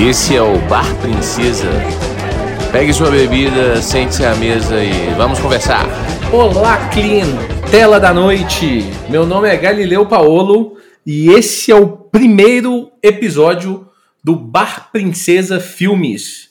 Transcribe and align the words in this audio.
Esse 0.00 0.36
é 0.36 0.40
o 0.40 0.56
Bar 0.68 0.94
Princesa. 1.00 1.68
Pegue 2.70 2.92
sua 2.92 3.10
bebida, 3.10 3.82
sente-se 3.82 4.24
à 4.24 4.32
mesa 4.36 4.76
e 4.80 5.12
vamos 5.16 5.40
conversar. 5.40 5.84
Olá, 6.32 6.88
Clean, 6.90 7.26
tela 7.68 7.98
da 7.98 8.14
noite. 8.14 8.84
Meu 9.10 9.26
nome 9.26 9.48
é 9.48 9.56
Galileu 9.56 10.06
Paolo 10.06 10.76
e 11.04 11.30
esse 11.30 11.72
é 11.72 11.74
o 11.74 11.88
primeiro 11.88 12.92
episódio 13.02 13.88
do 14.22 14.36
Bar 14.36 14.90
Princesa 14.92 15.58
Filmes. 15.58 16.50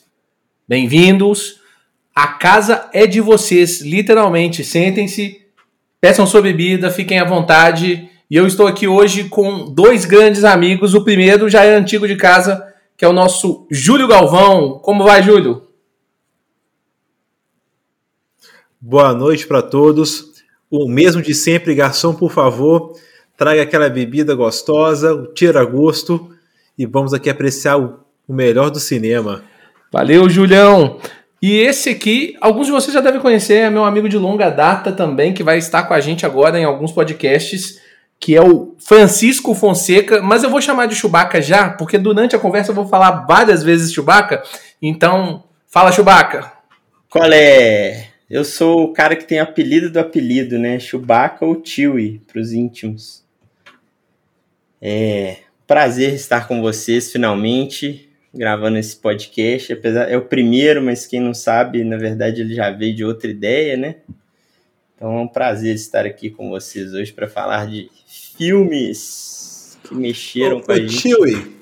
Bem-vindos. 0.68 1.60
A 2.14 2.26
casa 2.26 2.90
é 2.92 3.06
de 3.06 3.22
vocês, 3.22 3.80
literalmente. 3.80 4.62
Sentem-se, 4.62 5.40
peçam 5.98 6.26
sua 6.26 6.42
bebida, 6.42 6.90
fiquem 6.90 7.18
à 7.18 7.24
vontade. 7.24 8.10
E 8.30 8.36
eu 8.36 8.46
estou 8.46 8.66
aqui 8.66 8.86
hoje 8.86 9.24
com 9.24 9.72
dois 9.72 10.04
grandes 10.04 10.44
amigos. 10.44 10.92
O 10.92 11.02
primeiro 11.02 11.48
já 11.48 11.64
é 11.64 11.74
antigo 11.74 12.06
de 12.06 12.14
casa, 12.14 12.67
que 12.98 13.04
é 13.04 13.08
o 13.08 13.12
nosso 13.12 13.64
Júlio 13.70 14.08
Galvão. 14.08 14.80
Como 14.80 15.04
vai, 15.04 15.22
Júlio? 15.22 15.68
Boa 18.80 19.14
noite 19.14 19.46
para 19.46 19.62
todos. 19.62 20.32
O 20.68 20.88
mesmo 20.88 21.22
de 21.22 21.32
sempre, 21.32 21.76
garçom, 21.76 22.12
por 22.12 22.32
favor, 22.32 22.98
traga 23.36 23.62
aquela 23.62 23.88
bebida 23.88 24.34
gostosa, 24.34 25.14
o 25.14 25.28
tira 25.28 25.64
gosto 25.64 26.34
e 26.76 26.84
vamos 26.86 27.14
aqui 27.14 27.30
apreciar 27.30 27.78
o, 27.78 28.00
o 28.26 28.34
melhor 28.34 28.68
do 28.68 28.80
cinema. 28.80 29.44
Valeu, 29.92 30.28
Julião. 30.28 30.98
E 31.40 31.56
esse 31.56 31.90
aqui, 31.90 32.36
alguns 32.40 32.66
de 32.66 32.72
vocês 32.72 32.92
já 32.92 33.00
devem 33.00 33.20
conhecer, 33.20 33.58
é 33.58 33.70
meu 33.70 33.84
amigo 33.84 34.08
de 34.08 34.18
longa 34.18 34.50
data 34.50 34.90
também, 34.90 35.32
que 35.32 35.44
vai 35.44 35.56
estar 35.56 35.84
com 35.84 35.94
a 35.94 36.00
gente 36.00 36.26
agora 36.26 36.58
em 36.58 36.64
alguns 36.64 36.90
podcasts 36.90 37.80
que 38.20 38.34
é 38.34 38.42
o 38.42 38.74
Francisco 38.78 39.54
Fonseca, 39.54 40.20
mas 40.20 40.42
eu 40.42 40.50
vou 40.50 40.60
chamar 40.60 40.86
de 40.86 40.96
Chewbacca 40.96 41.40
já, 41.40 41.70
porque 41.70 41.96
durante 41.96 42.34
a 42.34 42.38
conversa 42.38 42.70
eu 42.70 42.74
vou 42.74 42.86
falar 42.86 43.26
várias 43.26 43.62
vezes 43.62 43.92
Chewbacca. 43.92 44.42
Então, 44.82 45.44
fala 45.66 45.92
Chewbacca. 45.92 46.52
Qual 47.08 47.30
é? 47.32 48.08
Eu 48.28 48.44
sou 48.44 48.84
o 48.84 48.92
cara 48.92 49.16
que 49.16 49.24
tem 49.24 49.38
apelido 49.38 49.88
do 49.88 49.98
apelido, 49.98 50.58
né? 50.58 50.78
Chewbacca 50.78 51.46
ou 51.46 51.62
Chewie, 51.64 52.20
para 52.26 52.40
os 52.40 52.52
íntimos. 52.52 53.24
É 54.82 55.38
prazer 55.66 56.14
estar 56.14 56.48
com 56.48 56.62
vocês 56.62 57.12
finalmente, 57.12 58.08
gravando 58.34 58.78
esse 58.78 58.96
podcast. 58.96 59.72
Apesar, 59.72 60.10
é 60.10 60.16
o 60.16 60.24
primeiro, 60.24 60.82
mas 60.82 61.06
quem 61.06 61.20
não 61.20 61.34
sabe, 61.34 61.84
na 61.84 61.96
verdade, 61.96 62.40
ele 62.40 62.54
já 62.54 62.70
veio 62.70 62.94
de 62.94 63.04
outra 63.04 63.30
ideia, 63.30 63.76
né? 63.76 63.96
Então 64.98 65.16
é 65.16 65.20
um 65.20 65.28
prazer 65.28 65.76
estar 65.76 66.04
aqui 66.04 66.28
com 66.28 66.50
vocês 66.50 66.92
hoje 66.92 67.12
para 67.12 67.28
falar 67.28 67.68
de 67.68 67.88
filmes 68.36 69.78
que 69.84 69.94
mexeram 69.94 70.56
ô, 70.56 70.60
com 70.60 70.72
a 70.72 70.76
gente. 70.76 70.98
Chewie, 70.98 71.56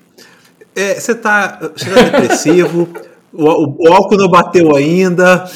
é, 0.75 0.95
você 0.95 1.13
tá, 1.13 1.59
você 1.75 1.87
tá 1.87 2.01
depressivo, 2.01 2.89
o, 3.31 3.87
o, 3.87 3.93
álcool 3.93 4.17
não 4.17 4.27
bateu 4.27 4.75
ainda, 4.75 5.47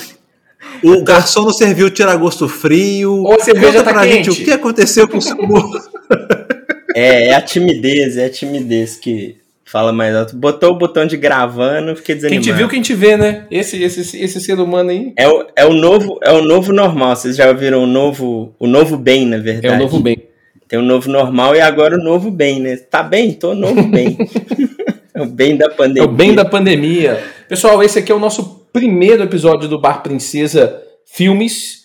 o 0.83 1.03
garçom 1.03 1.41
não 1.41 1.51
serviu 1.51 1.89
tiragosto 1.89 2.47
frio. 2.47 3.13
Ou 3.23 3.33
a 3.33 3.39
cerveja 3.39 3.81
tá 3.81 3.91
pra 3.91 4.03
quente. 4.03 4.25
gente 4.25 4.41
o 4.41 4.45
que 4.45 4.51
aconteceu 4.51 5.07
com 5.07 5.17
o 5.17 5.21
seu 5.21 5.35
É, 6.93 7.29
é 7.29 7.33
a 7.33 7.41
timidez, 7.41 8.15
é 8.15 8.25
a 8.25 8.29
timidez 8.29 8.95
que 8.95 9.40
fala 9.71 9.93
mais 9.93 10.13
alto. 10.13 10.35
Botou 10.35 10.71
o 10.71 10.77
botão 10.77 11.05
de 11.05 11.15
gravando, 11.15 11.95
fiquei 11.95 12.15
Quem 12.15 12.23
desanimado. 12.23 12.43
te 12.45 12.51
viu, 12.51 12.67
quem 12.67 12.81
te 12.81 12.93
vê, 12.93 13.15
né? 13.15 13.45
Esse, 13.49 13.81
esse, 13.81 14.21
esse 14.21 14.41
ser 14.41 14.59
humano 14.59 14.89
aí 14.89 15.13
É 15.17 15.29
o, 15.29 15.47
é 15.55 15.65
o 15.65 15.73
novo, 15.73 16.19
é 16.21 16.31
o 16.33 16.41
novo 16.41 16.73
normal. 16.73 17.15
Vocês 17.15 17.37
já 17.37 17.47
ouviram 17.47 17.83
o 17.83 17.87
novo, 17.87 18.53
o 18.59 18.67
novo 18.67 18.97
bem, 18.97 19.25
na 19.25 19.37
verdade. 19.37 19.67
é 19.67 19.77
o 19.77 19.79
novo 19.79 19.99
bem. 19.99 20.17
Tem 20.67 20.77
o 20.77 20.81
novo 20.81 21.09
normal 21.09 21.55
e 21.55 21.61
agora 21.61 21.95
o 21.95 22.03
novo 22.03 22.29
bem, 22.29 22.59
né? 22.59 22.75
Tá 22.75 23.01
bem? 23.01 23.33
Tô 23.33 23.53
novo 23.53 23.83
bem. 23.83 24.17
é 25.15 25.21
o 25.21 25.25
bem 25.25 25.55
da 25.55 25.65
É 25.65 25.69
pandemia. 25.69 26.03
o 26.03 26.11
bem 26.11 26.35
da 26.35 26.45
pandemia. 26.45 27.23
Pessoal, 27.47 27.81
esse 27.81 27.99
aqui 27.99 28.11
é 28.11 28.15
o 28.15 28.19
nosso 28.19 28.67
primeiro 28.73 29.23
episódio 29.23 29.69
do 29.69 29.79
Bar 29.79 30.01
Princesa 30.03 30.81
Filmes. 31.05 31.81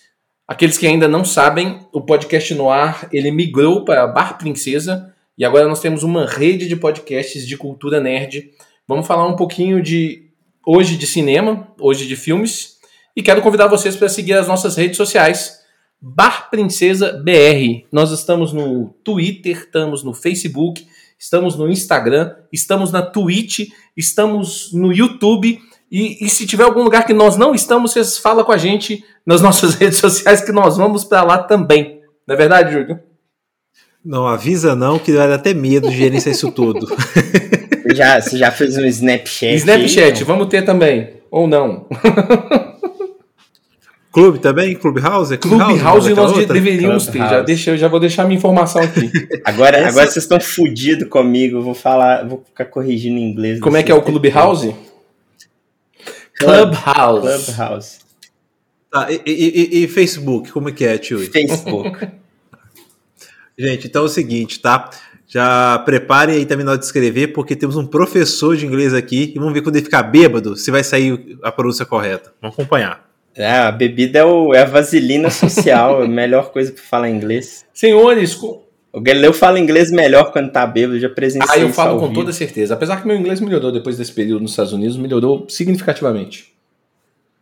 Aqueles 0.47 0.77
que 0.77 0.87
ainda 0.87 1.07
não 1.07 1.25
sabem, 1.25 1.79
o 1.93 2.01
podcast 2.01 2.53
no 2.53 2.69
ar, 2.69 3.07
ele 3.11 3.31
migrou 3.31 3.83
para 3.83 4.07
Bar 4.07 4.37
Princesa 4.37 5.13
e 5.37 5.45
agora 5.45 5.67
nós 5.67 5.79
temos 5.79 6.01
uma 6.01 6.25
rede 6.25 6.67
de 6.67 6.75
podcasts 6.75 7.47
de 7.47 7.55
cultura 7.55 7.99
nerd. 7.99 8.49
Vamos 8.87 9.05
falar 9.05 9.27
um 9.27 9.35
pouquinho 9.35 9.81
de 9.81 10.31
hoje 10.65 10.97
de 10.97 11.05
cinema, 11.05 11.71
hoje 11.79 12.07
de 12.07 12.15
filmes, 12.15 12.77
e 13.15 13.21
quero 13.21 13.41
convidar 13.41 13.67
vocês 13.67 13.95
para 13.95 14.09
seguir 14.09 14.33
as 14.33 14.47
nossas 14.47 14.75
redes 14.75 14.97
sociais. 14.97 15.59
Bar 16.01 16.49
Princesa 16.49 17.13
BR. 17.23 17.85
Nós 17.91 18.11
estamos 18.11 18.51
no 18.51 18.95
Twitter, 19.03 19.57
estamos 19.57 20.03
no 20.03 20.13
Facebook, 20.13 20.87
estamos 21.19 21.55
no 21.55 21.69
Instagram, 21.69 22.35
estamos 22.51 22.91
na 22.91 23.01
Twitch, 23.01 23.69
estamos 23.95 24.71
no 24.73 24.91
YouTube. 24.91 25.59
E, 25.91 26.25
e 26.25 26.29
se 26.29 26.45
tiver 26.45 26.63
algum 26.63 26.83
lugar 26.83 27.05
que 27.05 27.13
nós 27.13 27.37
não 27.37 27.53
estamos, 27.53 27.91
vocês 27.91 28.17
falam 28.17 28.43
com 28.43 28.51
a 28.51 28.57
gente 28.57 29.03
nas 29.25 29.41
nossas 29.41 29.75
redes 29.75 29.99
sociais 29.99 30.41
que 30.41 30.51
nós 30.51 30.77
vamos 30.77 31.03
para 31.03 31.23
lá 31.23 31.37
também. 31.37 32.01
Não 32.27 32.33
é 32.35 32.37
verdade, 32.37 32.73
Júlio? 32.73 33.06
Não 34.03 34.25
avisa 34.27 34.75
não, 34.75 34.97
que 34.97 35.11
vai 35.11 35.27
dar 35.27 35.35
até 35.35 35.53
medo 35.53 35.89
de 35.89 35.95
gerenciar 35.97 36.33
isso 36.33 36.51
tudo. 36.51 36.87
Você 36.87 37.95
já, 37.95 38.21
você 38.21 38.37
já 38.37 38.51
fez 38.51 38.77
um 38.77 38.85
Snapchat? 38.85 39.55
Snapchat, 39.55 40.19
aí, 40.19 40.23
vamos 40.23 40.47
ter 40.47 40.63
também. 40.63 41.09
Ou 41.29 41.47
não. 41.47 41.85
Clube 44.11 44.39
também? 44.39 44.75
Clubhouse? 44.75 45.33
É 45.33 45.37
Clubhouse 45.37 46.09
Aquela 46.11 46.27
nós 46.27 46.37
outra? 46.37 46.53
deveríamos 46.53 47.05
ter. 47.07 47.19
Já, 47.19 47.25
Clubhouse. 47.25 47.45
deixa, 47.45 47.71
eu 47.71 47.77
já 47.77 47.87
vou 47.87 47.99
deixar 47.99 48.25
minha 48.25 48.37
informação 48.37 48.81
aqui. 48.81 49.11
Agora, 49.45 49.77
Essa- 49.77 49.89
agora 49.89 50.05
vocês 50.07 50.23
estão 50.23 50.39
fodidos 50.39 51.07
comigo. 51.09 51.61
Vou 51.61 51.73
falar, 51.75 52.25
vou 52.27 52.43
ficar 52.45 52.65
corrigindo 52.65 53.17
em 53.19 53.29
inglês. 53.29 53.59
Como 53.59 53.77
é 53.77 53.83
que 53.83 53.91
é 53.91 53.95
o 53.95 54.01
Clubhouse? 54.01 54.73
Club- 56.39 56.73
Clubhouse. 56.73 57.45
Clubhouse. 57.45 57.97
Tá, 58.91 59.07
e, 59.11 59.21
e- 59.25 59.79
e- 59.79 59.83
e 59.83 59.87
Facebook, 59.87 60.51
como 60.51 60.69
é 60.69 60.71
que 60.71 60.85
é, 60.85 60.97
tio? 60.97 61.19
Facebook. 61.19 62.07
Gente, 63.57 63.87
então 63.87 64.03
é 64.03 64.05
o 64.05 64.09
seguinte, 64.09 64.59
tá? 64.59 64.89
Já 65.27 65.79
preparem 65.79 66.35
aí 66.35 66.45
também 66.45 66.63
na 66.63 66.71
hora 66.71 66.79
de 66.79 66.85
escrever, 66.85 67.27
porque 67.33 67.55
temos 67.55 67.75
um 67.75 67.85
professor 67.85 68.55
de 68.55 68.65
inglês 68.65 68.93
aqui 68.93 69.33
e 69.35 69.39
vamos 69.39 69.53
ver 69.53 69.61
quando 69.61 69.75
ele 69.75 69.83
ficar 69.85 70.03
bêbado 70.03 70.55
se 70.55 70.71
vai 70.71 70.83
sair 70.83 71.37
a 71.43 71.51
pronúncia 71.51 71.85
correta. 71.85 72.31
Vamos 72.41 72.57
acompanhar. 72.57 73.05
É, 73.35 73.51
a 73.51 73.71
bebida 73.71 74.19
é, 74.19 74.23
o, 74.25 74.53
é 74.53 74.61
a 74.61 74.65
vaselina 74.65 75.29
social, 75.29 76.01
a 76.01 76.07
melhor 76.07 76.51
coisa 76.51 76.71
pra 76.71 76.81
falar 76.81 77.09
inglês. 77.09 77.65
Senhores, 77.73 78.33
com- 78.35 78.63
O 78.93 79.01
Galileu 79.01 79.33
fala 79.33 79.59
inglês 79.59 79.91
melhor 79.91 80.31
quando 80.31 80.51
tá 80.51 80.65
bêbado, 80.65 80.99
já 80.99 81.09
presenciei 81.09 81.61
ah, 81.61 81.63
eu 81.63 81.69
falo 81.73 81.99
com 81.99 82.13
toda 82.13 82.31
certeza. 82.31 82.73
Apesar 82.73 83.01
que 83.01 83.07
meu 83.07 83.17
inglês 83.17 83.39
melhorou 83.41 83.71
depois 83.71 83.97
desse 83.97 84.11
período 84.13 84.41
nos 84.41 84.51
Estados 84.51 84.71
Unidos, 84.73 84.97
melhorou 84.97 85.45
significativamente. 85.49 86.53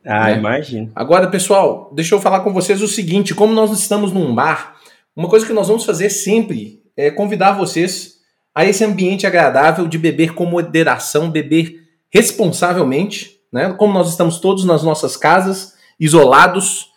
Ah, 0.04 0.26
né? 0.32 0.38
imagino. 0.38 0.92
Agora, 0.96 1.28
pessoal, 1.28 1.92
deixa 1.94 2.14
eu 2.14 2.20
falar 2.22 2.42
com 2.42 2.52
vocês 2.52 2.82
o 2.82 2.88
seguinte: 2.88 3.34
como 3.34 3.54
nós 3.54 3.72
estamos 3.72 4.12
num 4.12 4.36
bar, 4.36 4.75
uma 5.16 5.30
coisa 5.30 5.46
que 5.46 5.54
nós 5.54 5.68
vamos 5.68 5.86
fazer 5.86 6.10
sempre 6.10 6.84
é 6.98 7.10
convidar 7.10 7.54
vocês 7.54 8.16
a 8.54 8.66
esse 8.66 8.84
ambiente 8.84 9.26
agradável 9.26 9.88
de 9.88 9.98
beber 9.98 10.34
com 10.34 10.46
moderação, 10.46 11.30
beber 11.32 11.84
responsavelmente, 12.10 13.40
né? 13.52 13.74
Como 13.74 13.94
nós 13.94 14.10
estamos 14.10 14.40
todos 14.40 14.66
nas 14.66 14.84
nossas 14.84 15.18
casas, 15.18 15.74
isolados, 16.00 16.92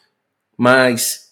mas 0.57 1.29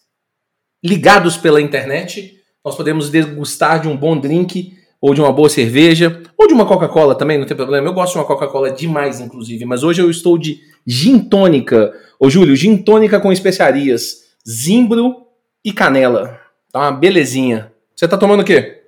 ligados 0.82 1.36
pela 1.36 1.60
internet, 1.60 2.40
nós 2.64 2.76
podemos 2.76 3.10
degustar 3.10 3.80
de 3.80 3.88
um 3.88 3.96
bom 3.96 4.18
drink 4.18 4.76
ou 5.00 5.14
de 5.14 5.20
uma 5.20 5.32
boa 5.32 5.48
cerveja, 5.48 6.22
ou 6.38 6.48
de 6.48 6.54
uma 6.54 6.66
Coca-Cola 6.66 7.14
também, 7.14 7.38
não 7.38 7.46
tem 7.46 7.56
problema. 7.56 7.86
Eu 7.86 7.92
gosto 7.92 8.12
de 8.12 8.18
uma 8.18 8.24
Coca-Cola 8.24 8.70
demais, 8.70 9.20
inclusive, 9.20 9.64
mas 9.64 9.82
hoje 9.82 10.02
eu 10.02 10.10
estou 10.10 10.38
de 10.38 10.60
gin 10.86 11.18
tônica. 11.18 11.92
Ô, 12.18 12.30
Júlio, 12.30 12.56
gin 12.56 12.76
tônica 12.78 13.20
com 13.20 13.32
especiarias, 13.32 14.24
zimbro 14.48 15.26
e 15.64 15.72
canela. 15.72 16.45
Tá 16.76 16.80
uma 16.82 16.92
belezinha. 16.92 17.72
Você 17.94 18.06
tá 18.06 18.18
tomando 18.18 18.40
o 18.40 18.44
quê? 18.44 18.82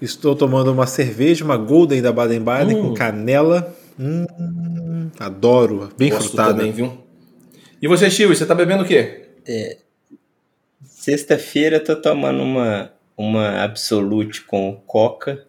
Estou 0.00 0.36
tomando 0.36 0.70
uma 0.70 0.86
cerveja, 0.86 1.44
uma 1.44 1.56
Golden 1.56 2.00
da 2.00 2.12
Baden-Baden 2.12 2.76
Hum. 2.76 2.82
com 2.90 2.94
canela. 2.94 3.76
Hum, 3.98 5.10
adoro, 5.18 5.90
bem 5.98 6.10
Gosto 6.10 6.28
frutada. 6.28 6.54
também, 6.54 6.70
viu? 6.70 6.96
E 7.82 7.88
você, 7.88 8.08
Chiu, 8.08 8.28
você 8.28 8.46
tá 8.46 8.54
bebendo 8.54 8.84
o 8.84 8.86
quê? 8.86 9.30
Sexta-feira 10.84 11.78
eu 11.78 11.84
tô 11.84 11.96
tomando 11.96 12.40
uma, 12.40 12.92
uma 13.16 13.60
Absolute 13.64 14.42
com 14.42 14.80
Coca. 14.86 15.44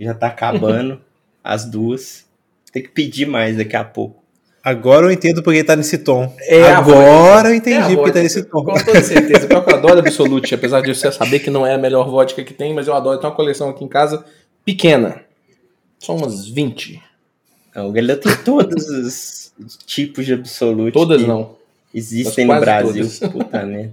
Já 0.00 0.14
tá 0.14 0.28
acabando 0.28 1.02
as 1.44 1.66
duas. 1.66 2.24
Tem 2.72 2.82
que 2.82 2.88
pedir 2.88 3.26
mais 3.26 3.58
daqui 3.58 3.76
a 3.76 3.84
pouco. 3.84 4.24
Agora 4.66 5.06
eu 5.06 5.12
entendo 5.12 5.44
porque 5.44 5.62
tá 5.62 5.76
nesse 5.76 5.98
tom. 5.98 6.34
É 6.40 6.72
Agora 6.72 7.50
eu 7.50 7.52
É 7.52 7.56
entendi 7.56 7.92
a 7.92 7.96
porque 7.96 8.10
tá 8.10 8.20
nesse 8.20 8.42
tom. 8.42 8.64
Com 8.64 8.74
toda 8.74 9.00
certeza. 9.00 9.46
Pior 9.46 9.64
que 9.64 9.70
eu 9.72 9.76
adoro 9.78 10.00
Absolute, 10.00 10.56
apesar 10.56 10.80
de 10.80 10.92
você 10.92 11.12
saber 11.12 11.38
que 11.38 11.50
não 11.50 11.64
é 11.64 11.74
a 11.74 11.78
melhor 11.78 12.10
vodka 12.10 12.42
que 12.42 12.52
tem, 12.52 12.74
mas 12.74 12.88
eu 12.88 12.94
adoro. 12.94 13.20
Tem 13.20 13.30
uma 13.30 13.36
coleção 13.36 13.70
aqui 13.70 13.84
em 13.84 13.88
casa 13.88 14.24
pequena. 14.64 15.20
Só 16.00 16.16
umas 16.16 16.48
20. 16.48 17.00
Então, 17.70 17.88
O 17.88 17.92
Galileu 17.92 18.18
tem 18.18 18.34
todos 18.38 18.88
os 18.88 19.52
tipos 19.86 20.26
de 20.26 20.32
Absolute. 20.32 20.94
Todas 20.94 21.22
não. 21.22 21.54
Existem 21.94 22.44
no 22.44 22.58
Brasil. 22.58 23.04
todas. 23.04 23.18
Puta 23.20 23.62
merda. 23.64 23.84
Gá, 23.86 23.90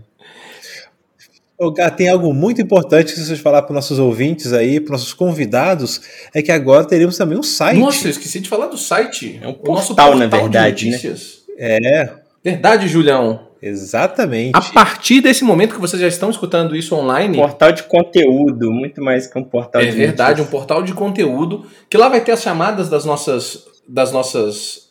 tem 1.71 2.09
algo 2.09 2.33
muito 2.33 2.61
importante 2.61 3.13
que 3.13 3.19
vocês 3.19 3.39
falar 3.39 3.61
para 3.61 3.71
os 3.71 3.75
nossos 3.75 3.99
ouvintes 3.99 4.53
aí, 4.53 4.79
para 4.79 4.95
os 4.95 5.01
nossos 5.01 5.13
convidados, 5.13 6.01
é 6.33 6.41
que 6.41 6.51
agora 6.51 6.85
teremos 6.85 7.17
também 7.17 7.37
um 7.37 7.43
site. 7.43 7.79
Nossa, 7.79 8.07
eu 8.07 8.11
esqueci 8.11 8.39
de 8.39 8.49
falar 8.49 8.67
do 8.67 8.77
site. 8.77 9.39
É 9.41 9.47
um 9.47 9.51
o 9.51 9.73
nosso 9.73 9.95
portal, 9.95 10.15
na 10.15 10.27
verdade, 10.27 10.89
de 10.89 11.09
né? 11.09 11.15
É, 11.57 12.09
Verdade, 12.43 12.87
Julião. 12.89 13.47
exatamente. 13.61 14.51
A 14.53 14.61
partir 14.61 15.21
desse 15.21 15.45
momento 15.45 15.75
que 15.75 15.79
vocês 15.79 16.01
já 16.01 16.07
estão 16.07 16.29
escutando 16.29 16.75
isso 16.75 16.93
online, 16.93 17.37
Portal 17.37 17.71
de 17.71 17.83
conteúdo, 17.83 18.69
muito 18.69 19.01
mais 19.01 19.27
que 19.27 19.39
um 19.39 19.43
portal 19.43 19.81
é 19.81 19.85
de 19.85 19.91
verdade, 19.91 20.41
um 20.41 20.43
notícias. 20.43 20.49
portal 20.49 20.83
de 20.83 20.93
conteúdo 20.93 21.65
que 21.89 21.97
lá 21.97 22.09
vai 22.09 22.21
ter 22.21 22.33
as 22.33 22.41
chamadas 22.41 22.89
das 22.89 23.05
nossas 23.05 23.65
das 23.87 24.11
nossas 24.11 24.89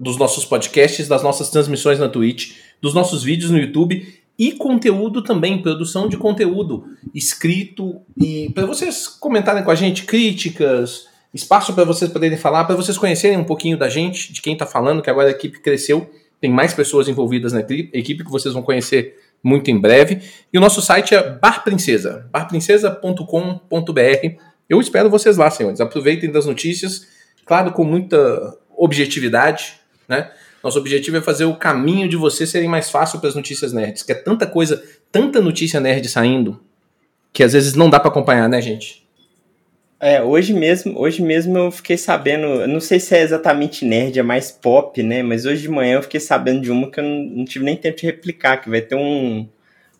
dos 0.00 0.16
nossos 0.16 0.44
podcasts, 0.44 1.08
das 1.08 1.22
nossas 1.22 1.50
transmissões 1.50 1.98
na 1.98 2.08
Twitch, 2.08 2.52
dos 2.80 2.94
nossos 2.94 3.22
vídeos 3.22 3.50
no 3.50 3.58
YouTube 3.58 4.06
e 4.38 4.52
conteúdo 4.52 5.22
também, 5.22 5.60
produção 5.60 6.08
de 6.08 6.16
conteúdo 6.16 6.86
escrito 7.12 8.00
e 8.16 8.50
para 8.54 8.66
vocês 8.66 9.08
comentarem 9.08 9.64
com 9.64 9.70
a 9.70 9.74
gente 9.74 10.04
críticas, 10.04 11.08
espaço 11.34 11.74
para 11.74 11.84
vocês 11.84 12.10
poderem 12.10 12.38
falar, 12.38 12.64
para 12.64 12.76
vocês 12.76 12.96
conhecerem 12.96 13.36
um 13.36 13.44
pouquinho 13.44 13.76
da 13.76 13.88
gente, 13.88 14.32
de 14.32 14.40
quem 14.40 14.56
tá 14.56 14.64
falando, 14.64 15.02
que 15.02 15.10
agora 15.10 15.28
a 15.28 15.32
equipe 15.32 15.60
cresceu, 15.60 16.08
tem 16.40 16.50
mais 16.50 16.72
pessoas 16.72 17.08
envolvidas 17.08 17.52
na 17.52 17.60
equipe 17.60 17.90
equipe 17.92 18.24
que 18.24 18.30
vocês 18.30 18.54
vão 18.54 18.62
conhecer 18.62 19.16
muito 19.42 19.70
em 19.70 19.78
breve. 19.78 20.20
E 20.52 20.58
o 20.58 20.60
nosso 20.60 20.80
site 20.80 21.14
é 21.14 21.30
Bar 21.30 21.64
Princesa, 21.64 22.28
barprincesa.com.br. 22.32 24.40
Eu 24.68 24.80
espero 24.80 25.10
vocês 25.10 25.36
lá, 25.36 25.50
senhores. 25.50 25.80
Aproveitem 25.80 26.30
das 26.30 26.46
notícias, 26.46 27.06
claro, 27.44 27.72
com 27.72 27.84
muita 27.84 28.56
objetividade, 28.76 29.74
né? 30.08 30.30
Nosso 30.68 30.78
objetivo 30.80 31.16
é 31.16 31.22
fazer 31.22 31.46
o 31.46 31.54
caminho 31.56 32.06
de 32.06 32.14
vocês 32.14 32.50
serem 32.50 32.68
mais 32.68 32.90
fácil 32.90 33.18
para 33.20 33.30
as 33.30 33.34
notícias 33.34 33.72
nerds, 33.72 34.02
que 34.02 34.12
é 34.12 34.14
tanta 34.14 34.46
coisa, 34.46 34.82
tanta 35.10 35.40
notícia 35.40 35.80
nerd 35.80 36.06
saindo, 36.08 36.60
que 37.32 37.42
às 37.42 37.54
vezes 37.54 37.72
não 37.74 37.88
dá 37.88 37.98
para 37.98 38.10
acompanhar, 38.10 38.50
né, 38.50 38.60
gente? 38.60 39.02
É, 39.98 40.22
hoje 40.22 40.52
mesmo, 40.52 41.00
hoje 41.00 41.22
mesmo 41.22 41.56
eu 41.56 41.70
fiquei 41.70 41.96
sabendo, 41.96 42.66
não 42.68 42.80
sei 42.80 43.00
se 43.00 43.14
é 43.16 43.22
exatamente 43.22 43.82
nerd, 43.86 44.18
é 44.18 44.22
mais 44.22 44.50
pop, 44.52 45.02
né? 45.02 45.22
Mas 45.22 45.46
hoje 45.46 45.62
de 45.62 45.70
manhã 45.70 45.94
eu 45.94 46.02
fiquei 46.02 46.20
sabendo 46.20 46.60
de 46.60 46.70
uma 46.70 46.90
que 46.90 47.00
eu 47.00 47.04
não, 47.04 47.22
não 47.38 47.44
tive 47.46 47.64
nem 47.64 47.74
tempo 47.74 47.96
de 47.96 48.04
replicar, 48.04 48.58
que 48.58 48.68
vai 48.68 48.82
ter 48.82 48.94
um, 48.94 49.48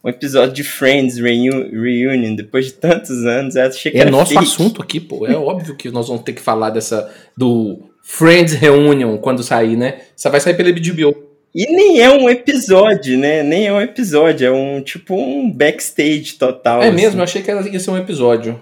um 0.04 0.08
episódio 0.10 0.52
de 0.54 0.62
Friends 0.62 1.16
Reu- 1.16 1.70
Reunion, 1.72 2.34
depois 2.36 2.66
de 2.66 2.72
tantos 2.74 3.24
anos. 3.24 3.56
Eu 3.56 3.62
achei 3.66 3.90
que 3.90 3.96
É 3.98 4.04
nosso 4.04 4.34
fake. 4.34 4.44
assunto 4.44 4.82
aqui, 4.82 5.00
pô. 5.00 5.26
É 5.26 5.34
óbvio 5.34 5.74
que 5.74 5.90
nós 5.90 6.08
vamos 6.08 6.22
ter 6.24 6.34
que 6.34 6.42
falar 6.42 6.68
dessa 6.70 7.10
do 7.34 7.87
Friends 8.10 8.54
Reunion 8.54 9.18
quando 9.18 9.42
sair, 9.42 9.76
né? 9.76 10.00
Isso 10.16 10.30
vai 10.30 10.40
sair 10.40 10.54
pela 10.54 10.72
HBO. 10.72 11.28
E 11.54 11.66
nem 11.66 12.00
é 12.00 12.10
um 12.10 12.28
episódio, 12.28 13.18
né? 13.18 13.42
Nem 13.42 13.66
é 13.66 13.72
um 13.72 13.82
episódio, 13.82 14.46
é 14.46 14.50
um 14.50 14.80
tipo 14.80 15.14
um 15.14 15.50
backstage 15.50 16.36
total. 16.38 16.82
É 16.82 16.86
assim. 16.86 16.96
mesmo, 16.96 17.20
eu 17.20 17.24
achei 17.24 17.42
que 17.42 17.50
ia 17.50 17.78
ser 17.78 17.90
um 17.90 17.98
episódio. 17.98 18.58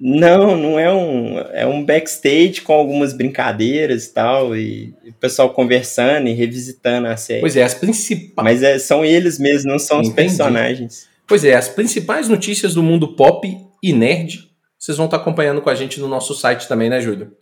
Não, 0.00 0.56
não 0.56 0.78
é 0.78 0.90
um. 0.90 1.38
É 1.52 1.66
um 1.66 1.84
backstage 1.84 2.62
com 2.62 2.72
algumas 2.72 3.12
brincadeiras 3.12 4.06
e 4.06 4.14
tal, 4.14 4.56
e 4.56 4.94
o 5.06 5.12
pessoal 5.12 5.50
conversando 5.50 6.28
e 6.28 6.32
revisitando 6.32 7.08
a 7.08 7.16
série. 7.16 7.42
Pois 7.42 7.56
é, 7.56 7.62
as 7.62 7.74
principais. 7.74 8.42
Mas 8.42 8.62
é, 8.62 8.78
são 8.78 9.04
eles 9.04 9.38
mesmos, 9.38 9.64
não 9.66 9.78
são 9.78 10.00
os 10.00 10.08
Entendi. 10.08 10.28
personagens. 10.28 11.06
Pois 11.26 11.44
é, 11.44 11.54
as 11.54 11.68
principais 11.68 12.26
notícias 12.26 12.72
do 12.72 12.82
mundo 12.82 13.14
pop 13.14 13.54
e 13.82 13.92
nerd, 13.92 14.48
vocês 14.78 14.96
vão 14.96 15.04
estar 15.04 15.18
acompanhando 15.18 15.60
com 15.60 15.68
a 15.68 15.74
gente 15.74 16.00
no 16.00 16.08
nosso 16.08 16.34
site 16.34 16.66
também, 16.66 16.88
né, 16.88 17.02
Júlio? 17.02 17.36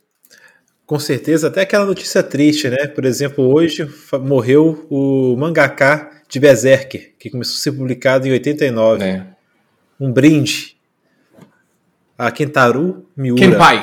Com 0.87 1.01
certeza, 1.01 1.49
até 1.49 1.63
aquela 1.63 1.85
notícia 1.85 2.23
triste, 2.23 2.71
né? 2.71 2.87
Por 2.87 3.05
exemplo, 3.05 3.53
hoje 3.53 3.89
morreu 4.21 4.87
o 4.89 5.37
mangaka 5.37 6.11
de 6.29 6.39
Berserker, 6.39 7.13
que 7.19 7.29
começou 7.29 7.55
a 7.55 7.59
ser 7.59 7.73
publicado 7.73 8.29
em 8.29 8.31
89. 8.31 9.05
É. 9.05 9.27
Um 9.99 10.13
brinde 10.13 10.77
a 12.17 12.31
Kentaru 12.31 13.07
Miura. 13.17 13.41
Kenpai, 13.41 13.83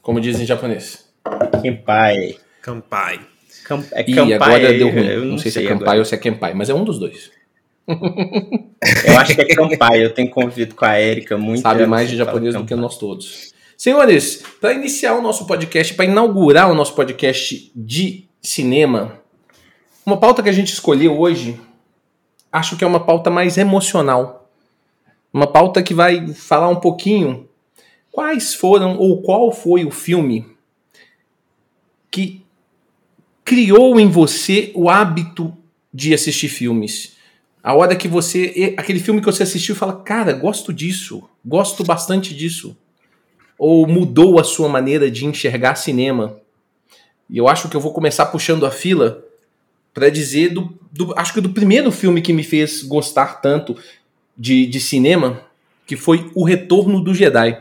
como 0.00 0.20
dizem 0.20 0.42
em 0.42 0.46
japonês. 0.46 1.06
Kenpai. 1.62 2.36
Kampai. 2.62 3.20
É 3.92 4.04
E 4.06 4.14
Kampai, 4.14 4.34
agora 4.34 4.72
deu 4.72 4.90
ruim. 4.90 5.06
eu 5.06 5.24
Não, 5.24 5.38
sei, 5.38 5.50
se 5.50 5.58
é 5.58 5.62
agora. 5.62 5.78
Kenpai 5.78 5.98
ou 5.98 6.04
se 6.04 6.14
é 6.14 6.18
Kenpai, 6.18 6.54
mas 6.54 6.68
é 6.68 6.74
um 6.74 6.84
dos 6.84 6.98
dois. 6.98 7.30
Eu 7.86 9.18
acho 9.18 9.34
que 9.34 9.40
é 9.42 9.44
Kampai, 9.54 10.04
eu 10.04 10.10
tenho 10.10 10.30
convido 10.30 10.74
com 10.74 10.84
a 10.84 11.00
Erika 11.00 11.36
muito. 11.36 11.60
Sabe 11.60 11.86
mais 11.86 12.08
de 12.08 12.16
japonês 12.16 12.54
do 12.54 12.62
que 12.62 12.70
Kampai. 12.70 12.82
nós 12.82 12.98
todos. 12.98 13.49
Senhores, 13.80 14.42
para 14.60 14.74
iniciar 14.74 15.14
o 15.14 15.22
nosso 15.22 15.46
podcast, 15.46 15.94
para 15.94 16.04
inaugurar 16.04 16.70
o 16.70 16.74
nosso 16.74 16.94
podcast 16.94 17.72
de 17.74 18.28
cinema, 18.42 19.18
uma 20.04 20.18
pauta 20.18 20.42
que 20.42 20.50
a 20.50 20.52
gente 20.52 20.70
escolheu 20.70 21.18
hoje, 21.18 21.58
acho 22.52 22.76
que 22.76 22.84
é 22.84 22.86
uma 22.86 23.00
pauta 23.00 23.30
mais 23.30 23.56
emocional. 23.56 24.50
Uma 25.32 25.46
pauta 25.46 25.82
que 25.82 25.94
vai 25.94 26.28
falar 26.34 26.68
um 26.68 26.76
pouquinho 26.76 27.48
quais 28.12 28.54
foram 28.54 28.98
ou 28.98 29.22
qual 29.22 29.50
foi 29.50 29.86
o 29.86 29.90
filme 29.90 30.46
que 32.10 32.44
criou 33.42 33.98
em 33.98 34.10
você 34.10 34.72
o 34.74 34.90
hábito 34.90 35.56
de 35.90 36.12
assistir 36.12 36.50
filmes. 36.50 37.16
A 37.62 37.72
hora 37.72 37.96
que 37.96 38.08
você. 38.08 38.74
Aquele 38.76 39.00
filme 39.00 39.20
que 39.20 39.26
você 39.26 39.42
assistiu 39.42 39.74
fala, 39.74 40.02
cara, 40.02 40.34
gosto 40.34 40.70
disso, 40.70 41.26
gosto 41.42 41.82
bastante 41.82 42.34
disso. 42.34 42.76
Ou 43.62 43.86
mudou 43.86 44.40
a 44.40 44.42
sua 44.44 44.70
maneira 44.70 45.10
de 45.10 45.26
enxergar 45.26 45.74
cinema. 45.74 46.38
E 47.28 47.36
eu 47.36 47.46
acho 47.46 47.68
que 47.68 47.76
eu 47.76 47.80
vou 47.80 47.92
começar 47.92 48.24
puxando 48.24 48.64
a 48.64 48.70
fila 48.70 49.22
para 49.92 50.08
dizer 50.08 50.48
do, 50.48 50.72
do- 50.90 51.12
Acho 51.14 51.34
que 51.34 51.42
do 51.42 51.50
primeiro 51.50 51.92
filme 51.92 52.22
que 52.22 52.32
me 52.32 52.42
fez 52.42 52.82
gostar 52.82 53.42
tanto 53.42 53.76
de, 54.34 54.64
de 54.64 54.80
cinema, 54.80 55.42
que 55.86 55.94
foi 55.94 56.30
O 56.34 56.42
Retorno 56.42 57.04
do 57.04 57.12
Jedi. 57.14 57.60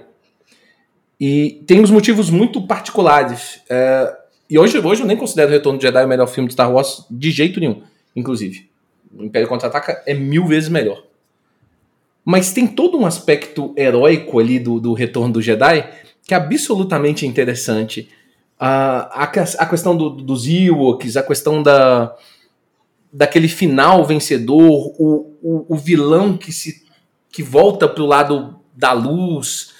E 1.19 1.61
tem 1.67 1.81
uns 1.81 1.91
motivos 1.91 2.29
muito 2.29 2.65
particulares. 2.65 3.59
É, 3.69 4.15
e 4.49 4.57
hoje, 4.57 4.77
hoje 4.79 5.01
eu 5.01 5.05
nem 5.07 5.17
considero 5.17 5.49
O 5.49 5.51
Retorno 5.51 5.79
do 5.79 5.81
Jedi 5.81 6.05
o 6.05 6.07
melhor 6.07 6.27
filme 6.27 6.47
de 6.47 6.53
Star 6.53 6.71
Wars 6.71 7.05
de 7.11 7.29
jeito 7.29 7.59
nenhum, 7.59 7.83
inclusive. 8.15 8.69
O 9.13 9.21
Império 9.25 9.49
Contra-Ataca 9.49 10.01
é 10.05 10.13
mil 10.13 10.47
vezes 10.47 10.69
melhor. 10.69 11.03
Mas 12.31 12.53
tem 12.53 12.67
todo 12.67 12.95
um 12.95 13.07
aspecto 13.07 13.73
heróico 13.75 14.37
ali 14.37 14.59
do, 14.59 14.79
do 14.79 14.93
Retorno 14.93 15.33
do 15.33 15.41
Jedi 15.41 15.83
que 16.27 16.35
é 16.35 16.37
absolutamente 16.37 17.25
interessante. 17.25 18.07
A, 18.59 19.23
a, 19.23 19.23
a 19.23 19.65
questão 19.65 19.97
do- 19.97 20.11
dos 20.11 20.47
Ewoks, 20.47 21.17
a 21.17 21.23
questão 21.23 21.63
da, 21.63 22.15
daquele 23.11 23.47
final 23.47 24.05
vencedor, 24.05 24.93
o, 24.99 25.33
o, 25.41 25.65
o 25.69 25.75
vilão 25.75 26.37
que 26.37 26.51
se 26.51 26.83
que 27.31 27.41
volta 27.41 27.87
pro 27.87 28.05
lado 28.05 28.59
da 28.75 28.91
luz. 28.91 29.73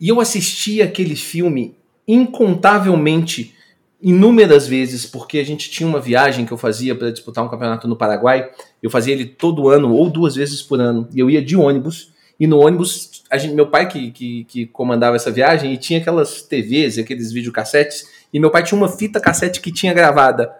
E 0.00 0.08
eu 0.08 0.20
assisti 0.20 0.80
aquele 0.80 1.16
filme 1.16 1.74
incontavelmente, 2.06 3.56
inúmeras 4.00 4.66
vezes, 4.66 5.04
porque 5.04 5.38
a 5.38 5.44
gente 5.44 5.70
tinha 5.70 5.88
uma 5.88 6.00
viagem 6.00 6.46
que 6.46 6.52
eu 6.52 6.56
fazia 6.56 6.94
para 6.94 7.10
disputar 7.10 7.44
um 7.44 7.48
campeonato 7.48 7.88
no 7.88 7.96
Paraguai. 7.96 8.48
Eu 8.82 8.90
fazia 8.90 9.12
ele 9.12 9.26
todo 9.26 9.68
ano 9.68 9.92
ou 9.92 10.08
duas 10.08 10.36
vezes 10.36 10.62
por 10.62 10.80
ano. 10.80 11.08
E 11.12 11.18
eu 11.18 11.28
ia 11.28 11.42
de 11.42 11.56
ônibus. 11.56 12.12
E 12.38 12.46
no 12.46 12.60
ônibus, 12.60 13.22
gente, 13.34 13.54
meu 13.54 13.66
pai 13.66 13.88
que, 13.88 14.12
que, 14.12 14.44
que 14.44 14.66
comandava 14.66 15.16
essa 15.16 15.30
viagem 15.30 15.72
e 15.72 15.76
tinha 15.76 15.98
aquelas 15.98 16.42
TVs, 16.42 16.98
aqueles 16.98 17.32
videocassetes. 17.32 18.08
E 18.32 18.38
meu 18.38 18.50
pai 18.50 18.62
tinha 18.62 18.78
uma 18.78 18.88
fita 18.88 19.20
cassete 19.20 19.60
que 19.60 19.72
tinha 19.72 19.92
gravada 19.92 20.54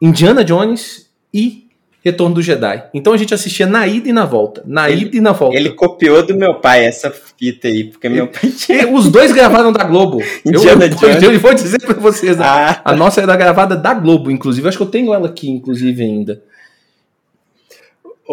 Indiana 0.00 0.44
Jones 0.44 1.10
e 1.34 1.69
Retorno 2.02 2.34
do 2.36 2.40
Jedi. 2.42 2.82
Então 2.94 3.12
a 3.12 3.16
gente 3.18 3.34
assistia 3.34 3.66
na 3.66 3.86
ida 3.86 4.08
e 4.08 4.12
na 4.12 4.24
volta. 4.24 4.62
Na 4.66 4.88
Ele- 4.90 5.02
ida 5.06 5.16
e 5.18 5.20
na 5.20 5.32
volta. 5.32 5.54
Ele 5.56 5.70
copiou 5.70 6.24
do 6.26 6.34
meu 6.34 6.54
pai 6.54 6.84
essa 6.86 7.10
fita 7.10 7.68
aí, 7.68 7.84
porque 7.84 8.08
meu 8.08 8.26
pai 8.26 8.50
tinha. 8.50 8.82
E 8.88 8.92
Os 8.92 9.10
dois 9.10 9.32
gravaram 9.32 9.70
da 9.70 9.84
Globo. 9.84 10.20
eu, 10.20 10.26
Indiana 10.52 10.86
eu, 10.86 10.88
Jones. 10.96 11.22
eu 11.22 11.38
vou 11.40 11.52
dizer 11.54 11.78
pra 11.80 11.92
vocês. 11.94 12.36
né? 12.38 12.44
Ah, 12.46 12.80
A 12.86 12.96
nossa 12.96 13.20
era 13.20 13.36
gravada 13.36 13.76
da 13.76 13.92
Globo, 13.92 14.30
inclusive. 14.30 14.66
Acho 14.66 14.78
que 14.78 14.82
eu 14.82 14.88
tenho 14.90 15.12
ela 15.12 15.26
aqui, 15.28 15.50
inclusive, 15.50 16.02
ainda. 16.02 16.42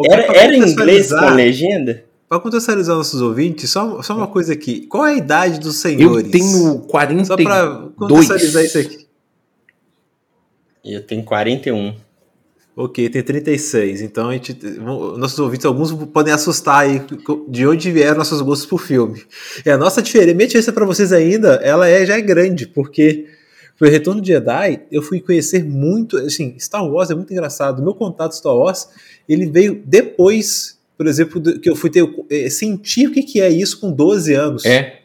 era, 0.05 0.23
Pra 0.23 0.35
era 0.35 0.55
em 0.55 0.61
inglês 0.61 1.09
com 1.09 1.25
legenda? 1.33 2.05
Para 2.29 2.39
contextualizar 2.41 2.95
nossos 2.95 3.21
ouvintes, 3.21 3.69
só, 3.69 4.01
só 4.01 4.15
uma 4.15 4.27
coisa 4.27 4.51
aqui. 4.53 4.81
Qual 4.87 5.05
é 5.05 5.11
a 5.13 5.15
idade 5.15 5.59
dos 5.59 5.83
Eu 5.85 5.91
senhores? 5.91 6.29
tenho 6.31 6.79
42. 6.87 7.27
Só 7.27 7.35
para 7.37 7.87
contextualizar 7.97 8.63
isso 8.65 8.77
aqui. 8.79 9.07
Eu 10.85 11.01
tenho 11.05 11.23
41. 11.23 11.93
Ok, 12.79 13.09
tem 13.09 13.23
36. 13.23 14.03
Então 14.03 14.29
a 14.29 14.33
gente, 14.33 14.53
nossos 15.17 15.39
ouvintes, 15.39 15.65
alguns 15.65 15.91
podem 16.13 16.31
assustar 16.31 16.81
aí 16.81 17.01
de 17.49 17.65
onde 17.65 17.91
vieram 17.91 18.19
nossos 18.19 18.39
gostos 18.39 18.67
por 18.67 18.79
filme. 18.79 19.23
E 19.65 19.69
a 19.71 19.75
nossa 19.75 19.99
diferença, 19.99 20.35
minha 20.35 20.45
diferença 20.45 20.71
para 20.71 20.85
vocês 20.85 21.11
ainda, 21.11 21.55
ela 21.55 21.89
é, 21.89 22.05
já 22.05 22.15
é 22.15 22.21
grande, 22.21 22.67
porque 22.67 23.25
foi 23.77 23.89
Retorno 23.89 24.21
de 24.21 24.27
Jedi, 24.27 24.81
eu 24.91 25.01
fui 25.01 25.19
conhecer 25.19 25.63
muito, 25.63 26.17
assim, 26.17 26.55
Star 26.59 26.87
Wars 26.87 27.09
é 27.09 27.15
muito 27.15 27.33
engraçado. 27.33 27.79
O 27.79 27.83
meu 27.83 27.95
contato 27.95 28.35
Star 28.35 28.55
Wars, 28.55 28.87
ele 29.27 29.47
veio 29.47 29.81
depois, 29.83 30.79
por 30.95 31.07
exemplo, 31.07 31.41
que 31.59 31.67
eu 31.67 31.75
fui 31.75 31.89
ter, 31.89 32.07
eh, 32.29 32.47
sentir 32.47 33.07
o 33.07 33.11
que, 33.11 33.23
que 33.23 33.41
é 33.41 33.49
isso 33.49 33.79
com 33.79 33.91
12 33.91 34.35
anos. 34.35 34.65
É. 34.65 34.99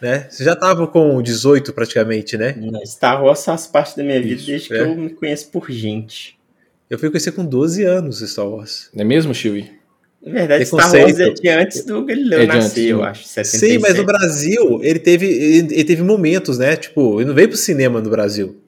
Né? 0.00 0.28
Você 0.30 0.44
já 0.44 0.54
tava 0.54 0.86
com 0.86 1.20
18 1.20 1.72
praticamente, 1.72 2.36
né? 2.36 2.54
Star 2.86 3.24
Wars 3.24 3.44
faz 3.44 3.66
parte 3.66 3.96
da 3.96 4.04
minha 4.04 4.22
vida 4.22 4.34
Isso, 4.34 4.46
desde 4.46 4.72
é. 4.72 4.76
que 4.76 4.82
eu 4.84 4.94
me 4.94 5.10
conheço 5.10 5.48
por 5.48 5.68
gente. 5.68 6.40
Eu 6.92 6.98
fui 6.98 7.08
conhecer 7.08 7.32
com 7.32 7.42
12 7.42 7.84
anos 7.84 8.20
Star 8.20 8.46
Wars. 8.46 8.90
Não 8.92 9.00
é 9.00 9.04
mesmo, 9.06 9.34
Chewie? 9.34 9.70
Na 10.22 10.30
verdade, 10.30 10.66
Star 10.66 10.92
Wars 10.92 11.18
é 11.18 11.30
de 11.30 11.48
antes 11.48 11.86
do 11.86 12.04
Galileu 12.04 12.40
é 12.40 12.46
nascer, 12.46 12.90
eu 12.90 13.02
acho. 13.02 13.24
77. 13.24 13.72
Sim, 13.72 13.78
mas 13.78 13.96
no 13.96 14.04
Brasil 14.04 14.78
ele 14.82 14.98
teve, 14.98 15.24
ele, 15.26 15.74
ele, 15.74 15.84
teve 15.84 16.02
momentos, 16.02 16.58
né? 16.58 16.76
Tipo, 16.76 17.18
ele 17.18 17.28
não 17.28 17.34
veio 17.34 17.48
pro 17.48 17.56
cinema 17.56 17.98
no 17.98 18.10
Brasil. 18.10 18.60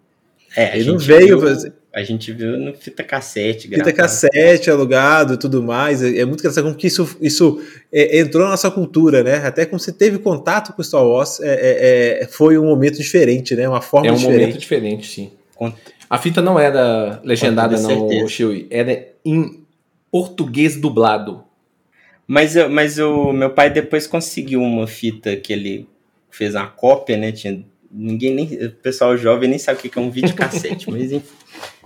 É, 0.57 0.75
ele 0.75 0.91
não 0.91 0.99
veio. 0.99 1.39
Viu, 1.39 1.73
a 1.93 2.03
gente 2.03 2.33
viu 2.33 2.57
no 2.57 2.73
fita 2.73 3.05
cassete, 3.05 3.69
Fita 3.69 3.93
cassete, 3.93 4.71
alugado 4.71 5.35
e 5.35 5.37
tudo 5.37 5.63
mais. 5.63 6.03
É, 6.03 6.21
é 6.21 6.25
muito 6.25 6.41
engraçado 6.41 6.65
como 6.65 6.77
que 6.77 6.87
isso, 6.87 7.19
isso 7.21 7.63
é, 7.93 8.21
entrou 8.21 8.43
na 8.43 8.53
nossa 8.53 8.71
cultura, 8.71 9.23
né? 9.23 9.37
Até 9.45 9.67
como 9.67 9.79
você 9.79 9.93
teve 9.93 10.17
contato 10.17 10.73
com 10.73 10.83
Star 10.83 11.07
Wars, 11.07 11.41
é, 11.41 11.53
é, 11.53 12.23
é, 12.23 12.27
foi 12.27 12.57
um 12.57 12.65
momento 12.65 12.97
diferente, 12.97 13.55
né? 13.55 13.69
Uma 13.69 13.83
forma 13.83 14.11
diferente. 14.11 14.25
É 14.25 14.29
um 14.29 14.31
diferente. 14.31 14.49
momento 14.49 14.61
diferente, 14.61 15.07
sim. 15.09 15.31
A 16.15 16.19
fita 16.19 16.41
não 16.41 16.61
era 16.61 17.21
legendada, 17.25 17.77
não, 17.77 18.29
Shui. 18.29 18.69
Era 18.71 19.09
em 19.25 19.65
português 20.13 20.77
dublado. 20.77 21.43
Mas, 22.25 22.55
mas 22.71 23.01
o 23.01 23.33
meu 23.33 23.51
pai 23.51 23.69
depois 23.69 24.07
conseguiu 24.07 24.63
uma 24.63 24.87
fita 24.87 25.35
que 25.35 25.53
ele 25.53 25.89
fez 26.31 26.55
uma 26.55 26.69
cópia, 26.69 27.17
né? 27.17 27.33
Tinha, 27.33 27.65
ninguém 27.91 28.33
nem. 28.33 28.47
O 28.65 28.71
pessoal 28.71 29.17
jovem 29.17 29.49
nem 29.51 29.59
sabe 29.59 29.81
o 29.81 29.91
que 29.91 29.99
é 29.99 30.01
um 30.01 30.09
videocassete, 30.09 30.87
mas 30.89 31.11
enfim. 31.11 31.35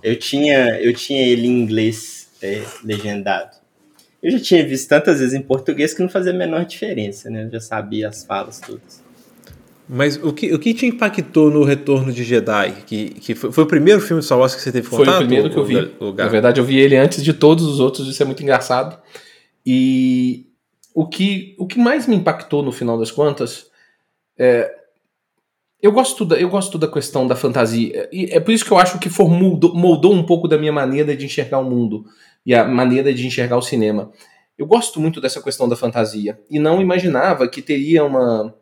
Eu 0.03 0.15
tinha, 0.15 0.79
eu 0.79 0.93
tinha 0.93 1.27
ele 1.27 1.47
em 1.47 1.63
inglês 1.63 2.29
é, 2.43 2.63
legendado. 2.85 3.57
Eu 4.23 4.31
já 4.33 4.41
tinha 4.41 4.63
visto 4.63 4.91
tantas 4.91 5.21
vezes 5.21 5.33
em 5.33 5.41
português 5.41 5.95
que 5.95 6.03
não 6.03 6.09
fazia 6.11 6.33
a 6.33 6.37
menor 6.37 6.67
diferença, 6.67 7.31
né? 7.31 7.45
Eu 7.45 7.51
já 7.53 7.61
sabia 7.61 8.11
as 8.11 8.25
falas 8.25 8.61
todas. 8.61 9.03
Mas 9.89 10.17
o 10.23 10.33
que, 10.33 10.53
o 10.53 10.59
que 10.59 10.75
te 10.75 10.85
impactou 10.85 11.51
no 11.51 11.65
Retorno 11.65 12.13
de 12.13 12.23
Jedi? 12.23 12.73
Que, 12.87 13.09
que 13.11 13.35
foi, 13.35 13.51
foi 13.51 13.65
o 13.65 13.67
primeiro 13.67 14.01
filme 14.01 14.21
de 14.21 14.27
Star 14.27 14.39
Wars 14.39 14.55
que 14.55 14.61
você 14.61 14.71
teve 14.71 14.89
contato? 14.89 15.07
Foi 15.07 15.15
o 15.15 15.19
primeiro 15.19 15.51
que 15.51 15.57
eu 15.57 15.65
vi. 15.65 15.95
Na 16.15 16.29
verdade, 16.29 16.61
eu 16.61 16.65
vi 16.65 16.79
ele 16.79 16.97
antes 16.97 17.25
de 17.25 17.33
todos 17.33 17.65
os 17.65 17.81
outros, 17.81 18.07
isso 18.07 18.23
é 18.23 18.27
muito 18.27 18.43
engraçado. 18.43 18.99
E 19.65 20.47
o 20.95 21.07
que, 21.07 21.55
o 21.59 21.67
que 21.67 21.79
mais 21.79 22.07
me 22.07 22.15
impactou 22.15 22.63
no 22.63 22.71
final 22.71 22.99
das 22.99 23.11
contas 23.11 23.67
é. 24.39 24.77
Eu 25.81 25.93
gosto, 25.93 26.25
da, 26.25 26.37
eu 26.37 26.49
gosto 26.49 26.77
da 26.77 26.89
questão 26.89 27.25
da 27.27 27.37
fantasia. 27.37 28.09
E 28.13 28.25
é 28.33 28.41
por 28.41 28.51
isso 28.51 28.65
que 28.65 28.73
eu 28.73 28.79
acho 28.79 28.99
que 28.99 29.09
moldou, 29.23 29.75
moldou 29.77 30.13
um 30.13 30.27
pouco 30.27 30.49
da 30.49 30.59
minha 30.59 30.73
maneira 30.73 31.17
de 31.17 31.25
enxergar 31.25 31.61
o 31.61 31.65
mundo 31.65 32.05
e 32.45 32.53
a 32.53 32.65
maneira 32.67 33.15
de 33.15 33.25
enxergar 33.25 33.57
o 33.57 33.63
cinema. 33.63 34.11
Eu 34.59 34.67
gosto 34.67 34.99
muito 35.01 35.21
dessa 35.21 35.41
questão 35.41 35.69
da 35.69 35.77
fantasia. 35.77 36.37
E 36.51 36.59
não 36.59 36.83
imaginava 36.83 37.47
que 37.47 37.63
teria 37.63 38.05
uma 38.05 38.53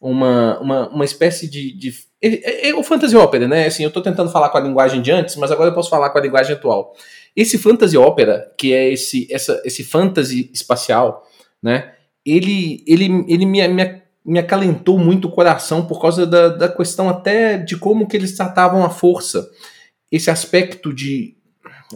uma, 0.00 0.58
uma, 0.60 0.88
uma 0.88 1.04
espécie 1.04 1.48
de. 1.48 1.76
de 1.76 1.94
é, 2.22 2.28
é, 2.28 2.68
é, 2.70 2.74
o 2.74 2.82
fantasy 2.82 3.16
opera, 3.16 3.48
né? 3.48 3.66
Assim, 3.66 3.82
eu 3.82 3.88
estou 3.88 4.02
tentando 4.02 4.30
falar 4.30 4.48
com 4.50 4.58
a 4.58 4.60
linguagem 4.60 5.02
de 5.02 5.10
antes, 5.10 5.36
mas 5.36 5.50
agora 5.50 5.70
eu 5.70 5.74
posso 5.74 5.90
falar 5.90 6.10
com 6.10 6.18
a 6.18 6.20
linguagem 6.20 6.54
atual. 6.54 6.94
Esse 7.34 7.58
fantasy 7.58 7.96
opera, 7.96 8.52
que 8.56 8.72
é 8.72 8.92
esse, 8.92 9.26
essa, 9.30 9.60
esse 9.64 9.84
fantasy 9.84 10.50
espacial, 10.52 11.24
né? 11.62 11.92
Ele, 12.24 12.82
ele, 12.86 13.24
ele 13.28 13.46
me, 13.46 13.66
me, 13.68 14.02
me 14.24 14.38
acalentou 14.38 14.98
muito 14.98 15.28
o 15.28 15.30
coração 15.30 15.86
por 15.86 16.00
causa 16.00 16.26
da, 16.26 16.48
da 16.48 16.68
questão 16.68 17.08
até 17.08 17.56
de 17.56 17.76
como 17.76 18.06
que 18.06 18.16
eles 18.16 18.36
tratavam 18.36 18.84
a 18.84 18.90
força. 18.90 19.48
Esse 20.10 20.30
aspecto 20.30 20.92
de. 20.92 21.36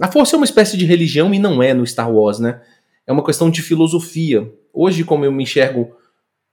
A 0.00 0.10
força 0.10 0.34
é 0.34 0.38
uma 0.38 0.44
espécie 0.44 0.76
de 0.76 0.86
religião 0.86 1.32
e 1.34 1.38
não 1.38 1.62
é 1.62 1.74
no 1.74 1.86
Star 1.86 2.10
Wars, 2.10 2.38
né? 2.38 2.60
É 3.06 3.12
uma 3.12 3.24
questão 3.24 3.50
de 3.50 3.62
filosofia. 3.62 4.50
Hoje, 4.72 5.04
como 5.04 5.24
eu 5.24 5.32
me 5.32 5.42
enxergo 5.42 5.94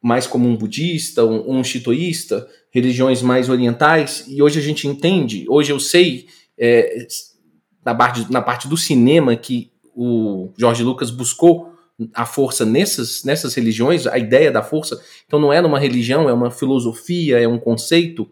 mais 0.01 0.25
como 0.25 0.47
um 0.47 0.55
budista, 0.55 1.25
um, 1.25 1.59
um 1.59 1.63
shitoísta, 1.63 2.47
religiões 2.71 3.21
mais 3.21 3.49
orientais, 3.49 4.25
e 4.27 4.41
hoje 4.41 4.59
a 4.59 4.61
gente 4.61 4.87
entende, 4.87 5.45
hoje 5.49 5.71
eu 5.71 5.79
sei, 5.79 6.27
é, 6.57 7.07
na, 7.83 7.93
parte, 7.93 8.31
na 8.31 8.41
parte 8.41 8.67
do 8.67 8.77
cinema, 8.77 9.35
que 9.35 9.71
o 9.95 10.53
Jorge 10.57 10.83
Lucas 10.83 11.11
buscou 11.11 11.73
a 12.13 12.25
força 12.25 12.65
nessas, 12.65 13.23
nessas 13.23 13.53
religiões, 13.53 14.07
a 14.07 14.17
ideia 14.17 14.51
da 14.51 14.63
força, 14.63 15.01
então 15.25 15.39
não 15.39 15.51
é 15.51 15.59
uma 15.59 15.79
religião, 15.79 16.29
é 16.29 16.33
uma 16.33 16.49
filosofia, 16.49 17.39
é 17.39 17.47
um 17.47 17.59
conceito. 17.59 18.29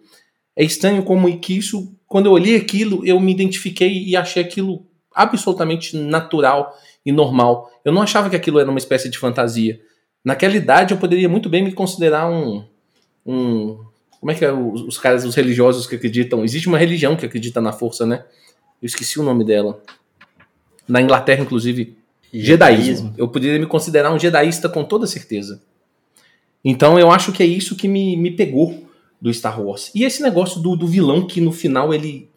É 0.55 0.63
estranho 0.63 1.03
como 1.03 1.38
que 1.39 1.57
isso, 1.57 1.93
quando 2.07 2.27
eu 2.27 2.31
olhei 2.31 2.55
aquilo, 2.55 3.05
eu 3.05 3.19
me 3.19 3.31
identifiquei 3.31 4.05
e 4.05 4.15
achei 4.15 4.41
aquilo 4.41 4.86
absolutamente 5.13 5.97
natural 5.97 6.74
e 7.05 7.12
normal. 7.12 7.69
Eu 7.83 7.91
não 7.91 8.01
achava 8.01 8.29
que 8.29 8.36
aquilo 8.36 8.59
era 8.59 8.69
uma 8.69 8.79
espécie 8.79 9.09
de 9.09 9.17
fantasia. 9.17 9.79
Naquela 10.27 10.57
idade 10.57 10.93
eu 10.93 10.98
poderia 10.98 11.29
muito 11.29 11.48
bem 11.48 11.63
me 11.63 11.72
considerar 11.72 12.29
um. 12.29 12.62
um 13.25 13.79
como 14.19 14.29
é 14.29 14.36
que 14.36 14.43
é 14.43 14.51
os, 14.51 14.81
os 14.81 14.98
caras, 14.98 15.24
os 15.24 15.34
religiosos 15.34 15.88
que 15.88 15.96
acreditam? 15.96 16.43
Existe 16.43 16.67
uma 16.67 16.77
religião 16.77 17.15
que 17.15 17.25
acredita 17.25 17.62
na 17.62 17.72
força, 17.72 18.05
né? 18.05 18.25
Eu 18.81 18.88
esqueci 18.88 19.22
o 19.22 19.24
nome 19.24 19.46
dela. 19.46 19.81
Na 20.86 21.01
Inglaterra, 21.01 21.43
inclusive, 21.43 21.96
Jedaísmo. 22.34 23.13
Eu 23.17 23.29
poderia 23.29 23.57
me 23.57 23.65
considerar 23.65 24.13
um 24.13 24.19
jedaísta 24.19 24.67
com 24.67 24.84
toda 24.84 25.07
certeza. 25.07 25.62
Então 26.62 27.00
eu 27.00 27.10
acho 27.10 27.31
que 27.31 27.41
é 27.41 27.46
isso 27.46 27.77
que 27.77 27.88
me, 27.88 28.17
me 28.17 28.31
pegou 28.31 28.86
do 29.22 29.34
Star 29.34 29.62
Wars. 29.62 29.91
E 29.96 30.03
esse 30.03 30.22
negócio 30.22 30.60
do, 30.60 30.75
do 30.75 30.88
vilão 30.88 31.25
que 31.25 31.39
no 31.39 31.53
final 31.53 31.93
ele 31.93 32.29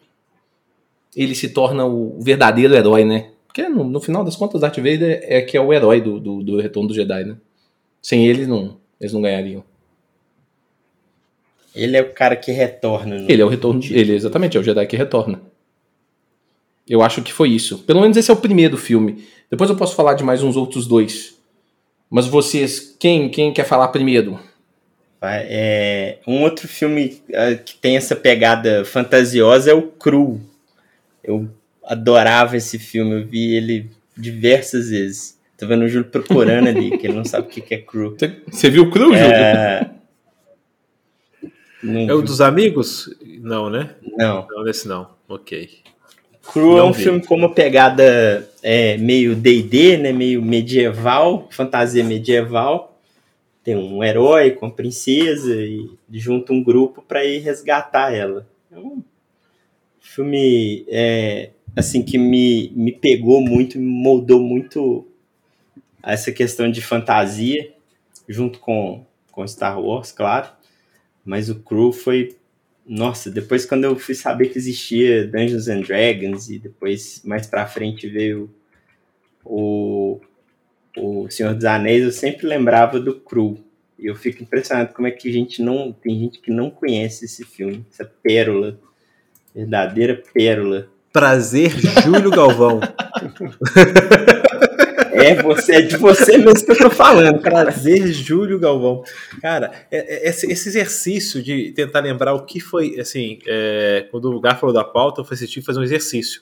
ele 1.13 1.35
se 1.35 1.49
torna 1.49 1.85
o 1.85 2.21
verdadeiro 2.21 2.73
herói, 2.73 3.03
né? 3.03 3.31
Porque 3.47 3.67
no, 3.67 3.83
no 3.83 3.99
final 3.99 4.23
das 4.23 4.37
contas, 4.37 4.61
Darth 4.61 4.77
Vader 4.77 5.19
é 5.23 5.41
que 5.41 5.57
é 5.57 5.59
o 5.59 5.73
herói 5.73 5.99
do, 5.99 6.21
do, 6.21 6.41
do 6.41 6.61
Retorno 6.61 6.87
do 6.87 6.95
Jedi, 6.95 7.25
né? 7.25 7.35
Sem 8.01 8.25
ele, 8.25 8.47
não, 8.47 8.77
eles 8.99 9.13
não 9.13 9.21
ganhariam. 9.21 9.63
Ele 11.73 11.95
é 11.95 12.01
o 12.01 12.11
cara 12.13 12.35
que 12.35 12.51
retorna. 12.51 13.25
Ele 13.29 13.41
é 13.41 13.45
o 13.45 13.47
retorno. 13.47 13.79
De, 13.79 13.93
ele, 13.93 14.13
exatamente, 14.13 14.57
é 14.57 14.59
o 14.59 14.63
Jedi 14.63 14.85
que 14.87 14.97
retorna. 14.97 15.41
Eu 16.87 17.01
acho 17.01 17.21
que 17.21 17.31
foi 17.31 17.49
isso. 17.49 17.79
Pelo 17.79 18.01
menos 18.01 18.17
esse 18.17 18.29
é 18.29 18.33
o 18.33 18.37
primeiro 18.37 18.75
filme. 18.77 19.25
Depois 19.49 19.69
eu 19.69 19.75
posso 19.75 19.95
falar 19.95 20.13
de 20.15 20.23
mais 20.23 20.43
uns 20.43 20.57
outros 20.57 20.87
dois. 20.87 21.37
Mas 22.09 22.27
vocês, 22.27 22.95
quem, 22.99 23.29
quem 23.29 23.53
quer 23.53 23.63
falar 23.63 23.87
primeiro? 23.87 24.37
É, 25.23 26.17
um 26.27 26.41
outro 26.41 26.67
filme 26.67 27.21
uh, 27.29 27.63
que 27.63 27.75
tem 27.75 27.95
essa 27.95 28.15
pegada 28.15 28.83
fantasiosa 28.83 29.71
é 29.71 29.73
o 29.73 29.83
Cru. 29.83 30.41
Eu 31.23 31.47
adorava 31.85 32.57
esse 32.57 32.79
filme, 32.79 33.21
eu 33.21 33.25
vi 33.25 33.53
ele 33.53 33.89
diversas 34.17 34.89
vezes. 34.89 35.39
Tô 35.61 35.67
vendo 35.67 35.83
o 35.83 35.87
Júlio 35.87 36.09
procurando 36.09 36.69
ali, 36.69 36.97
que 36.97 37.05
ele 37.05 37.13
não 37.13 37.23
sabe 37.23 37.45
o 37.45 37.49
que 37.51 37.71
é 37.71 37.77
crew. 37.77 38.17
Você 38.49 38.67
viu 38.67 38.81
o 38.81 38.89
crew, 38.89 39.13
é... 39.13 39.91
Júlio? 41.83 42.09
É 42.09 42.13
o 42.15 42.21
dos 42.23 42.41
amigos? 42.41 43.15
Não, 43.39 43.69
né? 43.69 43.91
Não. 44.17 44.47
Não, 44.49 44.63
desse 44.63 44.87
não. 44.87 45.11
Ok. 45.29 45.69
Crew 46.51 46.79
é 46.79 46.83
um 46.83 46.91
vi. 46.91 47.03
filme 47.03 47.23
com 47.23 47.35
uma 47.35 47.53
pegada 47.53 48.49
é, 48.63 48.97
meio 48.97 49.35
D&D, 49.35 49.97
né? 49.97 50.11
Meio 50.11 50.41
medieval, 50.41 51.47
fantasia 51.51 52.03
medieval. 52.03 52.99
Tem 53.63 53.75
um 53.75 54.03
herói 54.03 54.49
com 54.49 54.65
a 54.65 54.71
princesa 54.71 55.53
e 55.53 55.91
junta 56.11 56.53
um 56.53 56.63
grupo 56.63 57.03
para 57.07 57.23
ir 57.23 57.37
resgatar 57.37 58.11
ela. 58.11 58.47
É 58.71 58.79
um 58.79 59.03
filme 59.99 60.85
é, 60.87 61.51
assim 61.75 62.01
que 62.01 62.17
me, 62.17 62.73
me 62.75 62.91
pegou 62.91 63.39
muito, 63.41 63.77
me 63.77 63.85
moldou 63.85 64.39
muito 64.39 65.05
essa 66.03 66.31
questão 66.31 66.69
de 66.69 66.81
fantasia, 66.81 67.73
junto 68.27 68.59
com, 68.59 69.05
com 69.31 69.47
Star 69.47 69.79
Wars, 69.79 70.11
claro. 70.11 70.49
Mas 71.23 71.49
o 71.49 71.55
Crew 71.55 71.91
foi. 71.91 72.35
Nossa, 72.85 73.29
depois 73.29 73.65
quando 73.65 73.83
eu 73.83 73.95
fui 73.95 74.15
saber 74.15 74.47
que 74.47 74.57
existia 74.57 75.27
Dungeons 75.27 75.67
and 75.67 75.81
Dragons, 75.81 76.49
e 76.49 76.57
depois 76.57 77.21
mais 77.23 77.45
pra 77.45 77.67
frente 77.67 78.09
veio 78.09 78.53
o, 79.45 80.19
o 80.97 81.29
Senhor 81.29 81.53
dos 81.53 81.65
Anéis, 81.65 82.03
eu 82.03 82.11
sempre 82.11 82.47
lembrava 82.47 82.99
do 82.99 83.19
Crew. 83.19 83.63
E 83.99 84.07
eu 84.07 84.15
fico 84.15 84.41
impressionado 84.41 84.93
como 84.93 85.07
é 85.07 85.11
que 85.11 85.29
a 85.29 85.33
gente 85.33 85.61
não. 85.61 85.91
Tem 85.91 86.17
gente 86.17 86.39
que 86.39 86.51
não 86.51 86.71
conhece 86.71 87.25
esse 87.25 87.45
filme, 87.45 87.85
essa 87.91 88.03
pérola. 88.05 88.79
Verdadeira 89.53 90.21
pérola. 90.33 90.89
Prazer, 91.13 91.69
Júlio 92.03 92.31
Galvão. 92.31 92.79
É, 95.21 95.41
você, 95.41 95.75
é 95.75 95.81
de 95.81 95.97
você 95.97 96.37
mesmo 96.37 96.65
que 96.65 96.71
eu 96.71 96.77
tô 96.77 96.89
falando. 96.89 97.39
Prazer, 97.39 98.07
Júlio 98.07 98.59
Galvão. 98.59 99.03
Cara, 99.41 99.71
é, 99.91 100.25
é, 100.25 100.29
esse, 100.29 100.51
esse, 100.51 100.69
exercício 100.69 101.41
de 101.41 101.71
tentar 101.71 101.99
lembrar 101.99 102.33
o 102.33 102.45
que 102.45 102.59
foi, 102.59 102.99
assim, 102.99 103.39
é, 103.47 104.07
quando 104.11 104.25
o 104.25 104.31
lugar 104.31 104.59
falou 104.59 104.73
da 104.73 104.83
pauta, 104.83 105.21
eu 105.21 105.25
fui 105.25 105.35
assistir 105.35 105.61
fazer 105.61 105.79
um 105.79 105.83
exercício. 105.83 106.41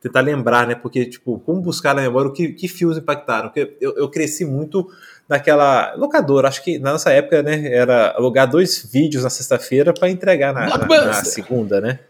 Tentar 0.00 0.20
lembrar, 0.20 0.66
né? 0.66 0.74
Porque, 0.74 1.06
tipo, 1.06 1.38
como 1.40 1.60
buscar 1.60 1.94
na 1.94 2.02
memória 2.02 2.28
o 2.28 2.32
que, 2.32 2.48
que 2.48 2.68
filmes 2.68 2.98
impactaram? 2.98 3.48
Porque 3.48 3.76
eu, 3.80 3.96
eu 3.96 4.08
cresci 4.08 4.44
muito 4.44 4.88
naquela 5.28 5.94
locadora. 5.94 6.48
Acho 6.48 6.62
que 6.62 6.78
na 6.78 6.92
nossa 6.92 7.10
época, 7.10 7.42
né, 7.42 7.72
era 7.72 8.10
alugar 8.10 8.48
dois 8.48 8.88
vídeos 8.92 9.24
na 9.24 9.30
sexta-feira 9.30 9.92
para 9.92 10.10
entregar 10.10 10.52
na, 10.52 10.66
na, 10.66 10.86
na 10.86 11.12
segunda, 11.24 11.80
né? 11.80 12.00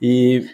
E, 0.00 0.48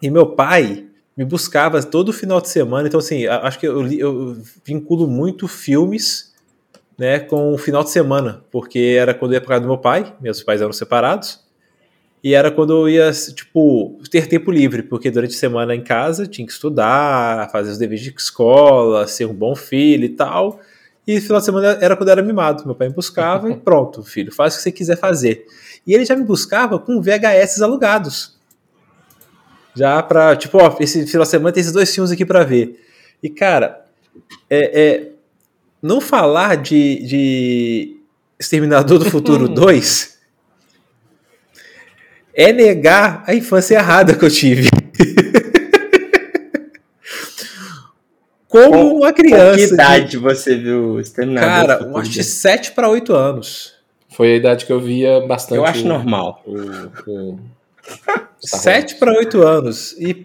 e 0.00 0.10
meu 0.10 0.26
pai, 0.26 0.86
me 1.16 1.24
buscava 1.24 1.82
todo 1.82 2.12
final 2.12 2.40
de 2.40 2.48
semana. 2.48 2.88
Então, 2.88 3.00
assim, 3.00 3.26
acho 3.26 3.58
que 3.58 3.66
eu, 3.66 3.86
eu 3.92 4.36
vinculo 4.64 5.06
muito 5.06 5.46
filmes 5.46 6.32
né, 6.98 7.18
com 7.18 7.52
o 7.52 7.58
final 7.58 7.82
de 7.82 7.90
semana, 7.90 8.44
porque 8.50 8.96
era 8.98 9.14
quando 9.14 9.32
eu 9.32 9.36
ia 9.36 9.40
para 9.40 9.48
casa 9.50 9.60
do 9.62 9.66
meu 9.66 9.78
pai, 9.78 10.14
meus 10.20 10.42
pais 10.42 10.60
eram 10.60 10.72
separados, 10.72 11.40
E 12.22 12.34
era 12.34 12.50
quando 12.52 12.72
eu 12.72 12.88
ia, 12.88 13.10
tipo, 13.10 13.98
ter 14.10 14.28
tempo 14.28 14.50
livre, 14.52 14.82
porque 14.84 15.10
durante 15.10 15.34
a 15.34 15.38
semana 15.38 15.74
em 15.74 15.82
casa 15.82 16.26
tinha 16.26 16.46
que 16.46 16.52
estudar, 16.52 17.50
fazer 17.50 17.72
os 17.72 17.78
deveres 17.78 18.04
de 18.04 18.14
escola, 18.16 19.06
ser 19.08 19.26
um 19.26 19.34
bom 19.34 19.56
filho 19.56 20.04
e 20.04 20.10
tal. 20.10 20.60
E 21.04 21.20
final 21.20 21.40
de 21.40 21.44
semana 21.44 21.78
era 21.80 21.96
quando 21.96 22.10
eu 22.10 22.12
era 22.12 22.22
mimado. 22.22 22.64
Meu 22.64 22.76
pai 22.76 22.88
me 22.88 22.94
buscava 22.94 23.50
e 23.50 23.56
pronto, 23.58 24.04
filho, 24.04 24.32
faz 24.32 24.54
o 24.54 24.56
que 24.58 24.62
você 24.62 24.70
quiser 24.70 24.96
fazer. 24.96 25.44
E 25.84 25.92
ele 25.92 26.04
já 26.04 26.14
me 26.14 26.22
buscava 26.22 26.78
com 26.78 27.02
VHS 27.02 27.60
alugados. 27.60 28.38
Já 29.74 30.02
pra, 30.02 30.36
tipo, 30.36 30.58
ó, 30.58 30.76
esse 30.80 31.06
final 31.06 31.22
de 31.24 31.28
semana 31.30 31.52
tem 31.52 31.60
esses 31.60 31.72
dois 31.72 31.92
filmes 31.94 32.10
aqui 32.12 32.24
pra 32.26 32.44
ver. 32.44 32.78
E, 33.22 33.30
cara, 33.30 33.84
é, 34.50 34.80
é 34.82 35.08
não 35.82 36.00
falar 36.00 36.56
de, 36.56 37.02
de 37.06 37.96
Exterminador 38.38 38.98
do 38.98 39.10
Futuro 39.10 39.48
2 39.50 40.12
é 42.34 42.52
negar 42.52 43.24
a 43.26 43.34
infância 43.34 43.74
errada 43.76 44.14
que 44.14 44.24
eu 44.24 44.30
tive. 44.30 44.68
Como 48.48 48.70
Com- 48.70 48.96
uma 48.98 49.12
criança. 49.12 49.50
Com 49.52 49.56
que 49.56 49.66
de- 49.66 49.72
idade 49.74 50.16
você 50.18 50.56
viu 50.56 51.00
Exterminador 51.00 51.48
do 51.48 51.54
Cara, 51.66 51.72
Futuro 51.78 51.90
eu 51.96 52.00
acho 52.00 52.10
de 52.10 52.16
dois? 52.18 52.26
7 52.28 52.72
para 52.72 52.88
8 52.88 53.14
anos. 53.14 53.72
Foi 54.10 54.32
a 54.32 54.36
idade 54.36 54.66
que 54.66 54.72
eu 54.72 54.78
via 54.80 55.20
bastante. 55.26 55.56
Eu 55.58 55.64
acho 55.64 55.84
o- 55.84 55.88
normal. 55.88 56.42
O, 56.46 57.10
o 57.10 57.38
Wars. 57.88 58.28
7 58.44 58.96
para 58.96 59.12
8 59.12 59.42
anos. 59.42 59.92
E, 59.98 60.24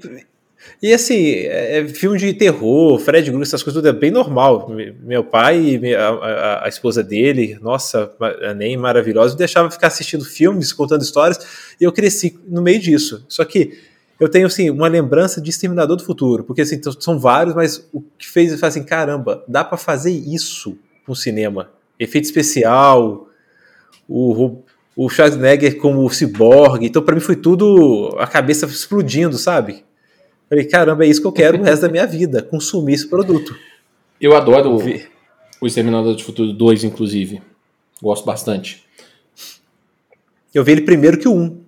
e 0.82 0.94
assim, 0.94 1.16
é, 1.34 1.80
é 1.80 1.88
filme 1.88 2.18
de 2.18 2.34
terror, 2.34 3.00
Fred 3.00 3.30
Krueger, 3.30 3.48
essas 3.48 3.64
coisas 3.64 3.82
tudo 3.82 3.88
é 3.88 3.94
bem 4.00 4.12
normal. 4.12 4.70
Me- 4.70 4.92
Meu 5.04 5.24
pai 5.24 5.80
e 5.82 5.96
a, 5.96 6.10
a- 6.64 6.70
esposa 6.70 7.04
dele, 7.04 7.58
nossa, 7.62 8.12
nem 8.56 8.76
maravilhosa, 8.78 9.34
me 9.34 9.38
deixava 9.40 9.70
ficar 9.72 9.88
assistindo 9.88 10.26
filmes, 10.26 10.74
contando 10.74 11.02
histórias, 11.02 11.40
e 11.80 11.84
eu 11.84 11.92
cresci 11.92 12.40
no 12.48 12.62
meio 12.62 12.80
disso. 12.80 13.26
Só 13.28 13.44
que 13.46 13.80
eu 14.20 14.28
tenho 14.28 14.48
assim, 14.48 14.70
uma 14.72 14.88
lembrança 14.88 15.40
de 15.40 15.50
Exterminador 15.52 15.96
do 15.96 16.04
Futuro, 16.04 16.44
porque 16.44 16.62
assim, 16.62 16.80
são 17.00 17.20
vários, 17.20 17.54
mas 17.56 17.88
o 17.94 18.02
que 18.18 18.28
fez 18.28 18.52
eu 18.60 18.68
assim, 18.68 18.84
caramba, 18.84 19.44
dá 19.48 19.64
para 19.64 19.78
fazer 19.78 20.12
isso 20.12 20.78
com 21.06 21.14
cinema. 21.16 21.70
Efeito 22.00 22.26
especial, 22.26 23.28
o, 24.10 24.60
o 24.98 25.08
Schwarzenegger 25.08 25.78
como 25.78 26.04
o 26.04 26.10
ciborgue. 26.10 26.88
Então, 26.88 27.04
pra 27.04 27.14
mim, 27.14 27.22
foi 27.22 27.36
tudo 27.36 28.16
a 28.18 28.26
cabeça 28.26 28.66
explodindo, 28.66 29.38
sabe? 29.38 29.86
Falei, 30.50 30.66
caramba, 30.66 31.06
é 31.06 31.08
isso 31.08 31.22
que 31.22 31.28
eu 31.28 31.32
quero 31.32 31.60
o 31.60 31.64
resto 31.64 31.84
da 31.84 31.90
minha 31.90 32.08
vida, 32.08 32.42
consumir 32.42 32.94
esse 32.94 33.08
produto. 33.08 33.56
Eu 34.20 34.36
adoro 34.36 34.78
o, 34.78 34.82
o 35.62 35.68
Exterminador 35.68 36.16
do 36.16 36.24
Futuro 36.24 36.52
2, 36.52 36.84
inclusive. 36.86 37.42
Gosto 38.02 38.26
bastante. 38.26 38.84
Eu 40.52 40.64
vi 40.64 40.72
ele 40.72 40.82
primeiro 40.82 41.20
que 41.20 41.28
o 41.28 41.36
1. 41.36 41.62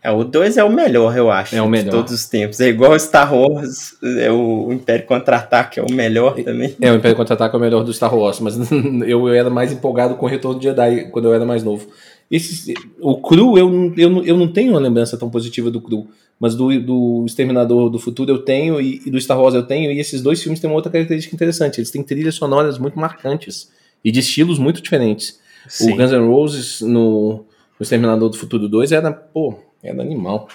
É, 0.00 0.10
o 0.12 0.22
2 0.22 0.56
é 0.56 0.62
o 0.62 0.70
melhor, 0.70 1.16
eu 1.16 1.28
acho. 1.28 1.56
É 1.56 1.60
o 1.60 1.68
melhor. 1.68 1.86
De 1.86 1.90
todos 1.90 2.12
os 2.12 2.26
tempos. 2.26 2.60
É 2.60 2.68
igual 2.68 2.96
Star 3.00 3.34
Wars, 3.34 3.96
é 4.20 4.30
o 4.30 4.72
Império 4.72 5.04
Contra-Ataque 5.04 5.80
é 5.80 5.82
o 5.82 5.90
melhor 5.90 6.36
também. 6.44 6.76
É, 6.80 6.92
o 6.92 6.94
Império 6.94 7.16
Contra-Ataque 7.16 7.56
é 7.56 7.58
o 7.58 7.60
melhor 7.60 7.82
do 7.82 7.92
Star 7.92 8.14
Wars, 8.14 8.38
mas 8.38 8.56
eu 9.04 9.26
era 9.26 9.50
mais 9.50 9.72
empolgado 9.72 10.14
com 10.14 10.26
o 10.26 10.28
Retorno 10.28 10.60
de 10.60 10.66
Jedi 10.66 11.08
quando 11.10 11.24
eu 11.24 11.34
era 11.34 11.44
mais 11.44 11.64
novo. 11.64 11.88
Esse, 12.30 12.74
o 13.00 13.20
Cru, 13.20 13.56
eu, 13.56 13.70
não- 13.70 13.94
eu, 13.96 14.24
eu 14.24 14.36
não 14.36 14.52
tenho 14.52 14.72
uma 14.72 14.80
lembrança 14.80 15.16
tão 15.16 15.30
positiva 15.30 15.70
do 15.70 15.80
Cru, 15.80 16.08
mas 16.40 16.54
do, 16.54 16.80
do 16.80 17.24
Exterminador 17.26 17.88
do 17.88 17.98
Futuro 17.98 18.30
eu 18.32 18.38
tenho 18.42 18.80
e, 18.80 19.00
e 19.06 19.10
do 19.10 19.20
Star 19.20 19.40
Wars 19.40 19.54
eu 19.54 19.62
tenho, 19.62 19.90
e 19.92 20.00
esses 20.00 20.20
dois 20.22 20.42
filmes 20.42 20.58
têm 20.60 20.68
uma 20.68 20.76
outra 20.76 20.90
característica 20.90 21.34
interessante. 21.34 21.78
Eles 21.78 21.90
têm 21.90 22.02
trilhas 22.02 22.34
sonoras 22.34 22.78
muito 22.78 22.98
marcantes 22.98 23.70
e 24.04 24.10
de 24.10 24.20
estilos 24.20 24.58
muito 24.58 24.82
diferentes. 24.82 25.40
Sim. 25.68 25.92
O 25.92 25.96
Guns 25.96 26.12
N' 26.12 26.26
Roses 26.28 26.80
no, 26.80 27.32
no 27.38 27.44
Exterminador 27.82 28.28
do 28.28 28.36
Futuro 28.36 28.68
2 28.68 28.92
era, 28.92 29.12
pô, 29.12 29.58
era 29.82 30.00
animal. 30.02 30.48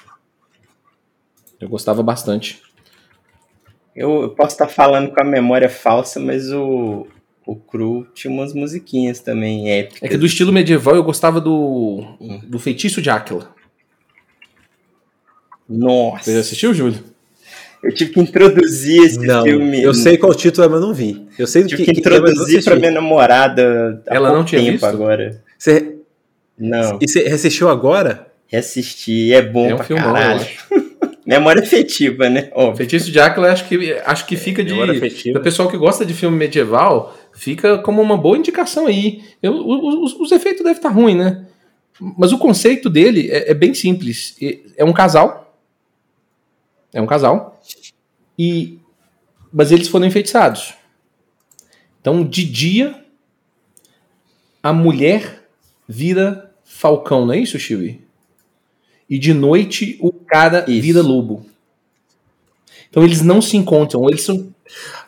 Eu 1.59 1.69
gostava 1.69 2.01
bastante. 2.03 2.61
Eu 3.95 4.29
posso 4.37 4.53
estar 4.53 4.67
falando 4.67 5.11
com 5.11 5.21
a 5.21 5.25
memória 5.25 5.69
falsa, 5.69 6.19
mas 6.19 6.51
o, 6.51 7.05
o 7.45 7.55
Cru 7.55 8.07
tinha 8.13 8.31
umas 8.31 8.53
musiquinhas 8.53 9.19
também 9.19 9.69
épicas. 9.71 10.03
É 10.03 10.07
que 10.07 10.17
do 10.17 10.25
estilo 10.25 10.51
medieval 10.53 10.95
eu 10.95 11.03
gostava 11.03 11.41
do, 11.41 12.03
do 12.43 12.59
Feitiço 12.59 13.01
de 13.01 13.09
Áquila. 13.09 13.53
Nossa, 15.67 16.23
Você 16.25 16.33
já 16.33 16.39
assistiu, 16.41 16.73
Júlio? 16.73 16.99
eu 17.83 17.93
tive 17.93 18.11
que 18.13 18.19
introduzir 18.19 19.01
esse 19.03 19.17
Não, 19.25 19.43
filme. 19.43 19.81
eu 19.81 19.93
sei 19.93 20.17
qual 20.17 20.33
título 20.35 20.65
é, 20.67 20.69
mas 20.69 20.81
eu 20.81 20.87
não 20.87 20.93
vi. 20.93 21.25
Eu 21.39 21.47
sei 21.47 21.63
do 21.63 21.69
Tive 21.69 21.85
que, 21.85 21.93
que 21.93 22.01
que 22.01 22.07
é, 22.09 22.11
introduzir 22.17 22.63
pra 22.63 22.73
assisti. 22.73 22.79
minha 22.79 22.91
namorada 22.91 24.03
há 24.07 24.15
Ela 24.15 24.27
pouco 24.27 24.37
não 24.39 24.45
tinha 24.45 24.61
tempo 24.61 24.71
visto? 24.73 24.85
agora. 24.85 25.41
Você, 25.57 25.95
Não, 26.59 26.99
e 27.01 27.07
você 27.07 27.19
assistiu 27.21 27.69
agora? 27.69 28.27
reassisti, 28.47 29.33
é 29.33 29.41
bom 29.41 29.65
É 29.69 29.73
um 29.73 29.77
pra 29.77 29.85
filmão, 29.85 30.07
eu 30.09 30.13
caralho. 30.13 30.41
acho. 30.41 30.65
Memória 31.39 31.61
efetiva, 31.61 32.29
né? 32.29 32.51
O 32.55 32.61
Óbvio. 32.61 32.77
Feitiço 32.77 33.11
de 33.11 33.19
Áquila 33.19 33.51
acho 33.51 33.67
que, 33.67 33.93
acho 34.05 34.25
que 34.25 34.35
fica 34.35 34.63
de. 34.63 34.71
Memória 34.71 34.93
afetiva. 34.97 35.33
Para 35.33 35.43
pessoal 35.43 35.69
que 35.69 35.77
gosta 35.77 36.05
de 36.05 36.13
filme 36.13 36.37
medieval, 36.37 37.17
fica 37.33 37.77
como 37.79 38.01
uma 38.01 38.17
boa 38.17 38.37
indicação 38.37 38.87
aí. 38.87 39.23
Eu, 39.41 39.53
o- 39.53 40.03
os, 40.03 40.13
os 40.13 40.31
efeitos 40.31 40.63
devem 40.63 40.77
estar 40.77 40.89
ruins, 40.89 41.17
né? 41.17 41.45
Mas 42.17 42.31
o 42.31 42.37
conceito 42.37 42.89
dele 42.89 43.29
é, 43.29 43.51
é 43.51 43.53
bem 43.53 43.73
simples. 43.73 44.35
É 44.75 44.83
um 44.83 44.93
casal. 44.93 45.57
É 46.93 47.01
um 47.01 47.07
casal. 47.07 47.61
E. 48.37 48.79
Mas 49.53 49.71
eles 49.71 49.87
foram 49.87 50.05
enfeitiçados. 50.05 50.73
Então, 51.99 52.23
de 52.23 52.43
dia, 52.45 52.95
a 54.63 54.73
mulher 54.73 55.43
vira 55.87 56.51
falcão, 56.63 57.25
não 57.25 57.33
é 57.33 57.39
isso, 57.39 57.59
Chiwi? 57.59 58.01
E 59.11 59.19
de 59.19 59.33
noite, 59.33 59.97
o 59.99 60.13
cara 60.13 60.63
Isso. 60.69 60.81
vira 60.81 61.01
lobo. 61.01 61.45
Então 62.89 63.03
eles 63.03 63.21
não 63.21 63.41
se 63.41 63.57
encontram, 63.57 64.07
eles 64.07 64.23
são. 64.23 64.47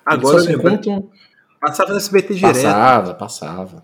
Agora 0.06 0.44
eles 0.44 0.48
se 0.48 0.54
encontram. 0.54 1.10
Passava 1.58 1.92
no 1.92 1.98
SBT 1.98 2.34
direto. 2.36 2.56
Passava, 2.56 3.14
passava. 3.14 3.84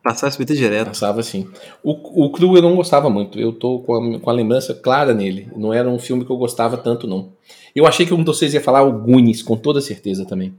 Passava 0.00 0.28
SBT 0.28 0.54
direto. 0.54 0.86
Passava 0.86 1.18
assim. 1.18 1.50
O, 1.82 2.26
o 2.26 2.30
Cru 2.30 2.56
eu 2.56 2.62
não 2.62 2.76
gostava 2.76 3.10
muito. 3.10 3.40
Eu 3.40 3.52
tô 3.52 3.80
com 3.80 3.94
a, 3.94 4.20
com 4.20 4.30
a 4.30 4.32
lembrança 4.32 4.72
clara 4.72 5.12
nele. 5.12 5.50
Não 5.56 5.74
era 5.74 5.88
um 5.88 5.98
filme 5.98 6.24
que 6.24 6.30
eu 6.30 6.36
gostava 6.36 6.76
tanto, 6.76 7.08
não. 7.08 7.32
Eu 7.74 7.84
achei 7.84 8.06
que 8.06 8.14
um 8.14 8.18
de 8.18 8.26
vocês 8.26 8.54
ia 8.54 8.60
falar 8.60 8.82
o 8.82 8.92
Goonies, 8.92 9.42
com 9.42 9.56
toda 9.56 9.80
certeza 9.80 10.24
também. 10.24 10.54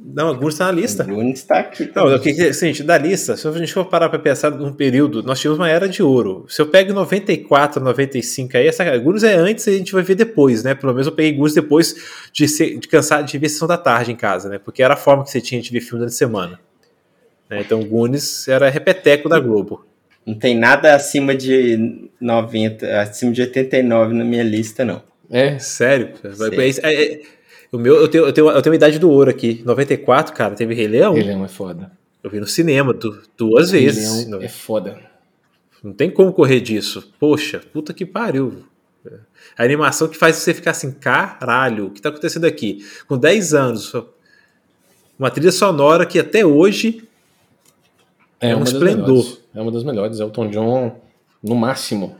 Não, 0.00 0.28
alguns 0.28 0.56
tá 0.56 0.66
na 0.66 0.72
lista. 0.72 1.02
O 1.02 1.06
Bruno 1.06 1.30
está 1.30 1.60
aqui. 1.60 1.90
Não, 1.94 2.14
o 2.14 2.20
que, 2.20 2.30
assim, 2.30 2.68
gente, 2.68 2.82
da 2.82 2.96
lista, 2.96 3.36
se 3.36 3.46
a 3.46 3.52
gente 3.52 3.72
for 3.72 3.84
parar 3.84 4.08
para 4.08 4.18
pensar 4.18 4.50
num 4.50 4.72
período, 4.72 5.22
nós 5.22 5.40
tínhamos 5.40 5.58
uma 5.58 5.68
era 5.68 5.88
de 5.88 6.02
ouro. 6.02 6.46
Se 6.48 6.62
eu 6.62 6.66
pego 6.66 6.92
94, 6.92 7.82
95 7.82 8.56
aí, 8.56 8.66
essa 8.66 8.96
Gurus 8.98 9.22
é 9.22 9.34
antes 9.34 9.66
e 9.66 9.70
a 9.70 9.72
gente 9.74 9.92
vai 9.92 10.02
ver 10.02 10.14
depois, 10.14 10.62
né? 10.62 10.74
Pelo 10.74 10.92
menos 10.92 11.06
eu 11.06 11.12
peguei 11.12 11.32
Gurus 11.32 11.54
depois 11.54 11.94
de, 12.32 12.48
ser, 12.48 12.78
de 12.78 12.88
cansar 12.88 13.22
de 13.22 13.36
ver 13.38 13.48
sessão 13.48 13.68
da 13.68 13.76
tarde 13.76 14.12
em 14.12 14.16
casa, 14.16 14.48
né? 14.48 14.58
Porque 14.58 14.82
era 14.82 14.94
a 14.94 14.96
forma 14.96 15.24
que 15.24 15.30
você 15.30 15.40
tinha 15.40 15.60
de 15.60 15.70
ver 15.70 15.80
filme 15.80 15.98
durante 15.98 16.14
a 16.14 16.16
semana. 16.16 16.60
Né? 17.48 17.60
Então 17.60 17.82
Gunis 17.82 18.46
era 18.48 18.68
repeteco 18.68 19.28
da 19.28 19.38
Globo. 19.38 19.84
Não 20.26 20.34
tem 20.34 20.56
nada 20.56 20.94
acima 20.94 21.34
de 21.34 22.10
90, 22.20 23.00
acima 23.00 23.32
de 23.32 23.40
89 23.40 24.14
na 24.14 24.24
minha 24.24 24.42
lista, 24.42 24.84
não. 24.84 25.02
É, 25.30 25.58
Sério? 25.58 26.10
Sério. 26.34 26.60
É- 26.60 26.68
é- 26.68 27.12
é- 27.14 27.20
o 27.72 27.78
meu, 27.78 27.96
eu, 27.96 28.08
tenho, 28.08 28.24
eu, 28.26 28.32
tenho, 28.32 28.48
eu 28.50 28.62
tenho 28.62 28.72
a 28.72 28.76
idade 28.76 28.98
do 28.98 29.10
ouro 29.10 29.30
aqui. 29.30 29.62
94, 29.64 30.34
cara, 30.34 30.54
teve 30.54 30.74
Rei 30.74 30.86
Leão. 30.88 31.14
Rei 31.14 31.24
Leão 31.24 31.44
é 31.44 31.48
foda. 31.48 31.92
Eu 32.22 32.30
vi 32.30 32.40
no 32.40 32.46
cinema 32.46 32.92
du- 32.94 33.20
duas 33.36 33.70
Rei 33.72 33.84
vezes. 33.84 34.26
Leão 34.26 34.40
é 34.42 34.48
foda. 34.48 34.98
Não 35.82 35.92
tem 35.92 36.10
como 36.10 36.32
correr 36.32 36.60
disso. 36.60 37.12
Poxa, 37.20 37.60
puta 37.72 37.92
que 37.94 38.04
pariu. 38.06 38.64
A 39.56 39.62
animação 39.62 40.08
que 40.08 40.16
faz 40.16 40.36
você 40.36 40.52
ficar 40.52 40.72
assim, 40.72 40.90
caralho, 40.92 41.86
o 41.86 41.90
que 41.90 42.00
tá 42.02 42.08
acontecendo 42.08 42.44
aqui? 42.46 42.84
Com 43.06 43.16
10 43.16 43.54
anos, 43.54 43.92
uma 45.18 45.30
trilha 45.30 45.52
sonora 45.52 46.04
que 46.04 46.18
até 46.18 46.44
hoje 46.44 47.02
É, 48.40 48.50
É 48.50 48.56
um 48.56 48.62
esplendor. 48.64 49.06
melhores. 49.24 49.40
É 49.54 49.60
uma 49.60 49.72
das 49.72 49.84
melhores. 49.84 50.20
Elton 50.20 50.48
John, 50.50 51.00
no 51.42 51.54
máximo. 51.54 52.16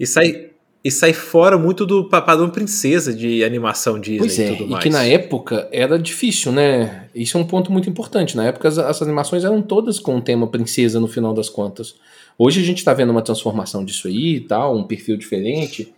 e 0.00 0.06
sai, 0.06 0.47
e 0.84 0.90
sai 0.90 1.12
fora 1.12 1.58
muito 1.58 1.84
do 1.84 2.08
pa- 2.08 2.22
padrão 2.22 2.48
princesa 2.48 3.12
de 3.12 3.42
animação 3.44 3.98
Disney 3.98 4.18
Pois 4.18 4.38
é, 4.38 4.46
e 4.52 4.56
tudo 4.56 4.68
e 4.68 4.70
mais. 4.70 4.82
que 4.84 4.90
na 4.90 5.04
época 5.04 5.68
era 5.72 5.98
difícil, 5.98 6.52
né? 6.52 7.08
Isso 7.14 7.36
é 7.36 7.40
um 7.40 7.44
ponto 7.44 7.70
muito 7.72 7.90
importante. 7.90 8.36
Na 8.36 8.44
época 8.46 8.68
as, 8.68 8.78
as 8.78 9.02
animações 9.02 9.44
eram 9.44 9.60
todas 9.60 9.98
com 9.98 10.16
o 10.16 10.20
tema 10.20 10.46
princesa 10.46 11.00
no 11.00 11.08
final 11.08 11.34
das 11.34 11.48
contas. 11.48 11.96
Hoje 12.38 12.60
a 12.60 12.64
gente 12.64 12.84
tá 12.84 12.94
vendo 12.94 13.10
uma 13.10 13.22
transformação 13.22 13.84
disso 13.84 14.06
aí 14.08 14.36
e 14.36 14.40
tal, 14.40 14.76
um 14.76 14.84
perfil 14.84 15.16
diferente. 15.16 15.92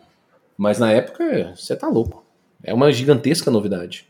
Mas 0.57 0.79
na 0.79 0.90
época, 0.90 1.53
você 1.57 1.75
tá 1.77 1.88
louco. 1.88 2.25
É 2.62 2.73
uma 2.75 2.90
gigantesca 2.93 3.51
novidade. 3.51 4.05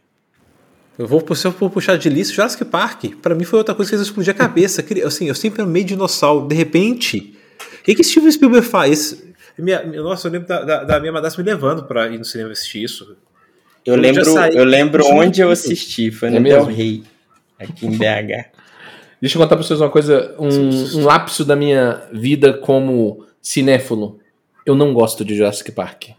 Eu 0.98 1.06
vou, 1.06 1.24
se 1.34 1.46
eu 1.46 1.52
for 1.52 1.70
puxar 1.70 1.96
de 1.96 2.08
lista, 2.08 2.34
Jurassic 2.34 2.64
Park, 2.64 3.04
pra 3.22 3.34
mim 3.34 3.44
foi 3.44 3.58
outra 3.58 3.74
coisa 3.74 3.90
que 3.90 3.96
eu 3.96 4.02
explodir 4.02 4.32
a 4.32 4.36
cabeça. 4.36 4.84
Assim, 5.04 5.26
eu 5.26 5.34
sempre 5.34 5.62
amei 5.62 5.82
dinossauro. 5.82 6.46
De 6.46 6.54
repente, 6.54 7.34
o 7.80 7.84
que, 7.84 7.94
que 7.94 8.04
Steven 8.04 8.30
Spielberg 8.30 8.66
faz? 8.66 9.22
Minha, 9.60 9.82
nossa, 9.84 10.28
eu 10.28 10.32
lembro 10.32 10.48
da, 10.48 10.62
da, 10.62 10.84
da 10.84 11.00
minha 11.00 11.12
madrasta 11.12 11.42
me 11.42 11.48
levando 11.48 11.84
pra 11.84 12.08
ir 12.08 12.18
no 12.18 12.24
cinema 12.24 12.50
assistir 12.50 12.82
isso. 12.82 13.16
Eu 13.84 13.94
Eu 13.94 14.00
lembro, 14.00 14.24
saí 14.24 14.56
eu 14.56 14.64
lembro 14.64 15.04
onde 15.06 15.40
eu 15.40 15.50
assisti, 15.50 16.10
foi 16.10 16.28
É 16.28 16.32
no 16.32 16.40
mesmo? 16.40 16.66
Del 16.66 16.74
Rey, 16.74 17.02
aqui 17.58 17.86
em 17.86 17.96
BH. 17.96 18.50
Deixa 19.20 19.36
eu 19.36 19.42
contar 19.42 19.56
pra 19.56 19.64
vocês 19.64 19.80
uma 19.80 19.90
coisa, 19.90 20.34
um, 20.38 20.98
um 20.98 21.04
lapso 21.04 21.44
da 21.44 21.54
minha 21.54 22.08
vida 22.12 22.54
como 22.54 23.26
cinéfilo. 23.40 24.18
Eu 24.64 24.74
não 24.74 24.94
gosto 24.94 25.24
de 25.24 25.36
Jurassic 25.36 25.72
Park. 25.72 26.10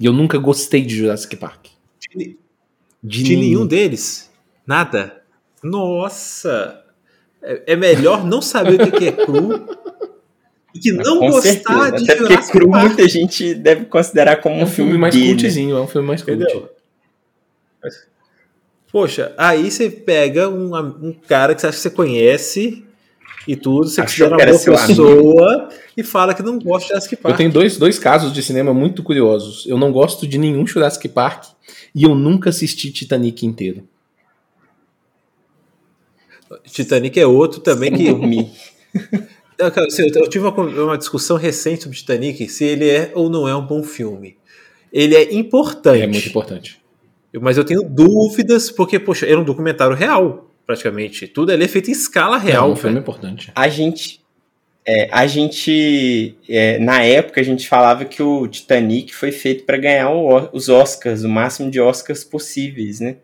E 0.00 0.04
eu 0.04 0.12
nunca 0.12 0.38
gostei 0.38 0.82
de 0.82 0.96
Jurassic 0.96 1.36
Park. 1.36 1.66
De, 2.14 2.36
de 3.24 3.36
nenhum 3.36 3.66
deles? 3.66 4.30
Nada? 4.66 5.22
Nossa! 5.62 6.82
É, 7.40 7.72
é 7.72 7.76
melhor 7.76 8.24
não 8.24 8.42
saber 8.42 8.80
o 8.80 8.90
que 8.90 9.08
é 9.08 9.12
cru 9.12 9.64
e 10.74 10.78
que 10.78 10.92
não 10.92 11.18
Com 11.18 11.30
gostar 11.30 11.50
certeza. 11.52 11.90
de 11.92 12.04
Até 12.04 12.14
porque 12.16 12.32
Jurassic 12.32 12.52
Cru 12.58 12.70
Park. 12.70 12.86
muita 12.86 13.08
gente 13.08 13.54
deve 13.54 13.84
considerar 13.86 14.36
como 14.36 14.56
É 14.56 14.58
um, 14.58 14.62
um 14.62 14.66
filme 14.66 14.96
mais 14.98 15.14
B, 15.14 15.20
né? 15.20 15.26
cultzinho, 15.28 15.76
é 15.76 15.80
um 15.80 15.86
filme 15.86 16.06
mais 16.08 16.22
cult. 16.22 16.42
Entendeu? 16.42 16.70
Poxa, 18.90 19.32
aí 19.38 19.70
você 19.70 19.88
pega 19.90 20.48
um, 20.50 20.76
um 20.76 21.12
cara 21.26 21.54
que 21.54 21.60
você 21.62 21.66
acha 21.66 21.76
que 21.76 21.82
você 21.82 21.90
conhece 21.90 22.84
e 23.48 23.56
tudo, 23.56 23.88
você 23.88 24.00
Achou 24.02 24.28
considera 24.28 24.52
uma 24.52 24.58
boa 24.64 24.86
pessoa 24.86 25.68
e 25.96 26.02
fala 26.04 26.34
que 26.34 26.42
não 26.42 26.58
gosta 26.58 26.82
de 26.84 26.88
Jurassic 26.90 27.16
Park. 27.16 27.32
Eu 27.32 27.36
tenho 27.38 27.50
dois, 27.50 27.76
dois 27.78 27.98
casos 27.98 28.32
de 28.32 28.42
cinema 28.42 28.72
muito 28.74 29.02
curiosos. 29.02 29.66
Eu 29.66 29.78
não 29.78 29.90
gosto 29.90 30.26
de 30.26 30.36
nenhum 30.38 30.66
Jurassic 30.66 31.08
Park 31.08 31.46
e 31.94 32.04
eu 32.04 32.14
nunca 32.14 32.50
assisti 32.50 32.92
Titanic 32.92 33.44
inteiro. 33.46 33.88
Titanic 36.64 37.18
é 37.18 37.26
outro 37.26 37.60
também 37.60 37.90
que. 37.92 38.08
Dormir. 38.10 38.50
Eu, 39.62 39.84
assim, 39.84 40.10
eu 40.14 40.28
tive 40.28 40.46
uma, 40.46 40.62
uma 40.62 40.98
discussão 40.98 41.36
recente 41.36 41.82
sobre 41.84 41.96
Titanic, 41.96 42.48
se 42.48 42.64
ele 42.64 42.88
é 42.88 43.10
ou 43.14 43.28
não 43.30 43.46
é 43.48 43.54
um 43.54 43.64
bom 43.66 43.82
filme. 43.82 44.36
Ele 44.92 45.14
é 45.14 45.32
importante. 45.34 46.02
É 46.02 46.06
muito 46.06 46.28
importante. 46.28 46.80
Mas 47.40 47.56
eu 47.56 47.64
tenho 47.64 47.82
dúvidas, 47.82 48.70
porque, 48.70 48.98
poxa, 48.98 49.26
era 49.26 49.40
um 49.40 49.44
documentário 49.44 49.96
real, 49.96 50.50
praticamente. 50.66 51.26
Tudo 51.26 51.50
ali 51.52 51.64
é 51.64 51.68
feito 51.68 51.88
em 51.88 51.92
escala 51.92 52.36
real. 52.36 52.68
é 52.68 52.72
um 52.72 52.76
filme 52.76 52.98
importante. 52.98 53.50
A 53.54 53.68
gente. 53.68 54.20
é, 54.86 55.08
a 55.10 55.26
gente. 55.26 56.36
é, 56.48 56.78
na 56.78 57.02
época, 57.02 57.40
a 57.40 57.44
gente 57.44 57.66
falava 57.68 58.04
que 58.04 58.22
o 58.22 58.46
Titanic 58.46 59.14
foi 59.14 59.32
feito 59.32 59.64
para 59.64 59.78
ganhar 59.78 60.10
o- 60.10 60.50
os 60.52 60.68
Oscars, 60.68 61.24
o 61.24 61.28
máximo 61.28 61.70
de 61.70 61.80
Oscars 61.80 62.22
possíveis, 62.22 63.00
né? 63.00 63.16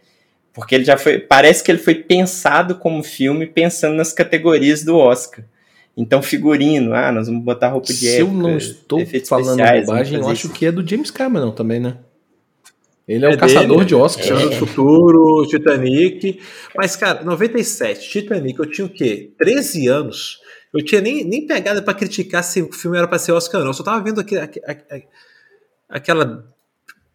Porque 0.54 0.74
ele 0.74 0.84
já 0.84 0.96
foi. 0.96 1.18
Parece 1.18 1.62
que 1.62 1.70
ele 1.70 1.78
foi 1.78 1.94
pensado 1.96 2.76
como 2.76 3.02
filme, 3.02 3.46
pensando 3.46 3.94
nas 3.94 4.12
categorias 4.12 4.82
do 4.82 4.96
Oscar. 4.96 5.44
Então, 6.00 6.22
figurino, 6.22 6.94
ah, 6.94 7.10
nós 7.10 7.26
vamos 7.26 7.42
botar 7.42 7.70
roupa 7.70 7.88
de 7.88 7.94
Se 7.94 8.18
época. 8.20 8.30
eu 8.32 8.38
não 8.40 8.56
estou 8.56 9.00
falando 9.28 9.56
bobagem, 9.86 10.18
eu 10.20 10.28
acho 10.28 10.42
fazer 10.48 10.54
que 10.58 10.66
é 10.66 10.70
do 10.72 10.88
James 10.88 11.10
Cameron 11.10 11.50
também, 11.50 11.80
né? 11.80 11.96
Ele 13.08 13.24
é, 13.24 13.30
É 13.32 13.34
o 13.34 13.38
caçador 13.38 13.76
dele, 13.78 13.84
de 13.88 13.94
Oscar. 13.94 14.24
Chama 14.24 14.46
do 14.46 14.52
Futuro, 14.52 15.46
Titanic. 15.48 16.38
Mas, 16.76 16.94
cara, 16.94 17.24
97, 17.24 18.08
Titanic, 18.10 18.58
eu 18.58 18.66
tinha 18.66 18.86
o 18.86 18.90
quê? 18.90 19.32
13 19.38 19.88
anos. 19.88 20.38
Eu 20.72 20.84
tinha 20.84 21.00
nem, 21.00 21.24
nem 21.24 21.46
pegada 21.46 21.82
pra 21.82 21.94
criticar 21.94 22.44
se 22.44 22.60
o 22.62 22.70
filme 22.70 22.96
era 22.98 23.08
pra 23.08 23.18
ser 23.18 23.32
Oscar 23.32 23.60
ou 23.60 23.64
não. 23.64 23.70
Eu 23.70 23.74
só 23.74 23.82
tava 23.82 24.04
vendo 24.04 24.20
aquele, 24.20 24.42
aque- 24.42 24.60
aque- 24.64 25.06
aquela, 25.88 26.44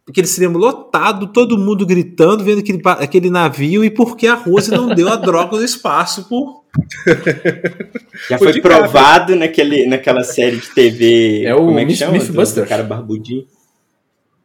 aquele 0.09 0.25
cinema 0.27 0.57
lotado, 0.57 1.27
todo 1.27 1.57
mundo 1.59 1.85
gritando, 1.85 2.43
vendo 2.43 2.59
aquele, 2.59 2.81
aquele 2.83 3.29
navio 3.29 3.85
e 3.85 3.91
por 3.91 4.17
que 4.17 4.25
a 4.27 4.33
Rose 4.33 4.71
não 4.71 4.87
deu 4.95 5.07
a 5.07 5.15
droga 5.15 5.57
do 5.57 5.63
espaço 5.63 6.27
por. 6.27 6.62
Já 8.29 8.37
Foi 8.37 8.53
foi 8.53 8.61
cara. 8.61 8.79
provado 8.79 9.35
naquele, 9.35 9.85
naquela 9.85 10.23
série 10.23 10.57
de 10.57 10.69
TV. 10.73 11.43
É 11.45 11.53
o 11.53 11.59
como 11.65 11.77
é 11.79 11.81
que 11.81 11.87
Myth- 11.87 11.97
chama? 11.99 12.13
Mythbusters. 12.13 12.65
Do 12.65 12.69
cara 12.69 12.83
barbudinho. 12.83 13.45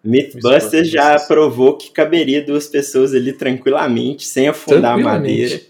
Mythbusters 0.04 0.62
Mythbusters. 0.62 0.88
já 0.90 1.18
provou 1.20 1.76
que 1.76 1.90
caberia 1.90 2.44
duas 2.44 2.66
pessoas 2.66 3.14
ali 3.14 3.32
tranquilamente, 3.32 4.26
sem 4.26 4.48
afundar 4.48 4.92
a 4.92 4.94
Tranquilamente. 4.94 5.30
madeira. 5.32 5.60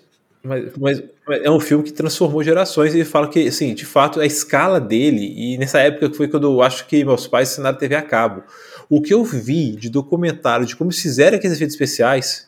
Mas, 0.45 0.65
mas- 0.79 1.03
mas 1.27 1.43
é 1.43 1.51
um 1.51 1.61
filme 1.61 1.85
que 1.85 1.93
transformou 1.93 2.43
gerações 2.43 2.95
e 2.95 3.05
fala 3.05 3.29
que, 3.29 3.49
assim, 3.49 3.75
de 3.75 3.85
fato, 3.85 4.19
a 4.21 4.25
escala 4.27 4.81
dele, 4.81 5.35
e 5.37 5.59
nessa 5.59 5.79
época 5.79 6.11
foi 6.15 6.27
quando 6.29 6.47
eu 6.47 6.63
acho 6.63 6.87
que 6.87 7.05
meus 7.05 7.27
pais 7.27 7.51
ensinaram 7.53 7.77
TV 7.77 7.95
a 7.97 8.03
cabo. 8.03 8.43
O 8.89 9.03
que 9.03 9.13
eu 9.13 9.23
vi 9.23 9.73
de 9.73 9.91
documentário 9.91 10.65
de 10.65 10.75
como 10.75 10.91
fizeram 10.91 11.37
aqueles 11.37 11.57
efeitos 11.57 11.75
especiais. 11.75 12.48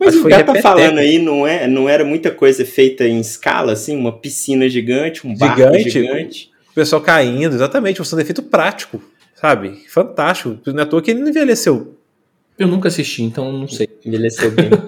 Mas 0.00 0.16
o 0.16 0.26
cara 0.28 0.42
tá 0.44 0.54
falando 0.62 0.98
aí, 0.98 1.18
não, 1.18 1.46
é, 1.46 1.66
não 1.66 1.86
era 1.88 2.02
muita 2.04 2.30
coisa 2.30 2.64
feita 2.64 3.06
em 3.06 3.20
escala, 3.20 3.72
assim? 3.72 3.94
Uma 3.96 4.10
piscina 4.18 4.66
gigante, 4.68 5.26
um 5.26 5.34
barco 5.36 5.56
Gigante. 5.58 5.90
gigante. 5.90 6.50
O 6.70 6.74
pessoal 6.74 7.02
caindo, 7.02 7.54
exatamente, 7.54 7.98
mostrando 8.00 8.22
efeito 8.22 8.42
prático, 8.42 9.02
sabe? 9.34 9.82
Fantástico. 9.88 10.58
Não 10.66 10.78
é 10.80 10.82
à 10.82 10.86
toa 10.86 11.02
que 11.02 11.10
ele 11.10 11.20
não 11.20 11.28
envelheceu. 11.28 11.96
Eu 12.58 12.66
nunca 12.66 12.88
assisti, 12.88 13.22
então 13.22 13.52
não 13.52 13.68
sei. 13.68 13.88
Envelheceu 14.04 14.50
bem. 14.50 14.70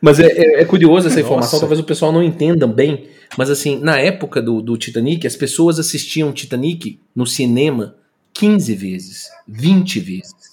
Mas 0.00 0.18
é, 0.18 0.26
é- 0.26 0.60
é 0.62 0.64
curioso 0.64 1.06
essa 1.06 1.20
informação, 1.20 1.52
Nossa. 1.52 1.60
talvez 1.60 1.78
o 1.80 1.84
pessoal 1.84 2.10
não 2.12 2.22
entenda 2.22 2.66
bem. 2.66 3.06
Mas 3.38 3.48
assim, 3.50 3.78
na 3.78 3.98
época 3.98 4.42
do, 4.42 4.60
do 4.60 4.76
Titanic, 4.76 5.26
as 5.26 5.36
pessoas 5.36 5.78
assistiam 5.78 6.32
Titanic 6.32 6.98
no 7.14 7.24
cinema 7.26 7.94
15 8.34 8.74
vezes, 8.74 9.28
20 9.46 10.00
vezes. 10.00 10.51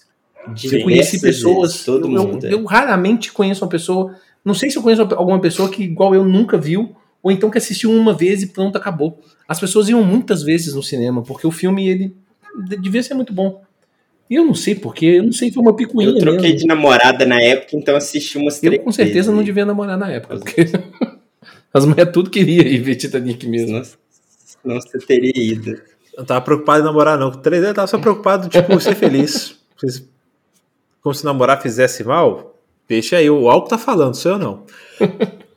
Eu 0.64 0.84
conheci 0.84 1.18
Diversas 1.18 1.22
pessoas. 1.22 1.72
vezes, 1.72 1.86
todo 1.86 2.08
eu, 2.08 2.14
eu- 2.16 2.24
mundo. 2.28 2.46
é. 2.46 2.54
eu 2.54 2.64
raramente 2.66 3.32
conheço 3.32 3.64
uma 3.64 3.70
pessoa. 3.70 4.16
Não 4.44 4.54
sei 4.54 4.70
se 4.70 4.78
eu 4.78 4.82
conheço 4.82 5.02
alguma 5.02 5.40
pessoa 5.40 5.70
que, 5.70 5.84
igual 5.84 6.14
eu, 6.16 6.24
nunca 6.24 6.58
viu, 6.58 6.96
ou 7.22 7.32
então 7.32 7.50
que 7.50 7.58
assistiu 7.58 7.92
uma 7.92 8.14
vez 8.14 8.42
e 8.44 8.48
pronto, 8.48 8.78
acabou. 8.78 9.20
As 9.48 9.60
pessoas 9.60 9.90
iam 9.90 10.04
muitas 10.04 10.42
vezes 10.44 10.74
no 10.74 10.82
cinema, 10.84 11.22
porque 11.22 11.46
o 11.46 11.52
filme 11.52 11.88
ele 11.88 12.16
de- 12.68 12.78
devia 12.78 13.04
ser 13.04 13.14
muito 13.14 13.34
bom. 13.34 13.62
E 14.30 14.36
eu 14.36 14.46
não 14.46 14.54
sei 14.54 14.76
porque, 14.76 15.06
eu 15.08 15.24
não 15.24 15.32
sei, 15.32 15.52
foi 15.52 15.62
uma 15.64 15.76
picuinha. 15.76 16.12
Eu 16.12 16.20
troquei 16.20 16.42
mesmo. 16.52 16.58
de 16.60 16.66
namorada 16.68 17.26
na 17.26 17.42
época, 17.42 17.76
então 17.76 17.96
assisti 17.96 18.38
umas 18.38 18.60
três 18.60 18.78
Eu 18.78 18.84
com 18.84 18.92
certeza 18.92 19.16
vezes. 19.16 19.34
não 19.36 19.44
devia 19.44 19.66
namorar 19.66 19.98
na 19.98 20.10
época, 20.12 20.38
porque 20.38 20.66
as 21.74 21.84
mulheres 21.86 22.14
tudo 22.14 22.30
queria 22.30 22.62
ir 22.68 22.78
ver 22.78 22.96
Titanic 22.96 23.46
mesmo. 23.48 23.84
Senão, 23.84 23.84
senão 24.80 24.82
você 24.82 25.00
teria 25.00 25.34
ido. 25.36 25.72
Eu 25.72 26.20
não 26.20 26.26
tava 26.26 26.42
preocupado 26.42 26.82
em 26.82 26.86
namorar, 26.86 27.18
não. 27.18 27.32
Com 27.32 27.40
três 27.40 27.60
anos 27.60 27.70
eu 27.70 27.76
tava 27.76 27.88
só 27.88 27.98
preocupado, 27.98 28.50
tipo, 28.50 28.80
ser 28.80 28.96
feliz. 28.96 29.58
Como 31.02 31.14
se 31.16 31.24
namorar 31.26 31.62
fizesse 31.62 32.04
mal, 32.04 32.56
deixa 32.88 33.18
aí. 33.18 33.30
O 33.30 33.50
álcool 33.50 33.70
tá 33.70 33.78
falando, 33.78 34.16
sou 34.16 34.34
eu 34.34 34.38
não. 34.40 34.64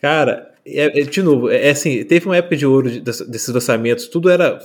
Cara, 0.00 0.52
é- 0.66 1.00
é, 1.00 1.02
de 1.04 1.22
novo, 1.22 1.50
é, 1.50 1.68
é 1.68 1.70
assim, 1.70 2.04
teve 2.04 2.26
uma 2.26 2.36
época 2.36 2.56
de 2.56 2.66
ouro 2.66 2.90
de- 2.90 3.00
des- 3.00 3.20
desses 3.22 3.48
lançamentos, 3.48 4.06
tudo 4.08 4.28
era. 4.30 4.58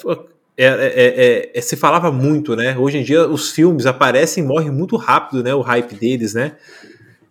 é- 0.57 0.65
é- 0.65 1.03
é- 1.07 1.51
é- 1.57 1.61
se 1.61 1.75
falava 1.77 2.11
muito, 2.11 2.55
né? 2.55 2.77
Hoje 2.77 2.97
em 2.97 3.03
dia 3.03 3.25
os 3.27 3.51
filmes 3.51 3.85
aparecem 3.85 4.43
e 4.43 4.47
morrem 4.47 4.69
muito 4.71 4.97
rápido, 4.97 5.41
né? 5.43 5.53
O 5.55 5.61
hype 5.61 5.95
deles, 5.95 6.33
né? 6.33 6.57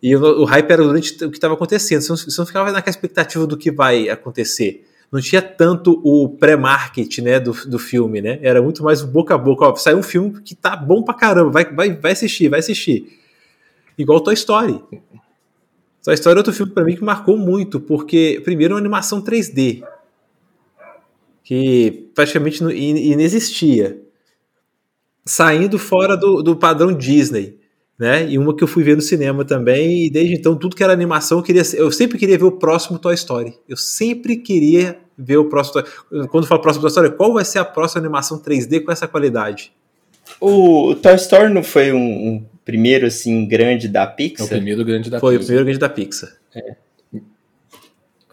E 0.03 0.17
o, 0.17 0.43
o 0.43 0.45
hype 0.45 0.71
era 0.71 0.83
durante 0.83 1.13
o 1.25 1.31
que 1.31 1.37
estava 1.37 1.55
acontecendo. 1.55 2.01
Você 2.01 2.09
não, 2.11 2.17
você 2.17 2.41
não 2.41 2.47
ficava 2.47 2.73
naquela 2.73 2.91
expectativa 2.91 3.47
do 3.47 3.57
que 3.59 3.71
vai 3.71 4.09
acontecer. 4.09 4.88
Não 5.11 5.21
tinha 5.21 5.41
tanto 5.41 6.01
o 6.05 6.29
pré-market 6.29 7.19
né, 7.21 7.41
do, 7.41 7.53
do 7.67 7.79
filme, 7.79 8.21
né? 8.21 8.39
Era 8.43 8.61
muito 8.61 8.83
mais 8.85 9.01
o 9.03 9.07
boca 9.07 9.35
a 9.35 9.39
boca. 9.39 9.65
Ó, 9.67 9.75
saiu 9.77 9.99
um 9.99 10.03
filme 10.03 10.41
que 10.43 10.55
tá 10.55 10.77
bom 10.77 11.03
pra 11.03 11.15
caramba, 11.15 11.51
vai, 11.51 11.65
vai, 11.65 11.95
vai 11.97 12.13
assistir, 12.13 12.49
vai 12.49 12.59
assistir. 12.61 13.19
Igual 13.97 14.21
Toy 14.21 14.35
Story. 14.35 14.83
Toy 16.05 16.15
Story 16.15 16.37
é 16.37 16.39
outro 16.39 16.53
filme 16.53 16.73
pra 16.73 16.85
mim 16.85 16.95
que 16.95 17.03
marcou 17.03 17.37
muito, 17.39 17.81
porque, 17.81 18.41
primeiro, 18.45 18.73
é 18.73 18.77
uma 18.77 18.81
animação 18.81 19.23
3D, 19.23 19.83
que 21.43 22.11
praticamente 22.15 22.63
não- 22.63 22.71
in- 22.71 23.13
inexistia. 23.13 24.01
Saindo 25.25 25.79
fora 25.79 26.17
do, 26.17 26.43
do 26.43 26.57
padrão 26.57 26.93
Disney 26.93 27.59
né? 27.99 28.29
E 28.31 28.39
uma 28.39 28.55
que 28.55 28.63
eu 28.63 28.69
fui 28.69 28.85
ver 28.85 28.95
no 28.95 29.03
cinema 29.03 29.45
também, 29.45 30.07
e 30.07 30.11
desde 30.11 30.35
então 30.35 30.57
tudo 30.57 30.77
que 30.77 30.85
era 30.85 30.93
animação 30.93 31.39
eu 31.39 31.43
queria, 31.43 31.63
eu 31.75 31.91
sempre 31.91 32.17
queria 32.17 32.39
ver 32.39 32.45
o 32.45 32.53
próximo 32.53 32.99
Toy 32.99 33.15
Story. 33.15 33.55
Eu 33.69 33.77
sempre 33.77 34.37
queria 34.37 34.99
ver 35.19 35.37
o 35.39 35.47
próximo 35.47 35.83
Toy 35.83 36.29
Quando 36.29 36.45
eu 36.45 36.49
falo 36.49 36.61
próximo 36.61 36.83
Toy 36.83 36.91
Story, 36.91 37.11
qual 37.17 37.33
vai 37.33 37.45
ser 37.45 37.59
a 37.59 37.65
próxima 37.65 38.01
animação 38.03 38.39
3D 38.41 38.85
com 38.85 38.93
essa 38.93 39.09
qualidade? 39.09 39.73
O, 40.41 40.91
o 40.91 40.95
Toy 40.95 41.15
Story 41.17 41.53
não 41.53 41.63
foi 41.63 41.93
um, 41.93 41.99
um 41.99 42.47
primeiro 42.65 43.07
assim 43.07 43.47
grande 43.47 43.89
da 43.89 44.03
É 44.03 44.07
o 44.07 44.15
Pixar? 44.15 44.49
primeiro 44.49 44.85
grande 44.85 45.11
da 45.11 45.19
Foi 45.19 45.35
o 45.35 45.39
Pixar. 45.39 45.47
primeiro 45.47 45.65
grande 45.65 45.81
da 45.81 45.89
Pixar. 45.89 46.31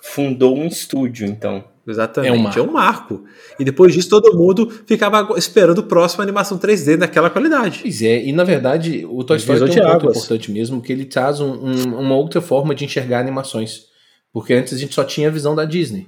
Fundou 0.01 0.55
um 0.57 0.67
estúdio, 0.67 1.25
então. 1.25 1.63
Exatamente, 1.87 2.31
É 2.31 2.35
é 2.35 2.37
um 2.37 2.39
um, 2.39 2.71
marco. 2.71 2.73
marco. 2.73 3.23
E 3.59 3.63
depois 3.63 3.93
disso 3.93 4.09
todo 4.09 4.35
mundo 4.35 4.69
ficava 4.87 5.37
esperando 5.37 5.79
o 5.79 5.83
próximo 5.83 6.23
animação 6.23 6.57
3D 6.57 6.97
daquela 6.97 7.29
qualidade. 7.29 7.79
Pois 7.83 8.01
é, 8.01 8.23
e 8.25 8.31
na 8.31 8.43
verdade 8.43 9.05
o 9.05 9.23
Toy 9.23 9.37
Story 9.37 9.59
tem 9.59 9.83
um 9.83 9.85
ponto 9.91 10.05
importante 10.17 10.51
mesmo, 10.51 10.81
que 10.81 10.91
ele 10.91 11.05
traz 11.05 11.39
um- 11.39 11.53
um- 11.53 11.99
uma 11.99 12.15
outra 12.15 12.41
forma 12.41 12.73
de 12.73 12.85
enxergar 12.85 13.19
animações. 13.19 13.85
Porque 14.33 14.53
antes 14.53 14.73
a 14.73 14.77
gente 14.77 14.95
só 14.95 15.03
tinha 15.03 15.27
a 15.27 15.31
visão 15.31 15.53
da 15.55 15.63
Disney. 15.63 16.07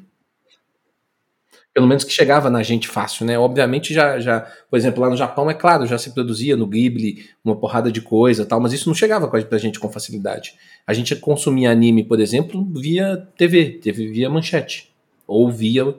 Pelo 1.74 1.86
menos 1.88 2.04
que 2.04 2.12
chegava 2.12 2.50
na 2.50 2.64
gente 2.64 2.88
fácil, 2.88 3.24
né? 3.24 3.38
Obviamente 3.38 3.94
já, 3.94 4.20
já, 4.20 4.40
por 4.70 4.78
exemplo, 4.78 5.00
lá 5.04 5.12
no 5.12 5.16
Japão, 5.16 5.48
é 5.50 5.54
claro, 5.54 5.86
já 5.86 5.96
se 6.00 6.10
produzia 6.12 6.58
no 6.58 6.66
Ghibli 6.66 7.24
uma 7.46 7.56
porrada 7.56 7.92
de 7.92 8.02
coisa 8.02 8.48
tal, 8.48 8.60
mas 8.60 8.74
isso 8.74 8.90
não 8.90 8.96
chegava 8.96 9.28
pra 9.28 9.58
gente 9.60 9.80
com 9.80 9.88
facilidade. 9.92 10.56
A 10.88 10.94
gente 10.94 11.16
consumia 11.18 11.70
anime, 11.70 12.04
por 12.04 12.20
exemplo, 12.20 12.68
via 12.74 13.16
TV, 13.38 13.74
TV 13.80 14.08
via 14.08 14.28
manchete. 14.28 14.92
Ou 15.28 15.52
via 15.52 15.94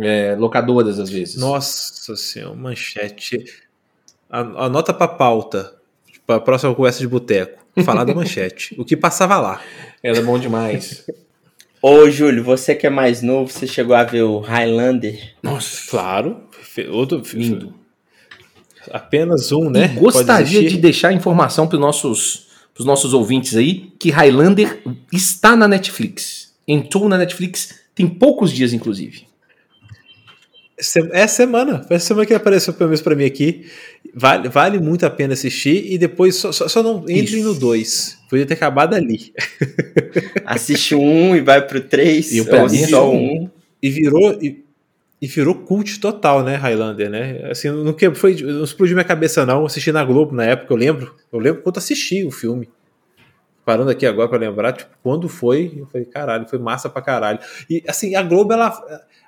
é, 0.00 0.36
locadoras, 0.38 0.98
às 0.98 1.08
vezes. 1.10 1.36
Nossa 1.36 2.14
senhora, 2.16 2.54
manchete. 2.54 3.44
A- 4.28 4.66
Anota 4.66 4.92
pra 4.94 5.08
pauta, 5.08 5.74
para 6.26 6.36
a 6.36 6.40
próxima 6.40 6.74
conversa 6.74 7.00
de 7.00 7.08
boteco. 7.08 7.58
falar 7.84 8.04
da 8.04 8.12
manchete. 8.14 8.74
O 8.78 8.84
que 8.84 8.96
passava 8.96 9.38
lá. 9.38 9.60
Era 10.02 10.20
bom 10.22 10.38
demais. 10.38 11.04
Ô, 11.82 12.10
Júlio, 12.10 12.44
você 12.44 12.74
que 12.74 12.86
é 12.86 12.90
mais 12.90 13.22
novo, 13.22 13.50
você 13.50 13.66
chegou 13.66 13.96
a 13.96 14.04
ver 14.04 14.22
o 14.22 14.38
Highlander? 14.40 15.34
Nossa, 15.42 15.90
Claro. 15.90 16.42
Outro, 16.90 17.22
lindo. 17.32 17.74
Apenas 18.90 19.50
um, 19.52 19.68
né? 19.70 19.86
E 19.86 19.98
gostaria 19.98 20.68
de 20.68 20.76
deixar 20.78 21.12
informação 21.12 21.66
para 21.66 21.76
os 21.76 21.80
nossos, 21.80 22.46
pros 22.74 22.86
nossos 22.86 23.12
ouvintes 23.12 23.56
aí 23.56 23.92
que 23.98 24.10
Highlander 24.10 24.82
está 25.12 25.54
na 25.56 25.66
Netflix. 25.68 26.52
Entrou 26.66 27.08
na 27.08 27.18
Netflix 27.18 27.79
tem 27.94 28.08
poucos 28.08 28.52
dias, 28.52 28.72
inclusive. 28.72 29.30
É 31.12 31.26
semana. 31.26 31.82
Foi 31.82 31.96
essa 31.96 32.06
semana 32.06 32.26
que 32.26 32.32
apareceu 32.32 32.72
pelo 32.72 32.88
menos 32.88 33.02
pra 33.02 33.14
mim 33.14 33.24
aqui. 33.24 33.66
Vale, 34.14 34.48
vale 34.48 34.78
muito 34.78 35.04
a 35.04 35.10
pena 35.10 35.34
assistir 35.34 35.92
e 35.92 35.98
depois 35.98 36.36
só, 36.36 36.52
só, 36.52 36.66
só 36.68 36.82
não 36.82 37.04
entre 37.08 37.36
Isso. 37.36 37.48
no 37.48 37.54
2. 37.54 38.18
Podia 38.30 38.46
ter 38.46 38.54
acabado 38.54 38.94
ali. 38.94 39.32
Assiste 40.46 40.94
um 40.94 41.36
e 41.36 41.40
vai 41.40 41.66
pro 41.66 41.80
três, 41.80 42.32
E 42.32 42.40
o 42.40 42.46
pra 42.46 42.62
ou 42.62 42.70
mim 42.70 42.82
é 42.82 42.86
só 42.86 43.12
um. 43.12 43.50
E 43.82 43.90
virou. 43.90 44.38
E, 44.42 44.64
e 45.20 45.26
virou 45.26 45.54
cult 45.54 46.00
total, 46.00 46.42
né, 46.42 46.56
Highlander, 46.56 47.10
né? 47.10 47.50
Assim, 47.50 47.68
não, 47.68 47.92
que, 47.92 48.10
foi, 48.14 48.34
não 48.40 48.64
explodiu 48.64 48.96
minha 48.96 49.04
cabeça, 49.04 49.44
não. 49.44 49.66
Assisti 49.66 49.92
na 49.92 50.02
Globo 50.02 50.34
na 50.34 50.46
época, 50.46 50.72
eu 50.72 50.78
lembro. 50.78 51.14
Eu 51.30 51.38
lembro 51.38 51.60
quando 51.60 51.76
assisti 51.76 52.24
o 52.24 52.30
filme. 52.30 52.70
Parando 53.64 53.90
aqui 53.90 54.06
agora 54.06 54.28
pra 54.28 54.38
lembrar, 54.38 54.72
tipo, 54.72 54.90
quando 55.02 55.28
foi, 55.28 55.72
eu 55.76 55.86
falei, 55.86 56.06
caralho, 56.06 56.48
foi 56.48 56.58
massa 56.58 56.88
pra 56.88 57.02
caralho. 57.02 57.38
E 57.68 57.82
assim, 57.86 58.14
a 58.14 58.22
Globo, 58.22 58.52
ela, 58.52 58.72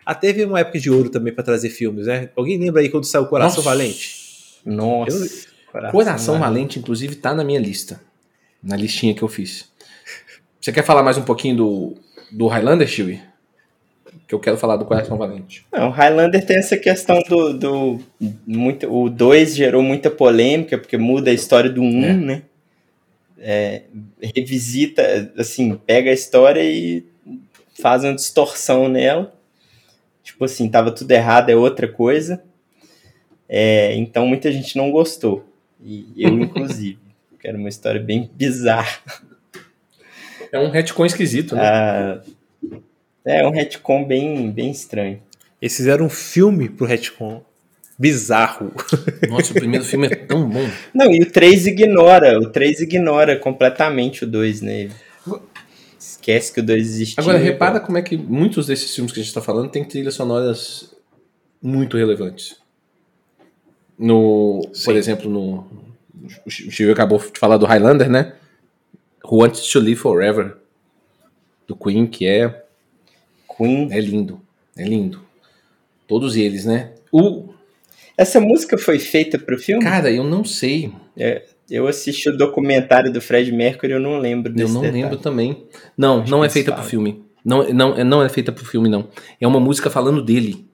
ela 0.07 0.15
teve 0.15 0.45
uma 0.45 0.61
época 0.61 0.79
de 0.81 0.91
ouro 0.91 1.11
também 1.11 1.33
pra 1.33 1.45
trazer 1.45 1.69
filmes, 1.69 2.07
né? 2.07 2.31
Alguém 2.35 2.59
lembra 2.59 2.81
aí 2.81 2.89
quando 2.89 3.05
saiu 3.05 3.27
Coração 3.27 3.63
Nossa. 3.63 3.69
Valente? 3.69 4.17
Nossa. 4.65 5.47
Coração 5.91 6.39
Valente, 6.39 6.79
inclusive, 6.79 7.15
tá 7.17 7.35
na 7.35 7.45
minha 7.45 7.61
lista. 7.61 8.01
Na 8.63 8.77
listinha 8.77 9.15
que 9.15 9.23
eu 9.23 9.29
fiz. 9.29 9.71
Você 10.61 10.73
quer 10.73 10.85
falar 10.85 11.03
mais 11.03 11.19
um 11.19 11.23
pouquinho 11.23 11.57
do, 11.57 11.95
do 12.31 12.47
Highlander, 12.47 12.87
Chewie? 12.87 13.21
Que 14.29 14.35
eu 14.35 14.39
quero 14.41 14.57
falar 14.57 14.77
do 14.77 14.85
Coração 14.85 15.17
Valente. 15.19 15.67
Não, 15.73 15.89
o 15.89 15.91
Highlander 15.91 16.45
tem 16.47 16.57
essa 16.57 16.77
questão 16.77 17.21
do. 17.29 17.53
do 17.53 18.01
muito, 18.47 18.91
o 18.91 19.11
2 19.11 19.55
gerou 19.57 19.83
muita 19.83 20.11
polêmica, 20.11 20.79
porque 20.79 20.97
muda 20.97 21.31
a 21.31 21.35
história 21.35 21.69
do 21.69 21.83
1, 21.83 21.85
um, 21.85 22.05
É. 22.05 22.13
né? 22.15 22.43
É, 23.45 23.83
revisita, 24.37 25.33
assim, 25.37 25.75
pega 25.75 26.11
a 26.11 26.15
história 26.15 26.63
e 26.63 27.05
faz 27.81 28.05
uma 28.05 28.15
distorção 28.15 28.89
nela. 28.89 29.35
Tipo 30.23 30.45
assim, 30.45 30.69
tava 30.69 30.93
tudo 30.93 31.11
errado, 31.11 31.51
é 31.51 31.57
outra 31.57 31.89
coisa. 31.89 32.43
É, 33.49 33.95
então 33.97 34.27
muita 34.27 34.51
gente 34.53 34.77
não 34.77 34.91
gostou. 34.91 35.45
E 35.83 36.07
eu, 36.17 36.31
inclusive. 36.39 36.99
que 37.39 37.49
era 37.49 37.59
uma 37.59 37.69
história 37.69 38.01
bem 38.01 38.31
bizarra. 38.33 38.99
É 40.53 40.59
um 40.59 40.71
retcon 40.71 41.05
esquisito, 41.05 41.57
né? 41.57 41.63
Ah, 41.63 42.23
é 43.25 43.47
um 43.47 43.51
retcon 43.51 44.05
bem, 44.05 44.51
bem 44.51 44.71
estranho. 44.71 45.21
Eles 45.61 45.77
fizeram 45.77 46.07
um 46.07 46.11
filme 46.11 46.69
pro 46.69 46.87
retcon. 46.87 47.43
Bizarro. 47.99 48.73
Nossa, 49.29 49.53
o 49.53 49.55
primeiro 49.55 49.85
filme 49.85 50.07
é 50.07 50.15
tão 50.15 50.49
bom. 50.49 50.69
Não, 50.95 51.11
e 51.11 51.23
o 51.23 51.31
3 51.31 51.67
ignora, 51.67 52.39
o 52.39 52.51
3 52.51 52.81
ignora 52.81 53.37
completamente 53.39 54.25
o 54.25 54.27
2, 54.27 54.63
né? 54.63 54.91
Esquece 55.99 56.53
que 56.53 56.61
o 56.61 56.63
2 56.63 56.87
existiu. 56.87 57.23
Agora, 57.23 57.39
repara 57.39 57.79
como 57.81 57.99
é 57.99 58.03
que 58.03 58.17
muitos 58.17 58.67
desses 58.67 58.95
filmes 58.95 59.13
que 59.13 59.21
a 59.21 59.23
gente 59.23 59.35
tá 59.35 59.41
falando 59.41 59.71
tem 59.71 59.85
trilhas 59.85 60.15
sonoras 60.15 60.93
muito 61.63 61.97
relevantes. 61.97 62.57
No, 63.99 64.69
por 64.85 64.97
exemplo, 64.97 65.31
no. 65.31 65.67
O 66.45 66.51
Chico 66.51 66.91
acabou 66.91 67.19
de 67.19 67.39
falar 67.39 67.57
do 67.57 67.67
Highlander, 67.67 68.11
né? 68.11 68.35
Who 69.25 69.43
Wants 69.43 69.69
to 69.71 69.79
Live 69.79 69.97
Forever, 69.97 70.57
do 71.67 71.77
Queen, 71.77 72.07
que 72.07 72.27
é, 72.27 72.65
Queen. 73.57 73.89
é 73.93 74.01
lindo. 74.01 74.41
É 74.77 74.85
lindo. 74.85 75.23
Todos 76.09 76.37
eles, 76.37 76.65
né? 76.65 76.93
O. 77.13 77.52
Essa 78.17 78.41
música 78.41 78.77
foi 78.79 78.99
feita 78.99 79.39
pro 79.39 79.59
filme? 79.59 79.83
Cara, 79.83 80.11
eu 80.11 80.25
não 80.25 80.45
sei. 80.45 80.93
Eu 81.71 81.87
assisti 81.87 82.29
o 82.29 82.37
documentário 82.37 83.11
do 83.13 83.21
Fred 83.21 83.51
Mercury, 83.51 83.93
eu 83.93 84.01
não 84.01 84.19
lembro 84.19 84.53
Eu 84.53 84.57
desse 84.57 84.75
não 84.75 84.83
detalhe. 84.83 85.03
lembro 85.03 85.19
também. 85.19 85.67
Não, 85.97 86.21
Acho 86.23 86.31
não 86.31 86.45
é 86.45 86.51
feita 86.51 86.73
pro 86.73 86.85
filme. 86.85 87.25
Não, 87.45 87.69
não, 87.73 88.05
não 88.05 88.23
é 88.23 88.29
feita 88.29 88.53
pro 88.53 88.65
filme, 88.65 88.89
não. 88.89 89.09
É 89.41 89.47
uma 89.47 89.59
música 89.59 89.89
falando 89.91 90.23
dele. 90.23 90.69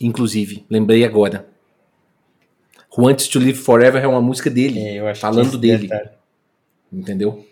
Inclusive, 0.00 0.64
lembrei 0.68 1.04
agora. 1.04 1.48
Who 2.96 3.04
Wants 3.06 3.28
to 3.28 3.38
Live 3.38 3.54
Forever 3.58 4.02
é 4.02 4.06
uma 4.06 4.20
música 4.20 4.50
dele. 4.50 4.80
É, 4.80 4.94
eu 4.96 5.14
falando 5.14 5.56
dele. 5.56 5.82
detalhe. 5.82 6.10
Entendeu? 6.92 7.46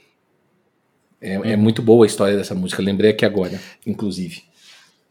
É, 1.21 1.35
é 1.53 1.57
muito 1.57 1.81
boa 1.81 2.05
a 2.05 2.07
história 2.07 2.37
dessa 2.37 2.55
música. 2.55 2.83
Lembrei 2.83 3.11
aqui 3.11 3.25
agora, 3.25 3.59
inclusive. 3.87 4.43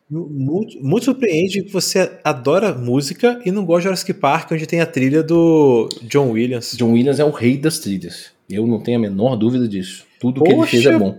Muito, 0.10 0.80
muito 0.84 1.06
surpreende 1.06 1.64
que 1.64 1.72
você 1.72 2.20
adora 2.24 2.74
música 2.74 3.42
e 3.46 3.52
não 3.52 3.66
gosta 3.66 3.80
de 3.82 3.84
Jurassic 3.86 4.14
Park, 4.14 4.52
onde 4.52 4.68
tem 4.68 4.80
a 4.80 4.86
trilha 4.86 5.24
do 5.24 5.90
John 6.04 6.32
Williams. 6.32 6.76
John 6.78 6.92
Williams 6.92 7.20
é 7.20 7.26
o 7.26 7.32
rei 7.32 7.58
das 7.58 7.80
trilhas. 7.80 8.32
Eu 8.50 8.68
não 8.68 8.80
tenho 8.80 8.98
a 9.00 9.02
menor 9.02 9.36
dúvida 9.36 9.68
disso. 9.68 10.06
Tudo 10.20 10.44
que 10.44 10.50
ele 10.52 10.58
Poxa! 10.58 10.72
fez 10.72 10.86
é 10.86 10.98
bom. 11.00 11.18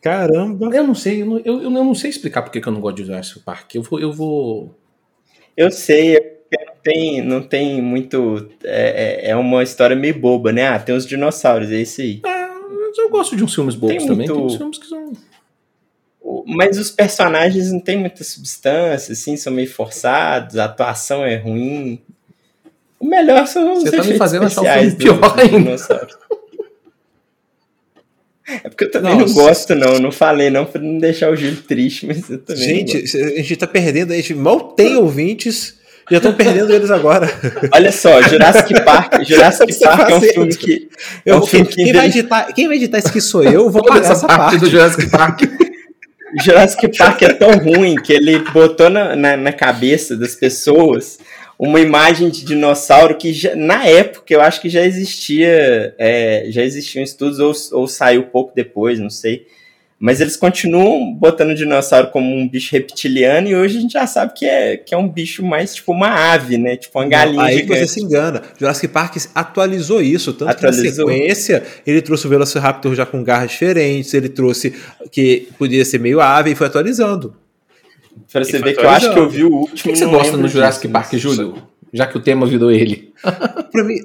Caramba! 0.00 0.74
Eu 0.76 0.86
não 0.86 0.94
sei, 0.94 1.22
eu 1.22 1.26
não, 1.26 1.38
eu, 1.38 1.62
eu 1.62 1.70
não 1.70 1.94
sei 1.94 2.10
explicar 2.10 2.42
porque 2.42 2.60
que 2.60 2.68
eu 2.68 2.72
não 2.72 2.80
gosto 2.80 2.98
de 2.98 3.04
Jurassic 3.04 3.40
Park. 3.40 3.74
Eu 3.74 3.82
vou, 3.82 3.98
eu 3.98 4.12
vou 4.12 4.74
Eu 5.56 5.70
sei, 5.70 6.16
é 6.16 6.38
não 6.52 6.74
tem, 6.82 7.22
não 7.22 7.42
tem 7.42 7.82
muito. 7.82 8.48
É, 8.62 9.26
é- 9.26 9.30
é 9.30 9.36
uma 9.36 9.62
história 9.62 9.96
meio 9.96 10.18
boba, 10.18 10.52
né? 10.52 10.68
Ah, 10.68 10.78
tem 10.78 10.94
os 10.94 11.04
dinossauros, 11.06 11.70
é 11.72 11.80
isso 11.80 12.00
aí. 12.00 12.20
Mas 12.22 12.96
eu 12.96 13.10
gosto 13.10 13.34
de 13.36 13.42
uns 13.42 13.54
filmes 13.54 13.74
bobos 13.74 13.96
Tem 13.96 14.06
também. 14.06 14.26
muito- 14.28 14.34
Tem 14.34 14.44
uns 14.46 14.56
filmes 14.56 14.78
que 14.78 14.86
são. 14.86 15.12
Mas 16.46 16.78
os 16.78 16.90
personagens 16.90 17.72
não 17.72 17.80
tem 17.80 17.96
muita 17.98 18.24
substância, 18.24 19.12
assim, 19.12 19.36
são 19.36 19.52
meio 19.52 19.70
forçados, 19.70 20.56
a 20.58 20.64
atuação 20.64 21.24
é 21.24 21.36
ruim. 21.36 22.00
O 22.98 23.06
melhor 23.06 23.46
são 23.46 23.74
os 23.74 23.82
Você 23.84 23.96
tá 23.96 24.02
me 24.04 24.16
fazendo 24.16 24.46
achar 24.46 24.62
o 24.62 24.64
filme 24.80 24.96
pior 24.96 25.18
do- 25.36 25.40
ainda. 25.40 25.76
É 28.64 28.68
porque 28.70 28.84
eu 28.84 28.90
também 28.90 29.14
Nossa. 29.14 29.26
não 29.26 29.34
gosto, 29.44 29.74
não. 29.74 29.92
Eu 29.94 30.00
Não 30.00 30.10
falei, 30.12 30.48
não, 30.48 30.64
pra 30.64 30.80
não 30.80 30.98
deixar 30.98 31.30
o 31.30 31.36
Júlio 31.36 31.56
triste, 31.62 32.06
mas 32.06 32.28
eu 32.30 32.38
também. 32.38 32.62
não 32.62 32.88
Gente, 32.88 33.16
a 33.16 33.36
gente 33.36 33.56
tá 33.56 33.66
perdendo, 33.66 34.12
a 34.12 34.16
gente 34.16 34.34
mal 34.34 34.72
tem 34.72 34.96
ouvintes, 34.96 35.74
já 36.10 36.16
estão 36.16 36.32
perdendo 36.32 36.72
eles 36.72 36.90
agora. 36.90 37.28
Olha 37.74 37.92
só, 37.92 38.22
Jurassic 38.22 38.82
Park, 38.84 39.22
Jurassic 39.22 39.72
Você 39.74 39.84
Park 39.84 40.08
é 40.10 40.14
um 40.14 40.20
filme 40.22 40.56
que. 40.56 40.88
É 41.26 41.34
um 41.34 41.40
quem, 41.40 41.48
filme 41.50 41.66
que 41.68 41.74
quem 41.84 41.92
vai 41.92 42.06
editar, 42.06 42.52
quem 42.54 42.66
vai 42.68 42.76
editar 42.76 42.98
isso 42.98 43.08
aqui 43.08 43.20
sou 43.20 43.44
eu, 43.44 43.68
vou 43.70 43.84
pagar 43.84 44.10
essa 44.12 44.26
parte. 44.26 44.56
do 44.58 44.70
Jurassic 44.70 45.10
Park. 45.10 45.42
Jurassic 46.42 46.96
Park 46.96 47.22
é 47.22 47.32
tão 47.32 47.50
ruim 47.58 47.94
que 47.96 48.12
ele 48.12 48.38
botou 48.52 48.90
na, 48.90 49.16
na, 49.16 49.36
na 49.36 49.52
cabeça 49.52 50.16
das 50.16 50.34
pessoas 50.34 51.18
uma 51.58 51.80
imagem 51.80 52.28
de 52.30 52.44
dinossauro 52.44 53.16
que 53.16 53.32
já- 53.32 53.56
na 53.56 53.84
época 53.86 54.32
eu 54.32 54.40
acho 54.40 54.60
que 54.60 54.68
já 54.68 54.84
existia, 54.84 55.94
é, 55.98 56.44
já 56.50 56.62
existiam 56.62 57.02
estudos 57.02 57.38
ou, 57.40 57.52
ou 57.80 57.88
saiu 57.88 58.24
pouco 58.24 58.52
depois, 58.54 59.00
não 59.00 59.10
sei. 59.10 59.46
Mas 60.00 60.20
eles 60.20 60.36
continuam 60.36 61.12
botando 61.12 61.50
o 61.50 61.54
dinossauro 61.56 62.08
como 62.12 62.32
um 62.32 62.48
bicho 62.48 62.70
reptiliano 62.72 63.48
e 63.48 63.56
hoje 63.56 63.78
a 63.78 63.80
gente 63.80 63.92
já 63.94 64.06
sabe 64.06 64.32
que 64.32 64.46
é, 64.46 64.76
que 64.76 64.94
é 64.94 64.96
um 64.96 65.08
bicho 65.08 65.44
mais 65.44 65.74
tipo 65.74 65.90
uma 65.90 66.08
ave, 66.32 66.56
né? 66.56 66.76
Tipo 66.76 67.00
uma 67.00 67.08
galinha 67.08 67.42
Aí 67.42 67.56
gigante. 67.56 67.80
você 67.80 67.86
se 67.94 68.00
engana. 68.00 68.40
Jurassic 68.56 68.86
Park 68.92 69.16
atualizou 69.34 70.00
isso, 70.00 70.32
tanto 70.32 70.50
Atualizou. 70.50 70.84
que 71.08 71.12
na 71.12 71.24
sequência 71.24 71.64
ele 71.84 72.00
trouxe 72.00 72.26
o 72.28 72.30
Velociraptor 72.30 72.94
já 72.94 73.04
com 73.04 73.24
garras 73.24 73.50
diferentes, 73.50 74.14
ele 74.14 74.28
trouxe 74.28 74.72
que 75.10 75.48
podia 75.58 75.84
ser 75.84 75.98
meio 75.98 76.20
ave 76.20 76.52
e 76.52 76.54
foi 76.54 76.68
atualizando. 76.68 77.34
Pra 78.32 78.44
você 78.44 78.58
ver 78.60 78.74
que 78.76 78.84
eu 78.84 78.88
acho 78.90 79.12
que 79.12 79.18
eu 79.18 79.28
vi 79.28 79.42
o 79.42 79.50
O 79.52 79.56
último. 79.62 79.76
que, 79.78 79.92
que 79.92 79.96
você 79.98 80.04
não 80.04 80.12
gosta 80.12 80.36
no 80.36 80.46
Jurassic 80.46 80.82
disso, 80.86 80.92
Park, 80.92 81.12
Júlio? 81.14 81.62
Já 81.92 82.06
que 82.06 82.16
o 82.16 82.20
tema 82.20 82.46
virou 82.46 82.70
ele. 82.70 83.12
Pra 83.72 83.82
mim. 83.82 83.98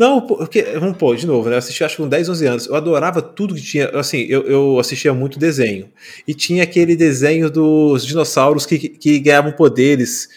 Não, 0.00 0.18
porque, 0.22 0.62
vamos 0.78 0.96
pôr, 0.96 1.14
de 1.14 1.26
novo, 1.26 1.46
né? 1.50 1.56
Eu 1.56 1.58
assisti 1.58 1.84
acho 1.84 1.96
que 1.96 2.02
com 2.02 2.08
10, 2.08 2.30
11 2.30 2.46
anos. 2.46 2.66
Eu 2.66 2.74
adorava 2.74 3.20
tudo 3.20 3.54
que 3.54 3.60
tinha. 3.60 3.86
Assim, 3.90 4.20
eu, 4.30 4.44
eu 4.44 4.78
assistia 4.78 5.12
muito 5.12 5.38
desenho. 5.38 5.90
E 6.26 6.32
tinha 6.32 6.62
aquele 6.62 6.96
desenho 6.96 7.50
dos 7.50 8.06
dinossauros 8.06 8.64
que, 8.64 8.78
que 8.78 9.18
ganhavam 9.18 9.52
poderes, 9.52 10.30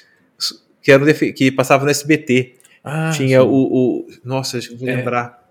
que, 0.81 0.91
eram, 0.91 1.05
que 1.33 1.49
passavam 1.49 1.85
no 1.85 1.91
SBT. 1.91 2.55
Ah, 2.83 3.11
tinha 3.15 3.39
sim. 3.39 3.47
o, 3.47 3.51
o. 3.53 4.07
Nossa, 4.25 4.57
eu 4.57 4.61
É. 4.85 4.95
lembrar. 4.97 5.41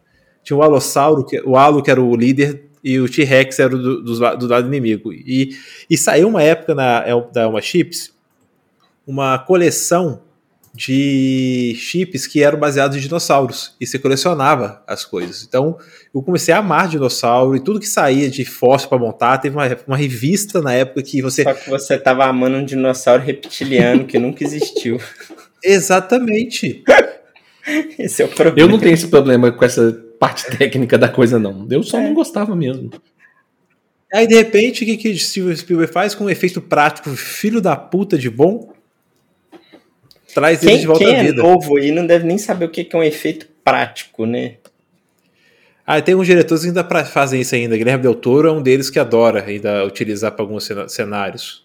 Tinha 0.45 0.59
o 0.59 0.63
Alossauro, 0.63 1.25
que, 1.25 1.41
o 1.41 1.57
Alo, 1.57 1.83
que 1.83 1.91
era 1.91 2.03
o 2.03 2.15
líder, 2.15 2.65
e 2.85 3.01
o 3.01 3.09
T-Rex 3.09 3.59
era 3.61 3.71
do, 3.75 4.19
la- 4.21 4.35
do 4.35 4.47
lado 4.47 4.67
inimigo. 4.69 5.11
E, 5.11 5.57
e 5.89 5.97
saiu 5.97 6.29
uma 6.29 6.43
época 6.43 6.75
na, 6.75 7.03
El- 7.09 7.31
da 7.33 7.43
Elma 7.45 7.63
Chips 7.63 8.13
uma 9.07 9.39
coleção 9.39 10.21
de 10.75 11.75
chips 11.77 12.27
que 12.27 12.43
eram 12.43 12.59
baseados 12.59 12.97
em 12.97 13.01
dinossauros 13.01 13.77
e 13.79 13.87
você 13.87 13.99
colecionava 13.99 14.83
as 14.87 15.05
coisas. 15.05 15.45
Então 15.47 15.77
eu 16.15 16.23
comecei 16.23 16.55
a 16.55 16.59
amar 16.59 16.89
dinossauro 16.89 17.55
e 17.55 17.61
tudo 17.61 17.79
que 17.79 17.87
saía 17.87 18.31
de 18.31 18.45
fóssil 18.45 18.89
para 18.89 18.99
montar. 18.99 19.39
Teve 19.39 19.55
uma, 19.55 19.65
uma 19.87 19.97
revista 19.97 20.63
na 20.63 20.73
época 20.73 21.03
que 21.03 21.21
você. 21.21 21.43
Só 21.43 21.53
que 21.53 21.69
você 21.69 21.99
tava 21.99 22.25
amando 22.25 22.57
um 22.57 22.65
dinossauro 22.65 23.23
reptiliano 23.23 24.07
que 24.07 24.19
nunca 24.19 24.43
existiu. 24.43 24.99
Exatamente. 25.63 26.83
Esse 27.99 28.23
é 28.23 28.25
o 28.25 28.29
problema. 28.29 28.59
Eu 28.59 28.69
não 28.69 28.79
tenho 28.79 28.95
esse 28.95 29.07
problema 29.07 29.53
com 29.53 29.65
essa 29.65 29.93
parte 30.19 30.57
técnica 30.57 30.97
da 30.97 31.09
coisa, 31.09 31.39
não. 31.39 31.67
Eu 31.71 31.83
só 31.83 32.01
não 32.01 32.15
gostava 32.15 32.57
mesmo. 32.57 32.91
Aí, 34.13 34.27
de 34.27 34.35
repente, 34.35 34.83
o 34.83 34.87
que, 34.87 34.97
que 34.97 35.17
Steven 35.17 35.57
Spielberg 35.57 35.93
faz 35.93 36.15
com 36.15 36.25
um 36.25 36.31
efeito 36.31 36.61
prático, 36.61 37.11
filho 37.11 37.61
da 37.61 37.77
puta 37.77 38.19
de 38.19 38.29
bom? 38.29 38.73
Traz 40.35 40.63
ele 40.63 40.73
Quem, 40.73 40.81
de 40.81 40.87
volta 40.87 41.05
quem 41.05 41.15
à 41.15 41.19
é 41.19 41.23
vida. 41.25 41.43
novo 41.43 41.77
aí 41.77 41.91
não 41.91 42.07
deve 42.07 42.25
nem 42.27 42.39
saber 42.39 42.65
o 42.65 42.71
que 42.71 42.89
é 42.91 42.97
um 42.97 43.03
efeito 43.03 43.47
prático, 43.65 44.25
né? 44.27 44.55
Ah, 45.87 46.01
tem 46.01 46.15
uns 46.15 46.27
diretores 46.27 46.63
que 46.63 46.69
ainda 46.69 46.85
pra- 46.85 47.05
fazem 47.05 47.41
isso 47.41 47.55
ainda. 47.55 47.77
Guilherme 47.77 48.03
Del 48.03 48.15
Toro 48.15 48.49
é 48.49 48.53
um 48.53 48.63
deles 48.63 48.89
que 48.89 48.99
adora 48.99 49.45
ainda 49.45 49.85
utilizar 49.85 50.31
para 50.33 50.43
alguns 50.45 50.69
cenários 50.89 51.65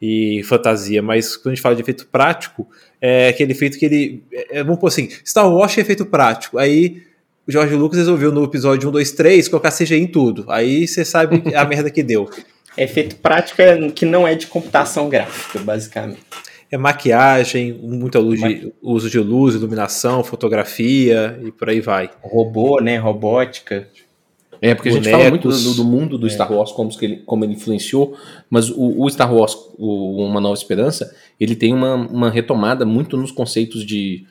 e 0.00 0.42
fantasia. 0.44 1.02
Mas 1.02 1.36
quando 1.36 1.48
a 1.52 1.54
gente 1.54 1.62
fala 1.62 1.74
de 1.76 1.82
efeito 1.82 2.06
prático, 2.06 2.66
é 3.00 3.28
aquele 3.28 3.52
efeito 3.52 3.78
que 3.78 3.84
ele. 3.84 4.22
É, 4.32 4.58
é, 4.58 4.64
vamos 4.64 4.80
pôr 4.80 4.86
assim: 4.88 5.08
Star 5.24 5.48
Wars 5.52 5.76
é 5.76 5.82
efeito 5.82 6.06
prático. 6.06 6.58
Aí 6.58 7.02
o 7.46 7.52
George 7.52 7.74
Lucas 7.74 7.98
resolveu 7.98 8.32
no 8.32 8.42
episódio 8.44 8.88
1, 8.88 8.92
2, 8.92 9.12
3 9.12 9.48
colocar 9.48 9.70
CGI 9.70 9.96
em 10.00 10.06
tudo. 10.06 10.46
Aí 10.48 10.88
você 10.88 11.04
sabe 11.04 11.42
a 11.54 11.64
merda 11.64 11.90
que 11.90 12.02
deu. 12.02 12.28
Efeito 12.78 13.16
prático 13.16 13.60
é 13.60 13.90
que 13.90 14.06
não 14.06 14.26
é 14.26 14.34
de 14.34 14.46
computação 14.46 15.08
gráfica, 15.08 15.58
basicamente. 15.58 16.20
É 16.70 16.78
maquiagem, 16.78 17.72
muita 17.72 18.18
luz 18.20 18.40
de, 18.40 18.72
uso 18.80 19.10
de 19.10 19.18
luz, 19.18 19.54
iluminação, 19.54 20.22
fotografia 20.22 21.38
e 21.44 21.50
por 21.50 21.68
aí 21.68 21.80
vai. 21.80 22.10
Robô, 22.22 22.80
né? 22.80 22.96
Robótica. 22.96 23.88
É, 24.62 24.74
porque 24.74 24.90
a 24.90 24.92
gente 24.92 25.10
fala 25.10 25.30
muito 25.30 25.48
Bonecos. 25.48 25.64
do, 25.64 25.82
do 25.82 25.84
mundo 25.84 26.18
do 26.18 26.28
Star 26.28 26.52
Wars, 26.52 26.70
como, 26.70 26.90
que 26.90 27.04
ele, 27.04 27.16
como 27.24 27.44
ele 27.44 27.54
influenciou, 27.54 28.14
mas 28.48 28.68
o, 28.70 29.02
o 29.02 29.08
Star 29.10 29.34
Wars, 29.34 29.56
o 29.78 30.22
Uma 30.22 30.40
Nova 30.40 30.54
Esperança, 30.54 31.16
ele 31.40 31.56
tem 31.56 31.72
uma, 31.72 31.94
uma 31.94 32.30
retomada 32.30 32.84
muito 32.84 33.16
nos 33.16 33.32
conceitos 33.32 33.84
de 33.86 34.26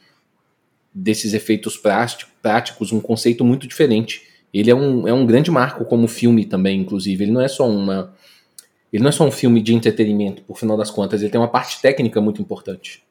desses 0.94 1.34
efeitos 1.34 1.78
prático- 1.78 2.32
práticos, 2.42 2.92
um 2.92 3.00
conceito 3.00 3.44
muito 3.44 3.68
diferente. 3.68 4.22
Ele 4.54 4.70
é 4.70 4.76
um, 4.76 5.08
é 5.08 5.14
um 5.14 5.26
grande 5.26 5.50
marco 5.52 5.84
como 5.86 6.08
filme 6.08 6.46
também, 6.46 6.80
inclusive. 6.80 7.24
Ele 7.24 7.32
não 7.32 7.42
é 7.42 7.48
só 7.48 7.68
uma. 7.70 8.14
Ele 8.92 9.04
não 9.04 9.10
é 9.10 9.12
só 9.12 9.26
um 9.26 9.32
filme 9.32 9.62
de 9.62 9.74
entretenimento, 9.74 10.42
por 10.44 10.58
final 10.58 10.76
das 10.76 10.90
contas, 10.90 11.22
ele 11.22 11.30
tem 11.30 11.40
uma 11.40 11.48
parte 11.48 11.82
técnica 11.82 12.20
muito 12.20 12.42
importante. 12.42 13.04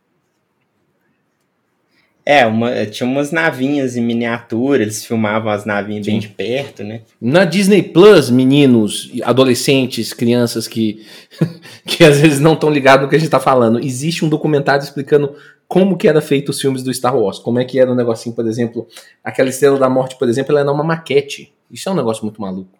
É, 2.30 2.44
uma, 2.44 2.84
tinha 2.84 3.08
umas 3.08 3.32
navinhas 3.32 3.96
em 3.96 4.02
miniatura, 4.02 4.82
eles 4.82 5.02
filmavam 5.02 5.50
as 5.50 5.64
navinhas 5.64 6.04
bem 6.04 6.18
de 6.18 6.28
perto, 6.28 6.84
né? 6.84 7.00
Na 7.18 7.46
Disney 7.46 7.82
Plus, 7.82 8.28
meninos, 8.28 9.10
adolescentes, 9.22 10.12
crianças 10.12 10.68
que, 10.68 11.06
que 11.86 12.04
às 12.04 12.20
vezes 12.20 12.38
não 12.38 12.52
estão 12.52 12.68
ligados 12.68 13.04
no 13.04 13.08
que 13.08 13.16
a 13.16 13.18
gente 13.18 13.28
está 13.28 13.40
falando, 13.40 13.80
existe 13.80 14.26
um 14.26 14.28
documentário 14.28 14.84
explicando 14.84 15.34
como 15.66 15.96
que 15.96 16.06
era 16.06 16.20
feito 16.20 16.50
os 16.50 16.60
filmes 16.60 16.82
do 16.82 16.92
Star 16.92 17.16
Wars, 17.16 17.38
como 17.38 17.60
é 17.60 17.64
que 17.64 17.80
era 17.80 17.90
o 17.90 17.94
negocinho, 17.94 18.34
por 18.34 18.46
exemplo, 18.46 18.86
aquela 19.24 19.48
Estrela 19.48 19.78
da 19.78 19.88
Morte, 19.88 20.16
por 20.18 20.28
exemplo, 20.28 20.52
ela 20.52 20.60
era 20.60 20.70
uma 20.70 20.84
maquete. 20.84 21.54
Isso 21.70 21.88
é 21.88 21.92
um 21.92 21.96
negócio 21.96 22.24
muito 22.24 22.42
maluco. 22.42 22.78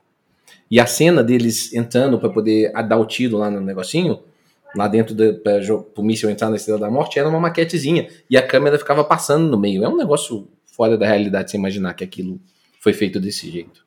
E 0.70 0.78
a 0.78 0.86
cena 0.86 1.22
deles 1.24 1.72
entrando 1.72 2.18
para 2.18 2.28
poder 2.28 2.72
dar 2.86 2.98
o 2.98 3.06
tiro 3.06 3.38
lá 3.38 3.50
no 3.50 3.60
negocinho, 3.60 4.20
lá 4.76 4.86
dentro 4.86 5.14
para 5.42 5.60
o 5.96 6.02
míssil 6.04 6.28
entrar 6.28 6.50
na 6.50 6.56
Estrela 6.56 6.78
da 6.80 6.90
Morte, 6.90 7.18
era 7.18 7.28
uma 7.28 7.40
maquetezinha. 7.40 8.08
E 8.28 8.36
a 8.36 8.46
câmera 8.46 8.78
ficava 8.78 9.02
passando 9.02 9.48
no 9.48 9.58
meio. 9.58 9.82
É 9.84 9.88
um 9.88 9.96
negócio 9.96 10.46
fora 10.66 10.96
da 10.98 11.06
realidade 11.06 11.50
você 11.50 11.56
imaginar 11.56 11.94
que 11.94 12.04
aquilo 12.04 12.38
foi 12.80 12.92
feito 12.92 13.18
desse 13.18 13.50
jeito. 13.50 13.86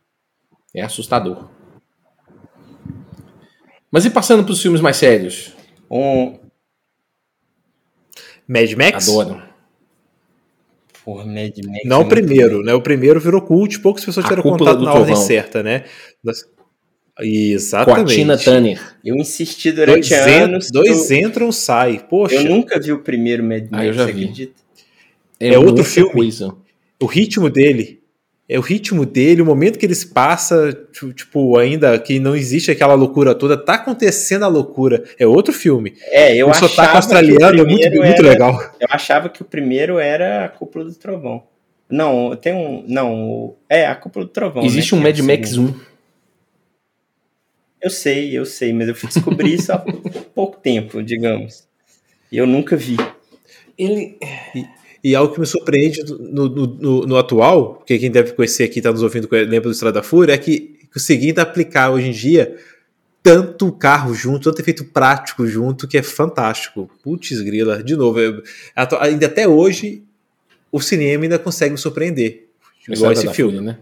É 0.73 0.81
assustador. 0.81 1.47
Mas 3.91 4.05
e 4.05 4.09
passando 4.09 4.43
para 4.43 4.53
os 4.53 4.61
filmes 4.61 4.81
mais 4.81 4.97
sérios? 4.97 5.53
Um, 5.89 6.39
Mad 8.47 8.71
Max? 8.73 9.07
Adoro. 9.09 9.41
porra, 11.03 11.25
Mad 11.25 11.57
Max. 11.65 11.79
Não 11.85 11.97
é 12.01 12.05
o 12.05 12.07
primeiro, 12.07 12.57
bom. 12.59 12.63
né? 12.63 12.73
O 12.73 12.81
primeiro 12.81 13.19
virou 13.19 13.41
cult, 13.41 13.79
poucas 13.79 14.03
pessoas 14.05 14.25
tiveram 14.25 14.43
contato 14.43 14.77
do 14.79 14.85
na 14.85 14.93
ordem 14.93 15.15
certa, 15.15 15.61
né? 15.61 15.83
Das- 16.23 16.49
Com 17.15 17.23
a 17.23 17.25
Exatamente. 17.25 18.15
Tina 18.15 18.37
Turner. 18.37 18.79
Eu 19.03 19.15
insisti 19.15 19.71
durante 19.71 20.09
Dois, 20.09 20.27
en- 20.27 20.41
anos. 20.43 20.71
dois 20.71 21.11
eu, 21.11 21.17
entram, 21.17 21.51
sai. 21.51 22.03
Poxa, 22.09 22.35
eu 22.35 22.43
nunca 22.45 22.79
vi 22.79 22.91
o 22.91 22.99
primeiro 22.99 23.43
Mad 23.43 23.63
Max, 23.69 23.73
Ah, 23.73 23.85
eu 23.85 23.93
já 23.93 24.05
você 24.05 24.11
vi. 24.13 24.23
acredita? 24.23 24.53
É 25.39 25.57
outro 25.57 25.73
muita 25.73 25.83
filme. 25.83 26.11
Coisa. 26.11 26.55
o 27.01 27.05
ritmo 27.05 27.49
dele. 27.49 27.99
É 28.47 28.57
o 28.59 28.61
ritmo 28.61 29.05
dele, 29.05 29.41
o 29.41 29.45
momento 29.45 29.79
que 29.79 29.85
ele 29.85 29.95
se 29.95 30.07
passa, 30.07 30.73
tu- 30.97 31.13
tipo, 31.13 31.57
ainda 31.57 31.97
que 31.97 32.19
não 32.19 32.35
existe 32.35 32.69
aquela 32.69 32.93
loucura 32.95 33.33
toda, 33.33 33.55
tá 33.55 33.75
acontecendo 33.75 34.43
a 34.43 34.47
loucura. 34.47 35.03
É 35.17 35.25
outro 35.25 35.53
filme. 35.53 35.93
É, 36.07 36.35
eu 36.35 36.47
o 36.47 36.49
achava 36.49 36.67
sotaque 36.67 36.89
que 36.89 36.93
o 36.93 36.97
australiano 36.97 37.61
é 37.61 37.63
muito, 37.63 37.79
primeiro 37.81 38.05
muito 38.05 38.19
era- 38.21 38.29
legal. 38.29 38.73
Eu 38.79 38.87
achava 38.91 39.29
que 39.29 39.41
o 39.41 39.45
primeiro 39.45 39.99
era 39.99 40.45
a 40.45 40.49
Cúpula 40.49 40.83
do 40.85 40.93
Trovão. 40.93 41.43
Não, 41.89 42.35
tem 42.35 42.53
um. 42.53 42.83
Não, 42.87 43.55
é 43.69 43.85
a 43.85 43.95
Cúpula 43.95 44.25
do 44.25 44.31
Trovão. 44.31 44.63
Existe 44.65 44.93
né, 44.95 44.99
um 44.99 45.01
é 45.01 45.05
Mad 45.05 45.19
Max 45.19 45.49
segundo. 45.49 45.69
1. 45.71 45.90
Eu 47.81 47.89
sei, 47.89 48.37
eu 48.37 48.45
sei, 48.45 48.71
mas 48.73 48.87
eu 48.87 48.95
fui 48.95 49.09
descobrir 49.09 49.53
isso 49.55 49.71
há 49.71 49.77
pouco 50.35 50.59
tempo, 50.59 51.01
digamos. 51.01 51.67
E 52.31 52.37
eu 52.37 52.45
nunca 52.47 52.75
vi. 52.77 52.97
Ele. 53.77 54.17
E 55.03 55.15
algo 55.15 55.33
que 55.33 55.39
me 55.39 55.47
surpreende 55.47 56.03
no, 56.03 56.47
no- 56.47 56.67
no- 56.67 57.01
no 57.07 57.17
atual, 57.17 57.75
porque 57.75 57.97
quem 57.97 58.11
deve 58.11 58.33
conhecer 58.33 58.63
aqui, 58.65 58.81
tá 58.81 58.91
nos 58.91 59.01
ouvindo, 59.01 59.27
lembra 59.31 59.61
do 59.61 59.71
Estrada 59.71 59.99
da 59.99 60.03
Fúria, 60.03 60.33
é 60.33 60.37
que 60.37 60.79
conseguindo 60.93 61.41
aplicar 61.41 61.89
hoje 61.89 62.07
em 62.09 62.11
dia 62.11 62.55
tanto 63.23 63.71
carro 63.71 64.13
junto, 64.13 64.43
tanto 64.49 64.61
efeito 64.61 64.85
prático 64.85 65.45
junto, 65.47 65.87
que 65.87 65.97
é 65.97 66.03
fantástico. 66.03 66.89
Putz, 67.03 67.39
grila, 67.41 67.81
de 67.83 67.95
novo, 67.95 68.19
é- 68.19 68.41
atu- 68.75 68.97
ainda 68.97 69.25
até 69.25 69.47
hoje 69.47 70.03
o 70.71 70.79
cinema 70.79 71.23
ainda 71.23 71.39
consegue 71.39 71.71
me 71.71 71.77
surpreender. 71.77 72.47
Igual 72.87 73.11
esse 73.11 73.27
filme. 73.33 73.57
Fúria, 73.57 73.71
né? 73.73 73.79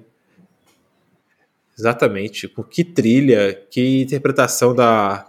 Exatamente. 1.79 2.47
Com 2.47 2.63
que 2.63 2.83
trilha, 2.83 3.53
que 3.71 4.01
interpretação 4.01 4.75
da 4.75 5.25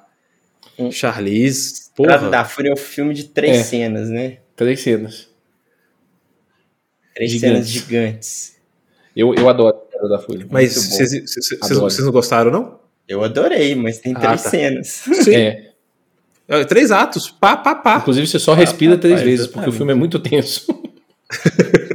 Hum. 0.78 0.90
Charlize. 0.90 1.90
Porra. 1.94 2.30
da 2.30 2.44
Fúria 2.44 2.70
é 2.70 2.72
um 2.72 2.76
filme 2.76 3.12
de 3.14 3.24
três 3.24 3.58
É. 3.58 3.62
cenas, 3.62 4.08
né? 4.08 4.38
Três 4.56 4.80
cenas. 4.80 5.28
Três 7.14 7.30
Gigantes. 7.30 7.68
cenas 7.68 7.68
gigantes. 7.68 8.56
Eu, 9.14 9.34
eu 9.34 9.48
adoro 9.48 9.76
a 9.76 9.82
Estrada 9.84 10.08
da 10.08 10.18
Fúria. 10.18 10.46
Mas 10.50 10.74
vocês 10.74 11.98
não 11.98 12.12
gostaram, 12.12 12.50
não? 12.50 12.80
Eu 13.06 13.22
adorei, 13.22 13.74
mas 13.74 13.98
tem 13.98 14.14
Ah, 14.16 14.20
três 14.20 14.42
tá. 14.44 14.50
cenas. 14.50 14.86
Sim. 14.88 15.34
É. 15.34 15.70
É, 16.48 16.64
Três 16.64 16.90
atos. 16.90 17.30
Pá, 17.30 17.56
pá, 17.56 17.74
pá. 17.74 17.98
Inclusive, 17.98 18.26
você 18.26 18.38
só 18.38 18.54
respira 18.54 18.96
três 18.96 19.16
rapaz, 19.20 19.30
vezes, 19.30 19.46
porque 19.46 19.68
o 19.68 19.72
filme 19.72 19.92
é 19.92 19.94
muito 19.94 20.18
tenso. 20.18 20.66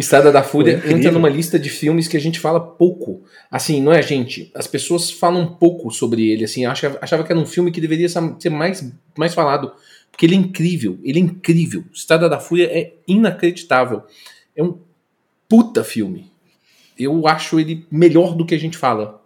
Estrada 0.00 0.32
da 0.32 0.42
Fúria 0.42 0.74
incrível. 0.74 0.98
entra 0.98 1.12
numa 1.12 1.28
lista 1.28 1.58
de 1.58 1.68
filmes 1.68 2.08
que 2.08 2.16
a 2.16 2.20
gente 2.20 2.40
fala 2.40 2.58
pouco. 2.58 3.22
Assim, 3.50 3.82
não 3.82 3.92
é, 3.92 4.02
gente? 4.02 4.50
As 4.54 4.66
pessoas 4.66 5.10
falam 5.10 5.46
pouco 5.46 5.90
sobre 5.90 6.30
ele. 6.30 6.44
Assim, 6.44 6.64
achava, 6.64 6.98
achava 7.00 7.22
que 7.22 7.30
era 7.30 7.40
um 7.40 7.46
filme 7.46 7.70
que 7.70 7.80
deveria 7.80 8.08
ser 8.08 8.50
mais, 8.50 8.92
mais 9.16 9.34
falado. 9.34 9.72
Porque 10.10 10.26
ele 10.26 10.34
é 10.34 10.38
incrível. 10.38 10.98
Ele 11.02 11.18
é 11.18 11.22
incrível. 11.22 11.84
Estrada 11.92 12.28
da 12.28 12.40
Fúria 12.40 12.66
é 12.66 12.94
inacreditável. 13.06 14.02
É 14.56 14.62
um 14.62 14.78
puta 15.48 15.84
filme. 15.84 16.30
Eu 16.98 17.26
acho 17.26 17.58
ele 17.60 17.86
melhor 17.90 18.34
do 18.34 18.44
que 18.44 18.54
a 18.54 18.58
gente 18.58 18.76
fala. 18.76 19.20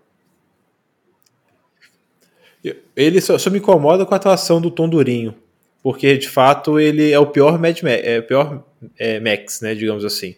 Ele 2.97 3.21
só, 3.21 3.37
só 3.39 3.51
me 3.51 3.59
incomoda 3.59 4.07
com 4.07 4.15
a 4.15 4.17
atuação 4.17 4.61
do 4.61 4.71
Tom 4.71 4.89
Durinho. 4.89 5.35
Porque, 5.83 6.17
de 6.17 6.29
fato, 6.29 6.81
ele 6.81 7.11
é 7.11 7.19
o 7.19 7.27
pior 7.27 7.59
Mad 7.59 7.83
Ma 7.83 7.91
é, 7.91 8.19
o 8.19 8.23
pior 8.23 8.65
é, 8.99 9.21
Max, 9.21 9.61
né? 9.61 9.75
Digamos 9.75 10.05
assim. 10.05 10.35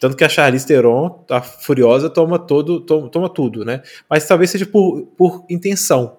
Tanto 0.00 0.16
que 0.16 0.24
a 0.24 0.28
Charlize 0.28 0.66
Theron, 0.66 1.24
a 1.28 1.40
Furiosa, 1.42 2.08
toma, 2.08 2.38
todo, 2.38 2.80
toma, 2.80 3.08
toma 3.08 3.28
tudo, 3.28 3.64
né? 3.64 3.82
Mas 4.08 4.26
talvez 4.26 4.50
seja 4.50 4.64
por, 4.66 5.02
por 5.16 5.44
intenção. 5.50 6.16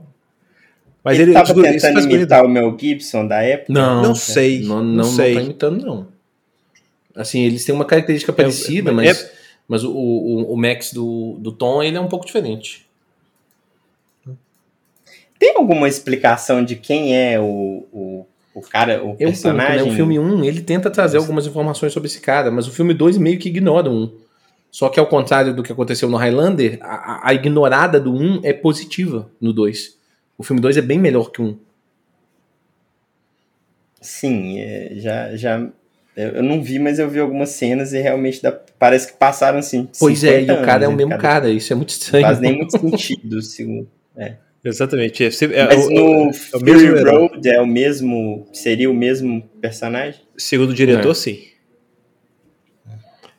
Mas 1.04 1.20
ele 1.20 1.32
ele, 1.32 1.34
tava 1.34 1.52
ele- 1.52 1.80
tentando 1.80 2.00
imitar 2.12 2.44
o 2.46 2.48
Mel 2.50 2.76
Gibson 2.80 3.28
da 3.28 3.42
época? 3.42 3.74
Não 3.74 4.14
sei, 4.16 4.62
Não, 4.62 4.78
não 4.78 4.84
não, 4.84 4.94
não 4.98 5.04
sei. 5.04 5.36
tá 5.36 5.42
imitando, 5.42 5.86
não. 5.86 6.08
Assim, 7.16 7.42
eles 7.42 7.64
têm 7.64 7.74
uma 7.74 7.86
característica 7.86 8.34
parecida, 8.34 8.92
é- 8.92 8.94
mas, 8.94 9.32
mas 9.68 9.84
o, 9.84 9.92
o, 9.92 10.54
o 10.54 10.58
Max 10.58 10.92
do, 10.94 11.38
do 11.40 11.52
Tom, 11.52 11.82
ele 11.82 11.96
é 11.98 12.02
um 12.02 12.08
pouco 12.10 12.26
diferente. 12.26 12.86
Tem 15.38 15.56
alguma 15.58 15.88
explicação 15.88 16.64
de 16.64 16.76
quem 16.76 17.16
é 17.16 17.40
o, 17.40 17.86
o, 17.92 18.26
o 18.56 18.62
cara, 18.62 19.04
o 19.04 19.10
É 19.10 19.14
um 19.14 19.16
personagem? 19.18 19.86
né? 19.86 19.92
O 19.92 19.96
filme 19.96 20.18
1, 20.18 20.44
ele 20.46 20.62
tenta 20.62 20.90
trazer 20.90 21.18
algumas 21.18 21.46
informações 21.46 21.94
sobre 21.94 22.08
esse 22.08 22.22
cara, 22.22 22.50
mas 22.50 22.68
o 22.68 22.72
filme 22.72 22.94
2 22.94 23.18
meio 23.18 23.38
que 23.38 23.50
ignora 23.50 23.90
o 23.90 23.94
1. 23.94 24.12
Só 24.72 24.90
que 24.90 25.00
ao 25.00 25.08
contrário 25.08 25.54
do 25.54 25.62
que 25.64 25.72
aconteceu 25.72 26.10
no 26.10 26.18
Highlander, 26.18 26.78
a, 26.82 27.28
a- 27.30 27.34
ignorada 27.34 28.00
do 28.00 28.14
1 28.14 28.42
é 28.44 28.52
positiva 28.54 29.30
no 29.40 29.54
2. 29.54 29.98
O 30.38 30.44
filme 30.44 30.62
2 30.62 30.76
é 30.78 30.82
bem 30.82 30.98
melhor 31.00 31.32
que 31.32 31.42
o 31.42 31.46
1. 31.46 31.58
Sim, 34.02 34.60
é, 34.60 34.92
já, 34.96 35.36
já. 35.36 35.68
Eu 36.16 36.44
não 36.44 36.62
vi, 36.64 36.80
mas 36.80 37.00
eu 37.00 37.10
vi 37.10 37.20
algumas 37.20 37.50
cenas 37.50 37.92
e 37.92 38.00
realmente 38.00 38.42
dá- 38.42 38.52
parece 38.80 39.08
que 39.12 39.18
passaram 39.18 39.60
assim. 39.60 39.88
Pois 40.00 40.24
é, 40.24 40.38
e 40.38 40.42
50 40.42 40.62
o 40.62 40.66
cara 40.66 40.86
é 40.86 40.88
o 40.88 40.92
né, 40.92 40.98
mesmo 40.98 41.10
cada- 41.12 41.22
cara, 41.22 41.50
isso 41.50 41.74
é 41.74 41.76
muito 41.76 41.90
Não 41.90 41.96
estranho. 41.98 42.26
faz 42.26 42.40
nem 42.40 42.56
muito 42.58 42.78
sentido, 42.78 43.42
segundo. 43.44 43.88
Exatamente. 44.66 45.24
É, 45.24 45.28
é, 45.28 45.66
Mas 45.68 45.86
o- 45.86 45.90
no 45.92 46.00
é 46.26 46.30
o 46.30 46.34
Fury. 46.34 47.04
Road 47.04 47.48
é 47.50 47.62
o 47.62 47.68
mesmo. 47.68 48.48
Seria 48.52 48.90
o 48.90 48.94
mesmo 48.94 49.48
personagem? 49.62 50.20
Segundo 50.38 50.72
o 50.72 50.74
diretor, 50.74 51.12
É. 51.12 51.14
sim. 51.14 51.40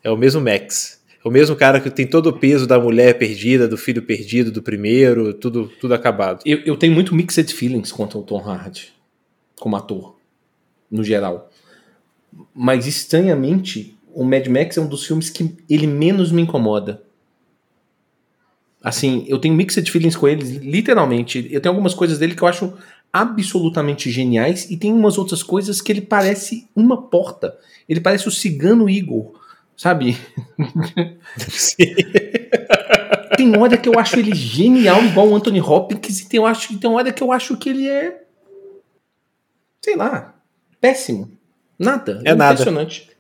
É 0.03 0.11
o 0.11 0.17
mesmo 0.17 0.41
Max. 0.41 1.03
É 1.25 1.29
o 1.29 1.31
mesmo 1.33 1.57
cara 1.57 1.81
que 1.81 1.91
tem 1.91 2.07
todo 2.07 2.29
o 2.29 2.33
peso 2.33 2.67
da 2.67 2.79
mulher 2.79 3.19
perdida, 3.19 3.67
do 3.67 3.77
filho 3.77 4.03
perdido, 4.03 4.53
do 4.53 4.63
primeiro, 4.63 5.35
tudo, 5.35 5.69
tudo 5.81 5.93
acabado. 5.95 6.41
Eu, 6.47 6.59
eu 6.65 6.77
tenho 6.77 6.93
muito 6.93 7.13
mixed 7.15 7.53
feelings 7.53 7.91
contra 7.91 8.17
o 8.17 8.23
Tom 8.23 8.39
Hardy 8.39 8.93
como 9.59 9.75
ator, 9.75 10.17
no 10.89 11.03
geral. 11.03 11.51
Mas 12.55 12.87
estranhamente, 12.87 13.97
o 14.15 14.23
Mad 14.23 14.47
Max 14.47 14.77
é 14.77 14.81
um 14.81 14.87
dos 14.87 15.05
filmes 15.05 15.29
que 15.29 15.51
ele 15.69 15.87
menos 15.89 16.31
me 16.31 16.43
incomoda. 16.43 17.03
Assim, 18.87 19.25
eu 19.27 19.37
tenho 19.41 19.53
mixed 19.53 19.91
feelings 19.91 20.15
com 20.15 20.29
ele, 20.29 20.45
literalmente. 20.59 21.49
Eu 21.51 21.61
tenho 21.61 21.73
algumas 21.73 21.93
coisas 21.93 22.21
dele 22.21 22.37
que 22.37 22.43
eu 22.43 22.47
acho 22.47 22.73
absolutamente 23.13 24.13
geniais 24.13 24.71
e 24.71 24.77
tem 24.77 24.93
umas 24.93 25.19
outras 25.19 25.43
coisas 25.43 25.81
que 25.81 25.91
ele 25.91 26.01
parece 26.01 26.69
uma 26.73 27.03
porta. 27.03 27.59
Ele 27.89 28.01
parece 28.01 28.29
o 28.29 28.31
cigano 28.31 28.89
Igor, 28.89 29.33
sabe? 29.77 30.17
tem 33.37 33.57
hora 33.57 33.77
que 33.77 33.89
eu 33.89 33.99
acho 33.99 34.21
ele 34.21 34.33
genial, 34.33 35.03
igual 35.03 35.31
o 35.31 35.35
Anthony 35.35 35.61
Hopkins, 35.61 36.21
e 36.21 36.29
tem, 36.29 36.39
eu 36.39 36.47
acho, 36.47 36.79
tem 36.79 36.89
hora 36.89 37.13
que 37.13 37.25
eu 37.25 37.33
acho 37.33 37.57
que 37.57 37.71
ele 37.71 37.89
é. 37.89 38.23
Sei 39.85 39.97
lá, 39.97 40.33
péssimo. 40.81 41.37
Nada. 41.77 42.23
É 42.25 42.31
impressionante. 42.31 43.01
Nada. 43.01 43.17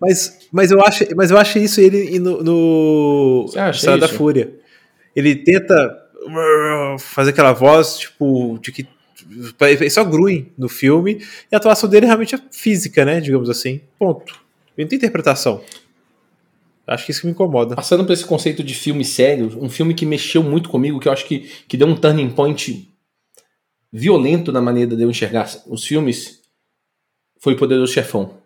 Mas, 0.00 0.48
mas, 0.50 0.72
eu 0.72 0.80
acho, 0.80 1.04
mas 1.14 1.30
eu 1.30 1.38
acho 1.38 1.60
isso 1.60 1.80
ele 1.80 2.18
no, 2.18 2.42
no 2.42 3.46
Estrada 3.70 3.98
da 3.98 4.08
Fúria. 4.08 4.65
Ele 5.16 5.34
tenta 5.34 5.74
fazer 7.00 7.30
aquela 7.30 7.52
voz, 7.52 7.98
tipo, 7.98 8.58
de 8.60 8.70
que 8.70 8.86
só 9.90 10.04
grui 10.04 10.52
no 10.56 10.68
filme, 10.68 11.24
e 11.50 11.54
a 11.54 11.58
atuação 11.58 11.88
dele 11.88 12.06
realmente 12.06 12.34
é 12.34 12.40
física, 12.52 13.04
né? 13.04 13.20
Digamos 13.20 13.50
assim. 13.50 13.80
Ponto. 13.98 14.38
Não 14.76 14.86
tem 14.86 14.96
interpretação. 14.96 15.62
Acho 16.86 17.04
que 17.04 17.10
isso 17.10 17.22
que 17.22 17.26
me 17.26 17.32
incomoda. 17.32 17.74
Passando 17.74 18.04
por 18.04 18.12
esse 18.12 18.24
conceito 18.24 18.62
de 18.62 18.74
filme 18.74 19.04
sério, 19.04 19.58
um 19.60 19.68
filme 19.68 19.92
que 19.94 20.06
mexeu 20.06 20.42
muito 20.42 20.68
comigo, 20.68 21.00
que 21.00 21.08
eu 21.08 21.12
acho 21.12 21.26
que, 21.26 21.50
que 21.66 21.76
deu 21.76 21.88
um 21.88 21.96
turning 21.96 22.30
point 22.30 22.88
violento 23.92 24.52
na 24.52 24.60
maneira 24.60 24.94
de 24.94 25.02
eu 25.02 25.10
enxergar 25.10 25.48
os 25.66 25.84
filmes, 25.84 26.42
foi 27.40 27.54
o 27.54 27.56
Poderoso 27.56 27.92
Chefão. 27.92 28.38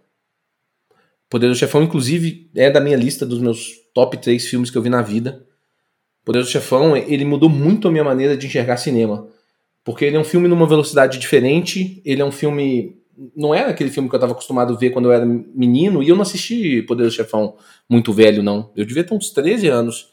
Poderoso 1.28 1.58
Chefão, 1.60 1.82
inclusive, 1.82 2.50
é 2.54 2.70
da 2.70 2.80
minha 2.80 2.96
lista 2.96 3.26
dos 3.26 3.40
meus 3.40 3.72
top 3.92 4.16
3 4.16 4.46
filmes 4.46 4.70
que 4.70 4.78
eu 4.78 4.82
vi 4.82 4.88
na 4.88 5.02
vida. 5.02 5.46
Poderoso 6.30 6.52
Chefão, 6.52 6.96
ele 6.96 7.24
mudou 7.24 7.48
muito 7.48 7.88
a 7.88 7.90
minha 7.90 8.04
maneira 8.04 8.36
de 8.36 8.46
enxergar 8.46 8.76
cinema. 8.76 9.26
Porque 9.82 10.04
ele 10.04 10.16
é 10.16 10.20
um 10.20 10.22
filme 10.22 10.46
numa 10.46 10.64
velocidade 10.64 11.18
diferente, 11.18 12.00
ele 12.04 12.22
é 12.22 12.24
um 12.24 12.30
filme. 12.30 12.96
Não 13.34 13.52
era 13.52 13.70
aquele 13.70 13.90
filme 13.90 14.08
que 14.08 14.14
eu 14.14 14.18
estava 14.18 14.32
acostumado 14.32 14.72
a 14.72 14.76
ver 14.76 14.90
quando 14.90 15.06
eu 15.06 15.12
era 15.12 15.26
menino, 15.26 16.00
e 16.00 16.08
eu 16.08 16.14
não 16.14 16.22
assisti 16.22 16.82
Poderoso 16.82 17.16
Chefão 17.16 17.56
muito 17.88 18.12
velho, 18.12 18.44
não. 18.44 18.70
Eu 18.76 18.84
devia 18.84 19.02
ter 19.02 19.12
uns 19.12 19.30
13 19.30 19.66
anos. 19.66 20.08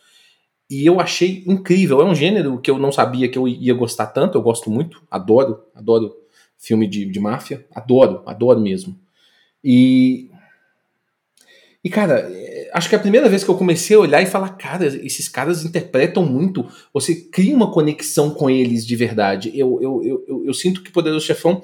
E 0.68 0.88
eu 0.88 1.00
achei 1.00 1.44
incrível. 1.46 2.02
É 2.02 2.06
um 2.06 2.16
gênero 2.16 2.60
que 2.60 2.72
eu 2.72 2.80
não 2.80 2.92
sabia 2.92 3.30
que 3.30 3.38
eu 3.38 3.48
ia 3.48 3.76
gostar 3.76 4.08
tanto, 4.08 4.40
eu 4.40 4.42
gosto 4.42 4.72
muito, 4.72 5.04
adoro, 5.12 5.66
adoro 5.76 6.16
filme 6.58 6.88
de, 6.88 7.06
de 7.06 7.20
máfia, 7.20 7.64
adoro, 7.76 8.24
adoro 8.26 8.60
mesmo. 8.60 9.00
E 9.64 10.32
e, 11.88 11.90
cara, 11.90 12.30
acho 12.74 12.90
que 12.90 12.96
é 12.96 12.98
a 12.98 13.02
primeira 13.02 13.30
vez 13.30 13.46
que 13.46 13.50
eu 13.50 13.56
comecei 13.56 13.96
a 13.96 14.00
olhar 14.02 14.22
e 14.22 14.26
falar, 14.26 14.50
cara, 14.50 14.86
esses 14.86 15.30
caras 15.30 15.64
interpretam 15.64 16.26
muito. 16.26 16.66
Você 16.94 17.16
cria 17.16 17.56
uma 17.56 17.72
conexão 17.72 18.30
com 18.30 18.50
eles 18.50 18.86
de 18.86 18.94
verdade. 18.94 19.54
Eu, 19.56 19.80
eu, 19.82 20.04
eu, 20.04 20.26
eu, 20.28 20.46
eu 20.48 20.54
sinto 20.54 20.84
que 20.84 20.92
Poderoso 20.92 21.26
Chefão. 21.26 21.62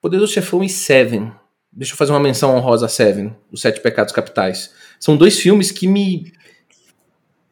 Poderoso 0.00 0.32
Chefão 0.32 0.64
e 0.64 0.68
Seven. 0.68 1.30
Deixa 1.72 1.92
eu 1.92 1.96
fazer 1.96 2.10
uma 2.10 2.18
menção 2.18 2.56
honrosa 2.56 2.86
a 2.86 2.88
Seven, 2.88 3.36
Os 3.52 3.60
Sete 3.60 3.80
Pecados 3.80 4.12
Capitais. 4.12 4.72
São 4.98 5.16
dois 5.16 5.38
filmes 5.38 5.70
que 5.70 5.86
me. 5.86 6.32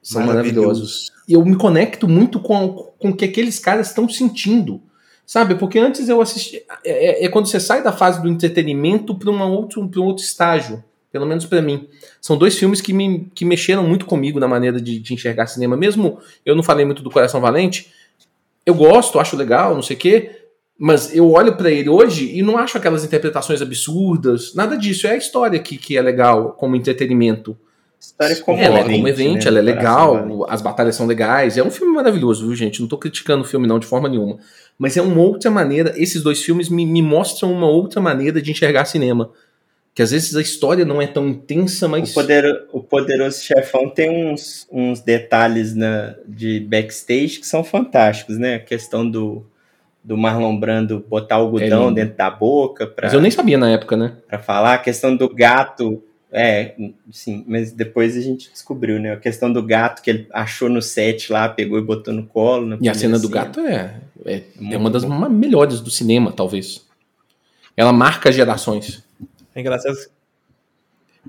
São 0.02 0.26
maravilhosos. 0.26 1.12
E 1.28 1.34
eu 1.34 1.44
me 1.44 1.54
conecto 1.54 2.08
muito 2.08 2.40
com, 2.40 2.92
com 2.98 3.10
o 3.10 3.16
que 3.16 3.24
aqueles 3.24 3.60
caras 3.60 3.86
estão 3.86 4.08
sentindo. 4.08 4.82
Sabe? 5.24 5.54
Porque 5.54 5.78
antes 5.78 6.08
eu 6.08 6.20
assisti. 6.20 6.60
É, 6.84 7.22
é, 7.22 7.24
é 7.24 7.28
quando 7.28 7.46
você 7.46 7.60
sai 7.60 7.84
da 7.84 7.92
fase 7.92 8.20
do 8.20 8.28
entretenimento 8.28 9.16
para 9.16 9.30
um 9.30 9.40
outro, 9.52 9.80
um 9.80 10.02
outro 10.02 10.24
estágio 10.24 10.82
pelo 11.14 11.26
menos 11.26 11.46
para 11.46 11.62
mim. 11.62 11.86
São 12.20 12.36
dois 12.36 12.58
filmes 12.58 12.80
que 12.80 12.92
me 12.92 13.30
que 13.32 13.44
mexeram 13.44 13.84
muito 13.86 14.04
comigo 14.04 14.40
na 14.40 14.48
maneira 14.48 14.80
de, 14.80 14.98
de, 14.98 15.14
enxergar 15.14 15.46
cinema. 15.46 15.76
Mesmo 15.76 16.18
eu 16.44 16.56
não 16.56 16.62
falei 16.64 16.84
muito 16.84 17.04
do 17.04 17.10
Coração 17.10 17.40
Valente, 17.40 17.92
eu 18.66 18.74
gosto, 18.74 19.20
acho 19.20 19.36
legal, 19.36 19.76
não 19.76 19.82
sei 19.82 19.94
o 19.94 19.98
quê, 20.00 20.30
mas 20.76 21.14
eu 21.14 21.30
olho 21.30 21.56
para 21.56 21.70
ele 21.70 21.88
hoje 21.88 22.36
e 22.36 22.42
não 22.42 22.58
acho 22.58 22.76
aquelas 22.76 23.04
interpretações 23.04 23.62
absurdas, 23.62 24.56
nada 24.56 24.76
disso. 24.76 25.06
É 25.06 25.10
a 25.10 25.16
história 25.16 25.56
que, 25.60 25.78
que 25.78 25.96
é 25.96 26.02
legal 26.02 26.50
como 26.58 26.74
entretenimento. 26.74 27.56
História 28.00 28.34
como 28.40 28.58
ela 28.58 28.80
é 28.80 28.84
né? 28.84 29.40
ela 29.46 29.58
é 29.60 29.62
legal, 29.62 30.44
as 30.48 30.60
batalhas 30.60 30.96
são 30.96 31.06
legais. 31.06 31.56
É 31.56 31.62
um 31.62 31.70
filme 31.70 31.94
maravilhoso, 31.94 32.44
viu, 32.44 32.56
gente? 32.56 32.80
Não 32.80 32.88
tô 32.88 32.98
criticando 32.98 33.44
o 33.44 33.46
filme 33.46 33.68
não 33.68 33.78
de 33.78 33.86
forma 33.86 34.08
nenhuma. 34.08 34.38
Mas 34.76 34.96
é 34.96 35.00
uma 35.00 35.20
outra 35.20 35.48
maneira, 35.48 35.94
esses 35.96 36.24
dois 36.24 36.42
filmes 36.42 36.68
me, 36.68 36.84
me 36.84 37.00
mostram 37.00 37.52
uma 37.52 37.68
outra 37.68 38.00
maneira 38.00 38.42
de 38.42 38.50
enxergar 38.50 38.84
cinema 38.86 39.30
que 39.94 40.02
às 40.02 40.10
vezes 40.10 40.34
a 40.34 40.42
história 40.42 40.84
não 40.84 41.00
é 41.00 41.06
tão 41.06 41.28
intensa, 41.28 41.86
mas. 41.86 42.10
O, 42.10 42.14
poder, 42.14 42.64
o 42.72 42.80
Poderoso 42.80 43.40
Chefão 43.40 43.88
tem 43.88 44.10
uns, 44.10 44.66
uns 44.70 45.00
detalhes 45.00 45.74
na, 45.74 46.16
de 46.26 46.58
backstage 46.58 47.38
que 47.38 47.46
são 47.46 47.62
fantásticos, 47.62 48.36
né? 48.36 48.56
A 48.56 48.58
questão 48.58 49.08
do, 49.08 49.46
do 50.02 50.16
Marlon 50.16 50.58
Brando 50.58 51.04
botar 51.08 51.36
algodão 51.36 51.90
é 51.90 51.92
dentro 51.92 52.16
da 52.16 52.28
boca. 52.28 52.88
Pra, 52.88 53.06
mas 53.06 53.14
eu 53.14 53.20
nem 53.20 53.30
sabia 53.30 53.56
na 53.56 53.70
época, 53.70 53.96
né? 53.96 54.16
Pra 54.26 54.40
falar. 54.40 54.74
A 54.74 54.78
questão 54.78 55.16
do 55.16 55.32
gato. 55.32 56.02
É, 56.36 56.74
sim, 57.12 57.44
mas 57.46 57.70
depois 57.70 58.16
a 58.16 58.20
gente 58.20 58.50
descobriu, 58.50 58.98
né? 58.98 59.12
A 59.12 59.16
questão 59.16 59.52
do 59.52 59.62
gato 59.62 60.02
que 60.02 60.10
ele 60.10 60.26
achou 60.32 60.68
no 60.68 60.82
set 60.82 61.32
lá, 61.32 61.48
pegou 61.48 61.78
e 61.78 61.82
botou 61.82 62.12
no 62.12 62.26
colo. 62.26 62.76
E 62.80 62.88
a 62.88 62.94
cena 62.94 63.20
do 63.20 63.28
gato 63.28 63.60
é, 63.60 64.00
é, 64.26 64.42
é 64.72 64.76
uma 64.76 64.90
das 64.90 65.04
bom. 65.04 65.28
melhores 65.28 65.80
do 65.80 65.92
cinema, 65.92 66.32
talvez. 66.32 66.84
Ela 67.76 67.92
marca 67.92 68.32
gerações. 68.32 69.04
É 69.54 69.60
engraçado. 69.60 69.96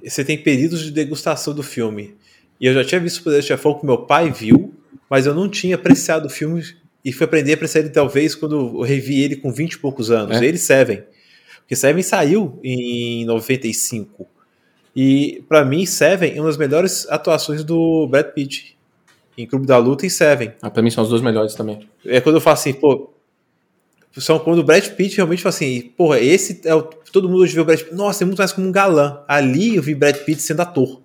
Você 0.03 0.23
tem 0.23 0.38
períodos 0.38 0.82
de 0.82 0.91
degustação 0.91 1.53
do 1.53 1.63
filme. 1.63 2.15
E 2.59 2.65
eu 2.65 2.73
já 2.73 2.84
tinha 2.84 2.99
visto 2.99 3.19
o 3.19 3.23
Poder 3.23 3.41
do 3.41 3.45
Chefão 3.45 3.78
que 3.78 3.86
meu 3.86 3.99
pai 3.99 4.32
viu, 4.32 4.73
mas 5.09 5.26
eu 5.26 5.34
não 5.34 5.49
tinha 5.49 5.76
apreciado 5.76 6.26
o 6.26 6.30
filme 6.30 6.63
e 7.03 7.11
fui 7.11 7.26
aprender 7.26 7.51
a 7.51 7.55
apreciar 7.55 7.82
ele 7.82 7.89
talvez 7.89 8.34
quando 8.34 8.55
eu 8.55 8.82
revi 8.82 9.21
ele 9.21 9.36
com 9.36 9.51
20 9.51 9.73
e 9.73 9.78
poucos 9.80 10.09
anos. 10.09 10.38
É. 10.38 10.45
Ele 10.45 10.57
Seven. 10.57 11.03
Porque 11.59 11.76
Seven 11.76 12.01
saiu 12.03 12.59
em 12.63 13.26
95. 13.26 14.28
E 14.95 15.43
para 15.49 15.65
mim, 15.65 15.86
Seven 15.86 16.36
é 16.36 16.39
uma 16.39 16.47
das 16.47 16.57
melhores 16.57 17.07
atuações 17.09 17.63
do 17.63 18.07
Brad 18.07 18.28
Pitt. 18.28 18.76
Em 19.38 19.45
Clube 19.45 19.67
da 19.67 19.78
Luta 19.78 20.05
e 20.05 20.09
Seven. 20.09 20.53
Ah, 20.61 20.69
pra 20.69 20.82
mim 20.82 20.89
são 20.89 21.03
os 21.03 21.09
dois 21.09 21.21
melhores 21.21 21.53
também. 21.55 21.89
É 22.05 22.21
quando 22.21 22.36
eu 22.36 22.41
falo 22.41 22.53
assim, 22.53 22.73
pô, 22.73 23.13
são 24.22 24.39
quando 24.39 24.59
o 24.59 24.63
Brad 24.63 24.86
Pitt 24.89 25.18
realmente 25.18 25.41
fala 25.41 25.53
assim, 25.53 25.91
porra, 25.97 26.20
esse 26.20 26.61
é 26.66 26.74
o, 26.74 26.84
todo 26.84 27.28
mundo 27.28 27.41
hoje 27.41 27.53
vê 27.53 27.61
o 27.61 27.66
Brad 27.66 27.80
Pitt, 27.80 27.95
nossa, 27.95 28.24
é 28.24 28.26
muito 28.26 28.39
mais 28.39 28.51
como 28.51 28.68
um 28.68 28.72
galã. 28.72 29.20
Ali 29.28 29.76
eu 29.76 29.84
vi 29.84 29.93
Brad 29.93 30.16
Pitt 30.18 30.41
sendo 30.41 30.61
ator. 30.61 31.01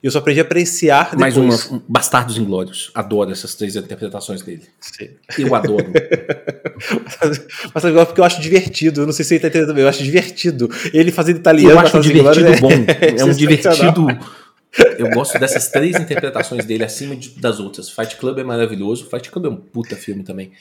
E 0.00 0.06
eu 0.06 0.12
só 0.12 0.20
aprendi 0.20 0.38
a 0.38 0.44
apreciar 0.44 1.10
depois. 1.10 1.20
Mais 1.20 1.36
uma, 1.36 1.76
um, 1.76 1.82
Bastardos 1.88 2.38
Inglórios. 2.38 2.92
Adoro 2.94 3.32
essas 3.32 3.56
três 3.56 3.74
interpretações 3.74 4.42
dele. 4.42 4.62
Sim. 4.80 5.08
Eu 5.36 5.52
adoro. 5.56 5.86
mas 7.74 7.84
agora 7.84 8.06
porque 8.06 8.20
eu 8.20 8.24
acho 8.24 8.40
divertido. 8.40 9.00
Eu 9.00 9.06
não 9.06 9.12
sei 9.12 9.24
se 9.24 9.34
ele 9.34 9.40
tá 9.40 9.48
entendendo 9.48 9.68
também. 9.68 9.82
Eu 9.82 9.88
acho 9.88 10.04
divertido. 10.04 10.70
Ele 10.94 11.10
fazendo 11.10 11.38
italiano. 11.38 11.72
Eu 11.72 11.78
acho 11.80 12.00
divertido 12.00 12.46
é, 12.46 12.60
bom. 12.60 12.70
É, 12.70 13.18
é 13.20 13.24
um 13.24 13.32
divertido. 13.32 14.06
Eu 14.96 15.10
gosto 15.10 15.36
dessas 15.36 15.68
três 15.68 15.96
interpretações 15.96 16.64
dele 16.64 16.84
acima 16.84 17.16
de, 17.16 17.30
das 17.30 17.58
outras. 17.58 17.90
Fight 17.90 18.16
Club 18.18 18.38
é 18.38 18.44
maravilhoso. 18.44 19.08
Fight 19.10 19.28
Club 19.32 19.46
é 19.46 19.48
um 19.48 19.56
puta 19.56 19.96
filme 19.96 20.22
também. 20.22 20.52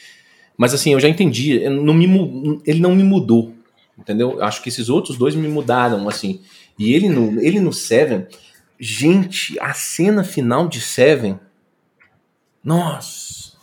Mas 0.58 0.74
assim, 0.74 0.94
eu 0.94 1.00
já 1.00 1.08
entendi. 1.08 1.70
Não 1.70 1.94
me, 1.94 2.62
ele 2.66 2.80
não 2.80 2.96
me 2.96 3.04
mudou. 3.04 3.54
Entendeu? 3.98 4.42
Acho 4.44 4.62
que 4.62 4.70
esses 4.70 4.90
outros 4.90 5.18
dois 5.18 5.36
me 5.36 5.48
mudaram, 5.48 6.10
assim. 6.10 6.42
E 6.78 6.94
ele 6.94 7.08
no, 7.08 7.40
ele 7.40 7.60
no 7.60 7.72
Seven. 7.72 8.26
Gente, 8.80 9.58
a 9.60 9.74
cena 9.74 10.24
final 10.24 10.68
de 10.68 10.82
Seven. 10.82 11.40
Nossa! 12.64 13.54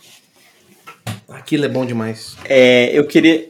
Aquilo 1.27 1.65
é 1.65 1.69
bom 1.69 1.85
demais. 1.85 2.37
É, 2.45 2.97
eu 2.97 3.05
queria. 3.05 3.49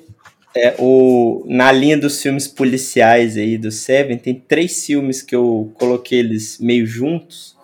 É, 0.55 0.75
o, 0.79 1.43
na 1.47 1.71
linha 1.71 1.97
dos 1.97 2.21
filmes 2.21 2.47
policiais 2.47 3.35
aí 3.35 3.57
do 3.57 3.71
Seven, 3.71 4.17
tem 4.17 4.33
três 4.33 4.85
filmes 4.85 5.21
que 5.21 5.35
eu 5.35 5.71
coloquei 5.75 6.19
eles 6.19 6.59
meio 6.59 6.87
juntos, 6.87 7.57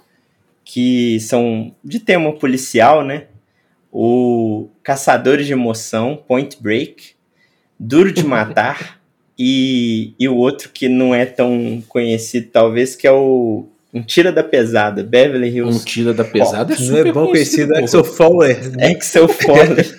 que 0.66 1.20
são 1.22 1.74
de 1.84 2.00
tema 2.00 2.34
policial, 2.34 3.04
né? 3.04 3.28
o 3.92 4.70
Caçadores 4.92 5.48
de 5.48 5.54
Emoção, 5.54 6.22
Point 6.28 6.58
Break, 6.60 7.12
Duro 7.80 8.12
de 8.12 8.26
Matar 8.26 9.00
e, 9.40 10.14
e 10.20 10.28
o 10.28 10.36
outro 10.36 10.70
que 10.74 10.90
não 10.90 11.16
é 11.16 11.26
tão 11.26 11.82
conhecido, 11.88 12.50
talvez, 12.52 12.94
que 12.94 13.08
é 13.08 13.12
o 13.12 13.68
Um 13.94 14.02
tira 14.02 14.34
da 14.34 14.44
pesada, 14.44 15.02
Beverly 15.02 15.62
Um 15.62 15.68
Hills. 15.70 15.86
tira 15.86 16.14
da 16.14 16.26
pesada 16.26 16.74
é 16.74 16.78
Não 16.78 16.86
super 16.86 17.08
é 17.08 17.12
bom 17.14 17.28
conhecido, 17.28 17.70
porra. 17.70 17.84
Axel 17.84 18.04
Fowler. 18.04 18.60
Axel 18.92 19.28
Foley. 19.30 19.92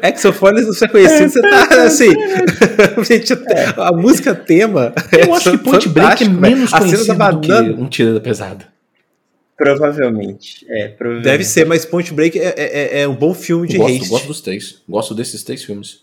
Axel 0.00 0.32
Fowler 0.32 0.64
não 0.64 0.72
ser 0.74 0.88
conhecido, 0.88 1.30
você 1.30 1.42
tá 1.42 1.82
assim. 1.82 2.10
Gente, 3.02 3.32
a 3.76 3.92
música 3.92 4.32
tema. 4.32 4.94
Eu 5.10 5.34
acho 5.34 5.50
que 5.50 5.58
Point 5.58 5.88
Break 5.88 6.22
é 6.22 6.28
menos 6.28 6.70
velho. 6.70 6.84
A 6.84 6.88
cena 6.88 7.04
da 7.04 7.14
conhecido 7.14 7.32
do 7.32 7.40
que 7.40 7.48
banana 7.48 7.82
um 7.82 7.88
tira 7.88 8.14
da 8.14 8.20
pesada. 8.20 8.64
Provavelmente. 9.60 10.64
É, 10.68 10.88
provavelmente. 10.88 11.24
Deve 11.24 11.44
ser, 11.44 11.66
mas 11.66 11.84
Point 11.84 12.14
Break 12.14 12.38
é, 12.38 12.54
é, 12.56 13.00
é 13.02 13.08
um 13.08 13.14
bom 13.14 13.34
filme 13.34 13.68
de 13.68 13.76
gosto, 13.76 13.94
haste. 13.94 14.08
gosto 14.08 14.26
dos 14.26 14.40
três. 14.40 14.82
Gosto 14.88 15.14
desses 15.14 15.42
três 15.44 15.62
filmes. 15.62 16.00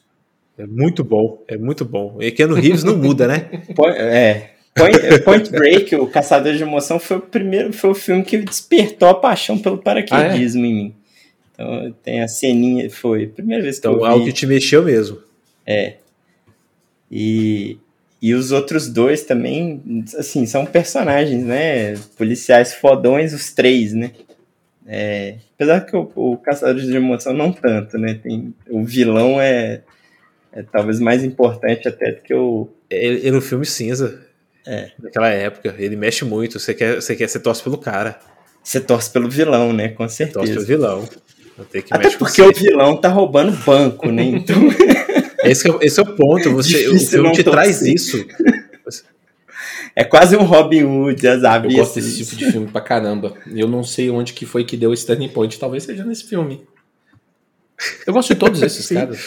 É 0.57 0.65
muito 0.67 1.03
bom, 1.03 1.43
é 1.47 1.57
muito 1.57 1.83
bom. 1.83 2.17
E 2.19 2.31
Keanu 2.31 2.53
Reeves 2.55 2.83
não 2.83 2.95
muda, 2.97 3.27
né? 3.27 3.49
Point, 3.75 3.97
é. 3.97 4.51
Point, 4.75 5.19
Point 5.23 5.49
Break, 5.51 5.95
o 5.95 6.05
Caçador 6.07 6.53
de 6.53 6.61
Emoção, 6.61 6.99
foi 6.99 7.17
o 7.17 7.21
primeiro, 7.21 7.73
foi 7.73 7.89
o 7.89 7.95
filme 7.95 8.23
que 8.23 8.37
despertou 8.37 9.07
a 9.09 9.15
paixão 9.15 9.57
pelo 9.57 9.79
paraquedismo 9.79 10.63
em 10.65 10.73
mim. 10.73 10.95
Então 11.53 11.95
tem 12.03 12.21
a 12.21 12.27
ceninha, 12.27 12.87
foi 12.91 13.25
a 13.25 13.29
primeira 13.29 13.63
vez 13.63 13.79
que 13.79 13.87
Então, 13.87 13.99
eu 13.99 14.05
algo 14.05 14.23
vi. 14.25 14.31
que 14.31 14.37
te 14.37 14.45
mexeu 14.45 14.83
mesmo. 14.83 15.17
E, 17.11 17.77
e 18.21 18.33
os 18.33 18.51
outros 18.51 18.87
dois 18.87 19.23
também, 19.23 20.03
assim, 20.17 20.45
são 20.45 20.65
personagens, 20.65 21.43
né? 21.43 21.95
Policiais 22.17 22.73
fodões, 22.73 23.33
os 23.33 23.51
três, 23.51 23.93
né? 23.93 24.11
É, 24.87 25.35
apesar 25.53 25.81
que 25.81 25.95
o, 25.95 26.09
o 26.15 26.37
Caçador 26.37 26.81
de 26.81 26.95
Emoção 26.95 27.33
não 27.33 27.51
tanto, 27.51 27.97
né? 27.97 28.19
Tem, 28.21 28.53
o 28.69 28.83
vilão 28.83 29.39
é, 29.39 29.81
é 30.51 30.63
talvez 30.63 30.99
mais 30.99 31.23
importante 31.23 31.87
até 31.87 32.13
do 32.13 32.21
que 32.21 32.33
o. 32.33 32.69
Ele, 32.89 33.17
ele 33.17 33.35
é 33.35 33.37
um 33.37 33.41
filme 33.41 33.65
cinza. 33.65 34.25
É. 34.65 34.91
Naquela 35.01 35.29
época. 35.29 35.75
Ele 35.77 35.95
mexe 35.95 36.25
muito. 36.25 36.59
Você 36.59 36.73
quer, 36.73 36.95
você 36.95 37.15
quer, 37.15 37.27
você 37.27 37.39
torce 37.39 37.61
pelo 37.61 37.77
cara. 37.77 38.19
Você 38.63 38.81
torce 38.81 39.11
pelo 39.11 39.29
vilão, 39.29 39.71
né? 39.71 39.89
Com 39.89 40.05
Torce 40.05 40.25
pelo 40.25 40.45
certeza. 40.45 40.65
vilão. 40.65 41.07
Até 41.89 42.09
porque 42.17 42.41
o 42.41 42.53
vilão 42.53 42.97
tá 42.97 43.09
roubando 43.09 43.51
banco, 43.63 44.11
né? 44.11 44.23
Então. 44.23 44.55
Esse, 45.43 45.67
é, 45.67 45.71
o- 45.71 45.79
esse 45.81 45.99
é 45.99 46.03
o 46.03 46.15
ponto. 46.15 46.51
Você, 46.53 46.87
o 46.89 46.99
filme 46.99 47.31
te 47.31 47.43
traz 47.43 47.81
isso. 47.81 48.25
É 49.95 50.03
quase 50.03 50.35
um 50.35 50.43
Robin 50.43 50.83
Hood, 50.83 51.27
as 51.27 51.41
Eu 51.63 51.71
gosto 51.71 51.95
desse 51.95 52.17
tipo 52.23 52.35
de 52.35 52.51
filme 52.51 52.67
pra 52.67 52.81
caramba. 52.81 53.33
Eu 53.53 53.67
não 53.67 53.83
sei 53.83 54.09
onde 54.09 54.33
que 54.33 54.45
foi 54.45 54.63
que 54.63 54.77
deu 54.77 54.93
esse 54.93 55.05
turning 55.05 55.29
point. 55.29 55.57
Talvez 55.59 55.83
seja 55.83 56.03
nesse 56.05 56.25
filme. 56.25 56.61
Eu 58.05 58.13
gosto 58.13 58.29
de 58.33 58.39
todos 58.39 58.61
esses 58.63 58.87
caras. 58.87 59.19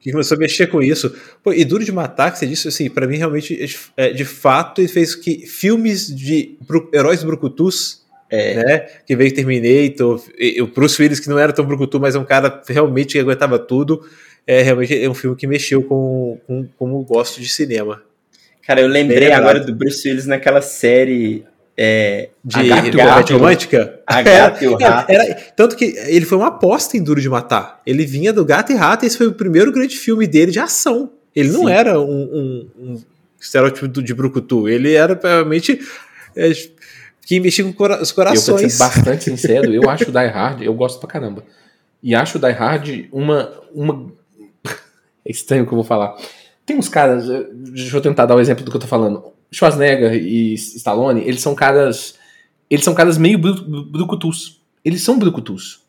que 0.00 0.10
começou 0.10 0.36
a 0.36 0.38
mexer 0.40 0.66
com 0.66 0.82
isso. 0.82 1.14
Pô, 1.42 1.52
e 1.52 1.64
Duro 1.64 1.84
de 1.84 1.92
Matar, 1.92 2.32
que 2.32 2.38
você 2.38 2.46
disse, 2.46 2.66
assim, 2.66 2.90
pra 2.90 3.06
mim 3.06 3.16
realmente, 3.16 3.58
é, 3.96 4.10
de 4.12 4.24
fato, 4.24 4.80
ele 4.80 4.88
fez 4.88 5.14
que 5.14 5.46
filmes 5.46 6.06
de 6.14 6.56
bru- 6.66 6.90
heróis 6.92 7.22
brucutus, 7.22 8.02
né, 8.30 8.78
que 9.06 9.14
veio 9.16 9.32
Terminator, 9.34 10.22
e, 10.38 10.58
e 10.58 10.62
o 10.62 10.66
Bruce 10.66 11.00
Willis, 11.00 11.18
que 11.20 11.28
não 11.28 11.38
era 11.38 11.52
tão 11.52 11.64
brucutu, 11.64 11.98
mas 12.00 12.14
é 12.14 12.18
um 12.18 12.24
cara 12.24 12.60
realmente 12.68 13.12
que 13.12 13.18
aguentava 13.18 13.58
tudo, 13.58 14.04
é 14.48 14.62
realmente 14.62 15.04
é 15.04 15.08
um 15.08 15.14
filme 15.14 15.36
que 15.36 15.46
mexeu 15.46 15.82
com, 15.82 16.38
com 16.46 16.66
como 16.78 16.96
eu 16.98 17.02
gosto 17.02 17.40
de 17.40 17.48
cinema. 17.48 18.02
Cara, 18.66 18.80
eu 18.80 18.88
lembrei 18.88 19.30
agora 19.30 19.60
do 19.60 19.74
Bruce 19.74 20.08
Willis 20.08 20.26
naquela 20.26 20.60
série. 20.62 21.44
É, 21.80 22.30
De 22.44 22.58
e 22.58 22.66
o 22.66 22.68
comédia 22.74 23.04
Rato. 23.04 23.32
romântica. 23.34 24.00
A 24.04 24.20
Gata 24.22 24.64
e 24.64 24.66
o 24.68 24.74
Rato. 24.76 25.12
era- 25.12 25.34
tanto 25.56 25.76
que 25.76 25.84
ele 26.08 26.24
foi 26.26 26.36
uma 26.38 26.48
aposta 26.48 26.96
em 26.96 27.02
Duro 27.02 27.20
de 27.20 27.28
Matar. 27.28 27.80
Ele 27.86 28.04
vinha 28.04 28.32
do 28.32 28.44
Gato 28.44 28.72
e 28.72 28.74
Rato, 28.74 29.04
e 29.04 29.06
esse 29.06 29.16
foi 29.16 29.28
o 29.28 29.32
primeiro 29.32 29.70
grande 29.70 29.96
filme 29.96 30.26
dele 30.26 30.50
de 30.50 30.58
ação. 30.58 31.12
Ele 31.36 31.50
não 31.50 31.66
Sim. 31.66 31.70
era 31.72 32.00
um, 32.00 32.04
um- 32.04 32.68
um 32.80 33.02
estereótipo 33.40 33.86
de 34.02 34.12
Brucutu. 34.14 34.68
Ele 34.68 34.94
era 34.94 35.16
realmente 35.22 35.78
é, 36.34 36.50
quem 37.24 37.38
mexia 37.38 37.62
com 37.64 37.72
cora- 37.72 38.02
os 38.02 38.08
Eu 38.10 38.14
pra 38.16 38.24
corações. 38.24 38.72
ser 38.72 38.78
bastante 38.78 39.24
sincero, 39.24 39.72
eu 39.72 39.82
acho 39.88 40.06
Die 40.06 40.26
Hard, 40.26 40.62
eu 40.62 40.74
gosto 40.74 40.98
pra 40.98 41.08
caramba. 41.08 41.44
E 42.02 42.12
acho 42.14 42.38
Die 42.40 42.50
Hard 42.50 43.06
uma. 43.12 43.52
uma... 43.72 44.17
É 45.28 45.30
estranho 45.30 45.64
o 45.64 45.66
que 45.66 45.72
eu 45.72 45.76
vou 45.76 45.84
falar. 45.84 46.16
Tem 46.64 46.76
uns 46.76 46.88
caras. 46.88 47.26
Deixa 47.54 47.94
eu 47.96 48.00
tentar 48.00 48.24
dar 48.26 48.34
o 48.36 48.40
exemplo 48.40 48.64
do 48.64 48.70
que 48.70 48.76
eu 48.76 48.80
tô 48.80 48.86
falando. 48.86 49.22
Schwarzenegger 49.52 50.14
e 50.14 50.54
Stallone, 50.54 51.22
eles 51.24 51.40
são 51.42 51.54
caras. 51.54 52.14
Eles 52.70 52.84
são 52.84 52.94
caras 52.94 53.16
meio 53.18 53.38
bru- 53.38 53.84
brucutus. 53.90 54.60
Eles 54.84 55.02
são 55.02 55.18
brucutus. 55.18 55.80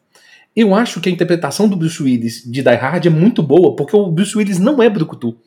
Eu 0.55 0.73
acho 0.75 0.99
que 0.99 1.07
a 1.09 1.11
interpretação 1.11 1.67
do 1.69 1.75
Bruce 1.75 2.01
Willis 2.01 2.43
de 2.43 2.61
Die 2.63 2.69
Hard 2.75 3.05
é 3.05 3.09
muito 3.09 3.41
boa, 3.43 3.75
porque 3.75 3.95
o 3.95 4.11
Bruce 4.11 4.37
Willis 4.37 4.59
não 4.59 4.81
é 4.81 4.89
brucutu. 4.89 5.37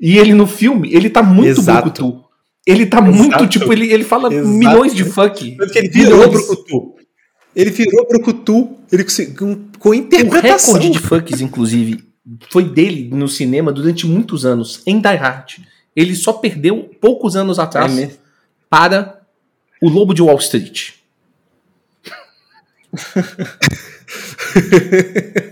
E 0.00 0.18
ele 0.18 0.34
no 0.34 0.46
filme, 0.46 0.92
ele 0.92 1.08
tá 1.08 1.22
muito 1.22 1.48
Exato. 1.60 1.90
brucutu. 1.90 2.24
Ele 2.66 2.84
tá 2.86 3.00
muito, 3.00 3.28
Exato. 3.36 3.46
tipo, 3.46 3.72
ele, 3.72 3.92
ele 3.92 4.02
fala 4.04 4.32
Exato. 4.32 4.48
milhões 4.48 4.94
de. 4.94 5.04
Tanto 5.04 5.72
que 5.72 5.78
ele 5.78 5.88
virou. 5.88 6.28
Brucutu. 6.28 6.94
Ele 7.54 7.70
virou 7.70 8.06
Brucutu 8.08 8.76
ele, 8.92 9.04
conseguiu- 9.04 9.34
com, 9.36 9.78
com 9.78 9.88
O 9.90 9.94
interpretação. 9.94 10.74
recorde 10.74 10.90
de 10.90 10.98
fucks, 10.98 11.40
inclusive, 11.40 12.02
foi 12.50 12.64
dele 12.64 13.08
no 13.12 13.28
cinema 13.28 13.72
durante 13.72 14.06
muitos 14.06 14.44
anos, 14.46 14.82
em 14.86 15.00
Die 15.00 15.16
Hard. 15.16 15.58
Ele 15.94 16.14
só 16.14 16.32
perdeu 16.34 16.90
poucos 17.00 17.36
anos 17.36 17.58
É 17.58 17.62
atrás 17.62 17.92
mesmo. 17.92 18.18
para 18.68 19.20
o 19.80 19.88
Lobo 19.88 20.12
de 20.12 20.22
Wall 20.22 20.36
Street. 20.38 20.90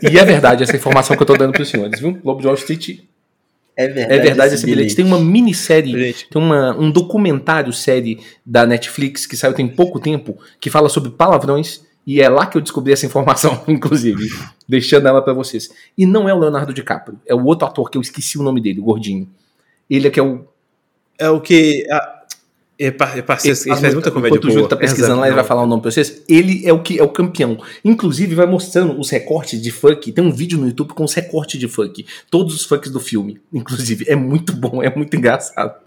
e 0.03 0.19
é 0.19 0.25
verdade 0.25 0.63
essa 0.63 0.77
informação 0.77 1.17
que 1.17 1.23
eu 1.23 1.27
tô 1.27 1.37
dando 1.37 1.53
para 1.53 1.63
os 1.63 1.69
senhores, 1.69 2.01
viu? 2.01 2.19
Lobo 2.25 2.41
de 2.41 2.47
Wall 2.47 2.57
Street 2.57 3.01
É 3.77 3.87
verdade. 3.89 4.15
é 4.15 4.19
verdade 4.23 4.55
esse 4.55 4.67
bilhete. 4.67 4.95
Tem 4.97 5.05
uma 5.05 5.19
minissérie, 5.21 5.93
Gente, 5.93 6.29
tem 6.29 6.41
uma, 6.41 6.77
um 6.79 6.91
documentário 6.91 7.73
série 7.73 8.21
da 8.45 8.67
Netflix 8.67 9.27
que 9.27 9.37
saiu 9.37 9.53
tem 9.53 9.69
pouco 9.69 10.01
tempo 10.01 10.39
que 10.61 10.71
fala 10.71 10.89
sobre 10.89 11.11
palavrões 11.11 11.83
e 12.07 12.21
é 12.21 12.29
lá 12.29 12.47
que 12.47 12.57
eu 12.57 12.63
descobri 12.63 12.93
essa 12.93 13.07
informação, 13.07 13.63
inclusive, 13.69 14.29
deixando 14.69 15.09
ela 15.09 15.23
pra 15.23 15.33
vocês. 15.33 15.71
E 15.97 16.07
não 16.07 16.29
é 16.29 16.35
o 16.35 16.39
Leonardo 16.39 16.73
DiCaprio, 16.73 17.19
é 17.27 17.35
o 17.35 17.45
outro 17.45 17.67
ator 17.67 17.91
que 17.91 17.97
eu 17.97 18.03
esqueci 18.03 18.39
o 18.39 18.43
nome 18.43 18.61
dele, 18.61 18.81
o 18.81 18.85
gordinho. 18.85 19.29
Ele 19.89 20.09
é 20.09 20.11
que 20.11 20.21
é 20.21 20.23
o 20.23 20.45
é 21.19 21.29
o 21.29 21.41
que. 21.41 21.87
A, 21.91 22.15
é, 22.77 22.91
pa- 22.91 23.17
é 23.17 23.23
parceiro, 23.23 23.57
ele 23.67 23.77
faz 23.77 23.95
muita 23.95 24.11
comédia 24.11 24.37
Enquanto 24.37 24.51
o 24.51 24.51
Júlio 24.51 24.69
tá 24.69 24.77
pesquisando 24.77 25.13
Exato, 25.13 25.21
lá, 25.21 25.27
ele 25.29 25.37
vai 25.37 25.45
falar 25.45 25.63
o 25.63 25.67
nome 25.67 25.81
pra 25.81 25.93
vocês. 25.93 26.23
Ele 26.29 26.67
é 26.67 26.73
o 26.73 26.83
que 26.83 26.99
é 26.99 27.03
o 27.05 27.09
campeão. 27.09 27.57
Inclusive, 27.85 28.35
vai 28.35 28.47
mostrando 28.47 28.99
os 28.99 29.11
recortes 29.11 29.63
de 29.63 29.71
funk. 29.71 30.11
Tem 30.11 30.25
um 30.25 30.33
vídeo 30.33 30.59
no 30.59 30.67
YouTube 30.67 30.93
com 30.93 31.05
os 31.05 31.15
recortes 31.15 31.61
de 31.61 31.69
funk. 31.69 32.05
Todos 32.29 32.53
os 32.55 32.65
funks 32.65 32.91
do 32.91 32.99
filme. 32.99 33.41
Inclusive, 33.53 34.07
é 34.09 34.17
muito 34.17 34.53
bom, 34.53 34.83
é 34.83 34.93
muito 34.95 35.17
engraçado. 35.17 35.84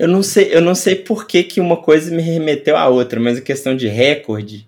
Eu 0.00 0.08
não 0.08 0.22
sei, 0.22 0.48
eu 0.50 0.62
não 0.62 0.74
sei 0.74 0.94
por 0.94 1.26
que, 1.26 1.42
que 1.42 1.60
uma 1.60 1.76
coisa 1.76 2.10
me 2.10 2.22
remeteu 2.22 2.74
à 2.74 2.88
outra, 2.88 3.20
mas 3.20 3.36
a 3.36 3.42
questão 3.42 3.76
de 3.76 3.86
recorde 3.86 4.66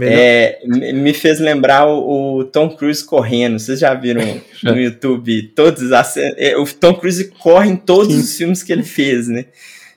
é, 0.00 0.58
me 0.64 1.12
fez 1.12 1.38
lembrar 1.38 1.86
o, 1.86 2.38
o 2.38 2.44
Tom 2.44 2.70
Cruise 2.70 3.04
correndo. 3.04 3.58
Vocês 3.58 3.78
já 3.78 3.92
viram 3.92 4.22
no 4.64 4.80
YouTube 4.80 5.42
todos 5.54 5.92
as 5.92 6.16
é, 6.16 6.56
o 6.56 6.64
Tom 6.64 6.94
Cruise 6.94 7.26
corre 7.28 7.68
em 7.68 7.76
todos 7.76 8.16
os 8.16 8.34
filmes 8.34 8.62
que 8.62 8.72
ele 8.72 8.82
fez, 8.82 9.28
né? 9.28 9.44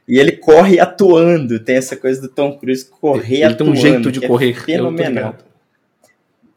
E 0.05 0.19
ele 0.19 0.33
corre 0.33 0.81
atuando. 0.81 1.61
Tem 1.61 1.77
essa 1.77 1.95
coisa 1.95 2.19
do 2.19 2.27
Tom 2.27 2.57
Cruise 2.57 2.83
correr 2.83 3.35
Ele 3.35 3.43
tem 3.43 3.53
atuando. 3.53 3.71
um 3.71 3.75
jeito 3.77 4.11
de 4.11 4.25
é 4.25 4.27
correr. 4.27 4.53
tô 4.53 4.65
fenomenal. 4.65 5.37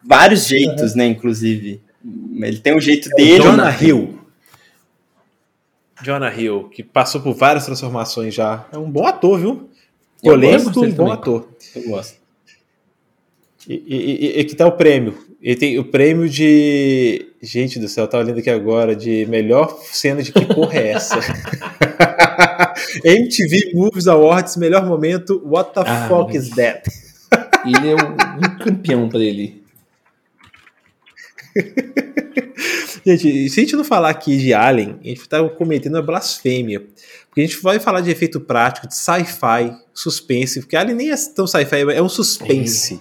Vários 0.03 0.49
jeitos, 0.49 0.97
né? 0.97 1.07
Inclusive, 1.07 1.81
ele 2.43 2.59
tem 2.59 2.75
um 2.75 2.81
jeito 2.81 3.09
dele. 3.11 3.45
Jonah 3.45 3.71
Hill. 3.81 4.16
Jonah 6.03 6.35
Hill, 6.35 6.69
que 6.71 6.83
passou 6.83 7.21
por 7.21 7.35
várias 7.35 7.65
transformações 7.65 8.35
já. 8.35 8.67
É 8.73 8.79
um 8.79 8.91
bom 8.91 9.07
ator, 9.07 9.39
viu? 9.39 9.69
Polêmico 10.23 10.71
dele 10.81 10.93
bom 10.93 11.05
também. 11.05 11.13
ator. 11.13 11.49
Eu 11.75 11.83
gosto. 11.89 12.17
E, 13.69 13.75
e, 13.87 14.41
e- 14.41 14.45
que 14.45 14.55
tá 14.55 14.67
o 14.67 14.73
prêmio? 14.73 15.17
Ele 15.43 15.57
tem 15.57 15.79
o 15.79 15.85
prêmio 15.85 16.29
de. 16.29 17.27
Gente 17.43 17.79
do 17.79 17.89
céu, 17.89 18.05
eu 18.05 18.09
tava 18.09 18.25
lendo 18.25 18.39
aqui 18.39 18.51
agora, 18.51 18.95
de 18.97 19.27
melhor 19.27 19.79
cena 19.93 20.23
de 20.23 20.33
que 20.33 20.45
porra 20.47 20.79
é 20.79 20.89
essa? 20.93 21.19
MTV 23.05 23.73
Movies 23.75 24.07
Awards, 24.07 24.57
melhor 24.57 24.85
momento, 24.87 25.41
What 25.45 25.73
the 25.75 25.81
Ah, 25.87 26.09
fuck 26.09 26.37
is 26.37 26.51
that? 26.51 26.89
Ele 27.65 27.89
é 27.91 27.95
um, 27.95 28.13
um 28.39 28.59
campeão 28.59 29.09
pra 29.09 29.21
ele. 29.21 29.63
Gente, 33.07 33.49
se 33.49 33.61
a 33.61 33.63
gente 33.63 33.77
não 33.77 33.85
falar 33.85 34.11
aqui 34.11 34.37
de 34.37 34.53
Alien, 34.53 34.99
a 35.01 35.07
gente 35.07 35.29
tá 35.29 35.49
cometendo 35.51 35.95
uma 35.95 36.03
blasfêmia. 36.03 36.81
Porque 37.29 37.41
a 37.41 37.45
gente 37.45 37.63
vai 37.63 37.79
falar 37.79 38.01
de 38.01 38.11
efeito 38.11 38.41
prático, 38.41 38.89
de 38.89 38.97
sci-fi, 38.97 39.77
suspense, 39.95 40.59
porque 40.59 40.75
Alien 40.75 40.97
nem 40.97 41.11
é 41.13 41.17
tão 41.33 41.47
sci-fi, 41.47 41.83
é 41.95 42.03
um 42.03 42.09
suspense. 42.09 43.01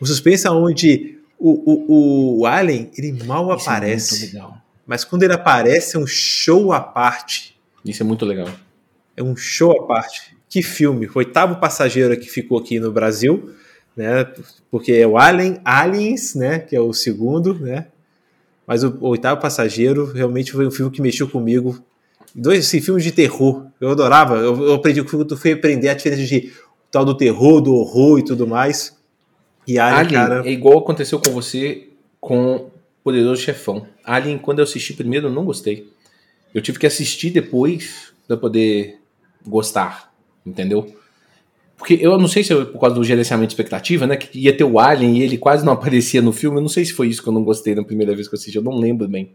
Um 0.00 0.06
suspense 0.06 0.48
onde 0.48 1.18
o, 1.38 1.50
o, 1.50 2.40
o 2.40 2.46
Alien, 2.46 2.90
ele 2.96 3.22
mal 3.24 3.54
Isso 3.54 3.68
é 3.68 3.72
aparece. 3.74 4.26
legal. 4.26 4.56
Mas 4.86 5.04
quando 5.04 5.24
ele 5.24 5.34
aparece, 5.34 5.96
é 5.96 5.98
um 5.98 6.06
show 6.06 6.72
à 6.72 6.80
parte. 6.80 7.54
Isso 7.84 8.02
é 8.02 8.06
muito 8.06 8.24
legal. 8.24 8.48
É 9.14 9.22
um 9.22 9.36
show 9.36 9.72
à 9.72 9.86
parte. 9.86 10.34
Que 10.48 10.62
filme? 10.62 11.06
O 11.06 11.18
oitavo 11.18 11.56
passageiro 11.56 12.18
que 12.18 12.30
ficou 12.30 12.58
aqui 12.58 12.80
no 12.80 12.90
Brasil, 12.90 13.54
né? 13.94 14.26
Porque 14.70 14.92
é 14.92 15.06
o 15.06 15.18
Alien, 15.18 15.60
Aliens, 15.62 16.34
né? 16.34 16.60
Que 16.60 16.74
é 16.74 16.80
o 16.80 16.94
segundo, 16.94 17.52
né? 17.52 17.88
Mas 18.68 18.84
o, 18.84 18.96
oitavo 19.00 19.40
passageiro 19.40 20.12
realmente 20.12 20.52
foi 20.52 20.66
um 20.66 20.70
filme 20.70 20.92
que 20.92 21.02
mexeu 21.02 21.28
comigo 21.28 21.82
Dois 22.34 22.66
assim, 22.66 22.80
filmes 22.80 23.02
de 23.02 23.12
terror. 23.12 23.66
Eu 23.80 23.90
adorava. 23.90 24.36
Eu, 24.36 24.62
eu 24.62 24.74
aprendi 24.74 25.02
que 25.02 25.14
eu 25.14 25.36
fui 25.36 25.52
aprender 25.52 25.88
a 25.88 25.94
diferença 25.94 26.22
de 26.22 26.52
tal 26.90 27.04
do 27.04 27.16
terror, 27.16 27.60
do 27.60 27.74
horror 27.74 28.18
e 28.18 28.24
tudo 28.24 28.46
mais. 28.46 28.96
E 29.66 29.78
Alien, 29.78 29.98
Alien 29.98 30.14
cara. 30.14 30.48
é 30.48 30.52
igual 30.52 30.78
aconteceu 30.78 31.18
com 31.18 31.30
você 31.30 31.88
com 32.20 32.70
Poderoso 33.02 33.42
Chefão. 33.42 33.86
Alien, 34.04 34.38
quando 34.38 34.60
eu 34.60 34.64
assisti 34.64 34.92
primeiro, 34.94 35.28
eu 35.28 35.32
não 35.32 35.44
gostei. 35.44 35.90
Eu 36.54 36.62
tive 36.62 36.78
que 36.78 36.86
assistir 36.86 37.30
depois 37.30 38.12
para 38.26 38.36
poder 38.36 38.98
gostar, 39.46 40.12
entendeu? 40.44 40.94
Porque 41.78 41.96
eu 42.00 42.18
não 42.18 42.26
sei 42.26 42.42
se 42.42 42.52
é 42.52 42.64
por 42.64 42.80
causa 42.80 42.96
do 42.96 43.04
gerenciamento 43.04 43.48
de 43.48 43.54
expectativa, 43.54 44.04
né? 44.04 44.16
Que 44.16 44.36
ia 44.36 44.54
ter 44.54 44.64
o 44.64 44.80
Alien 44.80 45.18
e 45.18 45.22
ele 45.22 45.38
quase 45.38 45.64
não 45.64 45.72
aparecia 45.74 46.20
no 46.20 46.32
filme. 46.32 46.58
Eu 46.58 46.62
não 46.62 46.68
sei 46.68 46.84
se 46.84 46.92
foi 46.92 47.06
isso 47.06 47.22
que 47.22 47.28
eu 47.28 47.32
não 47.32 47.44
gostei 47.44 47.74
na 47.74 47.84
primeira 47.84 48.14
vez 48.14 48.26
que 48.26 48.34
eu 48.34 48.38
assisti. 48.38 48.56
Eu 48.56 48.64
não 48.64 48.76
lembro 48.76 49.06
bem. 49.06 49.32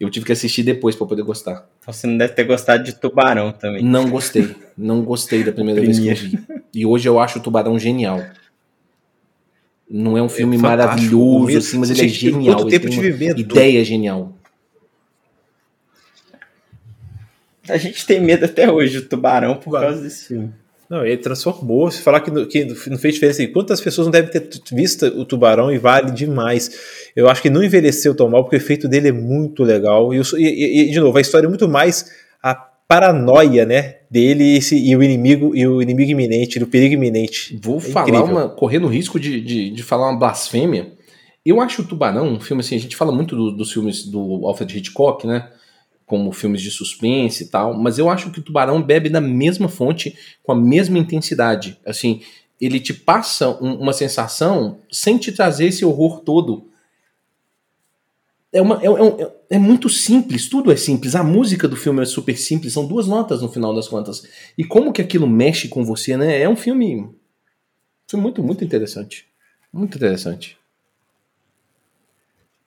Eu 0.00 0.10
tive 0.10 0.26
que 0.26 0.32
assistir 0.32 0.64
depois 0.64 0.96
para 0.96 1.06
poder 1.06 1.22
gostar. 1.22 1.68
Então 1.78 1.94
você 1.94 2.08
não 2.08 2.18
deve 2.18 2.32
ter 2.32 2.42
gostado 2.42 2.82
de 2.82 2.92
Tubarão 2.92 3.52
também. 3.52 3.84
Não 3.84 4.10
gostei. 4.10 4.52
Não 4.76 5.02
gostei 5.02 5.44
da 5.44 5.52
primeira 5.52 5.80
vez 5.80 6.00
que 6.00 6.08
eu 6.08 6.16
vi. 6.16 6.38
E 6.74 6.84
hoje 6.84 7.08
eu 7.08 7.20
acho 7.20 7.38
o 7.38 7.42
Tubarão 7.42 7.78
genial. 7.78 8.20
Não 9.88 10.18
é 10.18 10.22
um 10.22 10.28
filme 10.28 10.56
fantástico. 10.58 10.88
maravilhoso, 10.88 11.58
assim, 11.58 11.78
mas 11.78 11.90
ele 11.90 12.00
é 12.00 12.08
Gente, 12.08 12.30
quanto 12.30 12.42
genial. 12.42 12.60
Ele 12.62 12.70
tempo 12.70 12.86
tem 12.88 12.96
de 12.96 13.00
viver, 13.00 13.38
ideia 13.38 13.84
genial. 13.84 14.36
A 17.68 17.76
gente 17.76 18.04
tem 18.04 18.20
medo 18.20 18.44
até 18.44 18.68
hoje 18.72 19.00
do 19.00 19.08
Tubarão 19.08 19.54
por 19.56 19.78
causa 19.78 20.02
desse 20.02 20.26
filme. 20.26 20.52
Não, 20.92 21.06
ele 21.06 21.16
transformou. 21.16 21.90
Se 21.90 22.02
falar 22.02 22.20
que, 22.20 22.30
no- 22.30 22.46
que 22.46 22.66
não 22.90 22.98
fez 22.98 23.14
diferença, 23.14 23.46
quantas 23.46 23.80
pessoas 23.80 24.06
não 24.08 24.12
devem 24.12 24.30
ter 24.30 24.46
visto 24.72 25.06
o 25.06 25.24
Tubarão 25.24 25.72
e 25.72 25.78
vale 25.78 26.10
demais. 26.10 26.70
Eu 27.16 27.30
acho 27.30 27.40
que 27.40 27.48
não 27.48 27.64
envelheceu 27.64 28.14
tão 28.14 28.28
mal, 28.28 28.42
porque 28.44 28.56
o 28.56 28.58
efeito 28.58 28.86
dele 28.86 29.08
é 29.08 29.12
muito 29.12 29.62
legal. 29.62 30.12
E, 30.12 30.20
o- 30.20 30.38
e- 30.38 30.88
e, 30.88 30.90
de 30.90 31.00
novo, 31.00 31.16
a 31.16 31.20
história 31.22 31.46
é 31.46 31.48
muito 31.48 31.66
mais 31.66 32.10
a 32.42 32.54
paranoia, 32.54 33.64
né, 33.64 34.00
dele 34.10 34.44
e, 34.44 34.56
esse- 34.58 34.76
e 34.76 34.94
o 34.94 35.02
inimigo 35.02 35.56
e 35.56 35.66
o 35.66 35.80
inimigo 35.80 36.10
iminente, 36.10 36.58
do 36.58 36.66
perigo 36.66 36.92
iminente. 36.92 37.58
Vou 37.62 37.78
É 37.78 37.80
falar 37.80 38.22
uma. 38.24 38.48
correndo 38.50 38.84
o 38.84 38.90
risco 38.90 39.18
de, 39.18 39.40
de, 39.40 39.70
de 39.70 39.82
falar 39.82 40.10
uma 40.10 40.18
blasfêmia. 40.18 40.92
Eu 41.44 41.58
acho 41.62 41.80
o 41.80 41.84
Tubarão 41.86 42.34
um 42.34 42.38
filme 42.38 42.60
assim. 42.60 42.76
A 42.76 42.78
gente 42.78 42.96
fala 42.96 43.10
muito 43.10 43.34
do- 43.34 43.50
dos 43.56 43.72
filmes 43.72 44.04
do 44.04 44.46
Alfred 44.46 44.76
Hitchcock, 44.76 45.26
né? 45.26 45.48
Como 46.12 46.30
filmes 46.30 46.60
de 46.60 46.70
suspense 46.70 47.44
e 47.44 47.46
tal. 47.46 47.72
Mas 47.72 47.96
eu 47.96 48.10
acho 48.10 48.30
que 48.30 48.38
o 48.38 48.42
Tubarão 48.42 48.82
bebe 48.82 49.08
da 49.08 49.18
mesma 49.18 49.66
fonte, 49.66 50.14
com 50.42 50.52
a 50.52 50.54
mesma 50.54 50.98
intensidade. 50.98 51.78
Assim, 51.86 52.20
ele 52.60 52.78
te 52.78 52.92
passa 52.92 53.48
um- 53.64 53.76
uma 53.76 53.94
sensação 53.94 54.80
sem 54.90 55.16
te 55.16 55.32
trazer 55.32 55.68
esse 55.68 55.86
horror 55.86 56.20
todo. 56.20 56.68
É, 58.52 58.60
uma, 58.60 58.78
é, 58.82 58.84
é 58.84 58.90
um- 58.90 59.30
é 59.48 59.58
muito 59.58 59.88
simples, 59.88 60.50
tudo 60.50 60.70
é 60.70 60.76
simples. 60.76 61.14
A 61.14 61.22
música 61.24 61.66
do 61.66 61.76
filme 61.76 62.02
é 62.02 62.04
super 62.04 62.36
simples, 62.36 62.74
são 62.74 62.86
duas 62.86 63.06
notas 63.08 63.40
no 63.40 63.48
final 63.50 63.74
das 63.74 63.88
contas. 63.88 64.22
E 64.58 64.64
como 64.64 64.92
que 64.92 65.00
aquilo 65.00 65.26
mexe 65.26 65.66
com 65.66 65.82
você, 65.82 66.14
né? 66.14 66.42
É 66.42 66.46
um 66.46 66.56
filme 66.56 67.08
filme 68.06 68.22
muito, 68.22 68.42
muito 68.42 68.62
interessante. 68.62 69.24
Muito 69.72 69.96
interessante. 69.96 70.58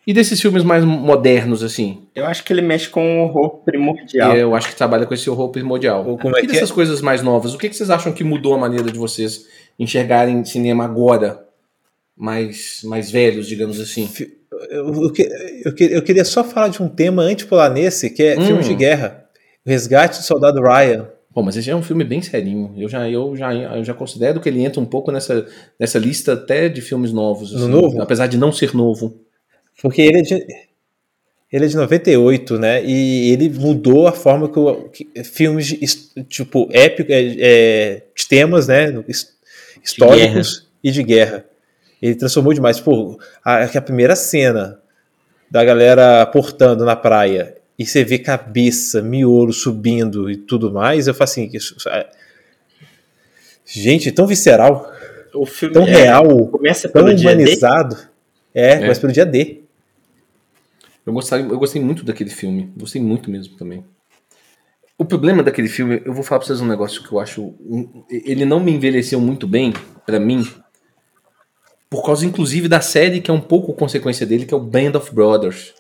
E 0.07 0.13
desses 0.13 0.39
filmes 0.39 0.63
mais 0.63 0.83
modernos, 0.83 1.63
assim? 1.63 2.03
Eu 2.15 2.25
acho 2.25 2.43
que 2.43 2.53
ele 2.53 2.61
mexe 2.61 2.87
com 2.89 3.19
o 3.19 3.23
horror 3.23 3.61
primordial. 3.65 4.35
Eu 4.37 4.53
acho 4.55 4.69
que 4.69 4.75
trabalha 4.75 5.05
com 5.05 5.13
esse 5.13 5.27
horror 5.29 5.49
primordial. 5.49 6.05
Ou 6.07 6.17
como 6.17 6.35
é 6.37 6.39
e 6.39 6.41
que 6.45 6.47
dessas 6.53 6.71
coisas 6.71 7.01
mais 7.01 7.23
novas, 7.23 7.53
o 7.55 7.57
que, 7.57 7.67
que 7.69 7.75
vocês 7.75 7.89
acham 7.89 8.11
que 8.13 8.23
mudou 8.23 8.53
a 8.53 8.57
maneira 8.57 8.91
de 8.91 8.99
vocês 8.99 9.45
enxergarem 9.79 10.43
cinema 10.45 10.85
agora? 10.85 11.43
Mais, 12.15 12.79
mais 12.83 13.11
velhos, 13.11 13.47
digamos 13.47 13.79
assim. 13.79 14.07
Eu, 14.69 14.93
eu 15.03 15.11
que- 15.11 15.29
eu 15.65 15.73
que- 15.75 15.83
eu 15.91 16.01
queria 16.01 16.23
só 16.23 16.43
falar 16.43 16.69
de 16.69 16.81
um 16.81 16.87
tema 16.87 17.23
antes 17.23 17.43
de 17.43 17.49
pular 17.49 17.69
nesse, 17.69 18.09
que 18.09 18.23
é 18.23 18.39
Hum. 18.39 18.45
filme 18.45 18.63
de 18.63 18.73
guerra. 18.75 19.25
O 19.65 19.69
Resgate 19.69 20.19
do 20.19 20.23
Soldado 20.23 20.61
Ryan. 20.61 21.07
Bom, 21.33 21.41
mas 21.43 21.57
esse 21.57 21.69
é 21.69 21.75
um 21.75 21.83
filme 21.83 22.05
bem 22.05 22.21
serinho. 22.21 22.73
Eu 22.77 22.87
já, 22.87 23.09
eu 23.09 23.35
já, 23.35 23.53
eu 23.53 23.83
já 23.83 23.93
considero 23.93 24.39
que 24.39 24.47
ele 24.47 24.63
entra 24.63 24.79
um 24.79 24.85
pouco 24.85 25.11
nessa, 25.11 25.45
nessa 25.77 25.99
lista 25.99 26.33
até 26.33 26.69
de 26.69 26.79
filmes 26.79 27.11
novos. 27.11 27.51
No 27.51 27.67
novo? 27.67 28.01
Apesar 28.01 28.27
de 28.27 28.37
não 28.37 28.53
ser 28.53 28.73
novo. 28.73 29.19
Porque 29.81 30.01
ele 30.01 30.19
é 30.19 30.21
de, 30.21 30.33
ele 31.51 31.65
é 31.65 31.67
de 31.67 31.75
98, 31.75 32.57
né? 32.59 32.83
E 32.83 33.31
ele 33.31 33.49
mudou 33.49 34.07
a 34.07 34.11
forma 34.11 34.49
que, 34.49 34.57
o, 34.59 34.89
que 34.89 35.07
filmes 35.23 35.67
de 35.67 36.23
tipo 36.23 36.67
épico, 36.71 37.11
é, 37.11 37.35
é, 37.39 38.03
de 38.15 38.27
temas, 38.27 38.67
né? 38.67 38.91
his- 39.07 39.33
Históricos 39.83 40.67
e 40.83 40.89
de 40.91 41.03
guerra. 41.03 41.45
Ele 42.01 42.15
transformou 42.15 42.53
demais. 42.53 42.79
Pô, 42.79 43.19
a, 43.43 43.63
a 43.65 43.81
primeira 43.81 44.15
cena 44.15 44.79
da 45.51 45.63
galera 45.63 46.25
portando 46.25 46.83
na 46.85 46.95
praia 46.95 47.55
e 47.77 47.85
você 47.85 48.03
vê 48.03 48.17
cabeça, 48.17 49.01
miolo 49.01 49.53
subindo 49.53 50.29
e 50.31 50.37
tudo 50.37 50.71
mais, 50.71 51.07
eu 51.07 51.13
falo 51.13 51.25
assim, 51.25 51.49
isso- 51.53 51.75
é- 51.89 52.09
gente, 53.65 54.11
tão 54.11 54.25
visceral, 54.27 54.91
O 55.33 55.45
filme 55.45 55.73
tão 55.73 55.83
é- 55.83 55.91
real, 55.91 56.47
começa 56.47 56.87
tão 56.89 57.13
dia 57.13 57.15
D. 57.15 57.21
humanizado. 57.43 57.97
É, 58.53 58.77
começa 58.77 59.01
pelo 59.01 59.13
dia 59.13 59.25
D. 59.25 59.61
Eu 61.05 61.13
gostei, 61.13 61.39
eu 61.41 61.59
gostei 61.59 61.81
muito 61.81 62.03
daquele 62.03 62.29
filme. 62.29 62.71
Gostei 62.77 63.01
muito 63.01 63.29
mesmo 63.29 63.55
também. 63.57 63.85
O 64.97 65.03
problema 65.05 65.43
daquele 65.43 65.67
filme, 65.67 66.01
eu 66.05 66.13
vou 66.13 66.23
falar 66.23 66.39
pra 66.39 66.47
vocês 66.47 66.61
um 66.61 66.67
negócio 66.67 67.03
que 67.03 67.11
eu 67.13 67.19
acho. 67.19 67.53
Ele 68.09 68.45
não 68.45 68.59
me 68.59 68.71
envelheceu 68.71 69.19
muito 69.19 69.45
bem, 69.45 69.73
pra 70.05 70.19
mim, 70.19 70.47
por 71.89 72.03
causa 72.05 72.25
inclusive 72.25 72.67
da 72.67 72.79
série 72.81 73.19
que 73.21 73.29
é 73.29 73.33
um 73.33 73.41
pouco 73.41 73.73
consequência 73.73 74.25
dele, 74.25 74.45
que 74.45 74.53
é 74.53 74.57
o 74.57 74.61
Band 74.61 74.93
of 74.95 75.13
Brothers. 75.13 75.73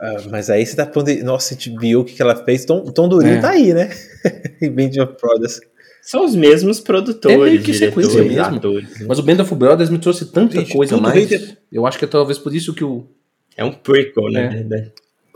Ah, 0.00 0.16
mas 0.30 0.50
aí 0.50 0.66
você 0.66 0.74
tá 0.74 0.84
pondo. 0.86 1.14
Nossa, 1.22 1.54
a 1.54 1.56
gente 1.56 1.76
viu 1.78 2.00
o 2.00 2.04
que 2.04 2.14
que 2.14 2.22
ela 2.22 2.34
fez. 2.44 2.64
Tom, 2.64 2.82
Tom 2.86 3.08
Durinho 3.08 3.34
É. 3.36 3.40
tá 3.40 3.50
aí, 3.50 3.72
né? 3.72 3.90
em 4.60 4.70
Band 4.70 5.02
of 5.04 5.14
Brothers. 5.20 5.60
São 6.02 6.24
os 6.24 6.34
mesmos 6.34 6.80
produtores, 6.80 7.36
É 7.36 7.40
meio 7.40 7.62
que 7.62 7.74
sequência 7.74 8.22
mesmo. 8.22 8.56
atores. 8.56 9.00
né? 9.00 9.06
Mas 9.08 9.18
o 9.18 9.22
Band 9.22 9.42
of 9.42 9.54
Brothers 9.54 9.90
me 9.90 9.98
trouxe 9.98 10.24
tanta 10.32 10.58
Gente, 10.58 10.72
coisa 10.72 10.96
mais. 10.96 11.14
veio 11.28 11.40
de- 11.40 11.58
Eu 11.70 11.86
acho 11.86 11.98
que 11.98 12.04
é 12.04 12.08
talvez 12.08 12.38
por 12.38 12.54
isso 12.54 12.72
que 12.74 12.82
o. 12.84 13.06
É 13.56 13.64
um 13.64 13.72
prequel, 13.72 14.30
na 14.30 14.40
É. 14.40 14.48
verdade. 14.48 14.92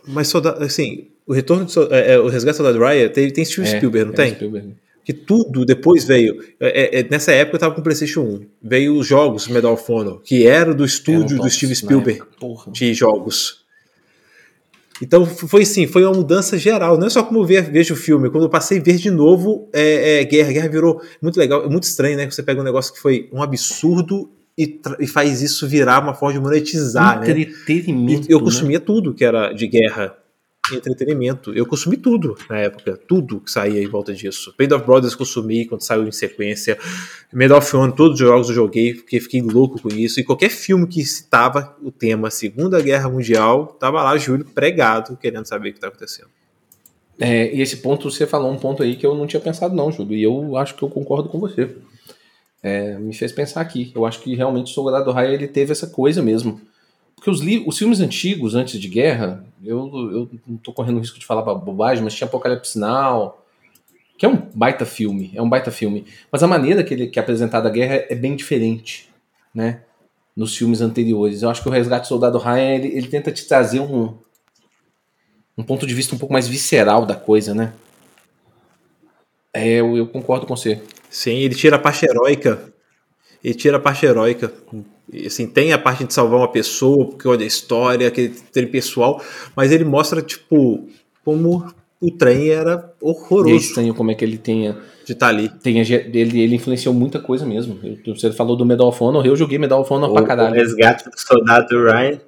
Mas 0.06 0.28
soldado, 0.28 0.62
assim, 0.64 1.08
o 1.26 1.32
retorno 1.32 1.64
de, 1.64 1.78
é, 1.94 2.12
é, 2.14 2.18
o 2.18 2.28
resgate 2.28 2.58
do 2.58 2.64
Soldado 2.64 2.78
Ryan 2.84 3.08
tem, 3.08 3.30
tem 3.30 3.44
Steven 3.44 3.70
É, 3.70 3.76
Spielberg, 3.76 4.06
não 4.06 4.12
é 4.12 4.16
tem? 4.16 4.34
Spielberg. 4.34 4.74
Que 5.04 5.12
tudo 5.14 5.64
depois 5.64 6.04
veio. 6.04 6.40
é, 6.60 6.98
é, 6.98 7.00
é, 7.00 7.06
nessa 7.10 7.32
época 7.32 7.56
eu 7.56 7.60
tava 7.60 7.74
com 7.74 7.80
o 7.80 7.84
PlayStation 7.84 8.20
1. 8.20 8.40
Veio 8.62 8.96
os 8.96 9.06
jogos 9.06 9.48
Medal 9.48 9.72
of 9.72 9.90
Honor, 9.90 10.20
que 10.22 10.46
era 10.46 10.72
do 10.74 10.84
estúdio 10.84 11.34
Era 11.36 11.42
um 11.42 11.44
do 11.46 11.50
Steven 11.50 11.70
na 11.70 11.74
Spielberg 11.74 12.20
época, 12.20 12.70
de 12.70 12.94
jogos. 12.94 13.60
Então 15.02 15.24
foi 15.24 15.62
assim, 15.62 15.86
foi 15.86 16.04
uma 16.04 16.12
mudança 16.14 16.58
geral. 16.58 16.98
Não 16.98 17.06
é 17.06 17.10
só 17.10 17.22
como 17.22 17.40
eu 17.40 17.44
ve- 17.44 17.62
vejo 17.62 17.94
o 17.94 17.96
filme. 17.96 18.28
Quando 18.28 18.44
eu 18.44 18.50
passei 18.50 18.78
a 18.78 18.82
ver 18.82 18.96
de 18.96 19.10
novo 19.10 19.68
é, 19.72 20.20
é, 20.20 20.24
Guerra, 20.24 20.52
Guerra 20.52 20.68
virou 20.68 21.00
muito 21.22 21.38
legal, 21.38 21.68
muito 21.70 21.84
estranho, 21.84 22.18
né? 22.18 22.26
Que 22.26 22.34
você 22.34 22.42
pega 22.42 22.60
um 22.60 22.64
negócio 22.64 22.92
que 22.92 23.00
foi 23.00 23.28
um 23.32 23.42
absurdo 23.42 24.30
e, 24.62 24.80
e 25.00 25.06
faz 25.06 25.42
isso 25.42 25.66
virar 25.66 26.02
uma 26.02 26.14
forma 26.14 26.34
de 26.34 26.40
monetizar, 26.40 27.20
né? 27.20 27.30
Entretenimento. 27.30 28.30
E 28.30 28.32
eu 28.32 28.38
né? 28.38 28.44
consumia 28.44 28.80
tudo 28.80 29.14
que 29.14 29.24
era 29.24 29.52
de 29.52 29.66
guerra 29.66 30.16
entretenimento. 30.76 31.52
Eu 31.52 31.66
consumi 31.66 31.96
tudo 31.96 32.36
na 32.48 32.58
época, 32.58 32.96
tudo 32.96 33.40
que 33.40 33.50
saía 33.50 33.82
em 33.82 33.88
volta 33.88 34.12
disso. 34.12 34.54
Band 34.58 34.76
of 34.76 34.84
Brothers 34.84 35.14
consumi 35.14 35.66
quando 35.66 35.82
saiu 35.82 36.06
em 36.06 36.12
sequência. 36.12 36.78
Medal 37.32 37.58
of 37.58 37.76
Honor, 37.76 37.92
todos 37.92 38.20
os 38.20 38.26
jogos 38.26 38.48
eu 38.48 38.54
joguei, 38.54 38.94
porque 38.94 39.20
fiquei 39.20 39.42
louco 39.42 39.80
com 39.80 39.88
isso. 39.88 40.20
E 40.20 40.24
qualquer 40.24 40.50
filme 40.50 40.86
que 40.86 41.04
citava 41.04 41.76
o 41.82 41.90
tema 41.90 42.30
Segunda 42.30 42.80
Guerra 42.80 43.08
Mundial, 43.08 43.76
tava 43.80 44.02
lá 44.02 44.16
Júlio 44.16 44.44
pregado, 44.44 45.16
querendo 45.16 45.46
saber 45.46 45.70
o 45.70 45.72
que 45.72 45.78
está 45.78 45.88
acontecendo. 45.88 46.28
É, 47.18 47.54
e 47.54 47.60
esse 47.60 47.78
ponto, 47.78 48.10
você 48.10 48.26
falou 48.26 48.50
um 48.50 48.56
ponto 48.56 48.82
aí 48.82 48.96
que 48.96 49.04
eu 49.04 49.14
não 49.14 49.26
tinha 49.26 49.40
pensado, 49.40 49.74
não, 49.74 49.92
Júlio. 49.92 50.16
E 50.16 50.22
eu 50.22 50.56
acho 50.56 50.74
que 50.74 50.82
eu 50.82 50.88
concordo 50.88 51.28
com 51.28 51.38
você. 51.38 51.68
É, 52.62 52.98
me 52.98 53.14
fez 53.14 53.32
pensar 53.32 53.60
aqui. 53.60 53.92
Eu 53.94 54.04
acho 54.04 54.20
que 54.20 54.34
realmente 54.34 54.70
o 54.70 54.74
Soldado 54.74 55.10
Raya 55.10 55.32
ele 55.32 55.48
teve 55.48 55.72
essa 55.72 55.86
coisa 55.86 56.22
mesmo. 56.22 56.60
Porque 57.14 57.30
os, 57.30 57.40
os 57.66 57.78
filmes 57.78 58.00
antigos, 58.00 58.54
antes 58.54 58.80
de 58.80 58.88
guerra, 58.88 59.44
eu, 59.62 59.78
eu 60.10 60.30
não 60.46 60.56
tô 60.56 60.72
correndo 60.72 60.96
o 60.96 61.00
risco 61.00 61.18
de 61.18 61.26
falar 61.26 61.42
bobagem, 61.54 62.02
mas 62.02 62.14
tinha 62.14 62.26
Apocalipse 62.26 62.78
Now, 62.78 63.38
que 64.16 64.24
é 64.24 64.28
um 64.28 64.36
baita 64.54 64.86
filme, 64.86 65.30
é 65.34 65.42
um 65.42 65.48
baita 65.48 65.70
filme. 65.70 66.06
Mas 66.32 66.42
a 66.42 66.46
maneira 66.46 66.82
que 66.82 66.94
ele 66.94 67.06
que 67.06 67.18
é 67.18 67.22
apresentada 67.22 67.68
a 67.68 67.72
guerra 67.72 68.06
é 68.08 68.14
bem 68.14 68.36
diferente, 68.36 69.10
né? 69.54 69.82
Nos 70.34 70.56
filmes 70.56 70.80
anteriores. 70.80 71.42
Eu 71.42 71.50
acho 71.50 71.62
que 71.62 71.68
o 71.68 71.72
Resgate 71.72 72.04
do 72.04 72.08
Soldado 72.08 72.38
Ryan, 72.38 72.74
ele, 72.74 72.88
ele 72.88 73.08
tenta 73.08 73.30
te 73.30 73.46
trazer 73.46 73.80
um, 73.80 74.14
um 75.58 75.62
ponto 75.62 75.86
de 75.86 75.94
vista 75.94 76.14
um 76.14 76.18
pouco 76.18 76.32
mais 76.32 76.48
visceral 76.48 77.04
da 77.04 77.14
coisa, 77.14 77.54
né? 77.54 77.72
É, 79.52 79.74
eu, 79.74 79.96
eu 79.96 80.06
concordo 80.06 80.46
com 80.46 80.56
você. 80.56 80.80
Sim, 81.10 81.36
ele 81.38 81.54
tira 81.54 81.76
a 81.76 81.78
parte 81.78 82.06
heróica. 82.06 82.72
Ele 83.42 83.54
tira 83.54 83.76
a 83.76 83.80
parte 83.80 84.06
heróica. 84.06 84.52
E, 85.12 85.26
assim, 85.26 85.46
tem 85.46 85.72
a 85.72 85.78
parte 85.78 86.04
de 86.04 86.14
salvar 86.14 86.38
uma 86.38 86.48
pessoa, 86.48 87.06
porque 87.08 87.26
olha 87.26 87.42
a 87.42 87.46
história, 87.46 88.06
aquele 88.08 88.28
trem 88.52 88.66
pessoal, 88.68 89.20
mas 89.56 89.72
ele 89.72 89.84
mostra, 89.84 90.22
tipo, 90.22 90.88
como 91.24 91.66
o 92.00 92.10
trem 92.12 92.48
era 92.50 92.72
E 92.72 93.04
é 93.04 93.08
horroroso 93.10 93.56
estranho 93.56 93.92
como 93.94 94.10
é 94.10 94.14
que 94.14 94.24
ele 94.24 94.38
tenha. 94.38 94.78
de 95.04 95.12
estar 95.12 95.28
ali. 95.28 95.48
tenha 95.48 95.82
ele, 95.82 96.40
ele 96.40 96.54
influenciou 96.54 96.94
muita 96.94 97.18
coisa 97.18 97.44
mesmo. 97.44 97.78
Eu- 98.06 98.14
você 98.14 98.30
falou 98.30 98.56
do 98.56 98.64
Medal 98.64 98.86
of 98.88 99.02
Honor, 99.02 99.26
eu 99.26 99.34
joguei 99.34 99.58
Medal 99.58 99.80
of 99.80 99.92
Honor 99.92 100.10
O, 100.10 100.12
pra 100.14 100.22
o 100.22 100.26
caralho. 100.26 100.54
resgate 100.54 101.04
do 101.10 101.18
soldado 101.18 101.76
Ryan. 101.82 102.20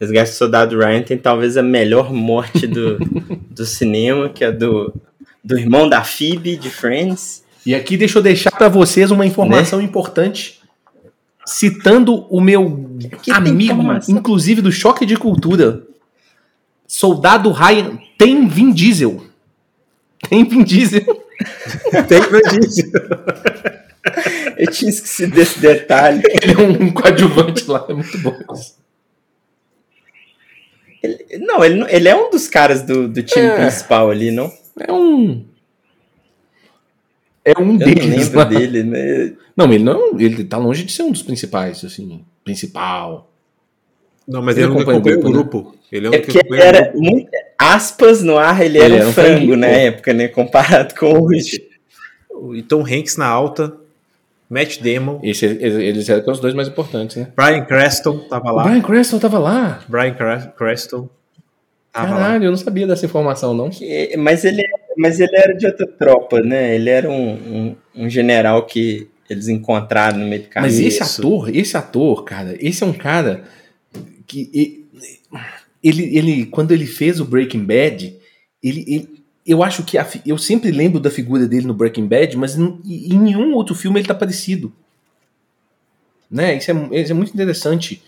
Resgate 0.00 0.30
do 0.30 0.34
Soldado 0.34 0.78
Ryan 0.78 1.02
tem 1.02 1.18
talvez 1.18 1.56
a 1.56 1.62
melhor 1.62 2.12
morte 2.12 2.66
do, 2.68 2.98
do 3.50 3.64
cinema, 3.66 4.28
que 4.28 4.44
é 4.44 4.52
do, 4.52 4.92
do 5.42 5.58
irmão 5.58 5.88
da 5.88 6.02
Phoebe, 6.04 6.56
de 6.56 6.70
Friends. 6.70 7.44
E 7.68 7.74
aqui 7.74 7.98
deixa 7.98 8.18
eu 8.18 8.22
deixar 8.22 8.50
para 8.50 8.66
vocês 8.66 9.10
uma 9.10 9.26
informação 9.26 9.78
importante, 9.78 10.58
citando 11.44 12.24
o 12.34 12.40
meu 12.40 12.98
tem 13.22 13.34
amigo, 13.34 13.82
inclusive 14.08 14.62
do 14.62 14.72
Choque 14.72 15.04
de 15.04 15.18
Cultura. 15.18 15.82
Soldado 16.86 17.52
Ryan 17.52 17.98
tem 18.16 18.48
Vin 18.48 18.72
Diesel. 18.72 19.22
Tem 20.30 20.44
Vin 20.48 20.64
Diesel. 20.64 21.04
Tem 22.08 22.20
Vin 22.22 22.58
Diesel. 22.58 22.90
Eu 24.56 24.70
tinha 24.70 24.88
esquecido 24.90 25.34
desse 25.34 25.58
detalhe. 25.60 26.22
Ele 26.24 26.52
é 26.54 26.58
um 26.64 26.90
coadjuvante 26.90 27.68
lá, 27.70 27.84
é 27.86 27.92
muito 27.92 28.16
bom. 28.16 28.34
Ele- 31.02 31.38
não, 31.40 31.62
ele, 31.62 31.84
ele 31.90 32.08
é 32.08 32.16
um 32.16 32.30
dos 32.30 32.48
caras 32.48 32.80
do, 32.80 33.06
do 33.08 33.22
time 33.22 33.44
É. 33.44 33.56
principal 33.56 34.10
ali, 34.10 34.30
não? 34.30 34.50
É 34.80 34.90
um. 34.90 35.44
É 37.56 37.60
um 37.60 37.62
Eu 37.62 37.66
não 37.66 37.76
deles. 37.76 38.04
lembro 38.06 38.38
lá. 38.38 38.44
dele, 38.44 38.82
né? 38.82 39.32
Não, 39.56 39.72
ele 39.72 39.84
não. 39.84 40.18
Ele 40.18 40.44
tá 40.44 40.56
longe 40.58 40.84
de 40.84 40.92
ser 40.92 41.02
um 41.02 41.10
dos 41.12 41.22
principais, 41.22 41.84
assim. 41.84 42.22
Principal. 42.44 43.30
Não, 44.26 44.42
mas 44.42 44.56
Ele 44.56 44.66
ele, 44.66 44.74
não 44.74 44.80
acompanha 44.82 44.96
o 44.96 45.00
acompanha 45.00 45.18
o 45.18 45.32
grupo, 45.32 45.62
grupo. 45.62 45.78
Ele 45.90 46.06
é 46.06 46.10
um 46.10 46.14
É 46.14 46.18
que 46.18 46.38
o 46.38 46.54
era 46.54 46.82
grupo. 46.90 47.00
muito. 47.00 47.28
Aspas 47.58 48.22
no 48.22 48.36
ar, 48.36 48.60
ele, 48.62 48.78
Ele 48.78 48.84
era, 48.84 48.96
era 48.96 49.08
um 49.08 49.12
frango 49.12 49.30
franguinho, 49.30 49.56
na 49.56 49.66
época, 49.66 50.12
né? 50.12 50.28
Comparado 50.28 50.94
com 50.94 51.06
hoje. 51.22 51.66
E 52.54 52.62
Tom 52.62 52.82
Hanks 52.82 53.16
na 53.16 53.26
alta. 53.26 53.74
Matt 54.50 54.78
Damon. 54.80 55.20
Esse, 55.22 55.44
eles 55.46 56.08
eram 56.08 56.32
os 56.32 56.40
dois 56.40 56.54
mais 56.54 56.68
importantes, 56.68 57.16
né? 57.16 57.28
Brian 57.36 57.64
Creston 57.64 58.18
tava 58.28 58.50
O 58.52 58.56
lá. 58.56 58.62
Brian 58.64 58.80
Cranston 58.80 59.18
tava 59.18 59.38
lá. 59.38 59.80
Brian 59.88 60.14
Cres- 60.14 60.48
Creston 60.56 61.08
tava 61.92 62.10
lá. 62.12 62.16
Caralho, 62.18 62.44
eu 62.44 62.50
não 62.50 62.56
sabia 62.56 62.86
dessa 62.86 63.04
informação, 63.04 63.52
não. 63.52 63.68
Que- 63.70 64.14
Mas 64.16 64.44
ele, 64.44 64.62
mas 64.98 65.20
ele 65.20 65.36
era 65.36 65.52
de 65.54 65.66
outra 65.66 65.86
tropa, 65.86 66.40
né? 66.40 66.74
Ele 66.74 66.90
era 66.90 67.08
um, 67.08 67.32
um, 67.32 67.76
um 67.94 68.10
general 68.10 68.66
que 68.66 69.08
eles 69.30 69.48
encontraram 69.48 70.18
no 70.18 70.26
meio 70.26 70.42
do 70.42 70.48
caminho. 70.48 70.72
Mas 70.72 70.80
esse 70.80 71.02
Isso. 71.02 71.20
ator, 71.20 71.54
esse 71.54 71.76
ator, 71.76 72.24
cara, 72.24 72.56
esse 72.60 72.82
é 72.82 72.86
um 72.86 72.92
cara 72.92 73.44
que 74.26 74.86
ele, 75.82 76.16
ele 76.16 76.46
quando 76.46 76.72
ele 76.72 76.86
fez 76.86 77.20
o 77.20 77.24
Breaking 77.24 77.64
Bad, 77.64 78.16
ele, 78.62 78.84
ele- 78.88 79.18
eu 79.46 79.62
acho 79.62 79.82
que 79.82 79.96
a 79.96 80.06
eu 80.26 80.36
sempre 80.36 80.70
lembro 80.70 81.00
da 81.00 81.10
figura 81.10 81.46
dele 81.46 81.66
no 81.66 81.72
Breaking 81.74 82.06
Bad, 82.06 82.36
mas 82.36 82.56
em, 82.58 82.80
em 82.84 83.18
nenhum 83.18 83.54
outro 83.54 83.74
filme 83.74 83.98
ele 84.00 84.08
tá 84.08 84.14
parecido. 84.14 84.72
Né? 86.30 86.56
Isso 86.56 86.70
é, 86.70 87.00
isso 87.00 87.12
é 87.12 87.14
muito 87.14 87.32
interessante. 87.32 88.02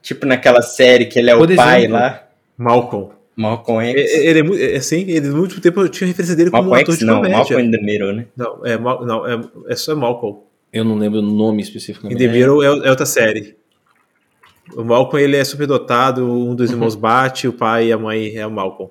Tipo 0.00 0.26
naquela 0.26 0.62
série 0.62 1.06
que 1.06 1.18
ele 1.18 1.30
é 1.30 1.36
Por 1.36 1.50
o 1.50 1.54
pai 1.56 1.80
exemplo, 1.82 1.96
lá, 1.96 2.26
Malcolm. 2.56 3.10
Malcolm 3.36 3.80
É- 3.82 3.90
X. 3.90 4.12
é- 4.14 4.26
Ele 4.26 4.38
é 4.38 4.42
muito. 4.42 4.62
é 4.62 4.76
Assim, 4.76 5.00
ele 5.08 5.28
no 5.28 5.40
último 5.40 5.60
tempo 5.60 5.80
eu 5.80 5.88
tinha 5.88 6.06
referência 6.06 6.36
dele 6.36 6.50
como 6.50 6.64
um 6.64 6.70
Malcolm 6.70 6.82
ator 6.82 6.94
X 6.94 6.98
de 7.00 7.04
não, 7.06 7.16
comédia. 7.16 7.36
Malcolm 7.38 7.60
in 7.64 7.70
the 7.70 7.78
Middle, 7.82 8.12
né? 8.12 8.26
Não, 8.36 8.66
é, 8.66 8.76
Mal- 8.78 9.06
não 9.06 9.26
é, 9.26 9.40
é 9.68 9.76
só 9.76 9.94
Malcolm. 9.96 10.40
Eu 10.72 10.84
não 10.84 10.96
lembro 10.96 11.18
o 11.18 11.22
nome 11.22 11.58
In 11.58 11.62
especificamente. 11.64 12.18
The 12.18 12.28
Middle 12.28 12.62
é, 12.62 12.66
é 12.66 12.90
outra 12.90 13.06
série. 13.06 13.56
O 14.74 14.84
Malcolm 14.84 15.22
ele 15.22 15.36
é 15.36 15.44
superdotado, 15.44 16.24
um 16.30 16.54
dos 16.54 16.70
irmãos 16.70 16.94
bate, 16.94 17.46
o 17.48 17.52
pai 17.52 17.88
e 17.88 17.92
a 17.92 17.98
mãe 17.98 18.34
é 18.36 18.46
o 18.46 18.50
Malcolm. 18.50 18.90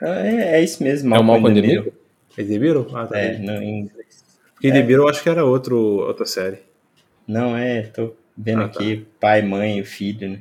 Ah, 0.00 0.26
É, 0.26 0.58
é 0.58 0.62
isso 0.64 0.82
mesmo, 0.82 1.14
É 1.14 1.18
o 1.18 1.24
Malcolm, 1.24 1.42
Malcolm 1.54 1.58
in 1.58 1.62
the 1.62 1.66
in 1.68 1.76
Middle. 1.76 1.92
É 2.36 2.42
In 2.42 2.46
The 2.48 2.58
Middle? 2.58 2.86
Ah, 2.94 3.06
tá. 3.06 3.18
É, 3.18 3.38
no, 3.38 3.52
em 3.62 3.80
inglês. 3.80 4.24
Porque 4.54 4.68
In 4.68 4.72
The 4.72 4.80
Middle 4.82 5.04
eu 5.04 5.08
acho 5.08 5.22
que 5.22 5.28
era 5.28 5.44
outro, 5.44 5.76
outra 5.78 6.26
série. 6.26 6.58
Não, 7.28 7.56
é, 7.56 7.82
tô 7.82 8.14
vendo 8.36 8.62
Ah, 8.62 8.68
tá. 8.68 8.80
aqui, 8.80 9.06
pai, 9.20 9.42
mãe 9.42 9.78
e 9.78 9.84
filho, 9.84 10.28
né? 10.30 10.38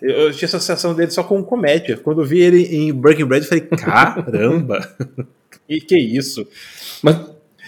Eu, 0.00 0.10
eu 0.10 0.32
tinha 0.32 0.46
associação 0.46 0.94
dele 0.94 1.10
só 1.10 1.22
com 1.22 1.42
comédia. 1.42 1.96
Quando 1.96 2.20
eu 2.20 2.26
vi 2.26 2.40
ele 2.40 2.62
em 2.64 2.92
Breaking 2.92 3.24
Bad, 3.26 3.44
eu 3.44 3.48
falei, 3.48 3.64
caramba! 3.64 4.96
e 5.68 5.80
que 5.80 5.96
isso? 5.98 6.46
Mas 7.02 7.16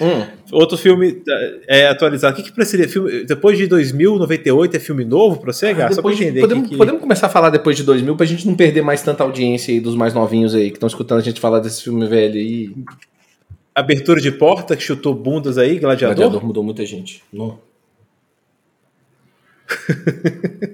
hum, 0.00 0.26
Outro 0.52 0.76
filme 0.78 1.22
é 1.66 1.88
atualizado. 1.88 2.34
O 2.34 2.36
que, 2.36 2.48
que 2.48 2.54
precisaria? 2.54 2.88
Filme, 2.88 3.24
depois 3.24 3.58
de 3.58 3.66
2098 3.66 4.76
é 4.76 4.80
filme 4.80 5.04
novo 5.04 5.40
pra 5.40 5.52
você, 5.52 5.74
Gá? 5.74 5.90
Só 5.92 6.00
pra 6.00 6.12
de- 6.12 6.22
entender. 6.24 6.40
podemos, 6.40 6.64
que, 6.64 6.70
que... 6.70 6.76
podemos 6.76 7.00
começar 7.00 7.26
a 7.26 7.30
falar 7.30 7.50
depois 7.50 7.76
de 7.76 7.82
2000 7.82 8.16
pra 8.16 8.26
gente 8.26 8.46
não 8.46 8.54
perder 8.54 8.82
mais 8.82 9.02
tanta 9.02 9.22
audiência 9.24 9.72
aí 9.72 9.80
dos 9.80 9.94
mais 9.94 10.14
novinhos 10.14 10.54
aí 10.54 10.70
que 10.70 10.76
estão 10.76 10.86
escutando 10.86 11.18
a 11.18 11.22
gente 11.22 11.40
falar 11.40 11.60
desse 11.60 11.82
filme 11.82 12.06
velho 12.06 12.34
aí. 12.34 12.74
Abertura 13.74 14.20
de 14.20 14.32
porta 14.32 14.76
que 14.76 14.82
chutou 14.82 15.14
bundas 15.14 15.56
aí, 15.58 15.78
Gladiador. 15.78 16.16
Gladiador 16.16 16.44
mudou 16.46 16.62
muita 16.64 16.84
gente. 16.84 17.22
Não. 17.32 17.58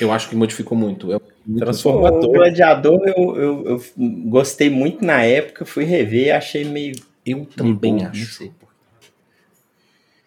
Eu 0.00 0.12
acho 0.12 0.28
que 0.28 0.36
modificou 0.36 0.76
muito. 0.76 1.12
É 1.12 1.20
muito 1.46 1.60
Transformou. 1.64 2.06
O. 2.24 2.32
Gladiador 2.32 3.00
eu, 3.06 3.36
eu, 3.36 3.66
eu 3.66 3.84
gostei 4.26 4.70
muito 4.70 5.04
na 5.04 5.22
época, 5.24 5.64
fui 5.64 5.84
rever, 5.84 6.34
achei 6.34 6.64
meio. 6.64 6.94
Eu 7.24 7.46
também 7.56 7.94
Não 7.96 8.06
acho. 8.06 8.50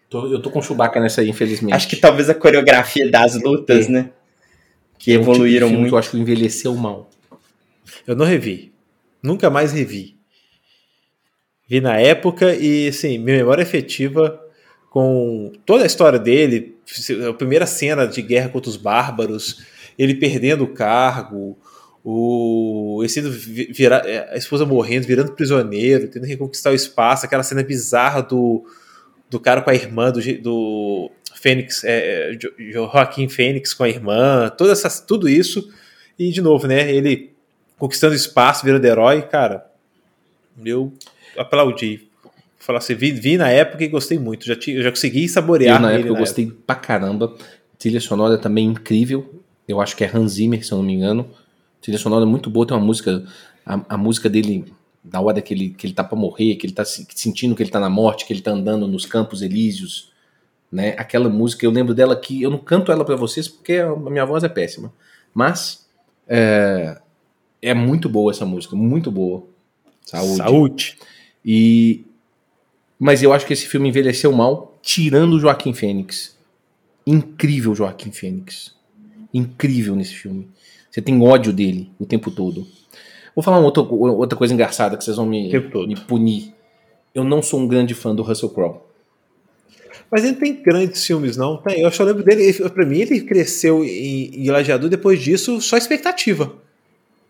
Tô- 0.09 0.27
eu 0.31 0.41
tô 0.41 0.51
com 0.51 0.61
Chewbacca 0.61 0.99
nessa 0.99 1.21
aí, 1.21 1.29
infelizmente. 1.29 1.73
Acho 1.73 1.87
que 1.87 1.95
talvez 1.95 2.29
a 2.29 2.35
coreografia 2.35 3.09
das 3.09 3.41
lutas, 3.41 3.87
É. 3.87 3.89
né? 3.91 4.09
Que 4.99 5.11
É 5.13 5.15
um 5.17 5.19
tipo 5.21 5.31
evoluíram 5.31 5.67
filme 5.67 5.79
muito. 5.81 5.89
Que 5.89 5.95
eu 5.95 5.99
acho 5.99 6.11
que 6.11 6.17
envelheceu 6.17 6.75
mal. 6.75 7.09
Eu 8.05 8.15
não 8.15 8.25
revi. 8.25 8.71
Nunca 9.21 9.49
mais 9.49 9.73
revi. 9.73 10.15
Vi 11.67 11.81
na 11.81 11.97
época 11.99 12.53
e, 12.55 12.89
assim, 12.89 13.17
minha 13.17 13.37
memória 13.37 13.63
afetiva 13.63 14.39
com 14.89 15.51
toda 15.65 15.83
a 15.83 15.87
história 15.87 16.19
dele, 16.19 16.72
a 17.29 17.33
primeira 17.33 17.65
cena 17.65 18.05
de 18.07 18.21
guerra 18.21 18.49
contra 18.49 18.69
os 18.69 18.77
bárbaros, 18.77 19.63
ele 19.97 20.15
perdendo 20.15 20.63
o 20.63 20.73
cargo, 20.73 21.57
o 22.03 22.99
ele 23.01 23.09
sendo 23.09 23.31
vi- 23.31 23.71
vira- 23.71 24.29
a 24.31 24.37
esposa 24.37 24.65
morrendo, 24.65 25.07
virando 25.07 25.31
prisioneiro, 25.33 26.07
tendo 26.07 26.23
que 26.23 26.29
reconquistar 26.29 26.71
o 26.71 26.75
espaço, 26.75 27.25
aquela 27.25 27.43
cena 27.43 27.63
bizarra 27.63 28.21
do, 28.21 28.65
do 29.29 29.39
cara 29.39 29.61
com 29.61 29.69
a 29.69 29.75
irmã, 29.75 30.11
do, 30.11 30.19
do 30.41 31.11
Fênix, 31.35 31.83
é, 31.83 32.33
Jo- 32.35 32.53
Joaquim 32.71 33.29
Fênix 33.29 33.73
com 33.73 33.83
a 33.83 33.89
irmã, 33.89 34.49
toda 34.57 34.71
essa, 34.73 34.89
tudo 35.05 35.29
isso, 35.29 35.69
e 36.19 36.31
de 36.31 36.41
novo, 36.41 36.67
né, 36.67 36.91
ele 36.93 37.31
conquistando 37.77 38.13
espaço, 38.15 38.63
virando 38.65 38.85
herói, 38.85 39.21
cara, 39.23 39.65
eu 40.63 40.93
aplaudi. 41.37 42.07
Falar 42.65 42.79
assim, 42.79 42.95
vi, 42.95 43.11
vi 43.11 43.37
na 43.37 43.49
época 43.49 43.83
e 43.83 43.87
gostei 43.89 44.17
muito. 44.17 44.45
Já, 44.45 44.55
tinha, 44.55 44.81
já 44.81 44.89
consegui 44.89 45.27
saborear. 45.27 45.75
Eu, 45.77 45.81
na 45.81 45.91
época, 45.91 46.07
eu 46.09 46.13
gostei 46.15 46.45
pra 46.47 46.75
caramba. 46.75 47.35
Trilha 47.77 47.99
sonora 47.99 48.37
também 48.37 48.65
incrível. 48.67 49.41
Eu 49.67 49.81
acho 49.81 49.95
que 49.97 50.03
é 50.03 50.09
Hans 50.13 50.33
Zimmer, 50.33 50.65
se 50.65 50.71
eu 50.71 50.77
não 50.77 50.85
me 50.85 50.93
engano. 50.93 51.29
Trilha 51.81 51.97
sonora 51.97 52.25
muito 52.25 52.49
boa. 52.49 52.65
Tem 52.65 52.75
uma 52.77 52.85
música. 52.85 53.25
A, 53.65 53.81
a 53.89 53.97
música 53.97 54.29
dele, 54.29 54.63
na 55.03 55.19
hora 55.19 55.41
que 55.41 55.53
ele, 55.53 55.69
que 55.71 55.85
ele 55.87 55.93
tá 55.93 56.03
pra 56.05 56.17
morrer, 56.17 56.55
que 56.55 56.65
ele 56.65 56.73
tá 56.73 56.85
se- 56.85 57.05
sentindo 57.13 57.53
que 57.53 57.61
ele 57.63 57.69
tá 57.69 57.79
na 57.81 57.89
morte, 57.89 58.25
que 58.25 58.31
ele 58.31 58.41
tá 58.41 58.51
andando 58.51 58.87
nos 58.87 59.05
campos 59.05 59.41
elíseos. 59.41 60.11
Né? 60.71 60.95
Aquela 60.97 61.27
música, 61.29 61.65
eu 61.65 61.71
lembro 61.71 61.93
dela 61.93 62.15
que. 62.15 62.41
Eu 62.41 62.49
não 62.49 62.57
canto 62.59 62.91
ela 62.93 63.03
pra 63.03 63.17
vocês 63.17 63.47
porque 63.49 63.73
a 63.73 63.93
minha 63.95 64.25
voz 64.25 64.41
é 64.43 64.49
péssima. 64.49 64.93
Mas. 65.33 65.85
É, 66.27 66.97
é 67.61 67.73
muito 67.73 68.07
boa 68.07 68.31
essa 68.31 68.45
música. 68.45 68.73
Muito 68.73 69.11
boa. 69.11 69.43
Saúde. 70.05 70.37
Saúde. 70.37 70.97
E 71.45 72.05
mas 73.03 73.21
eu 73.21 73.33
acho 73.33 73.45
que 73.45 73.53
esse 73.53 73.67
filme 73.67 73.89
envelheceu 73.89 74.31
mal, 74.31 74.77
tirando 74.81 75.33
o 75.33 75.39
Joaquim 75.39 75.73
Fênix. 75.73 76.37
Incrível 77.05 77.75
Joaquim 77.75 78.11
Fênix. 78.11 78.73
Incrível 79.33 79.95
nesse 79.95 80.13
filme. 80.13 80.47
Você 80.89 81.01
tem 81.01 81.21
ódio 81.21 81.51
dele 81.51 81.91
o 81.99 82.05
tempo 82.05 82.31
todo. 82.31 82.65
Vou 83.35 83.43
falar 83.43 83.57
uma 83.57 83.65
outra, 83.65 83.81
outra 83.83 84.37
coisa 84.37 84.53
engraçada 84.53 84.95
que 84.95 85.03
vocês 85.03 85.17
vão 85.17 85.25
me, 85.25 85.49
me 85.87 85.95
punir. 85.95 86.53
Eu 87.13 87.23
não 87.23 87.41
sou 87.41 87.59
um 87.59 87.67
grande 87.67 87.93
fã 87.93 88.13
do 88.15 88.21
Russell 88.23 88.49
Crowe. 88.49 88.77
Mas 90.11 90.23
ele 90.23 90.35
tem 90.35 90.61
grandes 90.61 91.05
filmes, 91.05 91.35
não? 91.35 91.57
Tem. 91.57 91.81
Eu 91.81 91.91
só 91.91 92.03
lembro 92.03 92.23
dele. 92.23 92.43
ele- 92.43 92.69
Pra 92.69 92.85
mim, 92.85 92.99
ele 92.99 93.21
cresceu 93.21 93.83
em, 93.83 94.29
em 94.35 94.45
Gladiador. 94.45 94.89
Depois 94.89 95.19
disso, 95.21 95.59
só 95.59 95.75
expectativa. 95.75 96.53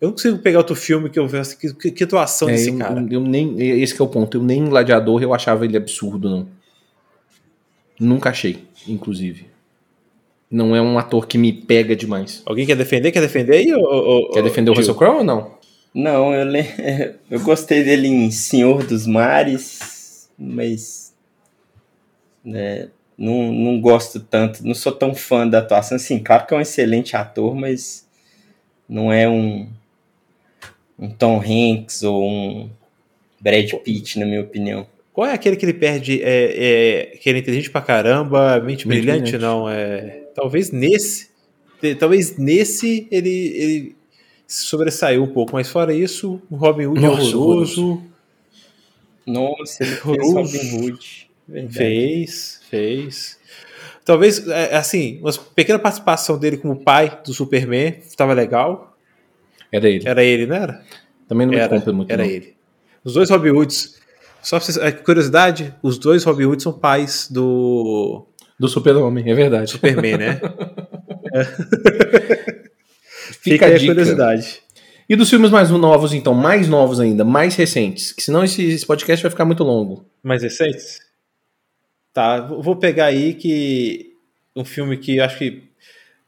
Eu 0.04 0.08
não 0.08 0.12
consigo 0.16 0.38
pegar 0.40 0.58
outro 0.58 0.76
filme 0.76 1.10
que 1.10 1.18
eu 1.18 1.26
vejo 1.26 1.42
assim, 1.44 1.58
que, 1.58 1.74
que, 1.74 1.92
que 1.92 2.04
atuação 2.04 2.50
É, 2.50 2.52
desse 2.52 2.70
eu, 2.70 2.78
cara. 2.78 3.06
eu 3.10 3.22
nem, 3.22 3.58
esse 3.82 3.96
que 3.96 4.02
é 4.02 4.06
o 4.06 4.08
ponto. 4.10 4.36
Eu 4.36 4.44
nem 4.44 4.60
em 4.60 4.70
Gladiador 4.70 5.24
eu 5.24 5.34
achava 5.34 5.64
ele 5.64 5.78
absurdo, 5.78 6.30
não. 6.30 6.48
Nunca 7.98 8.30
achei, 8.30 8.66
inclusive. 8.86 9.46
Não 10.52 10.76
é 10.76 10.82
um 10.82 11.00
ator 11.00 11.26
que 11.26 11.38
me 11.38 11.54
pega 11.54 11.96
demais. 11.96 12.42
Alguém 12.46 12.66
quer 12.66 12.76
defender? 12.76 13.14
Quer 13.14 13.22
defender 13.22 13.56
aí? 13.56 13.74
Ou, 13.74 13.82
ou- 13.82 14.32
Quer 14.32 14.44
defender 14.44 14.72
o 14.72 14.74
Gil? 14.76 14.82
Russell 14.82 14.96
Crowe 14.96 15.18
ou 15.20 15.24
não? 15.24 15.54
Não, 15.94 16.34
eu, 16.34 16.46
le... 16.46 16.66
eu 17.32 17.40
gostei 17.40 17.82
dele 17.84 18.10
em 18.10 18.30
Senhor 18.30 18.86
dos 18.86 19.08
Mares, 19.08 20.30
mas 20.38 21.14
né, 22.44 22.90
não, 23.18 23.54
não 23.54 23.80
gosto 23.80 24.20
tanto, 24.20 24.66
não 24.68 24.74
sou 24.76 24.92
tão 24.92 25.16
fã 25.16 25.48
da 25.48 25.60
atuação. 25.60 25.96
Assim, 25.96 26.20
claro 26.20 26.46
que 26.46 26.54
é 26.54 26.58
um 26.58 26.62
excelente 26.62 27.16
ator, 27.16 27.56
mas 27.56 28.06
não 28.90 29.14
é 29.14 29.30
um, 29.30 29.70
um 31.04 31.10
Tom 31.10 31.42
Hanks 31.42 32.02
ou 32.04 32.24
um 32.24 32.70
Brad 33.40 33.70
Pitt, 33.84 34.18
na 34.20 34.26
minha 34.26 34.42
opinião. 34.42 34.88
Qual 35.12 35.28
é 35.28 35.34
aquele 35.34 35.56
que 35.58 35.66
ele 35.66 35.74
perde? 35.74 36.22
É, 36.24 37.12
é, 37.14 37.18
que 37.18 37.30
ele 37.30 37.40
é 37.40 37.42
inteligente 37.42 37.70
pra 37.70 37.82
caramba, 37.82 38.56
mente, 38.60 38.88
Mente 38.88 39.02
brilhante? 39.02 39.32
brilhante. 39.32 39.38
Não, 39.38 39.70
é. 39.70 40.24
Talvez 40.34 40.72
nesse. 40.72 41.30
talvez 42.00 42.38
nesse 42.38 43.08
ele, 43.12 43.30
ele 43.30 43.96
se 44.48 44.66
sobressaiu 44.66 45.24
um 45.24 45.28
pouco, 45.28 45.54
mas 45.54 45.70
fora 45.70 45.94
isso, 45.94 46.42
o 46.50 46.56
Robin 46.56 46.86
Hood 46.86 47.02
Nossa, 47.02 47.22
é 47.22 47.36
horroroso. 47.36 48.04
Nossa, 49.28 49.84
ele 49.84 49.92
fez 49.92 50.06
Horroroso. 50.06 50.58
Robin 50.58 50.78
Hood. 50.78 51.30
Verdade. 51.48 51.76
Fez, 51.76 52.62
fez. 52.70 53.40
Talvez, 54.06 54.48
é, 54.48 54.76
assim, 54.76 55.20
uma 55.22 55.32
pequena 55.56 55.78
participação 55.78 56.38
dele 56.38 56.58
como 56.58 56.76
pai 56.76 57.20
do 57.26 57.34
Superman 57.34 57.98
estava 58.06 58.34
legal. 58.34 58.93
Era 59.74 59.90
ele. 59.90 60.08
Era 60.08 60.24
ele, 60.24 60.46
não 60.46 60.56
era? 60.56 60.82
Também 61.28 61.48
não 61.48 61.54
me 61.54 61.60
Era, 61.60 61.70
compra 61.70 61.92
muito. 61.92 62.12
era 62.12 62.24
não. 62.24 62.30
ele. 62.30 62.56
Os 63.04 63.14
dois 63.14 63.30
Robin 63.30 63.50
Hoods, 63.50 64.00
só 64.42 64.58
pra 64.58 64.66
vocês, 64.66 64.78
é, 64.78 64.92
curiosidade, 64.92 65.74
os 65.82 65.98
dois 65.98 66.24
Robin 66.24 66.46
Hoods 66.46 66.64
são 66.64 66.74
pais 66.74 67.28
do 67.30 68.26
Do 68.60 68.68
Super-Homem, 68.68 69.30
é 69.30 69.34
verdade. 69.34 69.72
Superman, 69.72 70.18
né? 70.18 70.40
Fica, 73.42 73.66
aí 73.66 73.74
a 73.74 73.78
dica. 73.78 73.94
curiosidade. 73.94 74.62
E 75.10 75.16
dos 75.16 75.30
filmes 75.30 75.52
mais 75.52 75.70
novos, 75.70 76.14
então, 76.14 76.34
mais 76.34 76.68
novos 76.68 77.00
ainda, 77.00 77.26
mais 77.26 77.56
recentes, 77.56 78.12
que 78.14 78.22
senão 78.24 78.44
esse, 78.44 78.64
esse 78.64 78.86
podcast 78.86 79.22
vai 79.22 79.30
ficar 79.30 79.46
muito 79.46 79.64
longo. 79.64 80.06
Mais 80.22 80.44
recentes? 80.44 81.00
Tá, 82.14 82.42
vou 82.42 82.62
vou 82.62 82.76
pegar 82.76 83.06
aí 83.08 83.34
que 83.34 84.14
um 84.56 84.64
filme 84.64 84.98
que 84.98 85.18
eu 85.18 85.24
acho 85.26 85.38
que 85.38 85.64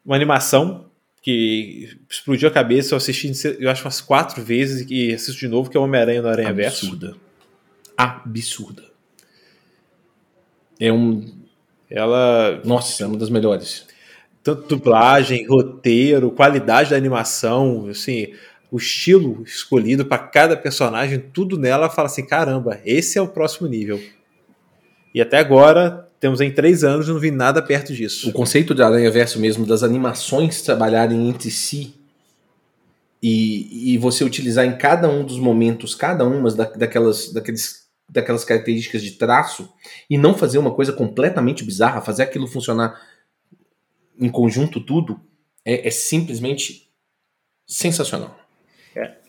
uma 0.04 0.16
animação 0.16 0.85
que 1.26 1.98
explodiu 2.08 2.48
a 2.48 2.52
cabeça, 2.52 2.94
eu 2.94 2.98
assisti 2.98 3.32
eu 3.60 3.72
acho 3.72 3.84
umas 3.84 4.00
quatro 4.00 4.44
vezes 4.44 4.86
e 4.88 5.12
assisto 5.12 5.40
de 5.40 5.48
novo, 5.48 5.72
que 5.72 5.76
é 5.76 5.80
o 5.80 5.84
Homem-Aranha 5.84 6.22
no 6.22 6.28
Aranha 6.28 6.54
Verso. 6.54 6.86
Absurda. 6.86 7.16
Absurda. 7.98 8.84
É 10.80 10.94
um. 10.94 11.28
Ela 11.90 12.62
Nossa, 12.64 13.04
é 13.04 13.08
uma 13.08 13.18
das 13.18 13.32
melhores. 13.32 13.88
tanto 14.44 14.68
dublagem, 14.68 15.48
roteiro, 15.48 16.30
qualidade 16.30 16.92
da 16.92 16.96
animação, 16.96 17.88
assim, 17.90 18.32
o 18.72 18.78
estilo 18.78 19.42
escolhido 19.42 20.06
para 20.06 20.20
cada 20.20 20.56
personagem, 20.56 21.18
tudo 21.34 21.58
nela 21.58 21.90
fala 21.90 22.06
assim, 22.06 22.24
caramba, 22.24 22.80
esse 22.86 23.18
é 23.18 23.22
o 23.22 23.28
próximo 23.28 23.68
nível. 23.68 24.00
E 25.12 25.20
até 25.20 25.40
agora 25.40 26.05
temos 26.20 26.41
em 26.41 26.51
três 26.51 26.84
anos 26.84 27.07
não 27.07 27.20
vi 27.20 27.32
nada 27.32 27.61
perto 27.61 27.91
O 27.91 27.95
disso. 27.95 28.32
conceito 28.32 28.74
de 28.74 28.82
Aranha 28.82 29.11
Verso 29.11 29.39
mesmo, 29.39 29.66
das 29.66 29.84
animações 29.84 30.61
trabalharem 30.61 31.30
entre 31.30 31.51
si 31.51 31.93
e, 33.22 33.93
e 33.93 33.97
você 33.97 34.24
utilizar 34.24 34.66
em 34.66 34.78
cada 34.78 35.09
um 35.09 35.24
dos 35.24 35.38
momentos, 35.39 35.95
cada 35.95 36.26
uma 36.26 36.51
da, 36.51 36.66
daquelas, 36.66 37.32
daqueles, 37.34 37.88
daquelas 38.09 38.43
características 38.43 39.01
de 39.01 39.11
traço 39.11 39.70
e 40.09 40.18
não 40.18 40.34
fazer 40.36 40.57
uma 40.57 40.72
coisa 40.74 40.93
completamente 40.93 41.63
bizarra, 41.63 42.01
fazer 42.01 42.24
aquilo 42.24 42.47
funcionar 42.47 42.99
em 44.20 44.30
conjunto 44.30 44.80
tudo, 44.80 45.20
é, 45.63 45.88
é 45.88 45.91
simplesmente 45.91 46.89
sensacional. 47.68 48.39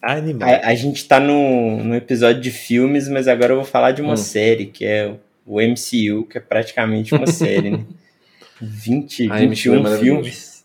Animal. 0.03 0.49
A, 0.49 0.69
a 0.69 0.75
gente 0.77 1.09
tá 1.09 1.19
no, 1.19 1.83
no 1.83 1.95
episódio 1.97 2.41
de 2.41 2.53
filmes, 2.53 3.09
mas 3.09 3.27
agora 3.27 3.53
eu 3.53 3.57
vou 3.57 3.65
falar 3.65 3.91
de 3.91 4.01
uma 4.03 4.13
Hum. 4.13 4.17
série, 4.17 4.67
que 4.67 4.85
é 4.85 5.17
o 5.47 5.61
MCU, 5.61 6.25
que 6.29 6.39
é 6.39 6.41
praticamente 6.41 7.15
uma 7.15 7.27
série, 7.27 7.71
né? 7.71 7.85
20, 8.61 9.25
A 9.31 9.35
MCU 9.37 9.45
é 9.45 9.47
21 9.49 9.83
maravilhoso. 9.83 10.01
filmes. 10.23 10.65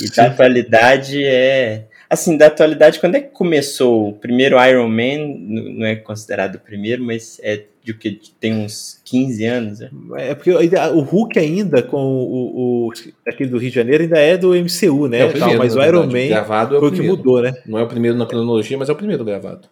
E 0.00 0.14
da 0.14 0.26
atualidade 0.26 1.24
é. 1.24 1.86
Assim, 2.08 2.36
da 2.36 2.46
atualidade, 2.48 3.00
quando 3.00 3.14
é 3.14 3.20
que 3.20 3.30
começou? 3.30 4.10
O 4.10 4.12
primeiro 4.12 4.62
Iron 4.64 4.88
Man 4.88 5.34
não 5.48 5.86
é 5.86 5.96
considerado 5.96 6.56
o 6.56 6.58
primeiro, 6.60 7.02
mas 7.02 7.40
é 7.42 7.62
de 7.82 7.92
o 7.92 7.98
que? 7.98 8.20
Tem 8.38 8.52
uns 8.54 9.00
15 9.04 9.44
anos, 9.46 9.80
né? 9.80 9.90
É 10.18 10.34
porque 10.34 10.50
ainda- 10.50 10.92
o 10.92 11.00
Hulk 11.00 11.38
ainda, 11.38 11.82
com 11.82 11.96
o, 11.96 12.88
o- 12.88 12.92
aquele 13.26 13.48
do 13.50 13.56
Rio 13.58 13.70
de 13.70 13.74
Janeiro, 13.76 14.02
ainda 14.04 14.18
é 14.18 14.36
do 14.36 14.54
MCU, 14.54 15.08
né? 15.08 15.20
É 15.20 15.24
o 15.24 15.30
primeiro, 15.30 15.54
Tal, 15.54 15.58
mas 15.58 15.74
o 15.74 15.82
Iron. 15.82 16.06
Man 16.06 16.28
gravado 16.28 16.74
é 16.74 16.78
o 16.78 16.80
foi 16.80 16.88
o 16.88 16.92
que 16.92 16.98
primeiro. 16.98 17.16
mudou, 17.16 17.42
né? 17.42 17.52
Não 17.66 17.78
é 17.78 17.82
o 17.82 17.88
primeiro 17.88 18.16
na 18.16 18.26
cronologia, 18.26 18.76
mas 18.78 18.88
é 18.88 18.92
o 18.92 18.96
primeiro 18.96 19.24
gravado. 19.24 19.66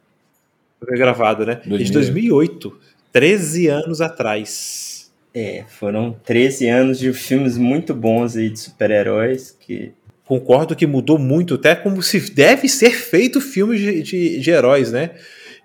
Foi 0.84 0.96
gravado, 0.96 1.44
né? 1.44 1.60
De 1.62 1.68
2000. 1.68 1.92
2008, 1.92 2.78
13 3.12 3.68
anos 3.68 4.00
atrás. 4.00 5.10
É, 5.34 5.64
foram 5.68 6.16
13 6.24 6.68
anos 6.68 6.98
de 6.98 7.12
filmes 7.12 7.56
muito 7.56 7.94
bons 7.94 8.36
aí 8.36 8.50
de 8.50 8.58
super-heróis 8.60 9.56
que 9.60 9.92
Concordo 10.24 10.76
que 10.76 10.86
mudou 10.86 11.18
muito, 11.18 11.54
até 11.54 11.74
como 11.74 12.00
se 12.04 12.30
deve 12.32 12.68
ser 12.68 12.92
feito 12.92 13.40
filmes 13.40 13.80
de, 13.80 14.00
de, 14.02 14.38
de 14.38 14.50
heróis, 14.50 14.92
né? 14.92 15.10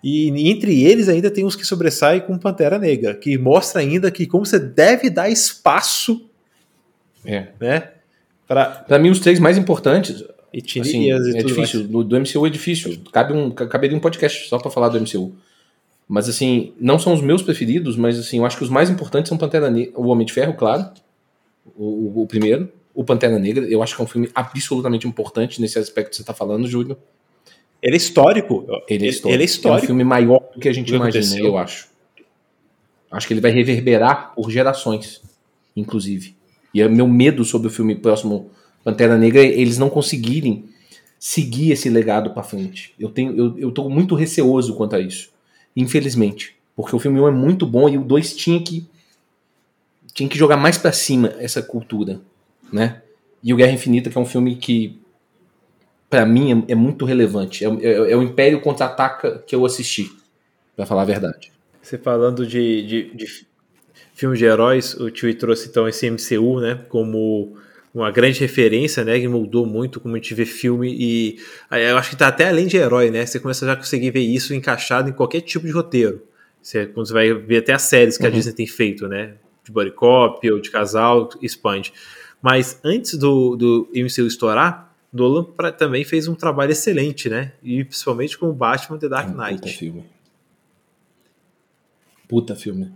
E 0.03 0.49
entre 0.49 0.83
eles 0.83 1.07
ainda 1.07 1.29
tem 1.29 1.45
uns 1.45 1.55
que 1.55 1.63
sobressaem 1.63 2.21
com 2.21 2.35
Pantera 2.35 2.79
Negra, 2.79 3.13
que 3.13 3.37
mostra 3.37 3.79
ainda 3.81 4.09
que 4.09 4.25
como 4.25 4.43
você 4.43 4.57
deve 4.57 5.11
dar 5.11 5.29
espaço, 5.29 6.27
É. 7.23 7.47
né? 7.59 7.89
Para 8.47 8.65
Pra 8.65 8.97
mim, 8.97 9.11
os 9.11 9.19
três 9.19 9.39
mais 9.39 9.55
importantes, 9.55 10.23
assim, 10.79 11.03
e 11.03 11.11
é 11.11 11.17
tudo 11.17 11.45
difícil. 11.45 11.79
mais. 11.81 11.91
Do, 11.91 12.03
do 12.03 12.19
MCU 12.19 12.47
é 12.47 12.49
difícil. 12.49 12.97
Cabe 13.11 13.33
um, 13.33 13.51
ca- 13.51 13.67
caberia 13.67 13.95
um 13.95 13.99
podcast 13.99 14.47
só 14.49 14.57
pra 14.57 14.71
falar 14.71 14.89
do 14.89 14.99
MCU. 14.99 15.35
Mas, 16.07 16.29
assim, 16.29 16.73
não 16.79 16.99
são 16.99 17.13
os 17.13 17.21
meus 17.21 17.41
preferidos, 17.41 17.95
mas, 17.97 18.19
assim, 18.19 18.37
eu 18.37 18.45
acho 18.45 18.57
que 18.57 18.63
os 18.63 18.69
mais 18.69 18.89
importantes 18.89 19.29
são 19.29 19.37
Pantera 19.37 19.69
Negra, 19.69 19.93
o 19.99 20.07
Homem 20.07 20.25
de 20.25 20.33
Ferro, 20.33 20.53
claro, 20.53 20.87
o, 21.75 22.21
o- 22.21 22.27
primeiro, 22.27 22.69
o 22.93 23.03
Pantera 23.03 23.39
Negra. 23.39 23.65
Eu 23.65 23.81
acho 23.81 23.95
que 23.95 24.01
é 24.01 24.05
um 24.05 24.07
filme 24.07 24.29
absolutamente 24.35 25.07
importante 25.07 25.59
nesse 25.59 25.79
aspecto 25.79 26.11
que 26.11 26.15
você 26.17 26.23
tá 26.23 26.33
falando, 26.33 26.67
Júlio. 26.67 26.95
Ele 27.81 27.95
é 27.95 27.97
histórico. 27.97 28.65
Ele 28.87 29.05
é 29.05 29.09
histórico. 29.09 29.27
Ele 29.35 29.35
é 29.35 29.37
É 29.37 29.41
um 29.41 29.45
histórico. 29.45 29.85
filme 29.87 30.03
maior 30.03 30.39
do 30.53 30.59
que 30.59 30.69
a 30.69 30.73
gente 30.73 30.93
imagina, 30.93 31.39
eu 31.39 31.57
acho. 31.57 31.87
Acho 33.11 33.27
que 33.27 33.33
ele 33.33 33.41
vai 33.41 33.51
reverberar 33.51 34.33
por 34.35 34.49
gerações, 34.51 35.21
inclusive. 35.75 36.35
E 36.73 36.81
é 36.81 36.87
meu 36.87 37.07
medo 37.07 37.43
sobre 37.45 37.67
o 37.67 37.71
filme 37.71 37.95
próximo 37.95 38.49
Pantera 38.83 39.17
Negra 39.17 39.41
é 39.41 39.47
eles 39.47 39.77
não 39.77 39.89
conseguirem 39.89 40.65
seguir 41.19 41.71
esse 41.71 41.89
legado 41.89 42.31
pra 42.31 42.43
frente. 42.43 42.93
Eu 42.99 43.09
tenho 43.09 43.35
eu, 43.37 43.57
eu 43.59 43.71
tô 43.71 43.89
muito 43.89 44.13
receoso 44.15 44.75
quanto 44.75 44.95
a 44.95 44.99
isso. 44.99 45.29
Infelizmente, 45.75 46.55
porque 46.75 46.95
o 46.95 46.99
filme 46.99 47.19
1 47.19 47.27
é 47.27 47.31
muito 47.31 47.65
bom 47.65 47.89
e 47.89 47.97
o 47.97 48.03
2 48.03 48.33
tinha 48.35 48.61
que 48.63 48.85
tinha 50.13 50.29
que 50.29 50.37
jogar 50.37 50.55
mais 50.57 50.77
pra 50.77 50.91
cima 50.93 51.33
essa 51.39 51.61
cultura, 51.61 52.21
né? 52.71 53.01
E 53.43 53.53
o 53.53 53.57
Guerra 53.57 53.73
Infinita 53.73 54.09
que 54.09 54.17
é 54.17 54.21
um 54.21 54.25
filme 54.25 54.55
que 54.55 54.97
pra 56.09 56.25
mim 56.25 56.63
é, 56.67 56.71
é 56.71 56.75
muito 56.75 57.05
relevante. 57.05 57.65
É, 57.65 57.67
é- 57.67 58.11
é 58.11 58.15
o 58.15 58.23
Império 58.23 58.61
Contra-Ataca 58.61 59.39
que 59.45 59.55
eu 59.55 59.65
assisti, 59.65 60.11
pra 60.75 60.85
falar 60.85 61.01
a 61.03 61.05
verdade. 61.05 61.51
Você 61.81 61.97
falando 61.97 62.47
de, 62.47 62.85
de, 62.87 63.03
de 63.15 63.27
fi- 63.27 63.47
filmes 64.13 64.39
de 64.39 64.45
heróis, 64.45 64.93
o 64.95 65.11
Tio 65.11 65.33
trouxe 65.37 65.67
então 65.69 65.87
esse 65.87 66.09
MCU, 66.09 66.59
né, 66.61 66.75
como 66.89 67.57
uma 67.95 68.11
grande 68.11 68.39
referência, 68.41 69.03
né, 69.05 69.19
que 69.19 69.27
mudou 69.27 69.65
muito 69.65 69.99
como 70.01 70.15
a 70.15 70.17
gente 70.17 70.33
vê 70.33 70.45
filme 70.45 70.93
e 70.93 71.39
eu 71.71 71.97
acho 71.97 72.09
que 72.09 72.15
tá 72.17 72.27
até 72.27 72.49
além 72.49 72.67
de 72.67 72.75
herói, 72.77 73.09
né, 73.09 73.25
você 73.25 73.39
começa 73.39 73.65
já 73.65 73.71
a 73.71 73.75
conseguir 73.75 74.11
ver 74.11 74.19
isso 74.19 74.53
encaixado 74.53 75.09
em 75.09 75.13
qualquer 75.13 75.41
tipo 75.41 75.65
de 75.65 75.71
roteiro. 75.71 76.21
Você, 76.61 76.85
quando 76.87 77.07
você 77.07 77.13
vai 77.13 77.33
ver 77.33 77.57
até 77.57 77.71
as 77.73 77.83
séries 77.83 78.17
que 78.17 78.25
a 78.25 78.29
Uhum. 78.29 78.35
Disney 78.35 78.53
tem 78.53 78.67
feito, 78.67 79.07
né, 79.07 79.35
de 79.63 79.71
body 79.71 79.91
cop 79.91 80.51
ou 80.51 80.59
de 80.59 80.69
casal, 80.69 81.29
expande. 81.41 81.93
Mas 82.41 82.79
antes 82.83 83.17
do, 83.17 83.55
do 83.55 83.89
MCU 83.95 84.27
estourar, 84.27 84.93
Nolan 85.13 85.45
pra- 85.45 85.71
também 85.71 86.03
fez 86.03 86.27
um 86.27 86.35
trabalho 86.35 86.73
excelente, 86.73 87.29
né, 87.29 87.53
e 87.63 87.83
principalmente 87.85 88.37
com 88.37 88.47
o 88.49 88.53
Batman 88.53 88.97
The 88.97 89.07
Dark 89.07 89.27
É 89.27 89.31
um 89.31 89.33
Puta 89.35 89.47
Knight. 89.51 89.77
filme. 89.77 90.03
Puta 92.27 92.55
filme. 92.55 92.91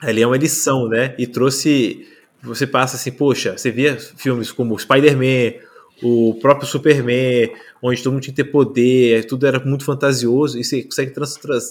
Ali 0.00 0.22
é 0.22 0.26
uma 0.26 0.36
lição, 0.36 0.88
né? 0.88 1.14
E 1.18 1.26
trouxe. 1.26 2.06
Você 2.46 2.66
passa 2.66 2.96
assim, 2.96 3.10
poxa, 3.12 3.56
você 3.56 3.70
via 3.70 3.96
filmes 3.98 4.50
como 4.52 4.78
Spider-Man, 4.78 5.58
o 6.02 6.34
próprio 6.40 6.68
Superman, 6.68 7.50
onde 7.82 8.02
todo 8.02 8.12
mundo 8.12 8.22
tinha 8.22 8.34
que 8.34 8.42
ter 8.42 8.50
poder, 8.50 9.24
tudo 9.26 9.46
era 9.46 9.58
muito 9.64 9.84
fantasioso, 9.84 10.58
e 10.58 10.64
você 10.64 10.82
consegue 10.82 11.12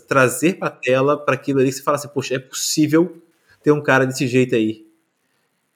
trazer 0.08 0.54
pra 0.54 0.70
tela 0.70 1.18
para 1.18 1.36
aquilo 1.36 1.60
ali 1.60 1.70
que 1.70 1.76
você 1.76 1.84
fala 1.84 1.98
assim, 1.98 2.08
poxa, 2.08 2.36
é 2.36 2.40
possível 2.40 3.18
ter 3.64 3.72
um 3.72 3.82
cara 3.82 4.06
desse 4.06 4.28
jeito 4.28 4.56
aí. 4.56 4.84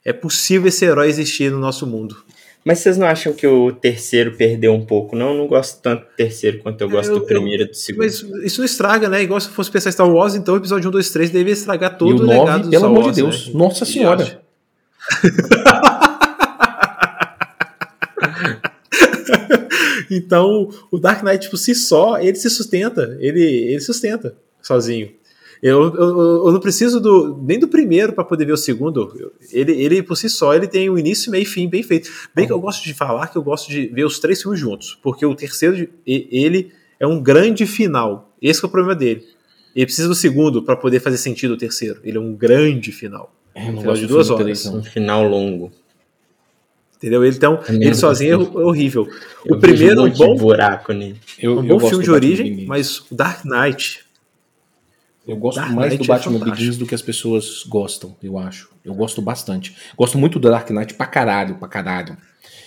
É 0.04 0.14
possível 0.14 0.68
esse 0.70 0.86
herói 0.86 1.10
existir 1.10 1.52
no 1.52 1.60
nosso 1.60 1.86
mundo. 1.86 2.16
Mas 2.66 2.80
vocês 2.80 2.98
não 2.98 3.08
acham 3.08 3.32
que 3.34 3.48
o 3.48 3.72
terceiro 3.72 4.36
perdeu 4.36 4.74
um 4.74 4.86
pouco? 4.86 5.16
Não, 5.16 5.32
eu 5.32 5.38
não 5.38 5.48
gosto 5.48 5.82
tanto 5.82 6.02
do 6.02 6.16
terceiro 6.16 6.60
quanto 6.60 6.82
eu 6.82 6.90
gosto 6.90 7.12
eu- 7.12 7.20
do 7.20 7.26
primeiro 7.26 7.64
e 7.64 7.68
do 7.68 7.76
segundo. 7.76 8.04
Mas 8.04 8.22
isso 8.44 8.60
não 8.60 8.66
estraga, 8.66 9.08
né? 9.08 9.24
Igual 9.24 9.40
se 9.40 9.50
fosse 9.50 9.72
pensar 9.72 9.90
em 9.90 9.94
Star 9.94 10.10
Wars, 10.10 10.36
então 10.36 10.56
o 10.56 10.58
episódio 10.58 10.90
1, 10.90 10.92
2, 10.92 11.10
3 11.12 11.30
deveria 11.30 11.54
estragar 11.54 11.98
todo 11.98 12.10
e 12.10 12.14
o 12.20 12.24
o 12.24 12.26
9, 12.26 12.40
legado 12.40 12.64
do 12.64 12.70
pelo 12.70 12.80
Star 12.82 12.90
amor 12.92 13.04
Wars, 13.06 13.16
de 13.16 13.22
Deus. 13.22 13.48
né? 13.48 13.54
Nossa 13.56 13.86
senhora. 13.86 14.42
Então, 20.10 20.70
o 20.92 20.98
Dark 20.98 21.24
Knight 21.24 21.50
por 21.50 21.58
si 21.58 21.76
só, 21.76 22.20
ele 22.20 22.36
se 22.36 22.50
sustenta. 22.50 23.18
Ele, 23.20 23.42
ele 23.42 23.80
sustenta 23.80 24.36
sozinho. 24.62 25.12
Eu, 25.62 25.94
eu, 25.94 26.46
eu 26.46 26.52
não 26.54 26.60
preciso 26.60 27.02
do, 27.02 27.38
nem 27.44 27.60
do 27.60 27.68
primeiro 27.68 28.14
para 28.14 28.24
poder 28.24 28.46
ver 28.46 28.54
o 28.54 28.58
segundo. 28.58 29.32
Ele, 29.52 29.74
ele, 29.74 30.02
por 30.02 30.16
si 30.16 30.30
só, 30.30 30.54
ele 30.56 30.68
tem 30.68 30.90
um 30.90 30.98
início, 30.98 31.30
meio 31.30 31.44
e 31.44 31.46
fim 31.46 31.68
bem 31.68 31.84
feito. 31.84 32.10
Bem 32.34 32.48
que 32.48 32.54
eu 32.54 32.60
gosto 32.60 32.84
de 32.84 32.94
falar 32.94 33.28
que 33.28 33.38
eu 33.38 33.44
gosto 33.44 33.70
de 33.70 33.88
ver 33.88 34.06
os 34.06 34.20
três 34.20 34.42
filmes 34.42 34.60
juntos. 34.60 34.98
Porque 35.04 35.26
o 35.26 35.36
terceiro, 35.36 35.90
ele 36.06 36.72
é 37.00 37.06
um 37.06 37.22
grande 37.22 37.66
final. 37.66 38.34
Esse 38.42 38.64
é 38.64 38.68
o 38.68 38.72
problema 38.72 38.96
dele. 38.96 39.24
Ele 39.76 39.86
precisa 39.86 40.08
do 40.08 40.16
segundo 40.16 40.64
para 40.64 40.76
poder 40.76 41.02
fazer 41.02 41.18
sentido 41.18 41.54
o 41.54 41.58
terceiro. 41.58 42.00
Ele 42.04 42.18
é 42.18 42.22
um 42.22 42.34
grande 42.34 42.92
final. 42.92 43.36
Eu 43.56 43.62
não 43.62 43.68
Final 43.70 43.84
gosto 43.84 44.02
de 44.02 44.08
duas 44.08 44.30
horas. 44.30 44.66
não. 44.66 44.78
Um 44.78 44.84
final 44.84 45.24
longo. 45.28 45.72
Entendeu? 46.98 47.24
Ele, 47.24 47.36
então, 47.36 47.60
É 47.68 47.74
ele 47.74 47.96
sozinho 47.96 48.34
é 48.34 48.60
horrível. 48.60 49.08
Eu 49.46 49.56
o 49.56 49.60
primeiro 49.60 50.02
um 50.02 50.08
é 50.08 50.10
um 50.10 50.14
bom, 50.14 50.36
buraco 50.36 50.92
nele. 50.92 51.20
Eu, 51.40 51.54
um 51.54 51.56
eu 51.58 51.64
bom 51.64 51.74
gosto 51.76 51.90
filme 51.90 52.04
de 52.04 52.12
origem, 52.12 52.66
mas 52.66 53.00
o 53.10 53.16
Dark 53.16 53.46
Knight. 53.46 54.06
Eu 55.26 55.38
gosto 55.38 55.58
Dark 55.58 55.72
mais 55.72 55.92
Knight 55.92 55.98
do 55.98 56.04
é 56.04 56.08
Batman 56.08 56.34
fantástico. 56.34 56.58
Begins 56.58 56.78
do 56.78 56.86
que 56.86 56.96
as 56.96 57.02
pessoas 57.02 57.64
gostam, 57.64 58.16
eu 58.22 58.38
acho. 58.38 58.70
Eu 58.84 58.94
gosto 58.94 59.22
bastante. 59.22 59.76
Gosto 59.98 60.18
muito 60.18 60.40
do 60.40 60.50
Dark 60.50 60.70
Knight 60.72 60.94
pra 60.94 61.06
caralho, 61.06 61.56
pra 61.56 61.68
caralho. 61.68 62.18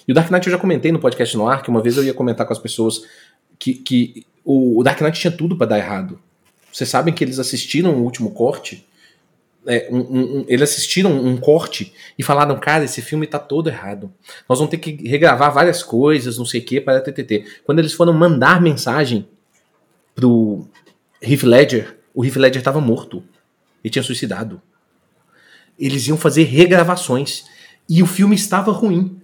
E 0.08 0.12
o 0.12 0.14
Dark 0.14 0.30
Knight 0.30 0.46
eu 0.46 0.52
já 0.52 0.58
comentei 0.58 0.90
no 0.90 0.98
podcast 0.98 1.36
no 1.36 1.46
ar, 1.46 1.62
que 1.62 1.68
uma 1.68 1.82
vez 1.82 1.96
eu 1.96 2.04
ia 2.04 2.14
comentar 2.14 2.46
com 2.46 2.52
as 2.52 2.58
pessoas 2.58 3.02
que, 3.58 3.74
que 3.74 4.26
o, 4.44 4.80
o 4.80 4.82
Dark 4.82 5.00
Knight 5.00 5.20
tinha 5.20 5.30
tudo 5.30 5.56
pra 5.56 5.66
dar 5.66 5.78
errado. 5.78 6.18
Vocês 6.72 6.88
sabem 6.88 7.12
que 7.12 7.22
eles 7.22 7.38
assistiram 7.38 7.94
o 7.94 8.02
último 8.02 8.30
corte? 8.30 8.86
É, 9.66 9.88
um- 9.92 9.98
um- 10.40 10.44
eles 10.48 10.70
assistiram 10.70 11.12
um 11.12 11.36
corte 11.36 11.92
e 12.18 12.22
falaram, 12.22 12.58
cara, 12.58 12.84
esse 12.84 13.00
filme 13.00 13.26
tá 13.26 13.38
todo 13.38 13.68
errado. 13.68 14.12
Nós 14.48 14.58
vamos 14.58 14.70
ter 14.70 14.78
que 14.78 15.08
regravar 15.08 15.52
várias 15.52 15.82
coisas, 15.84 16.36
não 16.36 16.44
sei 16.44 16.60
o 16.60 16.64
que, 16.64 16.80
para 16.80 17.00
TTT. 17.00 17.44
Quando 17.64 17.78
eles 17.78 17.92
foram 17.92 18.12
mandar 18.12 18.60
mensagem 18.60 19.28
pro 20.14 20.66
Heath 21.22 21.44
Ledger, 21.44 21.96
o 22.14 22.24
Heath 22.24 22.36
Ledger 22.36 22.58
estava 22.60 22.80
morto. 22.80 23.22
Ele 23.84 23.90
tinha 23.90 24.02
suicidado. 24.02 24.60
Eles 25.78 26.06
iam 26.06 26.16
fazer 26.16 26.42
regravações. 26.44 27.44
E 27.88 28.02
o 28.02 28.06
filme 28.06 28.34
estava 28.34 28.72
ruim. 28.72 29.18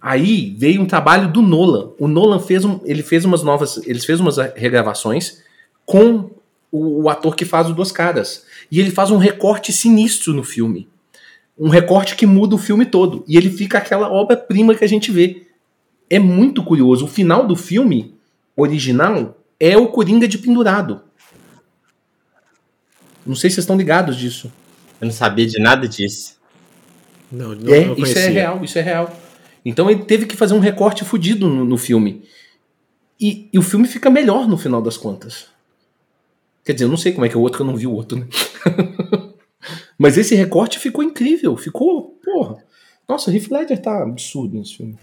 Aí 0.00 0.54
veio 0.58 0.82
um 0.82 0.86
trabalho 0.86 1.32
do 1.32 1.42
Nolan. 1.42 1.90
O 1.98 2.06
Nolan 2.06 2.38
fez 2.38 2.64
um, 2.64 2.80
ele 2.84 3.02
fez 3.02 3.24
umas 3.24 3.42
novas, 3.42 3.78
eles 3.86 4.04
fez 4.04 4.20
umas 4.20 4.36
regravações 4.54 5.42
com 5.84 6.30
o, 6.76 7.02
o 7.02 7.08
ator 7.08 7.34
que 7.34 7.44
faz 7.44 7.68
o 7.68 7.74
Duas 7.74 7.92
Caras. 7.92 8.44
E 8.70 8.80
ele 8.80 8.90
faz 8.90 9.10
um 9.10 9.16
recorte 9.16 9.72
sinistro 9.72 10.32
no 10.32 10.44
filme. 10.44 10.88
Um 11.58 11.68
recorte 11.68 12.16
que 12.16 12.26
muda 12.26 12.54
o 12.54 12.58
filme 12.58 12.84
todo. 12.84 13.24
E 13.26 13.36
ele 13.36 13.50
fica 13.50 13.78
aquela 13.78 14.10
obra-prima 14.10 14.74
que 14.74 14.84
a 14.84 14.88
gente 14.88 15.10
vê. 15.10 15.46
É 16.10 16.18
muito 16.18 16.62
curioso. 16.62 17.06
O 17.06 17.08
final 17.08 17.46
do 17.46 17.56
filme 17.56 18.14
original 18.56 19.38
é 19.58 19.76
o 19.76 19.88
Coringa 19.88 20.28
de 20.28 20.38
pendurado. 20.38 21.00
Não 23.24 23.34
sei 23.34 23.50
se 23.50 23.54
vocês 23.54 23.64
estão 23.64 23.76
ligados 23.76 24.16
disso. 24.16 24.52
Eu 25.00 25.06
não 25.06 25.12
sabia 25.12 25.46
de 25.46 25.60
nada 25.60 25.88
disso. 25.88 26.36
Não, 27.30 27.54
não, 27.54 27.74
É, 27.74 27.86
não 27.86 27.96
isso 27.96 28.18
é 28.18 28.28
real, 28.28 28.64
isso 28.64 28.78
é 28.78 28.82
real. 28.82 29.20
Então 29.64 29.90
ele 29.90 30.04
teve 30.04 30.26
que 30.26 30.36
fazer 30.36 30.54
um 30.54 30.60
recorte 30.60 31.04
fudido 31.04 31.48
no, 31.48 31.64
no 31.64 31.76
filme. 31.76 32.22
E, 33.20 33.48
e 33.52 33.58
o 33.58 33.62
filme 33.62 33.88
fica 33.88 34.08
melhor 34.08 34.46
no 34.46 34.56
final 34.56 34.80
das 34.80 34.96
contas. 34.96 35.46
Quer 36.66 36.72
dizer, 36.72 36.84
eu 36.84 36.88
não 36.88 36.96
sei 36.96 37.12
como 37.12 37.24
é 37.24 37.28
que 37.28 37.36
é 37.36 37.38
o 37.38 37.42
outro, 37.42 37.58
que 37.58 37.62
eu 37.62 37.66
não 37.66 37.76
vi 37.76 37.86
o 37.86 37.92
outro, 37.92 38.18
né? 38.18 38.26
Mas 39.96 40.18
esse 40.18 40.34
recorte 40.34 40.80
ficou 40.80 41.04
incrível. 41.04 41.56
Ficou, 41.56 42.18
porra. 42.24 42.56
Nossa, 43.08 43.30
o 43.30 43.34
Heath 43.34 43.48
Ledger 43.52 43.80
tá 43.80 44.02
absurdo 44.02 44.58
nesse 44.58 44.76
filme. 44.76 44.98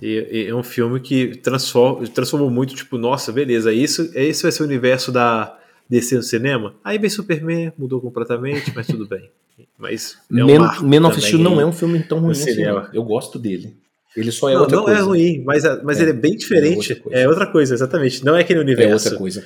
E 0.00 0.46
é 0.48 0.54
um 0.54 0.62
filme 0.62 0.98
que 0.98 1.36
transforma, 1.36 2.06
transformou 2.08 2.50
muito, 2.50 2.74
tipo, 2.74 2.96
nossa, 2.96 3.30
beleza, 3.30 3.70
isso, 3.72 4.10
esse 4.14 4.42
vai 4.42 4.50
ser 4.50 4.62
o 4.62 4.66
universo 4.66 5.12
da 5.12 5.58
DC 5.90 6.16
no 6.16 6.22
cinema? 6.22 6.74
Aí 6.82 6.98
vem 6.98 7.10
Superman, 7.10 7.70
mudou 7.76 8.00
completamente, 8.00 8.72
mas 8.74 8.86
tudo 8.86 9.06
bem. 9.06 9.30
Mas 9.78 10.18
é 10.32 10.42
um 10.42 10.88
Men 10.88 11.04
of 11.04 11.20
Steel 11.20 11.38
não 11.38 11.60
é 11.60 11.66
um 11.66 11.72
filme 11.72 12.02
tão 12.02 12.18
ruim 12.18 12.28
no 12.28 12.32
assim. 12.32 12.52
cinema. 12.52 12.90
Eu 12.94 13.04
gosto 13.04 13.38
dele. 13.38 13.76
Ele 14.16 14.30
só 14.30 14.48
é 14.48 14.54
não, 14.54 14.60
outra 14.62 14.76
não 14.76 14.84
coisa. 14.84 15.00
é 15.00 15.02
ruim, 15.02 15.42
mas, 15.44 15.64
a- 15.64 15.82
mas 15.82 15.98
É, 15.98 16.02
ele 16.02 16.10
é 16.10 16.14
bem 16.14 16.36
diferente. 16.36 16.76
outra 16.76 16.96
coisa. 16.96 17.18
É 17.18 17.28
outra 17.28 17.46
coisa, 17.46 17.74
exatamente. 17.74 18.24
Não 18.24 18.36
é 18.36 18.40
aquele 18.42 18.60
É 18.60 18.62
universo. 18.62 19.06
outra 19.06 19.18
coisa. 19.18 19.44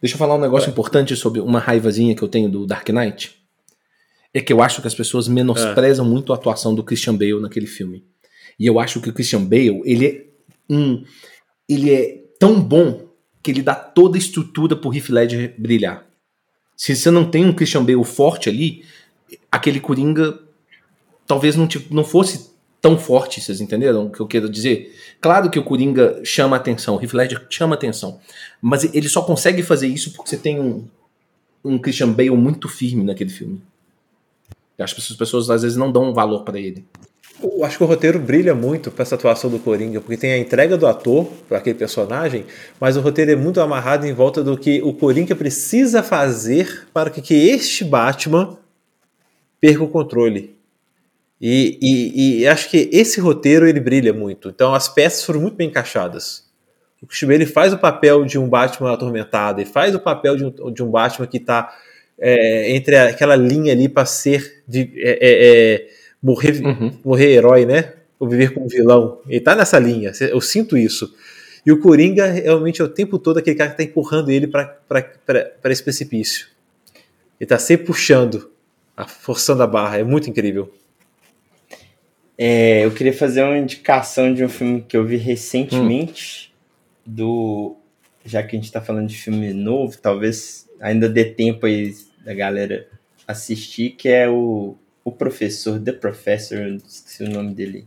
Deixa 0.00 0.14
eu 0.14 0.18
falar 0.18 0.34
um 0.36 0.40
negócio 0.40 0.68
importante 0.70 1.14
sobre 1.16 1.40
uma 1.40 1.58
raivazinha 1.58 2.14
que 2.14 2.22
eu 2.22 2.28
tenho 2.28 2.48
do 2.50 2.66
Dark 2.66 2.88
Knight. 2.90 3.34
É 4.32 4.40
que 4.40 4.52
eu 4.52 4.62
acho 4.62 4.80
que 4.80 4.86
as 4.86 4.94
pessoas 4.94 5.26
menosprezam 5.28 6.04
muito 6.04 6.32
a 6.32 6.36
atuação 6.36 6.74
do 6.74 6.82
Christian 6.84 7.14
Bale 7.16 7.40
naquele 7.40 7.66
filme. 7.66 8.04
E 8.58 8.66
eu 8.66 8.78
acho 8.78 9.00
que 9.00 9.08
o 9.08 9.12
Christian 9.12 9.42
Bale, 9.44 9.80
ele 9.84 10.06
é 10.06 10.24
um, 10.68 11.02
ele 11.68 11.92
é 11.92 12.18
tão 12.38 12.60
bom 12.60 13.08
que 13.42 13.50
ele 13.50 13.62
dá 13.62 13.74
toda 13.74 14.16
a 14.16 14.18
estrutura 14.18 14.76
pro 14.76 14.94
Heath 14.94 15.08
Ledger 15.08 15.54
brilhar. 15.58 16.06
Se 16.76 16.94
você 16.94 17.10
não 17.10 17.24
tem 17.28 17.44
um 17.44 17.52
Christian 17.52 17.84
Bale 17.84 18.04
forte 18.04 18.48
ali, 18.48 18.84
aquele 19.50 19.80
Coringa 19.80 20.38
talvez 21.26 21.56
não, 21.56 21.66
te- 21.66 21.86
não 21.90 22.04
fosse 22.04 22.49
tão 22.80 22.98
forte, 22.98 23.40
vocês 23.40 23.60
entenderam 23.60 24.06
o 24.06 24.10
que 24.10 24.20
eu 24.20 24.26
quero 24.26 24.48
dizer? 24.48 24.94
Claro 25.20 25.50
que 25.50 25.58
o 25.58 25.64
Coringa 25.64 26.20
chama 26.24 26.56
atenção, 26.56 26.96
o 26.96 27.02
Heath 27.02 27.12
Ledger 27.12 27.46
chama 27.50 27.74
atenção, 27.74 28.18
mas 28.60 28.84
ele 28.94 29.08
só 29.08 29.22
consegue 29.22 29.62
fazer 29.62 29.86
isso 29.86 30.12
porque 30.12 30.30
você 30.30 30.36
tem 30.36 30.58
um, 30.58 30.86
um 31.64 31.78
Christian 31.78 32.12
Bale 32.12 32.30
muito 32.30 32.68
firme 32.68 33.04
naquele 33.04 33.30
filme. 33.30 33.60
Acho 34.78 34.94
que 34.94 35.00
as 35.00 35.12
pessoas 35.12 35.50
às 35.50 35.62
vezes 35.62 35.76
não 35.76 35.92
dão 35.92 36.14
valor 36.14 36.42
pra 36.42 36.58
ele. 36.58 36.86
Eu 37.42 37.64
acho 37.64 37.78
que 37.78 37.84
o 37.84 37.86
roteiro 37.86 38.18
brilha 38.18 38.54
muito 38.54 38.90
para 38.90 39.02
essa 39.02 39.14
atuação 39.14 39.50
do 39.50 39.58
Coringa, 39.58 40.00
porque 40.00 40.16
tem 40.16 40.32
a 40.32 40.38
entrega 40.38 40.76
do 40.76 40.86
ator 40.86 41.26
para 41.48 41.58
aquele 41.58 41.78
personagem, 41.78 42.44
mas 42.78 42.96
o 42.96 43.00
roteiro 43.00 43.30
é 43.30 43.36
muito 43.36 43.60
amarrado 43.60 44.06
em 44.06 44.12
volta 44.12 44.44
do 44.44 44.58
que 44.58 44.82
o 44.82 44.92
Coringa 44.92 45.34
precisa 45.34 46.02
fazer 46.02 46.86
para 46.92 47.08
que 47.08 47.34
este 47.34 47.84
Batman 47.84 48.58
perca 49.58 49.82
o 49.82 49.88
controle. 49.88 50.59
E, 51.40 51.78
e- 51.80 52.40
e 52.42 52.46
acho 52.46 52.68
que 52.70 52.88
esse 52.92 53.20
roteiro 53.20 53.66
ele 53.66 53.80
brilha 53.80 54.12
muito. 54.12 54.48
Então 54.48 54.74
as 54.74 54.88
peças 54.88 55.24
foram 55.24 55.40
muito 55.40 55.56
bem 55.56 55.68
encaixadas. 55.68 56.44
O 57.02 57.06
Christian 57.06 57.32
ele 57.32 57.46
faz 57.46 57.72
o 57.72 57.78
papel 57.78 58.24
de 58.26 58.38
um 58.38 58.46
Batman 58.48 58.92
atormentado, 58.92 59.60
ele 59.60 59.70
faz 59.70 59.94
o 59.94 60.00
papel 60.00 60.36
de 60.36 60.44
um, 60.44 60.72
de 60.72 60.82
um 60.82 60.90
Batman 60.90 61.26
que 61.26 61.38
está 61.38 61.74
entre 62.66 62.94
aquela 62.98 63.34
linha 63.34 63.72
ali 63.72 63.88
para 63.88 64.04
ser 64.04 64.62
de, 64.68 64.92
é, 64.96 65.10
é, 65.12 65.74
é, 65.76 65.88
morrer 66.22 66.60
Uhum. 66.62 66.92
morrer 67.02 67.32
herói, 67.32 67.64
né? 67.64 67.94
Ou 68.18 68.28
viver 68.28 68.52
como 68.52 68.68
vilão. 68.68 69.20
Ele 69.26 69.40
tá 69.40 69.56
nessa 69.56 69.78
linha, 69.78 70.12
eu 70.20 70.40
sinto 70.42 70.76
isso. 70.76 71.14
E 71.64 71.72
o 71.72 71.80
Coringa 71.80 72.26
realmente 72.26 72.82
é 72.82 72.84
o 72.84 72.88
tempo 72.88 73.18
todo 73.18 73.38
aquele 73.38 73.56
cara 73.56 73.70
que 73.70 73.78
tá 73.78 73.82
empurrando 73.82 74.30
ele 74.30 74.46
para 74.46 74.76
esse 75.70 75.82
precipício. 75.82 76.48
Ele 77.40 77.48
tá 77.48 77.58
sempre 77.58 77.86
puxando, 77.86 78.50
a- 78.94 79.06
forçando 79.08 79.62
a 79.62 79.66
barra. 79.66 79.98
É 79.98 80.04
muito 80.04 80.28
incrível. 80.28 80.70
É, 82.42 82.86
eu 82.86 82.90
queria 82.94 83.12
fazer 83.12 83.42
uma 83.42 83.58
indicação 83.58 84.32
de 84.32 84.42
um 84.42 84.48
filme 84.48 84.80
que 84.80 84.96
eu 84.96 85.04
vi 85.04 85.18
recentemente, 85.18 86.50
do. 87.04 87.76
Já 88.24 88.42
que 88.42 88.56
a 88.56 88.58
gente 88.58 88.72
tá 88.72 88.80
falando 88.80 89.08
de 89.08 89.16
filme 89.16 89.52
novo, 89.52 89.98
talvez 89.98 90.66
ainda 90.80 91.06
dê 91.06 91.26
tempo 91.26 91.66
aí 91.66 91.94
da 92.24 92.32
galera 92.32 92.88
assistir, 93.28 93.90
que 93.90 94.08
é 94.08 94.26
o, 94.26 94.74
o 95.04 95.12
Professor, 95.12 95.78
The 95.78 95.92
Professor, 95.92 96.66
esqueci 96.86 97.24
o 97.24 97.28
nome 97.30 97.52
dele. 97.52 97.86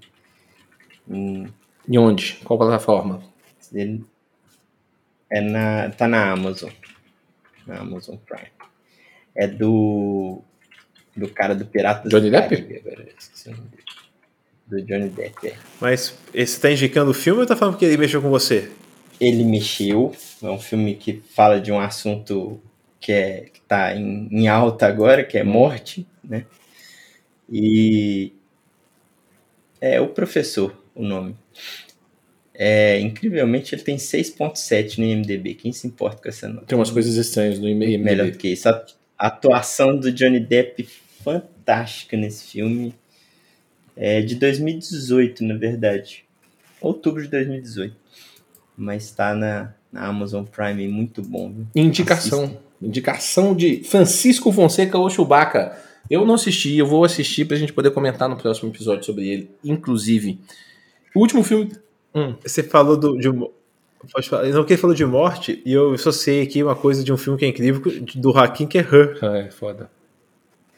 Hum, 1.09 1.47
E 1.89 1.97
onde? 1.97 2.39
Qual 2.43 2.59
plataforma? 2.59 3.23
ele 3.73 4.05
é 5.31 5.41
na, 5.41 5.89
tá 5.89 6.07
na 6.07 6.31
Amazon. 6.31 6.69
Na 7.65 7.79
Amazon 7.79 8.17
Prime. 8.17 8.51
É 9.35 9.47
do. 9.47 10.43
Do 11.17 11.27
cara 11.29 11.55
do 11.55 11.65
Pirata 11.65 12.07
Johnny 12.07 12.29
do 12.29 12.31
Depp? 12.31 12.81
Agora 12.85 13.07
esqueci 13.17 13.49
o 13.49 13.51
nome 13.51 13.69
dele. 13.69 13.83
Do 14.75 14.81
Johnny 14.81 15.09
Depp, 15.09 15.47
é. 15.47 15.55
Mas 15.79 16.17
você 16.33 16.59
tá 16.59 16.71
indicando 16.71 17.11
o 17.11 17.13
filme 17.13 17.41
ou 17.41 17.47
tá 17.47 17.55
falando 17.55 17.77
que 17.77 17.85
ele 17.85 17.97
mexeu 17.97 18.21
com 18.21 18.29
você? 18.29 18.69
Ele 19.19 19.43
Mexeu, 19.43 20.13
é 20.41 20.49
um 20.49 20.59
filme 20.59 20.95
que 20.95 21.21
fala 21.33 21.61
de 21.61 21.71
um 21.71 21.79
assunto 21.79 22.59
que, 22.99 23.11
é, 23.11 23.45
que 23.53 23.61
tá 23.61 23.95
em, 23.95 24.27
em 24.31 24.47
alta 24.47 24.87
agora, 24.87 25.23
que 25.23 25.37
é 25.37 25.43
morte, 25.43 26.05
né? 26.23 26.45
E 27.49 28.33
é 29.79 30.01
o 30.01 30.07
professor, 30.07 30.75
o 30.95 31.03
nome. 31.03 31.35
É, 32.55 32.99
incrivelmente 32.99 33.75
ele 33.75 33.83
tem 33.83 33.95
6.7 33.95 34.97
no 34.97 35.05
IMDB, 35.05 35.55
quem 35.55 35.71
se 35.71 35.87
importa 35.87 36.21
com 36.21 36.29
essa 36.29 36.49
nota? 36.49 36.65
Tem 36.65 36.77
umas 36.77 36.91
coisas 36.91 37.15
estranhas 37.15 37.59
no 37.59 37.69
e-mail. 37.69 37.99
Melhor 37.99 38.29
do 38.29 38.37
que 38.37 38.49
isso. 38.49 38.67
A 38.67 38.85
a 39.23 39.27
atuação 39.27 39.97
do 39.97 40.11
Johnny 40.11 40.39
Depp 40.39 40.83
fantástica 41.23 42.17
nesse 42.17 42.45
filme. 42.45 42.93
É 43.95 44.21
de 44.21 44.35
2018, 44.35 45.43
na 45.43 45.55
verdade. 45.55 46.23
Outubro 46.81 47.21
de 47.21 47.27
2018. 47.29 47.95
Mas 48.75 49.11
tá 49.11 49.33
na, 49.35 49.73
na 49.91 50.07
Amazon 50.07 50.43
Prime, 50.43 50.87
muito 50.87 51.21
bom. 51.21 51.51
Viu? 51.51 51.67
Indicação. 51.75 52.43
Assista. 52.45 52.63
Indicação 52.81 53.55
de 53.55 53.83
Francisco 53.83 54.51
Fonseca 54.51 54.97
ou 54.97 55.09
Chewbacca. 55.09 55.77
Eu 56.09 56.25
não 56.25 56.33
assisti, 56.35 56.75
eu 56.77 56.85
vou 56.85 57.05
assistir 57.05 57.45
pra 57.45 57.55
gente 57.55 57.71
poder 57.71 57.91
comentar 57.91 58.27
no 58.27 58.35
próximo 58.35 58.69
episódio 58.69 59.05
sobre 59.05 59.27
ele. 59.29 59.49
Inclusive, 59.63 60.39
o 61.15 61.19
último 61.21 61.43
filme. 61.43 61.71
Hum, 62.13 62.35
Você 62.43 62.61
falou 62.61 62.97
do, 62.97 63.17
de 63.17 63.29
um- 63.29 63.49
Pode 64.11 64.27
falar. 64.27 64.43
Não, 64.49 64.65
que 64.65 64.73
ele 64.73 64.81
falou 64.81 64.93
de 64.93 65.05
morte, 65.05 65.61
e 65.65 65.71
eu 65.71 65.93
associei 65.93 66.41
aqui 66.41 66.61
uma 66.61 66.75
coisa 66.75 67.01
de 67.05 67.13
um 67.13 67.15
filme 67.15 67.39
que 67.39 67.45
é 67.45 67.47
incrível, 67.47 67.81
do 68.15 68.31
Hakim, 68.37 68.67
que 68.67 68.77
é 68.77 68.81
Her. 68.81 69.17
é 69.23 69.49
foda. 69.49 69.89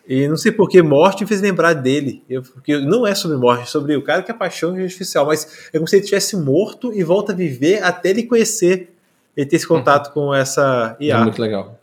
E 0.07 0.27
não 0.27 0.37
sei 0.37 0.51
por 0.51 0.69
que 0.69 0.81
morte 0.83 1.23
me 1.23 1.27
fez 1.27 1.41
lembrar 1.41 1.73
dele. 1.73 2.23
Eu, 2.29 2.43
porque 2.43 2.77
não 2.77 3.07
é 3.07 3.15
sobre 3.15 3.37
morte, 3.37 3.63
é 3.63 3.65
sobre 3.65 3.95
o 3.95 4.03
cara 4.03 4.21
que 4.21 4.29
é 4.29 4.33
paixão 4.33 4.75
artificial. 4.75 5.25
Mas 5.25 5.67
é 5.73 5.77
como 5.77 5.87
se 5.87 5.95
ele 5.95 6.05
tivesse 6.05 6.37
morto 6.37 6.93
e 6.93 7.03
volta 7.03 7.31
a 7.33 7.35
viver 7.35 7.81
até 7.83 8.11
ele 8.11 8.23
conhecer, 8.23 8.93
ele 9.35 9.45
ter 9.47 9.55
esse 9.55 9.67
contato 9.67 10.13
com 10.13 10.33
essa 10.33 10.95
É 10.99 11.05
IA. 11.05 11.21
muito 11.23 11.41
legal. 11.41 11.79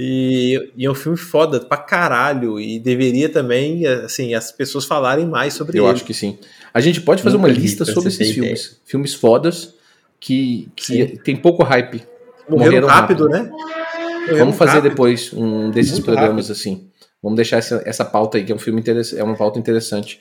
E, 0.00 0.70
e 0.76 0.86
é 0.86 0.90
um 0.90 0.94
filme 0.94 1.18
foda 1.18 1.60
pra 1.60 1.76
caralho. 1.76 2.58
E 2.60 2.78
deveria 2.78 3.28
também, 3.28 3.84
assim, 3.86 4.32
as 4.34 4.52
pessoas 4.52 4.84
falarem 4.84 5.26
mais 5.26 5.54
sobre 5.54 5.78
Eu 5.78 5.84
ele. 5.84 5.92
acho 5.92 6.04
que 6.04 6.14
sim. 6.14 6.38
A 6.72 6.80
gente 6.80 7.00
pode 7.00 7.22
fazer 7.22 7.36
Nunca 7.36 7.48
uma 7.48 7.54
lista 7.54 7.84
sobre 7.84 8.08
esses 8.08 8.30
filmes. 8.30 8.80
Filmes 8.86 9.12
fodas 9.14 9.74
que, 10.20 10.68
que 10.76 11.18
tem 11.24 11.36
pouco 11.36 11.62
hype. 11.64 12.02
Morreram, 12.48 12.56
morreram 12.70 12.88
rápido, 12.88 13.28
né? 13.28 13.50
Morreram 13.50 14.38
Vamos 14.38 14.56
fazer 14.56 14.74
rápido. 14.76 14.90
depois 14.90 15.32
um 15.34 15.70
desses 15.70 15.92
Muito 15.94 16.04
programas 16.04 16.50
assim. 16.50 16.86
Vamos 17.22 17.36
deixar 17.36 17.58
essa, 17.58 17.82
essa 17.84 18.04
pauta 18.04 18.38
aí, 18.38 18.44
que 18.44 18.52
é 18.52 18.54
um 18.54 18.58
filme 18.58 18.80
interessante, 18.80 19.20
é 19.20 19.24
uma 19.24 19.36
pauta 19.36 19.58
interessante. 19.58 20.20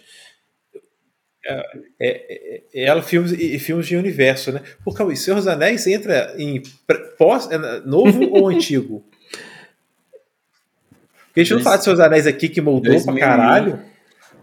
É, 1.45 1.63
é, 1.99 2.63
ela 2.73 3.01
filmes 3.01 3.31
e 3.31 3.57
filmes 3.59 3.87
de 3.87 3.95
universo, 3.95 4.51
né? 4.51 4.61
Por 4.83 4.95
causa 4.95 5.15
Senhor 5.15 5.37
dos 5.37 5.47
Anéis 5.47 5.87
entra 5.87 6.35
em 6.37 6.61
pós, 7.17 7.49
é, 7.49 7.57
novo 7.85 8.21
ou 8.31 8.49
antigo? 8.49 9.05
Porque 11.27 11.41
a 11.41 11.43
gente 11.43 11.53
não 11.53 11.61
fala 11.61 11.77
de 11.77 11.83
Senhor 11.83 11.95
dos 11.95 12.05
Anéis 12.05 12.27
aqui 12.27 12.49
que 12.49 12.59
moldou 12.59 12.91
2001. 12.91 13.05
pra 13.05 13.27
caralho. 13.27 13.79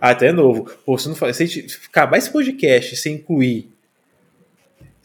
Ah, 0.01 0.11
até 0.11 0.29
é 0.29 0.33
novo. 0.33 0.71
Pô, 0.87 0.97
se, 0.97 1.09
não 1.09 1.15
se 1.15 1.25
a 1.25 1.33
gente 1.33 1.81
acabar 1.89 2.17
esse 2.17 2.31
podcast 2.31 2.97
sem 2.97 3.17
incluir 3.17 3.74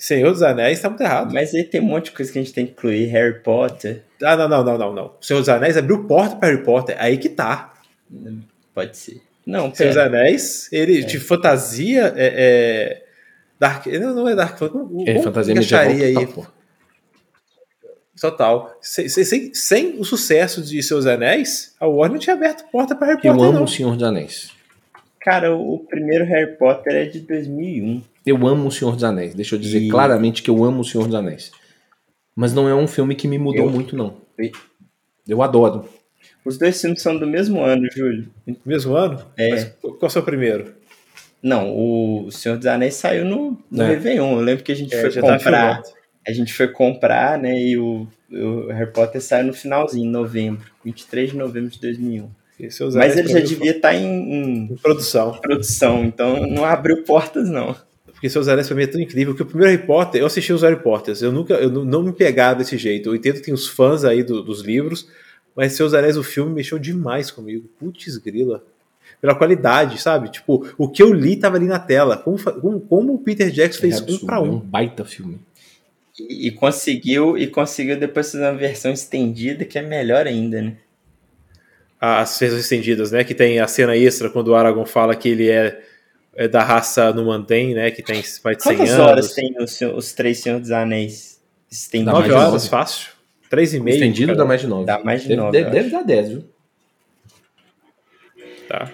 Senhor 0.01 0.31
dos 0.31 0.41
Anéis, 0.41 0.79
tá 0.81 0.87
muito 0.89 1.01
errado. 1.03 1.33
Mas 1.33 1.53
aí 1.53 1.63
tem 1.63 1.81
um 1.81 1.85
monte 1.85 2.05
de 2.05 2.11
coisa 2.11 2.31
que 2.31 2.39
a 2.39 2.41
gente 2.41 2.53
tem 2.53 2.65
que 2.65 2.71
incluir. 2.71 3.05
Harry 3.07 3.39
Potter, 3.43 4.01
Ah, 4.23 4.35
não, 4.37 4.47
não, 4.47 4.63
não, 4.63 4.77
não, 4.77 4.93
não. 4.95 5.13
Senhor 5.19 5.39
dos 5.41 5.49
Anéis 5.49 5.75
abriu 5.75 6.05
porta 6.05 6.37
para 6.37 6.47
Harry 6.49 6.63
Potter. 6.63 6.95
Aí 6.97 7.17
que 7.17 7.27
tá. 7.27 7.73
pode 8.73 8.95
ser. 8.97 9.21
Não, 9.45 9.75
Senhor 9.75 9.89
dos. 9.89 9.97
Anéis, 9.97 10.69
ele 10.71 11.03
de 11.03 11.19
fantasia 11.19 12.13
é, 12.15 12.33
é 12.37 13.03
Dark, 13.59 13.87
não, 13.87 14.15
não 14.15 14.29
é 14.29 14.35
Dark, 14.35 14.57
como, 14.57 15.03
É 15.05 15.21
fantasia 15.21 15.53
medieval 15.53 15.87
aí? 15.89 16.13
total, 16.13 16.27
pô. 16.33 16.45
Total. 18.21 18.77
Sem, 18.81 19.07
sem- 19.09 19.23
sem, 19.23 19.53
sem 19.53 19.99
o 19.99 20.03
sucesso 20.03 20.61
de 20.61 20.81
Seus 20.83 21.05
Anéis, 21.05 21.73
a 21.79 21.87
Warner 21.87 22.13
não 22.13 22.19
tinha 22.19 22.35
aberto 22.35 22.65
porta 22.71 22.95
para 22.95 23.07
Harry 23.07 23.19
Eu 23.23 23.33
Potter, 23.33 23.47
amo 23.49 23.57
não. 23.59 23.63
o 23.63 23.67
Senhor 23.67 23.93
dos 23.95 24.03
Anéis. 24.03 24.51
Cara, 25.21 25.55
o, 25.55 25.75
o 25.75 25.79
primeiro 25.79 26.25
Harry 26.25 26.55
Potter 26.57 26.93
é 26.95 27.05
de 27.05 27.19
2001. 27.21 28.01
Eu 28.29 28.47
amo 28.47 28.67
o 28.67 28.71
Senhor 28.71 28.93
dos 28.95 29.03
Anéis. 29.03 29.33
Deixa 29.33 29.55
eu 29.55 29.59
dizer 29.59 29.79
E- 29.81 29.89
claramente 29.89 30.43
que 30.43 30.49
eu 30.49 30.63
amo 30.63 30.81
o 30.81 30.85
Senhor 30.85 31.05
dos 31.05 31.15
Anéis. 31.15 31.51
Mas 32.35 32.53
não 32.53 32.67
é 32.69 32.75
um 32.75 32.87
filme 32.87 33.15
que 33.15 33.27
me 33.27 33.37
mudou 33.37 33.65
Eu- 33.65 33.71
muito, 33.71 33.95
não. 33.95 34.17
Eu 35.27 35.41
adoro. 35.41 35.85
Os 36.45 36.57
dois 36.57 36.79
filmes 36.79 37.01
são 37.01 37.17
do 37.17 37.27
mesmo 37.27 37.61
ano, 37.61 37.87
Júlio. 37.91 38.29
Mesmo 38.65 38.95
ano? 38.95 39.23
É. 39.37 39.49
Mas 39.49 39.63
qual 39.81 39.97
é 40.01 40.05
o 40.05 40.09
seu 40.09 40.23
primeiro? 40.23 40.73
Não, 41.41 41.73
o 41.75 42.31
Senhor 42.31 42.57
dos 42.57 42.67
Anéis 42.67 42.95
saiu 42.95 43.23
no, 43.25 43.57
no 43.69 43.83
É. 43.83 43.87
Réveillon. 43.89 44.37
Eu 44.37 44.41
lembro 44.41 44.63
que 44.63 44.71
a 44.71 44.75
gente 44.75 44.93
É, 44.93 45.01
foi 45.11 45.21
comprar. 45.21 45.81
A 46.27 46.31
gente 46.31 46.53
foi 46.53 46.67
comprar, 46.67 47.37
né? 47.39 47.59
E 47.61 47.77
o, 47.77 48.07
o 48.31 48.67
Harry 48.67 48.91
Potter 48.91 49.21
saiu 49.21 49.45
no 49.47 49.53
finalzinho, 49.53 50.05
em 50.05 50.11
novembro. 50.11 50.65
23 50.83 51.31
de 51.31 51.37
novembro 51.37 51.69
de 51.69 51.79
2001. 51.79 52.29
E 52.59 52.69
Seus 52.69 52.93
Mas 52.93 53.17
ele 53.17 53.29
já 53.29 53.39
devia 53.39 53.71
estar 53.71 53.95
em, 53.95 54.05
em 54.05 54.67
foi 54.67 54.75
em 54.75 54.79
produção. 54.79 55.31
produção, 55.39 56.03
então 56.03 56.45
não 56.47 56.65
abriu 56.65 57.03
portas, 57.03 57.49
não. 57.49 57.73
Porque 58.19 58.29
Seus 58.29 58.49
Anéis 58.49 58.67
pra 58.67 58.75
mim 58.75 58.83
é 58.83 58.87
tão 58.87 58.99
incrível 58.99 59.33
que 59.33 59.41
o 59.41 59.45
primeiro 59.45 59.71
Harry 59.71 59.87
Potter, 59.87 60.19
eu 60.19 60.25
assisti 60.27 60.51
os 60.51 60.61
Harry 60.61 60.75
Potters, 60.83 61.21
eu 61.21 61.31
nunca, 61.31 61.53
eu 61.53 61.69
não, 61.69 62.03
me 62.03 62.11
pegava 62.11 62.55
desse 62.59 62.77
jeito. 62.77 63.07
Eu 63.09 63.15
entendo 63.15 63.35
que 63.35 63.43
tem 63.43 63.53
os 63.53 63.65
fãs 63.65 64.03
aí 64.03 64.23
do- 64.23 64.43
dos 64.43 64.59
livros, 64.61 65.07
mas 65.55 65.71
Seus 65.71 65.93
Anéis, 65.93 66.17
o 66.17 66.23
filme, 66.23 66.53
mexeu 66.53 66.77
demais 66.77 67.31
comigo. 67.31 67.69
Putz, 67.79 68.17
grila. 68.17 68.61
Pela 69.21 69.33
qualidade, 69.35 70.01
sabe? 70.01 70.29
Tipo, 70.31 70.67
o 70.77 70.89
que 70.89 71.01
eu 71.01 71.13
li 71.13 71.37
tava 71.37 71.55
ali 71.55 71.65
na 71.65 71.79
tela. 71.79 72.17
Como, 72.17 72.37
como, 72.37 72.79
como 72.81 73.13
o 73.13 73.19
Peter 73.19 73.49
Jackson 73.49 73.79
fez 73.81 73.95
é 73.95 73.99
um 73.99 74.03
absurdo, 74.03 74.25
pra 74.25 74.35
é 74.35 74.39
um. 74.41 74.53
um 74.55 74.59
baita 74.59 75.05
filme. 75.05 75.39
E, 76.19 76.47
e 76.47 76.51
conseguiu 76.51 77.37
e 77.37 77.47
conseguiu 77.47 77.97
depois 77.97 78.29
fazer 78.31 78.43
uma 78.43 78.53
versão 78.57 78.91
estendida 78.91 79.63
que 79.63 79.79
é 79.79 79.81
melhor 79.81 80.27
ainda, 80.27 80.61
né? 80.61 80.75
As 82.01 82.37
versões 82.39 82.61
estendidas, 82.63 83.11
né? 83.11 83.23
Que 83.23 83.33
tem 83.33 83.59
a 83.59 83.67
cena 83.67 83.95
extra 83.95 84.29
quando 84.29 84.49
o 84.49 84.55
Aragorn 84.55 84.89
fala 84.89 85.15
que 85.15 85.27
ele 85.29 85.49
é, 85.49 85.81
é 86.39 86.47
da 86.47 86.63
raça 86.63 87.11
Numandem, 87.13 87.73
né? 87.73 87.91
Que 87.91 88.01
tem 88.01 88.23
mais 88.43 88.57
de 88.57 88.63
100 88.63 88.77
Quantas 88.77 88.89
anos. 88.93 89.05
horas 89.05 89.33
tem 89.33 89.53
os, 89.59 89.81
os 89.81 90.13
três 90.13 90.39
Senhor 90.39 90.59
dos 90.59 90.71
Anéis 90.71 91.39
estendidos? 91.69 92.05
Dá 92.05 92.13
mais 92.13 92.27
Nove 92.27 92.29
de 92.29 92.33
horas, 92.47 92.53
nove. 92.63 92.69
fácil. 92.69 93.09
Três 93.49 93.73
e 93.73 93.79
meio. 93.79 93.95
Estendido 93.95 94.27
cara. 94.27 94.37
dá 94.37 94.45
mais 94.45 94.61
de 94.61 94.67
9. 94.67 94.85
Dá 94.85 94.99
mais 95.03 95.21
de 95.23 95.27
deve, 95.27 95.39
nove, 95.41 95.51
Deve, 95.51 95.67
eu 95.67 95.71
deve 95.73 95.89
dar 95.89 96.03
10, 96.03 96.29
viu? 96.29 96.43
Tá. 98.67 98.91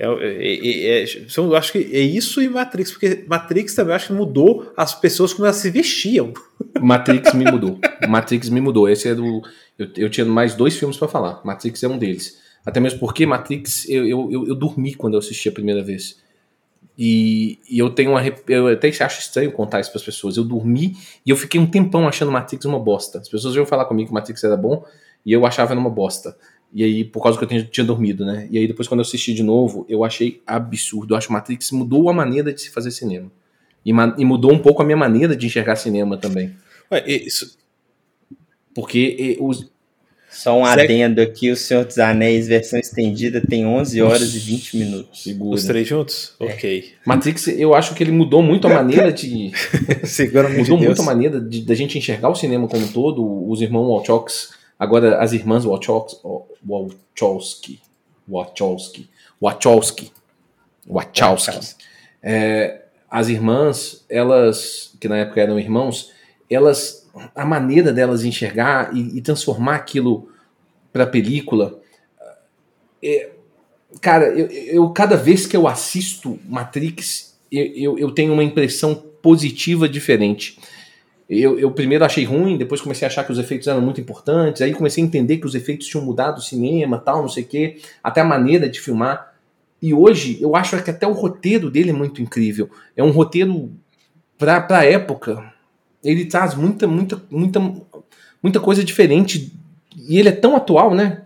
É, 0.00 0.06
é- 0.06 0.66
é- 0.66 1.02
é- 1.02 1.06
são- 1.28 1.46
eu 1.46 1.56
acho 1.56 1.72
que 1.72 1.78
é 1.78 2.00
isso 2.00 2.40
e 2.40 2.48
Matrix, 2.48 2.92
porque 2.92 3.24
Matrix 3.26 3.74
também 3.74 3.90
eu 3.90 3.96
acho 3.96 4.06
que 4.08 4.12
mudou 4.12 4.72
as 4.76 4.94
pessoas 4.94 5.32
como 5.34 5.44
elas 5.46 5.56
se 5.56 5.70
vestiam. 5.70 6.32
Matrix 6.80 7.34
me 7.34 7.44
mudou. 7.50 7.78
Matrix 8.08 8.48
me 8.48 8.60
mudou. 8.60 8.88
Esse 8.88 9.08
é 9.08 9.14
do. 9.14 9.42
Eu, 9.78 9.88
eu 9.96 10.08
tinha 10.10 10.24
mais 10.24 10.54
dois 10.54 10.76
filmes 10.76 10.96
pra 10.96 11.08
falar. 11.08 11.40
Matrix 11.44 11.82
é 11.82 11.88
um 11.88 11.98
deles. 11.98 12.38
Até 12.64 12.80
mesmo 12.80 12.98
porque 13.00 13.26
Matrix 13.26 13.88
eu, 13.88 14.06
eu, 14.06 14.28
eu, 14.32 14.48
eu 14.48 14.54
dormi 14.54 14.94
quando 14.94 15.14
eu 15.14 15.18
assisti 15.18 15.48
a 15.48 15.52
primeira 15.52 15.82
vez. 15.82 16.18
E, 16.98 17.60
e 17.70 17.78
eu 17.78 17.90
tenho 17.90 18.10
uma. 18.10 18.20
Eu 18.48 18.66
até 18.66 18.88
acho 18.88 19.20
estranho 19.20 19.52
contar 19.52 19.78
isso 19.78 19.90
pras 19.92 20.02
pessoas. 20.02 20.36
Eu 20.36 20.42
dormi 20.42 20.96
e 21.24 21.30
eu 21.30 21.36
fiquei 21.36 21.60
um 21.60 21.66
tempão 21.66 22.08
achando 22.08 22.32
Matrix 22.32 22.64
uma 22.64 22.80
bosta. 22.80 23.20
As 23.20 23.28
pessoas 23.28 23.54
iam 23.54 23.64
falar 23.64 23.84
comigo 23.84 24.08
que 24.08 24.14
Matrix 24.14 24.42
era 24.42 24.56
bom 24.56 24.84
e 25.24 25.32
eu 25.32 25.46
achava 25.46 25.72
era 25.72 25.80
uma 25.80 25.90
bosta. 25.90 26.36
E 26.74 26.82
aí, 26.82 27.04
por 27.04 27.22
causa 27.22 27.38
que 27.38 27.44
eu 27.44 27.48
tinha, 27.48 27.64
tinha 27.64 27.86
dormido, 27.86 28.26
né? 28.26 28.48
E 28.50 28.58
aí, 28.58 28.66
depois, 28.66 28.88
quando 28.88 28.98
eu 28.98 29.02
assisti 29.02 29.32
de 29.32 29.44
novo, 29.44 29.86
eu 29.88 30.04
achei 30.04 30.42
absurdo. 30.44 31.14
Eu 31.14 31.18
acho 31.18 31.28
que 31.28 31.32
Matrix 31.32 31.70
mudou 31.70 32.10
a 32.10 32.12
maneira 32.12 32.52
de 32.52 32.60
se 32.60 32.70
fazer 32.70 32.90
cinema. 32.90 33.30
E, 33.86 33.90
e 33.90 34.24
mudou 34.24 34.52
um 34.52 34.58
pouco 34.58 34.82
a 34.82 34.84
minha 34.84 34.96
maneira 34.96 35.36
de 35.36 35.46
enxergar 35.46 35.76
cinema 35.76 36.18
também. 36.18 36.54
Ué, 36.90 37.04
isso, 37.06 37.56
Porque 38.74 39.36
eh, 39.38 39.42
os, 39.42 39.70
Só 40.30 40.58
um 40.60 40.64
Zé- 40.64 40.84
adendo 40.84 41.20
aqui, 41.20 41.50
o 41.50 41.56
Senhor 41.56 41.84
dos 41.84 41.98
Anéis, 41.98 42.46
versão 42.48 42.78
estendida, 42.78 43.40
tem 43.40 43.66
11 43.66 44.02
horas 44.02 44.34
e 44.34 44.38
20 44.38 44.76
minutos. 44.76 45.22
segura. 45.22 45.54
os 45.56 45.64
três 45.64 45.88
juntos? 45.88 46.34
Ok. 46.38 46.92
Matrix, 47.04 47.48
eu 47.48 47.74
acho 47.74 47.94
que 47.94 48.02
ele 48.04 48.12
mudou 48.12 48.42
muito 48.42 48.66
a 48.66 48.70
maneira 48.74 49.10
de. 49.12 49.50
Segura 50.04 50.48
mudou 50.48 50.76
muito 50.78 51.00
a 51.00 51.04
maneira 51.04 51.40
de, 51.40 51.62
da 51.62 51.74
gente 51.74 51.96
enxergar 51.98 52.28
o 52.28 52.34
cinema 52.34 52.68
como 52.68 52.84
um 52.84 52.88
todo. 52.92 53.48
Os 53.48 53.60
irmãos 53.62 53.88
Wachowski, 54.00 54.52
agora 54.78 55.18
as 55.18 55.32
irmãs 55.32 55.64
Wachowski. 55.64 56.18
Wachowski. 56.66 57.80
Wachowski. 58.28 59.08
Wachowski. 59.40 60.12
Wachowski. 60.86 61.74
É, 62.22 62.82
as 63.10 63.28
irmãs, 63.28 64.04
elas, 64.08 64.92
que 65.00 65.08
na 65.08 65.16
época 65.18 65.40
eram 65.40 65.58
irmãos, 65.58 66.10
elas, 66.50 67.08
a 67.34 67.44
maneira 67.44 67.92
delas 67.92 68.24
enxergar 68.24 68.94
e, 68.96 69.18
e 69.18 69.20
transformar 69.20 69.76
aquilo 69.76 70.28
para 70.92 71.06
película, 71.06 71.80
é, 73.02 73.30
cara, 74.00 74.26
eu, 74.28 74.46
eu- 74.48 74.90
cada 74.90 75.16
vez 75.16 75.46
que 75.46 75.56
eu 75.56 75.66
assisto 75.66 76.38
Matrix, 76.48 77.38
eu, 77.50 77.66
eu, 77.74 77.98
eu 77.98 78.10
tenho 78.12 78.32
uma 78.32 78.44
impressão 78.44 78.94
positiva 79.22 79.88
diferente. 79.88 80.58
Eu, 81.28 81.58
eu 81.58 81.70
primeiro 81.72 82.04
achei 82.04 82.24
ruim, 82.24 82.56
depois 82.58 82.80
comecei 82.80 83.06
a 83.06 83.10
achar 83.10 83.24
que 83.24 83.32
os 83.32 83.38
efeitos 83.38 83.68
eram 83.68 83.82
muito 83.82 84.00
importantes, 84.00 84.62
aí 84.62 84.74
comecei 84.74 85.04
a 85.04 85.06
entender 85.06 85.38
que 85.38 85.46
os 85.46 85.54
efeitos 85.54 85.86
tinham 85.86 86.04
mudado 86.04 86.38
o 86.38 86.42
cinema, 86.42 86.98
tal, 86.98 87.22
não 87.22 87.28
sei 87.28 87.44
o 87.44 87.46
quê, 87.46 87.78
até 88.02 88.20
a 88.22 88.24
maneira 88.24 88.68
de 88.68 88.80
filmar. 88.80 89.34
E 89.82 89.94
hoje 89.94 90.38
eu 90.40 90.56
acho 90.56 90.82
que 90.82 90.90
até 90.90 91.06
o 91.06 91.12
roteiro 91.12 91.70
dele 91.70 91.90
é 91.90 91.92
muito 91.92 92.22
incrível. 92.22 92.70
É 92.96 93.02
um 93.04 93.10
roteiro 93.10 93.70
pra, 94.38 94.60
pra 94.60 94.84
época. 94.84 95.52
Ele 96.02 96.24
traz 96.26 96.54
muita, 96.54 96.86
muita, 96.86 97.22
muita, 97.30 97.60
muita 98.42 98.60
coisa 98.60 98.84
diferente. 98.84 99.52
E 100.08 100.18
ele 100.18 100.28
é 100.28 100.32
tão 100.32 100.54
atual, 100.56 100.94
né? 100.94 101.22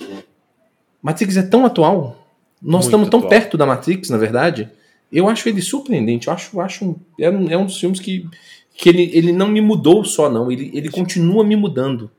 Matrix 1.02 1.36
é 1.36 1.42
tão 1.42 1.66
atual. 1.66 2.26
Nós 2.60 2.72
Muito 2.72 2.84
estamos 2.84 3.08
tão 3.10 3.18
atual. 3.20 3.30
perto 3.30 3.56
da 3.58 3.66
Matrix, 3.66 4.08
na 4.08 4.16
verdade. 4.16 4.70
Eu 5.12 5.28
acho 5.28 5.48
ele 5.48 5.60
surpreendente. 5.60 6.28
Eu 6.28 6.32
acho, 6.32 6.60
acho 6.60 6.84
um, 6.84 6.96
é, 7.18 7.28
um, 7.28 7.50
é 7.50 7.56
um 7.58 7.66
dos 7.66 7.78
filmes 7.78 8.00
que, 8.00 8.26
que 8.74 8.88
ele, 8.88 9.10
ele 9.12 9.32
não 9.32 9.48
me 9.48 9.60
mudou 9.60 10.04
só, 10.04 10.30
não. 10.30 10.50
Ele, 10.50 10.70
ele 10.72 10.88
continua 10.90 11.44
me 11.44 11.54
mudando. 11.56 12.10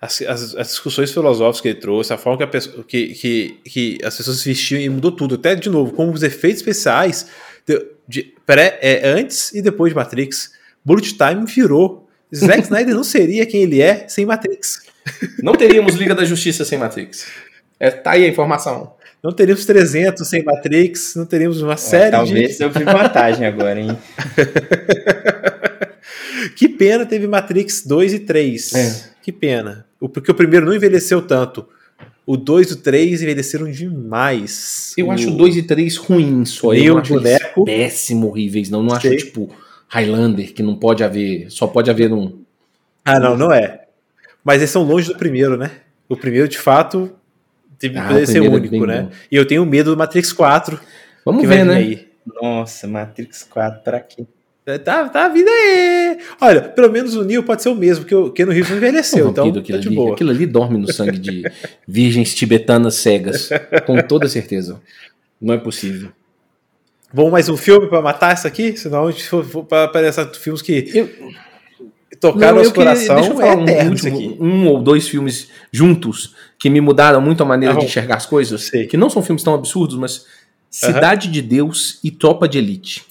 As, 0.00 0.20
as- 0.22 0.54
as 0.56 0.68
discussões 0.68 1.12
filosóficas 1.12 1.60
que 1.60 1.68
ele 1.68 1.78
trouxe, 1.80 2.12
a 2.12 2.18
forma 2.18 2.38
que, 2.38 2.44
a 2.44 2.48
pessoa- 2.48 2.82
que, 2.82 3.08
que, 3.14 3.60
que 3.64 3.98
as 4.04 4.16
pessoas 4.16 4.38
se 4.38 4.48
vestiam 4.48 4.80
e 4.80 4.88
mudou 4.88 5.12
tudo. 5.12 5.36
Até, 5.36 5.54
de 5.54 5.68
novo, 5.70 5.92
como 5.92 6.10
os 6.12 6.22
efeitos 6.24 6.58
especiais 6.60 7.28
de, 7.66 7.86
de- 8.08 8.31
pré, 8.46 8.78
é, 8.82 9.08
antes 9.08 9.52
e 9.52 9.62
depois 9.62 9.92
de 9.92 9.96
Matrix. 9.96 10.52
Bullet 10.84 11.16
Time 11.16 11.44
virou. 11.46 12.08
Zack 12.34 12.62
Snyder 12.64 12.94
não 12.94 13.04
seria 13.04 13.46
quem 13.46 13.62
ele 13.62 13.80
é 13.80 14.06
sem 14.08 14.26
Matrix. 14.26 14.82
Não 15.42 15.54
teríamos 15.54 15.94
Liga 15.94 16.14
da 16.14 16.24
Justiça 16.24 16.64
sem 16.64 16.78
Matrix. 16.78 17.26
É, 17.78 17.90
tá 17.90 18.12
aí 18.12 18.24
a 18.24 18.28
informação. 18.28 18.94
Não 19.22 19.32
teríamos 19.32 19.64
300 19.64 20.28
sem 20.28 20.42
Matrix, 20.44 21.14
não 21.14 21.24
teríamos 21.24 21.62
uma 21.62 21.74
Ó, 21.74 21.76
série 21.76 22.10
talvez 22.10 22.58
eu 22.60 22.70
vi 22.70 22.82
vantagem 22.84 23.46
agora, 23.46 23.78
hein? 23.80 23.96
de. 24.36 25.52
Que 26.56 26.68
pena 26.68 27.06
teve 27.06 27.26
Matrix 27.26 27.84
2 27.86 28.14
e 28.14 28.18
3. 28.20 28.74
É. 28.74 28.94
Que 29.22 29.32
pena. 29.32 29.86
O- 30.00 30.08
Porque 30.08 30.30
o 30.30 30.34
primeiro 30.34 30.66
não 30.66 30.74
envelheceu 30.74 31.22
tanto. 31.22 31.66
O 32.24 32.36
2 32.36 32.70
e 32.70 32.72
o 32.74 32.76
3 32.76 33.22
envelheceram 33.22 33.70
demais. 33.70 34.94
Eu 34.96 35.06
o... 35.08 35.10
acho 35.10 35.28
o 35.30 35.36
2 35.36 35.56
e 35.56 35.62
3 35.62 35.96
ruins 35.96 36.50
só. 36.50 36.72
Nem 36.72 36.84
Eu 36.84 36.92
o 36.92 36.96
não 36.96 37.02
acho 37.02 37.14
boneco. 37.14 37.64
péssimo, 37.64 38.28
horríveis. 38.28 38.70
Não, 38.70 38.82
não 38.82 38.94
acho 38.94 39.14
tipo 39.16 39.50
Highlander, 39.88 40.52
que 40.54 40.62
não 40.62 40.76
pode 40.76 41.02
haver. 41.02 41.50
Só 41.50 41.66
pode 41.66 41.90
haver 41.90 42.12
um. 42.12 42.40
Ah, 43.04 43.18
não, 43.18 43.36
não 43.36 43.52
é. 43.52 43.86
Mas 44.44 44.58
eles 44.58 44.70
são 44.70 44.84
longe 44.84 45.08
do 45.08 45.18
primeiro, 45.18 45.56
né? 45.56 45.70
O 46.08 46.16
primeiro, 46.16 46.48
de 46.48 46.58
fato, 46.58 47.12
teve 47.78 47.98
Ah, 47.98 48.24
ser 48.24 48.38
é 48.44 48.48
único, 48.48 48.70
bem 48.70 48.86
né? 48.86 49.02
bom. 49.02 49.10
E 49.30 49.36
eu 49.36 49.46
tenho 49.46 49.64
medo 49.66 49.90
do 49.90 49.96
Matrix 49.96 50.32
4. 50.32 50.78
Vamos 51.24 51.40
que 51.40 51.46
ver, 51.46 51.64
vai 51.64 51.64
né? 51.64 51.82
vir 51.82 51.86
aí. 51.98 52.08
Nossa, 52.40 52.86
Matrix 52.86 53.42
4, 53.44 53.82
pra 53.82 53.98
quê? 54.00 54.24
Tá, 54.84 55.08
tá 55.08 55.24
a 55.24 55.28
vida 55.28 55.50
aí. 55.50 56.18
Olha, 56.40 56.60
pelo 56.62 56.90
menos 56.92 57.16
o 57.16 57.24
Neo 57.24 57.42
pode 57.42 57.62
ser 57.62 57.68
o 57.68 57.74
mesmo, 57.74 58.04
porque 58.04 58.14
o 58.14 58.30
Keanu 58.30 58.52
Reeves 58.52 58.70
não 58.70 58.76
envelheceu, 58.76 59.26
Um 59.26 59.30
então 59.30 59.44
vampiro, 59.46 59.60
tá 59.64 59.66
aquilo, 59.74 59.80
de 59.80 59.88
ali, 59.88 59.96
boa. 59.96 60.12
aquilo 60.14 60.30
ali 60.30 60.46
dorme 60.46 60.78
no 60.78 60.92
sangue 60.92 61.18
de 61.18 61.42
virgens 61.86 62.32
tibetanas 62.32 62.94
cegas. 62.94 63.50
Com 63.86 64.00
toda 64.02 64.28
certeza. 64.28 64.80
Não 65.40 65.52
é 65.54 65.58
possível. 65.58 66.10
Bom, 67.12 67.28
mais 67.28 67.48
um 67.48 67.56
filme 67.56 67.88
pra 67.88 68.00
matar 68.00 68.34
isso 68.34 68.46
aqui? 68.46 68.76
Senão 68.76 69.08
a 69.08 69.10
gente 69.10 69.28
for, 69.28 69.44
for 69.44 69.64
pra 69.64 69.84
aparecer 69.84 70.30
filmes 70.34 70.62
que 70.62 70.90
Eu, 70.94 71.10
tocaram 72.20 72.58
Não, 72.58 72.64
nosso 72.64 72.70
eu 72.70 72.72
queria- 72.72 72.90
coração. 72.92 73.16
Deixa 73.16 73.30
eu 73.32 73.36
falar 73.36 73.52
é 73.68 73.84
um, 73.84 73.88
último, 73.90 74.36
um 74.44 74.68
ou 74.68 74.80
dois 74.80 75.08
filmes 75.08 75.48
juntos 75.72 76.36
que 76.56 76.70
me 76.70 76.80
mudaram 76.80 77.20
muito 77.20 77.42
a 77.42 77.46
maneira 77.46 77.74
Ah, 77.74 77.78
de 77.78 77.84
enxergar 77.86 78.16
as 78.16 78.26
coisas. 78.26 78.62
Sei. 78.62 78.86
Que 78.86 78.96
não 78.96 79.10
são 79.10 79.22
filmes 79.24 79.42
tão 79.42 79.54
absurdos, 79.54 79.96
mas 79.98 80.24
Cidade 80.70 81.28
de 81.28 81.42
Deus 81.42 81.98
e 82.02 82.10
Tropa 82.12 82.48
de 82.48 82.56
Elite. 82.58 83.02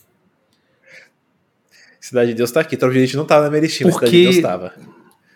Cidade 2.12 2.32
de 2.32 2.36
Deus 2.36 2.52
tá 2.52 2.60
aqui. 2.60 2.76
Tropa 2.76 2.92
de 2.94 3.00
Elite 3.00 3.16
não 3.16 3.24
tava 3.24 3.46
na 3.46 3.50
minha 3.50 3.62
listinha, 3.62 3.90
Porque- 3.90 4.06
Cidade 4.08 4.26
de 4.28 4.32
Deus 4.34 4.42
tava. 4.44 4.74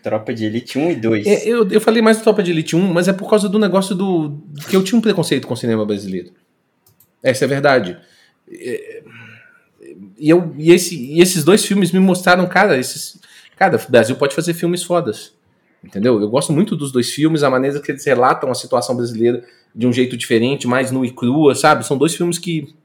Tropa 0.03 0.34
de 0.34 0.43
Elite 0.45 0.77
1 0.77 0.91
e 0.91 0.95
2. 0.95 1.26
É, 1.26 1.47
eu, 1.47 1.65
eu 1.72 1.80
falei 1.80 2.02
mais 2.02 2.18
do 2.18 2.23
Tropa 2.23 2.43
de 2.43 2.52
Elite 2.52 2.76
1, 2.76 2.93
mas 2.93 3.07
é 3.07 3.14
por 3.14 3.30
causa 3.30 3.47
do 3.47 3.57
negócio 3.57 3.95
do. 3.95 4.38
que 4.69 4.76
eu 4.76 4.84
tinha 4.84 4.99
um 4.99 5.02
preconceito 5.02 5.47
com 5.47 5.53
o 5.53 5.57
cinema 5.57 5.85
brasileiro. 5.85 6.31
Essa 7.23 7.43
é 7.43 7.47
a 7.47 7.49
verdade. 7.49 7.97
É, 8.52 9.02
E, 10.19 10.30
eu, 10.30 10.53
e, 10.57 10.72
esse, 10.73 10.95
e 10.95 11.22
esses 11.22 11.43
dois 11.45 11.65
filmes 11.65 11.91
me 11.93 11.99
mostraram, 11.99 12.45
cara, 12.45 12.77
esses. 12.77 13.18
Cara, 13.57 13.77
o 13.77 13.89
Brasil 13.91 14.18
pode 14.18 14.35
fazer 14.35 14.53
filmes 14.53 14.84
fodas. 14.84 15.34
Entendeu? 15.84 16.19
Eu 16.19 16.27
gosto 16.30 16.52
muito 16.52 16.76
dos 16.76 16.91
dois 16.91 17.10
filmes, 17.11 17.41
a 17.41 17.49
maneira 17.49 17.80
que 17.80 17.91
eles 17.91 18.03
relatam 18.06 18.52
a 18.52 18.56
situação 18.56 18.95
brasileira 18.97 19.43
de 19.73 19.88
um 19.88 19.93
jeito 19.93 20.18
diferente, 20.18 20.68
mais 20.68 20.91
nu 20.91 21.06
e 21.06 21.11
crua, 21.11 21.56
sabe? 21.56 21.85
São 21.85 21.97
dois 21.97 22.14
filmes 22.14 22.38
que. 22.38 22.76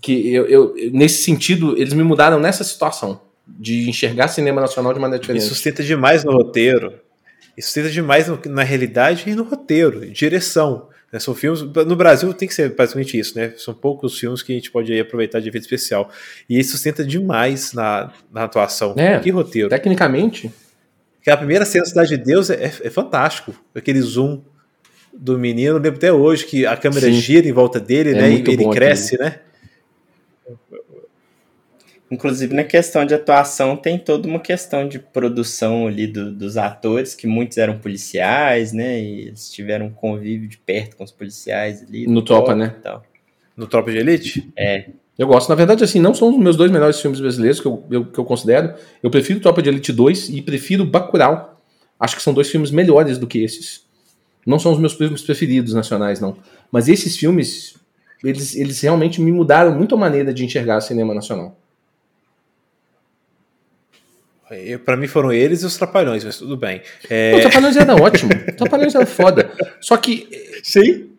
Que 0.00 0.32
eu, 0.32 0.46
eu- 0.46 0.74
nesse 0.92 1.22
sentido, 1.22 1.76
eles 1.78 1.92
me 1.92 2.02
mudaram 2.02 2.38
nessa 2.40 2.64
situação. 2.64 3.20
De 3.48 3.88
enxergar 3.88 4.26
cinema 4.26 4.60
nacional 4.60 4.92
de 4.92 4.98
maneira 4.98 5.20
diferente. 5.20 5.44
sustenta 5.44 5.82
demais 5.82 6.24
no 6.24 6.32
roteiro. 6.32 6.94
E 7.56 7.62
sustenta 7.62 7.88
demais 7.88 8.26
no- 8.26 8.40
na 8.46 8.64
realidade 8.64 9.22
e 9.28 9.34
no 9.36 9.44
roteiro, 9.44 10.04
direção. 10.10 10.88
né? 11.12 11.20
São 11.20 11.32
filmes. 11.32 11.62
No 11.62 11.94
Brasil 11.94 12.34
tem 12.34 12.48
que 12.48 12.52
ser 12.54 12.74
basicamente 12.74 13.16
isso, 13.16 13.38
né? 13.38 13.54
São 13.56 13.72
poucos 13.72 14.18
filmes 14.18 14.42
que 14.42 14.50
a 14.52 14.54
gente 14.56 14.68
pode 14.72 14.92
aí 14.92 14.98
aproveitar 14.98 15.38
de 15.40 15.48
efeito 15.48 15.62
especial. 15.62 16.10
E 16.50 16.58
isso 16.58 16.72
sustenta 16.72 17.04
demais 17.04 17.72
na, 17.72 18.12
na 18.32 18.42
atuação. 18.44 18.94
É. 18.96 19.20
Que 19.20 19.30
roteiro. 19.30 19.68
Tecnicamente, 19.68 20.50
Que 21.22 21.30
a 21.30 21.36
primeira 21.36 21.64
cena 21.64 21.84
da 21.84 21.88
Cidade 21.88 22.08
de 22.10 22.24
Deus 22.24 22.50
é, 22.50 22.64
é 22.82 22.90
fantástico. 22.90 23.54
Aquele 23.74 24.00
zoom 24.00 24.42
do 25.16 25.38
menino, 25.38 25.70
eu 25.76 25.80
lembro 25.80 25.96
até 25.98 26.12
hoje 26.12 26.44
que 26.44 26.66
a 26.66 26.76
câmera 26.76 27.06
Sim. 27.06 27.12
gira 27.20 27.48
em 27.48 27.52
volta 27.52 27.78
dele, 27.80 28.10
É 28.10 28.14
né? 28.14 28.30
E 28.32 28.44
ele 28.50 28.68
cresce, 28.70 29.16
né? 29.18 29.38
Inclusive, 32.10 32.54
na 32.54 32.62
questão 32.62 33.04
de 33.04 33.14
atuação, 33.14 33.76
tem 33.76 33.98
toda 33.98 34.28
uma 34.28 34.38
questão 34.38 34.86
de 34.86 34.98
produção 34.98 35.88
ali 35.88 36.06
do- 36.06 36.30
dos 36.32 36.56
atores, 36.56 37.14
que 37.16 37.26
muitos 37.26 37.58
eram 37.58 37.78
policiais, 37.78 38.72
né? 38.72 39.00
E 39.00 39.20
eles 39.28 39.50
tiveram 39.50 39.86
um 39.86 39.90
convívio 39.90 40.48
de 40.48 40.56
perto 40.56 40.96
com 40.96 41.02
os 41.02 41.10
policiais 41.10 41.82
ali. 41.82 42.06
No 42.06 42.22
Tropa, 42.22 42.54
né? 42.54 42.76
tal. 42.82 43.02
No 43.56 43.66
Tropa 43.66 43.90
de 43.90 43.98
Elite. 43.98 44.48
Eu 45.18 45.26
gosto. 45.26 45.48
Na 45.48 45.54
verdade, 45.56 45.82
assim, 45.82 45.98
não 45.98 46.14
são 46.14 46.28
os 46.30 46.38
meus 46.38 46.56
dois 46.56 46.70
melhores 46.70 47.00
filmes 47.00 47.18
brasileiros 47.18 47.58
que 47.58 47.66
eu, 47.66 47.82
eu- 47.90 48.04
que 48.04 48.18
eu 48.20 48.24
considero. 48.24 48.74
Eu 49.02 49.10
prefiro 49.10 49.40
Tropa 49.40 49.60
de 49.60 49.68
Elite 49.68 49.92
2 49.92 50.28
e 50.28 50.40
prefiro 50.42 50.84
Bacurau. 50.84 51.60
Acho 51.98 52.14
que 52.14 52.22
são 52.22 52.34
dois 52.34 52.48
filmes 52.50 52.70
melhores 52.70 53.18
do 53.18 53.26
que 53.26 53.42
esses. 53.42 53.84
Não 54.46 54.58
são 54.60 54.72
os 54.72 54.78
meus 54.78 54.92
filmes 54.92 55.22
preferidos 55.22 55.72
nacionais, 55.74 56.20
não. 56.20 56.36
Mas 56.70 56.88
esses 56.88 57.16
filmes, 57.16 57.74
eles, 58.22 58.54
eles 58.54 58.80
realmente 58.80 59.20
me 59.20 59.32
mudaram 59.32 59.74
muito 59.74 59.94
a 59.96 59.98
maneira 59.98 60.32
de 60.32 60.44
enxergar 60.44 60.80
cinema 60.82 61.12
nacional. 61.14 61.58
Eu- 64.50 64.78
Pra 64.78 64.96
mim 64.96 65.06
foram 65.06 65.32
eles 65.32 65.62
e 65.62 65.66
os 65.66 65.76
Trapalhões, 65.76 66.24
mas 66.24 66.38
tudo 66.38 66.56
bem. 66.56 66.80
O 67.36 67.40
Trapalhões 67.40 67.76
era 67.76 67.94
ótimo. 67.94 68.30
O 68.48 68.52
Trapalhões 68.56 68.94
era 68.94 69.06
foda. 69.06 69.50
Só 69.80 69.96
que 69.96 70.28
Sim. 70.62 71.10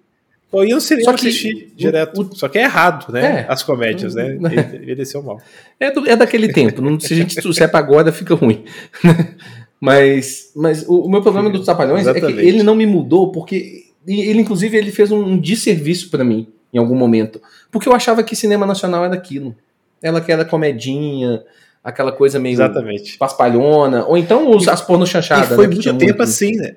Pô, 0.50 0.64
ia 0.64 0.76
no 0.76 0.80
cinema 0.82 1.12
Só 1.12 1.18
que 1.18 1.28
assistir 1.28 1.74
direto. 1.76 2.22
o- 2.22 2.36
Só 2.36 2.48
que 2.48 2.58
é 2.58 2.62
errado, 2.64 3.12
né? 3.12 3.46
É. 3.50 3.52
As 3.52 3.64
comédias, 3.64 4.16
né? 4.16 4.30
Ele 4.30 4.84
Envelheceu 4.84 5.22
mal. 5.22 5.42
É, 5.78 5.92
do- 5.92 6.10
é 6.10 6.16
daquele 6.16 6.54
tempo. 6.54 6.82
Não, 6.82 6.98
se 6.98 7.14
a 7.14 7.18
gente 7.18 7.36
trouxer 7.36 7.70
pra 7.70 7.80
agora, 7.80 8.14
fica 8.14 8.34
ruim. 8.34 8.64
mas 9.80 10.52
mas 10.56 10.84
o, 10.88 11.02
o 11.06 11.10
meu 11.10 11.22
problema 11.22 11.50
dos 11.50 11.66
Trapalhões 11.66 12.08
é 12.08 12.12
que 12.14 12.20
Exatamente. 12.20 12.48
ele 12.48 12.64
não 12.64 12.76
me 12.76 12.86
mudou, 12.86 13.32
porque 13.32 13.86
ele, 14.08 14.40
inclusive, 14.42 14.78
ele 14.78 14.92
fez 14.92 15.12
um, 15.12 15.20
um 15.22 15.38
desserviço 15.38 16.10
pra 16.10 16.24
mim 16.24 16.48
em 16.74 16.78
algum 16.78 16.96
momento. 16.96 17.42
Porque 17.72 17.88
eu 17.90 17.94
achava 17.94 18.24
que 18.24 18.36
cinema 18.36 18.66
nacional 18.66 19.04
era 19.06 19.14
aquilo. 19.16 19.56
Ela 20.02 20.22
que 20.22 20.32
era 20.32 20.46
comedinha, 20.46 21.44
aquela 21.88 22.12
coisa 22.12 22.38
meio 22.38 22.56
Exatamente. 22.56 23.18
paspalhona, 23.18 24.06
ou 24.06 24.18
então 24.18 24.52
os, 24.52 24.68
as 24.68 24.82
porno 24.82 25.08
chanchada, 25.08 25.46
e 25.54 25.56
foi 25.56 25.68
né, 25.68 25.74
muito 25.74 25.84
tempo 25.94 26.04
muito. 26.04 26.22
assim, 26.22 26.52
né? 26.58 26.76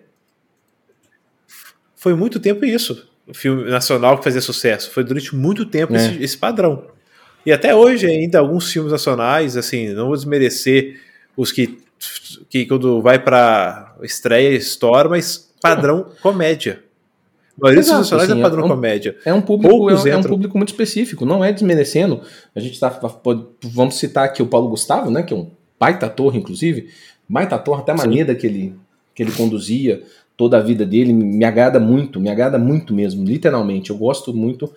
Foi 1.96 2.14
muito 2.14 2.38
tempo 2.38 2.64
isso. 2.64 3.08
O 3.26 3.34
filme 3.34 3.68
nacional 3.68 4.16
que 4.18 4.24
fazia 4.24 4.40
sucesso. 4.40 4.88
Foi 4.92 5.02
durante 5.02 5.34
muito 5.34 5.66
tempo 5.66 5.94
É. 5.94 5.96
esse, 5.96 6.22
esse 6.22 6.38
padrão. 6.38 6.84
E 7.44 7.50
até 7.50 7.74
hoje, 7.74 8.06
ainda, 8.06 8.38
alguns 8.38 8.70
filmes 8.70 8.92
nacionais, 8.92 9.56
assim, 9.56 9.88
não 9.88 10.06
vou 10.06 10.14
desmerecer 10.14 11.00
os 11.36 11.50
que, 11.50 11.78
que 12.48 12.64
quando 12.66 13.02
vai 13.02 13.18
pra 13.18 13.96
estreia, 14.02 14.56
estoura, 14.56 15.08
mas 15.08 15.50
padrão 15.60 16.06
comédia. 16.22 16.84
Maioria 17.60 17.82
dos 17.82 18.12
assim, 18.12 18.38
é 18.38 18.42
padrão 18.42 18.62
é 18.62 18.64
um- 18.64 18.68
comédia. 18.68 19.16
É 19.24 19.34
um 19.34 19.40
público, 19.40 19.90
é, 19.90 19.92
é 19.92 19.96
um 19.96 20.18
entram. 20.18 20.30
público 20.30 20.56
muito 20.56 20.70
específico, 20.70 21.24
não 21.26 21.44
é 21.44 21.52
desmerecendo. 21.52 22.20
A 22.54 22.60
gente 22.60 22.78
tá. 22.78 22.90
pode- 22.90 23.44
Vamos 23.62 23.96
citar 23.96 24.24
aqui 24.24 24.42
o 24.42 24.46
Paulo 24.46 24.68
Gustavo, 24.68 25.10
né? 25.10 25.22
Que 25.22 25.34
é 25.34 25.36
um 25.36 25.48
baita 25.78 26.06
ator, 26.06 26.34
inclusive. 26.36 26.88
Baita 27.28 27.54
ator, 27.56 27.78
até 27.80 27.92
a 27.92 27.96
maneira 27.96 28.34
que 28.34 28.46
ele, 28.46 28.74
que 29.14 29.22
ele 29.22 29.32
conduzia 29.32 30.02
toda 30.36 30.56
a 30.56 30.60
vida 30.60 30.86
dele 30.86 31.12
me 31.12 31.44
agrada 31.44 31.78
muito, 31.78 32.18
me 32.18 32.30
agrada 32.30 32.58
muito 32.58 32.94
mesmo, 32.94 33.22
literalmente. 33.24 33.90
Eu 33.90 33.96
gosto 33.96 34.32
muito. 34.34 34.72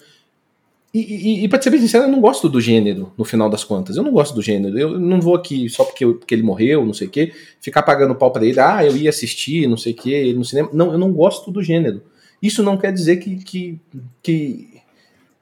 E, 0.94 1.00
e, 1.00 1.44
e 1.44 1.48
pra 1.48 1.60
ser 1.60 1.72
bem 1.72 1.80
sincero, 1.80 2.04
eu 2.04 2.08
não 2.12 2.22
gosto 2.22 2.48
do 2.48 2.62
gênero, 2.62 3.12
no 3.18 3.26
final 3.26 3.50
das 3.50 3.64
contas. 3.64 3.98
Eu 3.98 4.04
não 4.04 4.12
gosto 4.12 4.36
do 4.36 4.42
gênero. 4.44 4.78
Eu 4.78 5.00
não 5.00 5.20
vou 5.20 5.34
aqui 5.34 5.68
só 5.68 5.84
porque, 5.84 6.06
eu- 6.06 6.16
porque 6.16 6.36
ele 6.36 6.44
morreu, 6.44 6.86
não 6.86 6.94
sei 6.94 7.08
o 7.08 7.10
quê, 7.10 7.32
ficar 7.60 7.82
pagando 7.82 8.14
pau 8.14 8.30
pra 8.30 8.46
ele. 8.46 8.60
Ah, 8.60 8.86
eu 8.86 8.96
ia 8.96 9.10
assistir, 9.10 9.66
não 9.68 9.78
sei 9.78 9.94
o 9.94 9.96
quê, 9.96 10.12
ele 10.12 10.38
no 10.38 10.46
cinema. 10.46 10.70
Não, 10.72 10.92
eu 10.92 10.98
não 11.00 11.12
gosto 11.12 11.50
do 11.50 11.64
gênero. 11.64 12.04
Isso 12.44 12.62
não 12.62 12.76
quer 12.76 12.92
dizer 12.92 13.18
que, 13.18 13.38
que, 13.38 13.80
que, 14.22 14.82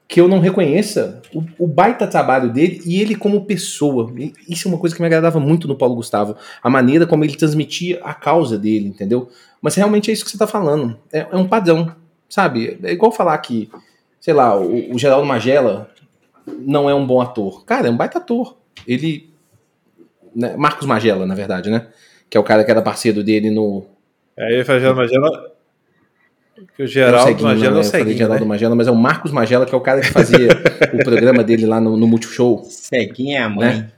que 0.06 0.20
eu 0.20 0.28
não 0.28 0.38
reconheça 0.38 1.20
o, 1.34 1.42
o 1.58 1.66
baita 1.66 2.06
trabalho 2.06 2.52
dele 2.52 2.80
e 2.86 3.00
ele 3.00 3.16
como 3.16 3.44
pessoa. 3.44 4.08
Isso 4.48 4.68
é 4.68 4.70
uma 4.70 4.78
coisa 4.78 4.94
que 4.94 5.02
me 5.02 5.06
agradava 5.08 5.40
muito 5.40 5.66
no 5.66 5.76
Paulo 5.76 5.96
Gustavo. 5.96 6.36
A 6.62 6.70
maneira 6.70 7.04
como 7.04 7.24
ele 7.24 7.36
transmitia 7.36 8.00
a 8.04 8.14
causa 8.14 8.56
dele, 8.56 8.86
entendeu? 8.86 9.28
Mas 9.60 9.74
realmente 9.74 10.12
é 10.12 10.14
isso 10.14 10.24
que 10.24 10.30
você 10.30 10.38
tá 10.38 10.46
falando. 10.46 10.96
É, 11.12 11.26
é 11.28 11.36
um 11.36 11.48
padrão, 11.48 11.92
sabe? 12.28 12.78
É 12.84 12.92
igual 12.92 13.10
falar 13.10 13.36
que, 13.38 13.68
sei 14.20 14.32
lá, 14.32 14.56
o, 14.56 14.94
o 14.94 14.98
Geraldo 14.98 15.26
Magela 15.26 15.90
não 16.46 16.88
é 16.88 16.94
um 16.94 17.04
bom 17.04 17.20
ator. 17.20 17.64
Cara, 17.64 17.88
é 17.88 17.90
um 17.90 17.96
baita 17.96 18.18
ator. 18.18 18.56
Ele. 18.86 19.28
né, 20.36 20.56
Marcos 20.56 20.86
Magela, 20.86 21.26
na 21.26 21.34
verdade, 21.34 21.68
né? 21.68 21.88
Que 22.30 22.36
é 22.36 22.40
o 22.40 22.44
cara 22.44 22.62
que 22.62 22.70
era 22.70 22.80
parceiro 22.80 23.24
dele 23.24 23.50
no, 23.50 23.84
Aí 24.38 24.58
eu 24.58 24.64
falei, 24.64 24.92
Magela. 24.92 25.51
Que 26.76 26.82
o 26.82 26.82
é 26.82 26.84
o 26.84 26.86
Geraldo 26.86 27.28
Ceguinho, 27.28 27.48
Magela 27.48 27.70
né? 27.70 27.76
é 27.76 27.80
o 27.80 27.80
Eu 27.80 27.84
falei 27.84 28.00
ceguinho, 28.04 28.18
Geraldo 28.18 28.44
né? 28.44 28.48
Magela, 28.48 28.74
mas 28.74 28.86
é 28.86 28.90
o 28.90 28.96
Marcos 28.96 29.32
Magela, 29.32 29.66
que 29.66 29.74
é 29.74 29.78
o 29.78 29.80
cara 29.80 30.00
que 30.00 30.08
fazia 30.08 30.48
o 30.92 30.98
programa 31.04 31.42
dele 31.42 31.66
lá 31.66 31.80
no, 31.80 31.96
no 31.96 32.06
Multishow. 32.06 32.62
Ceguinha 32.64 33.38
é 33.38 33.42
a 33.42 33.48
mãe. 33.48 33.68
Né? 33.74 33.90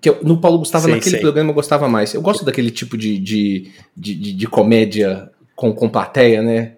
Que 0.00 0.08
eu- 0.08 0.18
no 0.22 0.38
Paulo 0.40 0.58
Gustavo, 0.58 0.84
Sei, 0.86 0.94
naquele 0.94 1.10
sei. 1.12 1.20
programa, 1.20 1.50
eu 1.50 1.54
gostava 1.54 1.88
mais. 1.88 2.14
Eu 2.14 2.22
gosto 2.22 2.44
daquele 2.44 2.70
tipo 2.70 2.96
de, 2.96 3.18
de, 3.18 3.70
de, 3.96 4.14
de- 4.14 4.32
de 4.32 4.46
comédia 4.46 5.30
com, 5.54 5.72
com 5.72 5.88
plateia, 5.88 6.40
né? 6.42 6.72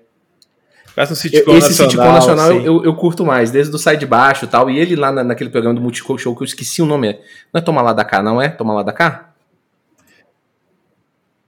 Um 0.97 1.07
sitcom 1.15 1.57
Esse 1.57 1.69
nacional. 1.71 1.91
sitcom 1.91 2.13
nacional 2.13 2.51
assim. 2.51 2.65
eu, 2.67 2.85
eu 2.85 2.95
curto 2.95 3.25
mais, 3.27 3.51
desde 3.51 3.75
o 3.75 3.79
Sai 3.79 3.97
de 3.97 4.07
Baixo 4.07 4.45
e 4.45 4.49
tal. 4.49 4.71
E 4.71 4.79
ele 4.79 4.95
lá 4.95 5.11
na- 5.11 5.25
naquele 5.25 5.51
programa 5.51 5.75
do 5.75 5.81
Multishow 5.81 6.17
Show, 6.19 6.37
que 6.37 6.43
eu 6.43 6.47
esqueci 6.47 6.81
o 6.83 6.87
nome. 6.87 7.09
é. 7.09 7.21
Não 7.53 7.59
é 7.59 7.61
Toma 7.61 7.83
Lá 7.83 7.93
da 7.93 8.05
Cá, 8.05 8.23
não 8.23 8.41
é? 8.41 8.49
Toma 8.49 8.73
Lá 8.75 8.83
da 8.83 8.93
Cá? 8.93 9.31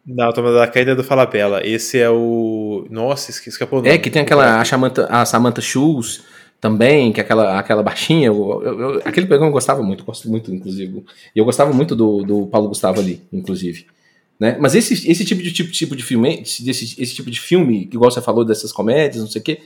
Não, 0.04 0.32
Toma 0.32 0.52
da 0.52 0.66
Caída 0.68 0.94
do 0.94 1.02
Falabella. 1.04 1.60
Esse 1.66 1.98
é 1.98 2.08
o. 2.08 2.65
Nossa, 2.90 3.30
esque- 3.30 3.48
escapou 3.48 3.78
o 3.78 3.82
nome. 3.82 3.94
É, 3.94 3.98
que 3.98 4.10
tem 4.10 4.22
aquela 4.22 4.60
a 4.60 4.64
Samantha, 4.64 5.06
a 5.06 5.24
Samantha 5.24 5.60
Schultz 5.60 6.22
também, 6.60 7.12
que 7.12 7.20
é 7.20 7.22
aquela, 7.22 7.58
aquela 7.58 7.82
baixinha. 7.82 8.26
Eu- 8.26 8.62
eu- 8.64 8.80
eu- 8.80 9.02
aquele 9.04 9.26
programa 9.26 9.48
eu 9.50 9.52
gostava 9.52 9.82
muito, 9.82 10.04
gosto 10.04 10.28
muito, 10.28 10.52
inclusive. 10.52 11.04
E 11.34 11.38
eu 11.38 11.44
gostava 11.44 11.72
muito 11.72 11.94
do, 11.94 12.22
do 12.22 12.46
Paulo 12.46 12.68
Gustavo 12.68 13.00
ali, 13.00 13.22
inclusive. 13.32 13.86
Né? 14.38 14.56
Mas 14.60 14.74
esse, 14.74 15.10
esse 15.10 15.24
tipo 15.24 15.42
de 15.42 15.50
tipo, 15.52 15.70
tipo 15.70 15.96
de 15.96 16.02
filme, 16.02 16.40
esse, 16.42 16.62
desse- 16.64 17.00
esse 17.00 17.14
tipo 17.14 17.30
de 17.30 17.40
filme, 17.40 17.86
que 17.86 17.96
igual 17.96 18.10
você 18.10 18.20
falou 18.20 18.44
dessas 18.44 18.70
comédias, 18.72 19.22
não 19.22 19.30
sei 19.30 19.40
o 19.40 19.44
quê, 19.44 19.60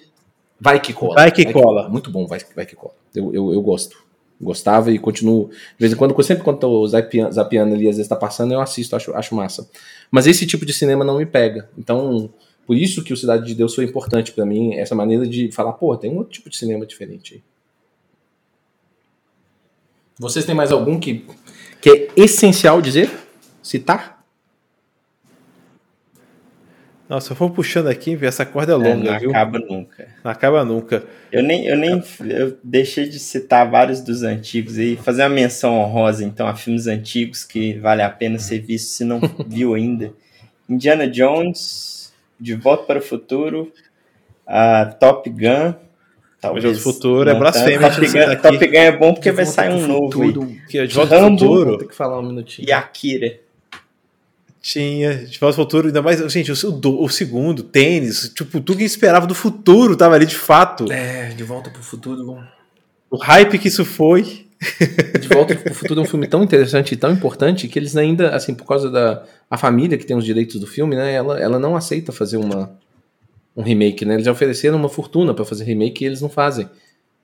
vai 0.61 0.79
que 0.81 0.93
cola. 0.93 1.15
Vai 1.15 1.33
que 1.33 1.45
cola. 1.53 1.89
Muito 1.89 2.11
bom, 2.11 2.27
vai, 2.27 2.41
vai 2.55 2.65
que 2.67 2.77
cola. 2.77 2.95
Eu, 3.15 3.35
eu, 3.35 3.53
eu 3.53 3.61
gosto. 3.63 3.97
Gostava 4.41 4.91
e 4.91 4.99
continuo. 4.99 5.49
De 5.49 5.57
vez 5.81 5.93
em 5.93 5.97
quando, 5.97 6.23
sempre 6.23 6.43
quando 6.43 6.59
tô 6.61 6.87
zapeando, 6.87 7.33
zapeando 7.33 7.75
ali, 7.75 7.89
às 7.89 7.97
vezes 7.97 8.09
tá 8.09 8.17
passando, 8.17 8.55
eu 8.55 8.61
assisto, 8.61 8.97
acho, 8.97 9.13
acho 9.15 9.35
massa. 9.35 9.69
Mas 10.11 10.27
esse 10.27 10.47
tipo 10.47 10.65
de 10.65 10.73
cinema 10.73 11.05
não 11.05 11.19
me 11.19 11.27
pega. 11.27 11.69
Então, 11.77 12.31
por 12.71 12.77
isso 12.77 13.03
que 13.03 13.13
o 13.13 13.17
Cidade 13.17 13.45
de 13.45 13.57
Deus 13.57 13.75
foi 13.75 13.85
importante 13.85 14.31
para 14.31 14.47
mim, 14.47 14.75
essa 14.75 14.95
maneira 14.95 15.27
de 15.27 15.51
falar, 15.51 15.73
pô, 15.73 15.97
tem 15.97 16.09
um 16.09 16.19
outro 16.19 16.35
tipo 16.35 16.49
de 16.49 16.57
cinema 16.57 16.87
diferente 16.87 17.35
aí. 17.35 17.43
Vocês 20.17 20.45
têm 20.45 20.55
mais 20.55 20.71
algum 20.71 20.97
que, 21.01 21.27
que 21.81 21.91
é 21.91 22.09
essencial 22.17 22.81
dizer? 22.81 23.11
Citar? 23.61 24.25
Nossa, 27.09 27.27
se 27.27 27.33
eu 27.33 27.37
for 27.37 27.51
puxando 27.51 27.89
aqui, 27.89 28.17
essa 28.25 28.47
corda 28.47 28.75
é 28.75 28.77
longa, 28.77 29.09
é, 29.09 29.13
não 29.15 29.19
viu? 29.19 29.31
acaba 29.31 29.59
nunca. 29.59 30.09
Não 30.23 30.31
acaba 30.31 30.65
nunca. 30.65 31.05
Eu 31.33 31.43
nem, 31.43 31.67
eu 31.67 31.77
nem 31.77 32.01
eu 32.21 32.57
deixei 32.63 33.09
de 33.09 33.19
citar 33.19 33.69
vários 33.69 34.01
dos 34.01 34.23
antigos 34.23 34.79
e 34.79 34.95
fazer 34.95 35.23
uma 35.23 35.31
menção 35.31 35.77
honrosa, 35.77 36.23
então, 36.23 36.47
a 36.47 36.55
filmes 36.55 36.87
antigos 36.87 37.43
que 37.43 37.73
vale 37.81 38.01
a 38.01 38.09
pena 38.09 38.39
ser 38.39 38.61
visto 38.61 38.91
se 38.91 39.03
não 39.03 39.21
viu 39.45 39.75
ainda. 39.75 40.13
Indiana 40.69 41.09
Jones, 41.09 42.00
De 42.41 42.55
Volta 42.55 42.85
para 42.85 42.99
o 42.99 43.03
Futuro, 43.03 43.71
uh, 44.47 44.95
Top 44.99 45.29
Gun. 45.29 45.75
Talvez 46.41 46.65
o 46.65 46.81
futuro 46.81 47.29
é 47.29 47.35
blasfêmia. 47.35 47.91
Top, 47.91 48.07
Gun, 48.07 48.37
Top 48.41 48.67
Gun 48.67 48.79
é 48.79 48.93
bom 48.93 49.13
porque 49.13 49.31
vai 49.31 49.45
sair 49.45 49.71
um 49.75 49.87
novo. 49.87 50.57
Que 50.69 50.79
é 50.79 50.87
de 50.87 50.95
volta 50.95 51.19
Rambo, 51.19 51.39
futuro. 51.39 51.79
Tem 51.79 51.89
que 51.89 51.95
falar 51.95 52.19
um 52.19 52.23
minutinho. 52.23 52.67
E 52.67 52.73
Akira. 52.73 53.39
Tinha, 54.63 55.15
de 55.17 55.39
volta 55.39 55.61
ao 55.61 55.65
futuro, 55.65 55.87
ainda 55.87 56.03
mais, 56.03 56.21
gente, 56.33 56.53
o, 56.53 57.03
o, 57.03 57.09
segundo, 57.09 57.63
tênis, 57.63 58.31
tipo, 58.35 58.61
tudo 58.61 58.77
que 58.77 58.85
esperava 58.85 59.27
do 59.27 59.35
futuro 59.35 59.97
tava 59.97 60.15
ali 60.15 60.27
de 60.27 60.37
fato. 60.37 60.91
É, 60.93 61.29
de 61.29 61.43
volta 61.43 61.71
pro 61.71 61.83
futuro, 61.83 62.25
bom. 62.25 62.43
O 63.11 63.17
hype 63.17 63.59
que 63.59 63.69
isso 63.69 63.85
foi. 63.85 64.47
De 65.21 65.29
volta 65.29 65.57
pro 65.57 65.75
futuro 65.75 66.01
é 66.01 66.03
um 66.03 66.07
filme 66.07 66.27
tão 66.27 66.43
interessante 66.43 66.93
e 66.93 66.97
tão 66.97 67.11
importante 67.11 67.67
que 67.67 67.79
eles 67.79 67.97
ainda, 67.97 68.35
assim, 68.35 68.55
por 68.55 68.67
causa 68.67 68.91
da 68.91 69.25
a 69.51 69.57
família 69.57 69.97
que 69.97 70.07
tem 70.07 70.17
os 70.17 70.25
direitos 70.25 70.61
do 70.61 70.67
filme, 70.67 70.95
né, 70.95 71.13
ela, 71.13 71.41
ela 71.41 71.59
não 71.59 71.75
aceita 71.75 72.13
fazer 72.13 72.37
uma, 72.37 72.71
um 73.57 73.63
remake, 73.63 74.05
né? 74.05 74.15
Eles 74.15 74.27
já 74.27 74.33
ofereceram 74.33 74.77
uma 74.79 74.89
fortuna 74.89 75.35
para 75.35 75.45
fazer 75.45 75.65
remake 75.65 76.05
e 76.05 76.07
eles 76.07 76.21
não 76.21 76.29
fazem. 76.29 76.69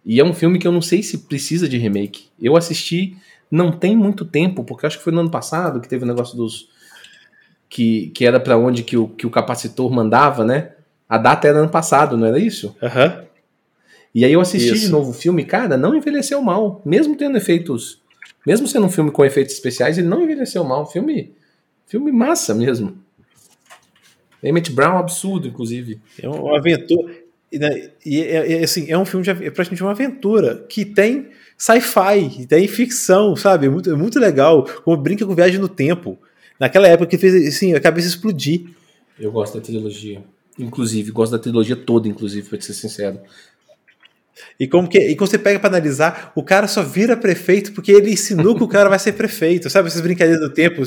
E 0.05 0.19
é 0.19 0.25
um 0.25 0.33
filme 0.33 0.59
que 0.59 0.67
eu 0.67 0.73
não 0.73 0.83
sei 0.83 1.03
se 1.03 1.19
precisa 1.19 1.69
de 1.69 1.77
remake. 1.79 2.27
Eu 2.41 2.57
assisti 2.57 3.17
não 3.51 3.71
tem 3.71 3.97
muito 3.97 4.25
tempo, 4.25 4.65
porque 4.65 4.87
acho 4.87 4.99
que 4.99 5.05
foi 5.05 5.13
no 5.13 5.21
ano 5.21 5.31
passado 5.31 5.81
que 5.81 5.89
teve 5.89 6.05
o 6.05 6.07
negócio 6.07 6.37
dos 6.37 6.69
que, 7.69 8.09
que 8.09 8.25
era 8.25 8.41
para 8.41 8.57
onde 8.57 8.83
que 8.83 8.97
o, 8.97 9.09
que 9.09 9.27
o 9.27 9.31
capacitor 9.31 9.91
mandava, 9.93 10.45
né? 10.45 10.73
A 11.09 11.19
data 11.19 11.47
era 11.47 11.59
ano 11.59 11.69
passado, 11.69 12.17
não 12.17 12.27
era 12.27 12.39
isso? 12.39 12.75
Aham. 12.83 13.05
Uhum. 13.05 13.27
E 14.17 14.25
aí 14.25 14.33
eu 14.33 14.41
assisti 14.41 14.73
isso. 14.73 14.87
de 14.87 14.89
novo 14.91 15.11
o 15.11 15.13
filme, 15.13 15.45
cara, 15.45 15.77
não 15.77 15.95
envelheceu 15.95 16.41
mal. 16.41 16.81
Mesmo 16.87 17.15
tendo 17.15 17.37
efeitos. 17.37 18.01
Mesmo 18.47 18.67
sendo 18.67 18.87
um 18.87 18.89
filme 18.89 19.11
com 19.11 19.23
efeitos 19.23 19.53
especiais, 19.53 19.99
ele 19.99 20.07
não 20.07 20.23
envelheceu 20.23 20.65
mal. 20.65 20.91
Filme, 20.91 21.35
filme 21.87 22.11
massa 22.11 22.55
mesmo. 22.55 22.97
Emmett 24.43 24.73
Brown 24.73 24.97
absurdo, 24.97 25.49
inclusive. 25.49 26.01
É 26.19 26.27
uma 26.27 26.57
aventura. 26.57 27.15
E, 27.53 27.59
né, 27.59 27.91
e 28.07 28.23
é, 28.23 28.53
é, 28.55 28.65
assim, 28.65 28.91
é 28.91 28.97
um 28.97 29.05
filme 29.05 29.23
de, 29.23 29.29
é 29.29 29.51
praticamente 29.51 29.83
uma 29.83 29.91
aventura 29.91 30.65
que 30.67 30.87
tem 30.87 31.29
sci-fi, 31.59 32.47
tem 32.47 32.67
ficção, 32.67 33.37
sabe? 33.37 33.67
É 33.67 33.69
muito, 33.69 33.91
é 33.91 33.95
muito 33.95 34.19
legal. 34.19 34.65
Como 34.83 34.97
brinca 34.97 35.27
com 35.27 35.35
viagem 35.35 35.61
no 35.61 35.69
tempo. 35.69 36.17
Naquela 36.59 36.89
época 36.89 37.11
que 37.11 37.19
fez 37.19 37.55
assim, 37.55 37.75
a 37.75 37.81
cabeça 37.81 38.09
explodir. 38.09 38.65
Eu 39.21 39.31
gosto 39.31 39.59
da 39.59 39.61
trilogia. 39.61 40.25
Inclusive, 40.59 41.11
gosto 41.11 41.33
da 41.33 41.39
trilogia 41.39 41.77
toda, 41.77 42.09
inclusive, 42.09 42.49
pra 42.49 42.59
ser 42.59 42.73
sincero. 42.73 43.21
E 44.59 44.67
como 44.67 44.89
que 44.89 44.99
e 44.99 45.17
quando 45.17 45.31
você 45.31 45.39
pega 45.39 45.59
para 45.59 45.69
analisar, 45.69 46.33
o 46.35 46.43
cara 46.43 46.69
só 46.69 46.83
vira 46.83 47.17
prefeito 47.17 47.73
porque 47.73 47.93
ele 47.93 48.11
ensinou 48.11 48.55
que 48.55 48.63
o 48.63 48.69
cara 48.69 48.89
vai 48.89 48.99
ser 48.99 49.13
prefeito, 49.13 49.71
sabe? 49.71 49.89
Essas 49.89 50.01
brincadeiras 50.01 50.41
do 50.41 50.53
tempo. 50.53 50.83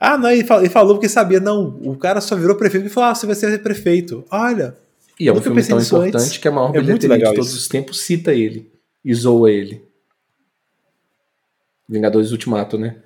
Ah, 0.00 0.16
não, 0.16 0.30
ele 0.30 0.44
falou 0.68 0.94
porque 0.94 1.08
sabia. 1.08 1.40
Não, 1.40 1.78
o 1.82 1.96
cara 1.96 2.20
só 2.20 2.36
virou 2.36 2.56
prefeito 2.56 2.86
e 2.86 2.90
falou: 2.90 3.10
ah, 3.10 3.14
você 3.14 3.26
vai 3.26 3.34
ser 3.34 3.62
prefeito. 3.62 4.24
Olha. 4.30 4.76
E 5.18 5.28
é 5.28 5.32
um 5.32 5.42
filme 5.42 5.62
tão 5.64 5.80
importante 5.80 6.16
antes. 6.16 6.38
que 6.38 6.46
a 6.46 6.50
maior 6.50 6.74
é 6.74 6.80
bilheteria 6.80 7.18
de 7.18 7.24
todos 7.24 7.48
isso. 7.48 7.58
os 7.58 7.68
tempos 7.68 8.00
cita 8.00 8.32
ele 8.32 8.70
e 9.04 9.12
zoa 9.12 9.50
ele. 9.50 9.82
Vingadores 11.88 12.30
Ultimato, 12.30 12.78
né? 12.78 12.96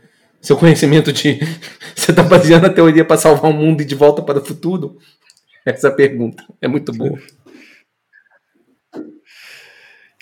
Seu 0.41 0.57
conhecimento 0.57 1.13
de. 1.13 1.41
Você 1.97 2.13
tá 2.13 2.23
baseando 2.23 2.67
a 2.67 2.71
teoria 2.71 3.05
para 3.05 3.17
salvar 3.17 3.51
o 3.51 3.55
mundo 3.55 3.81
e 3.81 3.85
de 3.85 3.95
volta 3.95 4.21
para 4.21 4.41
o 4.41 4.45
futuro? 4.45 4.99
Essa 5.65 5.91
pergunta 5.91 6.45
é 6.61 6.69
muito 6.69 6.93
boa. 6.93 7.19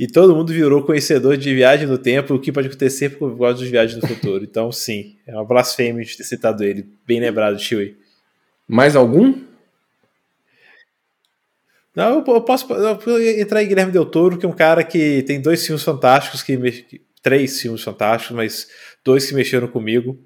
E 0.00 0.06
todo 0.06 0.34
mundo 0.34 0.50
virou 0.50 0.82
conhecedor 0.82 1.36
de 1.36 1.54
viagem 1.54 1.86
no 1.86 1.98
tempo, 1.98 2.32
o 2.32 2.40
que 2.40 2.50
pode 2.50 2.68
acontecer 2.68 3.18
por 3.18 3.36
causa 3.38 3.58
dos 3.58 3.68
viagens 3.68 4.00
no 4.00 4.08
futuro. 4.08 4.42
Então, 4.42 4.72
sim, 4.72 5.18
é 5.26 5.34
uma 5.34 5.44
blasfêmia 5.44 6.02
de 6.02 6.16
ter 6.16 6.24
citado 6.24 6.64
ele. 6.64 6.88
Bem 7.06 7.20
lembrado, 7.20 7.58
Chewie. 7.58 7.98
Mais 8.66 8.96
algum? 8.96 9.38
Não, 11.94 12.24
eu 12.26 12.40
posso 12.40 12.72
eu 12.72 13.38
entrar 13.42 13.62
em 13.62 13.68
Guilherme 13.68 13.92
Del 13.92 14.06
Toro, 14.06 14.38
que 14.38 14.46
é 14.46 14.48
um 14.48 14.54
cara 14.54 14.82
que 14.82 15.22
tem 15.24 15.38
dois 15.38 15.66
filmes 15.66 15.84
fantásticos, 15.84 16.42
que 16.42 16.58
três 17.22 17.60
filmes 17.60 17.82
fantásticos, 17.82 18.34
mas 18.34 18.68
dois 19.04 19.28
que 19.28 19.34
mexeram 19.34 19.68
comigo, 19.68 20.18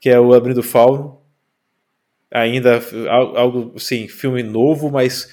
que 0.00 0.08
é 0.08 0.18
o 0.18 0.32
Abrindo 0.32 0.62
Fauno. 0.62 1.20
Ainda 2.30 2.80
algo, 3.36 3.78
sim, 3.78 4.08
filme 4.08 4.42
novo, 4.42 4.90
mas 4.90 5.28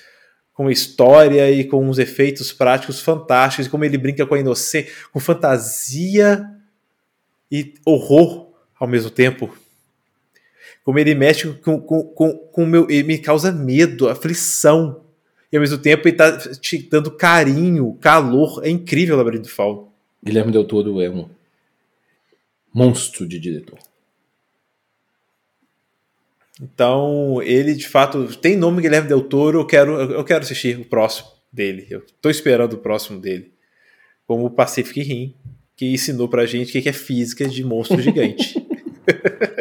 com 0.61 0.69
história 0.69 1.49
e 1.49 1.63
com 1.63 1.89
uns 1.89 1.97
efeitos 1.97 2.53
práticos 2.53 2.99
fantásticos, 3.01 3.67
como 3.67 3.83
ele 3.83 3.97
brinca 3.97 4.27
com 4.27 4.35
a 4.35 4.39
inocência, 4.39 4.93
com 5.11 5.19
fantasia 5.19 6.47
e 7.51 7.73
horror 7.83 8.51
ao 8.79 8.87
mesmo 8.87 9.09
tempo. 9.09 9.57
Como 10.83 10.99
ele 10.99 11.15
mexe 11.15 11.51
com, 11.53 11.81
com, 11.81 12.03
com, 12.03 12.31
com 12.37 12.65
meu. 12.67 12.85
Ele 12.91 13.01
me 13.01 13.17
causa 13.17 13.51
medo, 13.51 14.07
aflição. 14.07 15.01
E 15.51 15.57
ao 15.57 15.61
mesmo 15.61 15.79
tempo 15.79 16.07
ele 16.07 16.13
está 16.13 16.37
te 16.37 16.77
dando 16.77 17.09
carinho, 17.09 17.97
calor. 17.99 18.61
É 18.63 18.69
incrível 18.69 19.15
o 19.15 19.17
Labirinto 19.17 19.49
Fauno. 19.49 19.91
Guilherme 20.23 20.51
Del 20.51 20.63
Toro 20.63 21.01
é 21.01 21.09
um 21.09 21.27
monstro 22.71 23.27
de 23.27 23.39
diretor. 23.39 23.79
Então, 26.61 27.41
ele 27.41 27.73
de 27.73 27.87
fato 27.87 28.27
tem 28.37 28.55
nome 28.55 28.83
Guilherme 28.83 29.07
Del 29.07 29.23
Toro, 29.23 29.61
eu 29.61 29.65
quero, 29.65 29.99
eu 29.99 30.23
quero 30.23 30.43
assistir 30.43 30.79
o 30.79 30.85
próximo 30.85 31.27
dele. 31.51 31.87
Eu 31.89 32.03
tô 32.21 32.29
esperando 32.29 32.73
o 32.73 32.77
próximo 32.77 33.19
dele. 33.19 33.51
Como 34.27 34.45
o 34.45 34.51
Pacific 34.51 35.01
Rim, 35.01 35.33
que 35.75 35.91
ensinou 35.91 36.27
pra 36.27 36.45
gente 36.45 36.77
o 36.77 36.81
que 36.81 36.87
é 36.87 36.93
física 36.93 37.47
de 37.47 37.63
monstro 37.63 37.99
gigante. 37.99 38.63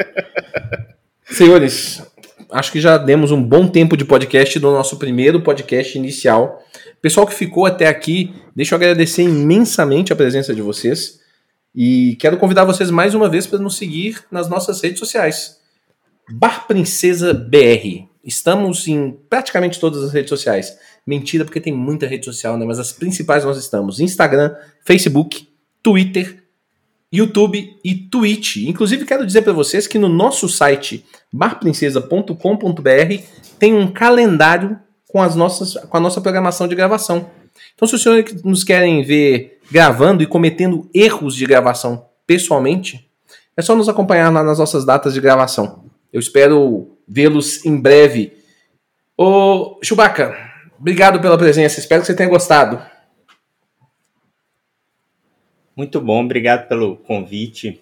Senhores, 1.25 2.03
acho 2.51 2.71
que 2.71 2.81
já 2.81 2.99
demos 2.99 3.31
um 3.31 3.43
bom 3.43 3.67
tempo 3.67 3.97
de 3.97 4.05
podcast 4.05 4.59
do 4.59 4.71
nosso 4.71 4.99
primeiro 4.99 5.41
podcast 5.41 5.97
inicial. 5.97 6.63
Pessoal 7.01 7.27
que 7.27 7.35
ficou 7.35 7.65
até 7.65 7.87
aqui, 7.87 8.35
deixa 8.55 8.75
eu 8.75 8.77
agradecer 8.77 9.23
imensamente 9.23 10.13
a 10.13 10.17
presença 10.17 10.55
de 10.55 10.61
vocês. 10.61 11.19
E 11.75 12.17
quero 12.21 12.37
convidar 12.37 12.65
vocês 12.65 12.91
mais 12.91 13.15
uma 13.15 13.29
vez 13.29 13.47
para 13.47 13.59
nos 13.59 13.79
seguir 13.79 14.23
nas 14.31 14.51
nossas 14.51 14.83
redes 14.83 14.99
sociais. 14.99 15.60
Bar 16.31 16.67
Princesa 16.67 17.35
BR. 17.35 18.09
Estamos 18.25 18.87
em 18.87 19.19
praticamente 19.29 19.81
todas 19.81 20.03
as 20.05 20.13
redes 20.13 20.29
sociais. 20.29 20.77
Mentira, 21.07 21.45
porque 21.45 21.61
tem 21.61 21.73
muita 21.73 22.07
rede 22.07 22.25
social, 22.25 22.57
né? 22.57 22.65
Mas 22.65 22.79
as 22.79 22.93
principais 22.93 23.45
nós 23.45 23.59
estamos: 23.59 23.99
Instagram, 24.01 24.55
Facebook, 24.85 25.49
Twitter, 25.83 26.43
YouTube 27.13 27.77
e 27.85 27.95
Twitch. 27.95 28.57
Inclusive, 28.59 29.05
quero 29.05 29.27
dizer 29.27 29.43
para 29.43 29.53
vocês 29.53 29.87
que 29.87 29.99
no 29.99 30.09
nosso 30.09 30.49
site 30.49 31.05
barprincesa.com.br 31.33 33.23
tem 33.59 33.75
um 33.75 33.91
calendário 33.91 34.79
com, 35.09 35.21
as 35.21 35.35
nossas, 35.35 35.75
com 35.75 35.97
a 35.97 36.01
nossa 36.01 36.21
programação 36.21 36.69
de 36.69 36.75
gravação. 36.75 37.29
Então, 37.75 37.89
se 37.89 37.95
os 37.95 38.03
senhores 38.03 38.43
nos 38.45 38.63
querem 38.63 39.03
ver 39.03 39.59
gravando 39.71 40.23
e 40.23 40.27
cometendo 40.27 40.89
erros 40.95 41.35
de 41.35 41.47
gravação 41.47 42.07
pessoalmente, 42.27 43.09
é 43.57 43.63
só 43.63 43.75
nos 43.75 43.89
acompanhar 43.89 44.31
nas 44.31 44.59
nossas 44.59 44.85
datas 44.85 45.15
de 45.15 45.21
gravação. 45.21 45.90
Eu 46.13 46.21
espero 46.21 46.97
vê-los 47.07 47.65
em 47.65 47.81
breve. 47.81 48.37
Ô, 49.17 49.79
Chewbacca, 49.83 50.37
obrigado 50.79 51.21
pela 51.21 51.39
presença. 51.39 51.81
Espero 51.81 52.01
que 52.01 52.07
você 52.07 52.15
tenha 52.15 52.29
gostado. 52.29 52.81
Muito 55.77 56.01
bom, 56.01 56.25
obrigado 56.25 56.69
pelo 56.69 56.97
convite. 56.97 57.81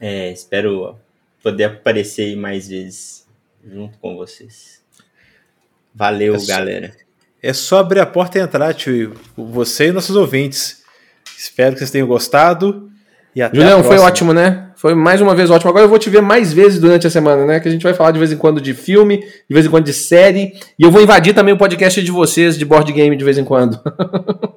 É, 0.00 0.30
espero 0.30 0.96
poder 1.42 1.64
aparecer 1.64 2.36
mais 2.36 2.68
vezes 2.68 3.26
junto 3.64 3.98
com 3.98 4.16
vocês. 4.16 4.82
Valeu, 5.94 6.34
é 6.34 6.38
só, 6.38 6.46
galera. 6.46 6.96
É 7.42 7.52
só 7.52 7.78
abrir 7.78 8.00
a 8.00 8.06
porta 8.06 8.38
e 8.38 8.40
entrar, 8.40 8.72
tio. 8.74 9.14
Você 9.36 9.88
e 9.88 9.92
nossos 9.92 10.16
ouvintes. 10.16 10.84
Espero 11.36 11.72
que 11.72 11.78
vocês 11.78 11.90
tenham 11.90 12.06
gostado. 12.06 12.90
E 13.34 13.42
até 13.42 13.56
Julião, 13.56 13.84
foi 13.84 13.98
ótimo, 13.98 14.32
né? 14.32 14.67
Foi 14.80 14.94
mais 14.94 15.20
uma 15.20 15.34
vez 15.34 15.50
ótimo. 15.50 15.70
Agora 15.70 15.84
eu 15.86 15.88
vou 15.88 15.98
te 15.98 16.08
ver 16.08 16.22
mais 16.22 16.52
vezes 16.52 16.78
durante 16.80 17.04
a 17.04 17.10
semana, 17.10 17.44
né? 17.44 17.58
Que 17.58 17.66
a 17.68 17.70
gente 17.70 17.82
vai 17.82 17.92
falar 17.94 18.12
de 18.12 18.18
vez 18.20 18.30
em 18.30 18.36
quando 18.36 18.60
de 18.60 18.72
filme, 18.74 19.18
de 19.18 19.52
vez 19.52 19.66
em 19.66 19.68
quando 19.70 19.84
de 19.84 19.92
série. 19.92 20.52
E 20.78 20.84
eu 20.84 20.90
vou 20.92 21.02
invadir 21.02 21.34
também 21.34 21.52
o 21.52 21.58
podcast 21.58 22.00
de 22.00 22.10
vocês, 22.12 22.56
de 22.56 22.64
board 22.64 22.92
game, 22.92 23.16
de 23.16 23.24
vez 23.24 23.36
em 23.38 23.44
quando. 23.44 23.80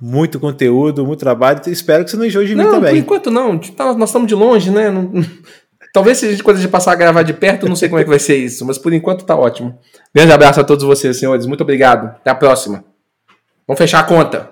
Muito 0.00 0.38
conteúdo, 0.38 1.06
muito 1.06 1.20
trabalho. 1.20 1.60
Espero 1.68 2.04
que 2.04 2.10
você 2.10 2.18
não 2.18 2.26
enjoe 2.26 2.46
de 2.46 2.54
mim 2.54 2.62
Não, 2.62 2.68
por 2.70 2.74
também. 2.80 2.98
enquanto 2.98 3.30
não. 3.30 3.56
Tá- 3.58 3.94
Nós 3.94 4.10
estamos 4.10 4.28
de 4.28 4.34
longe, 4.34 4.70
né? 4.70 4.90
Não- 4.90 5.10
Talvez 5.92 6.18
seja 6.18 6.42
coisa 6.42 6.60
de 6.60 6.68
passar 6.68 6.92
a 6.92 6.96
gravar 6.96 7.22
de 7.22 7.32
perto, 7.32 7.66
não 7.66 7.74
sei 7.76 7.88
como 7.88 7.98
é 7.98 8.04
que 8.04 8.10
vai 8.10 8.18
ser 8.18 8.36
isso, 8.36 8.66
mas 8.66 8.76
por 8.76 8.92
enquanto 8.92 9.24
tá 9.24 9.34
ótimo. 9.34 9.78
Grande 10.14 10.32
abraço 10.32 10.60
a 10.60 10.64
todos 10.64 10.84
vocês, 10.84 11.16
senhores. 11.18 11.46
Muito 11.46 11.62
obrigado. 11.62 12.08
Até 12.08 12.28
a 12.28 12.34
próxima. 12.34 12.84
Vamos 13.66 13.78
fechar 13.78 14.00
a 14.00 14.04
conta. 14.04 14.50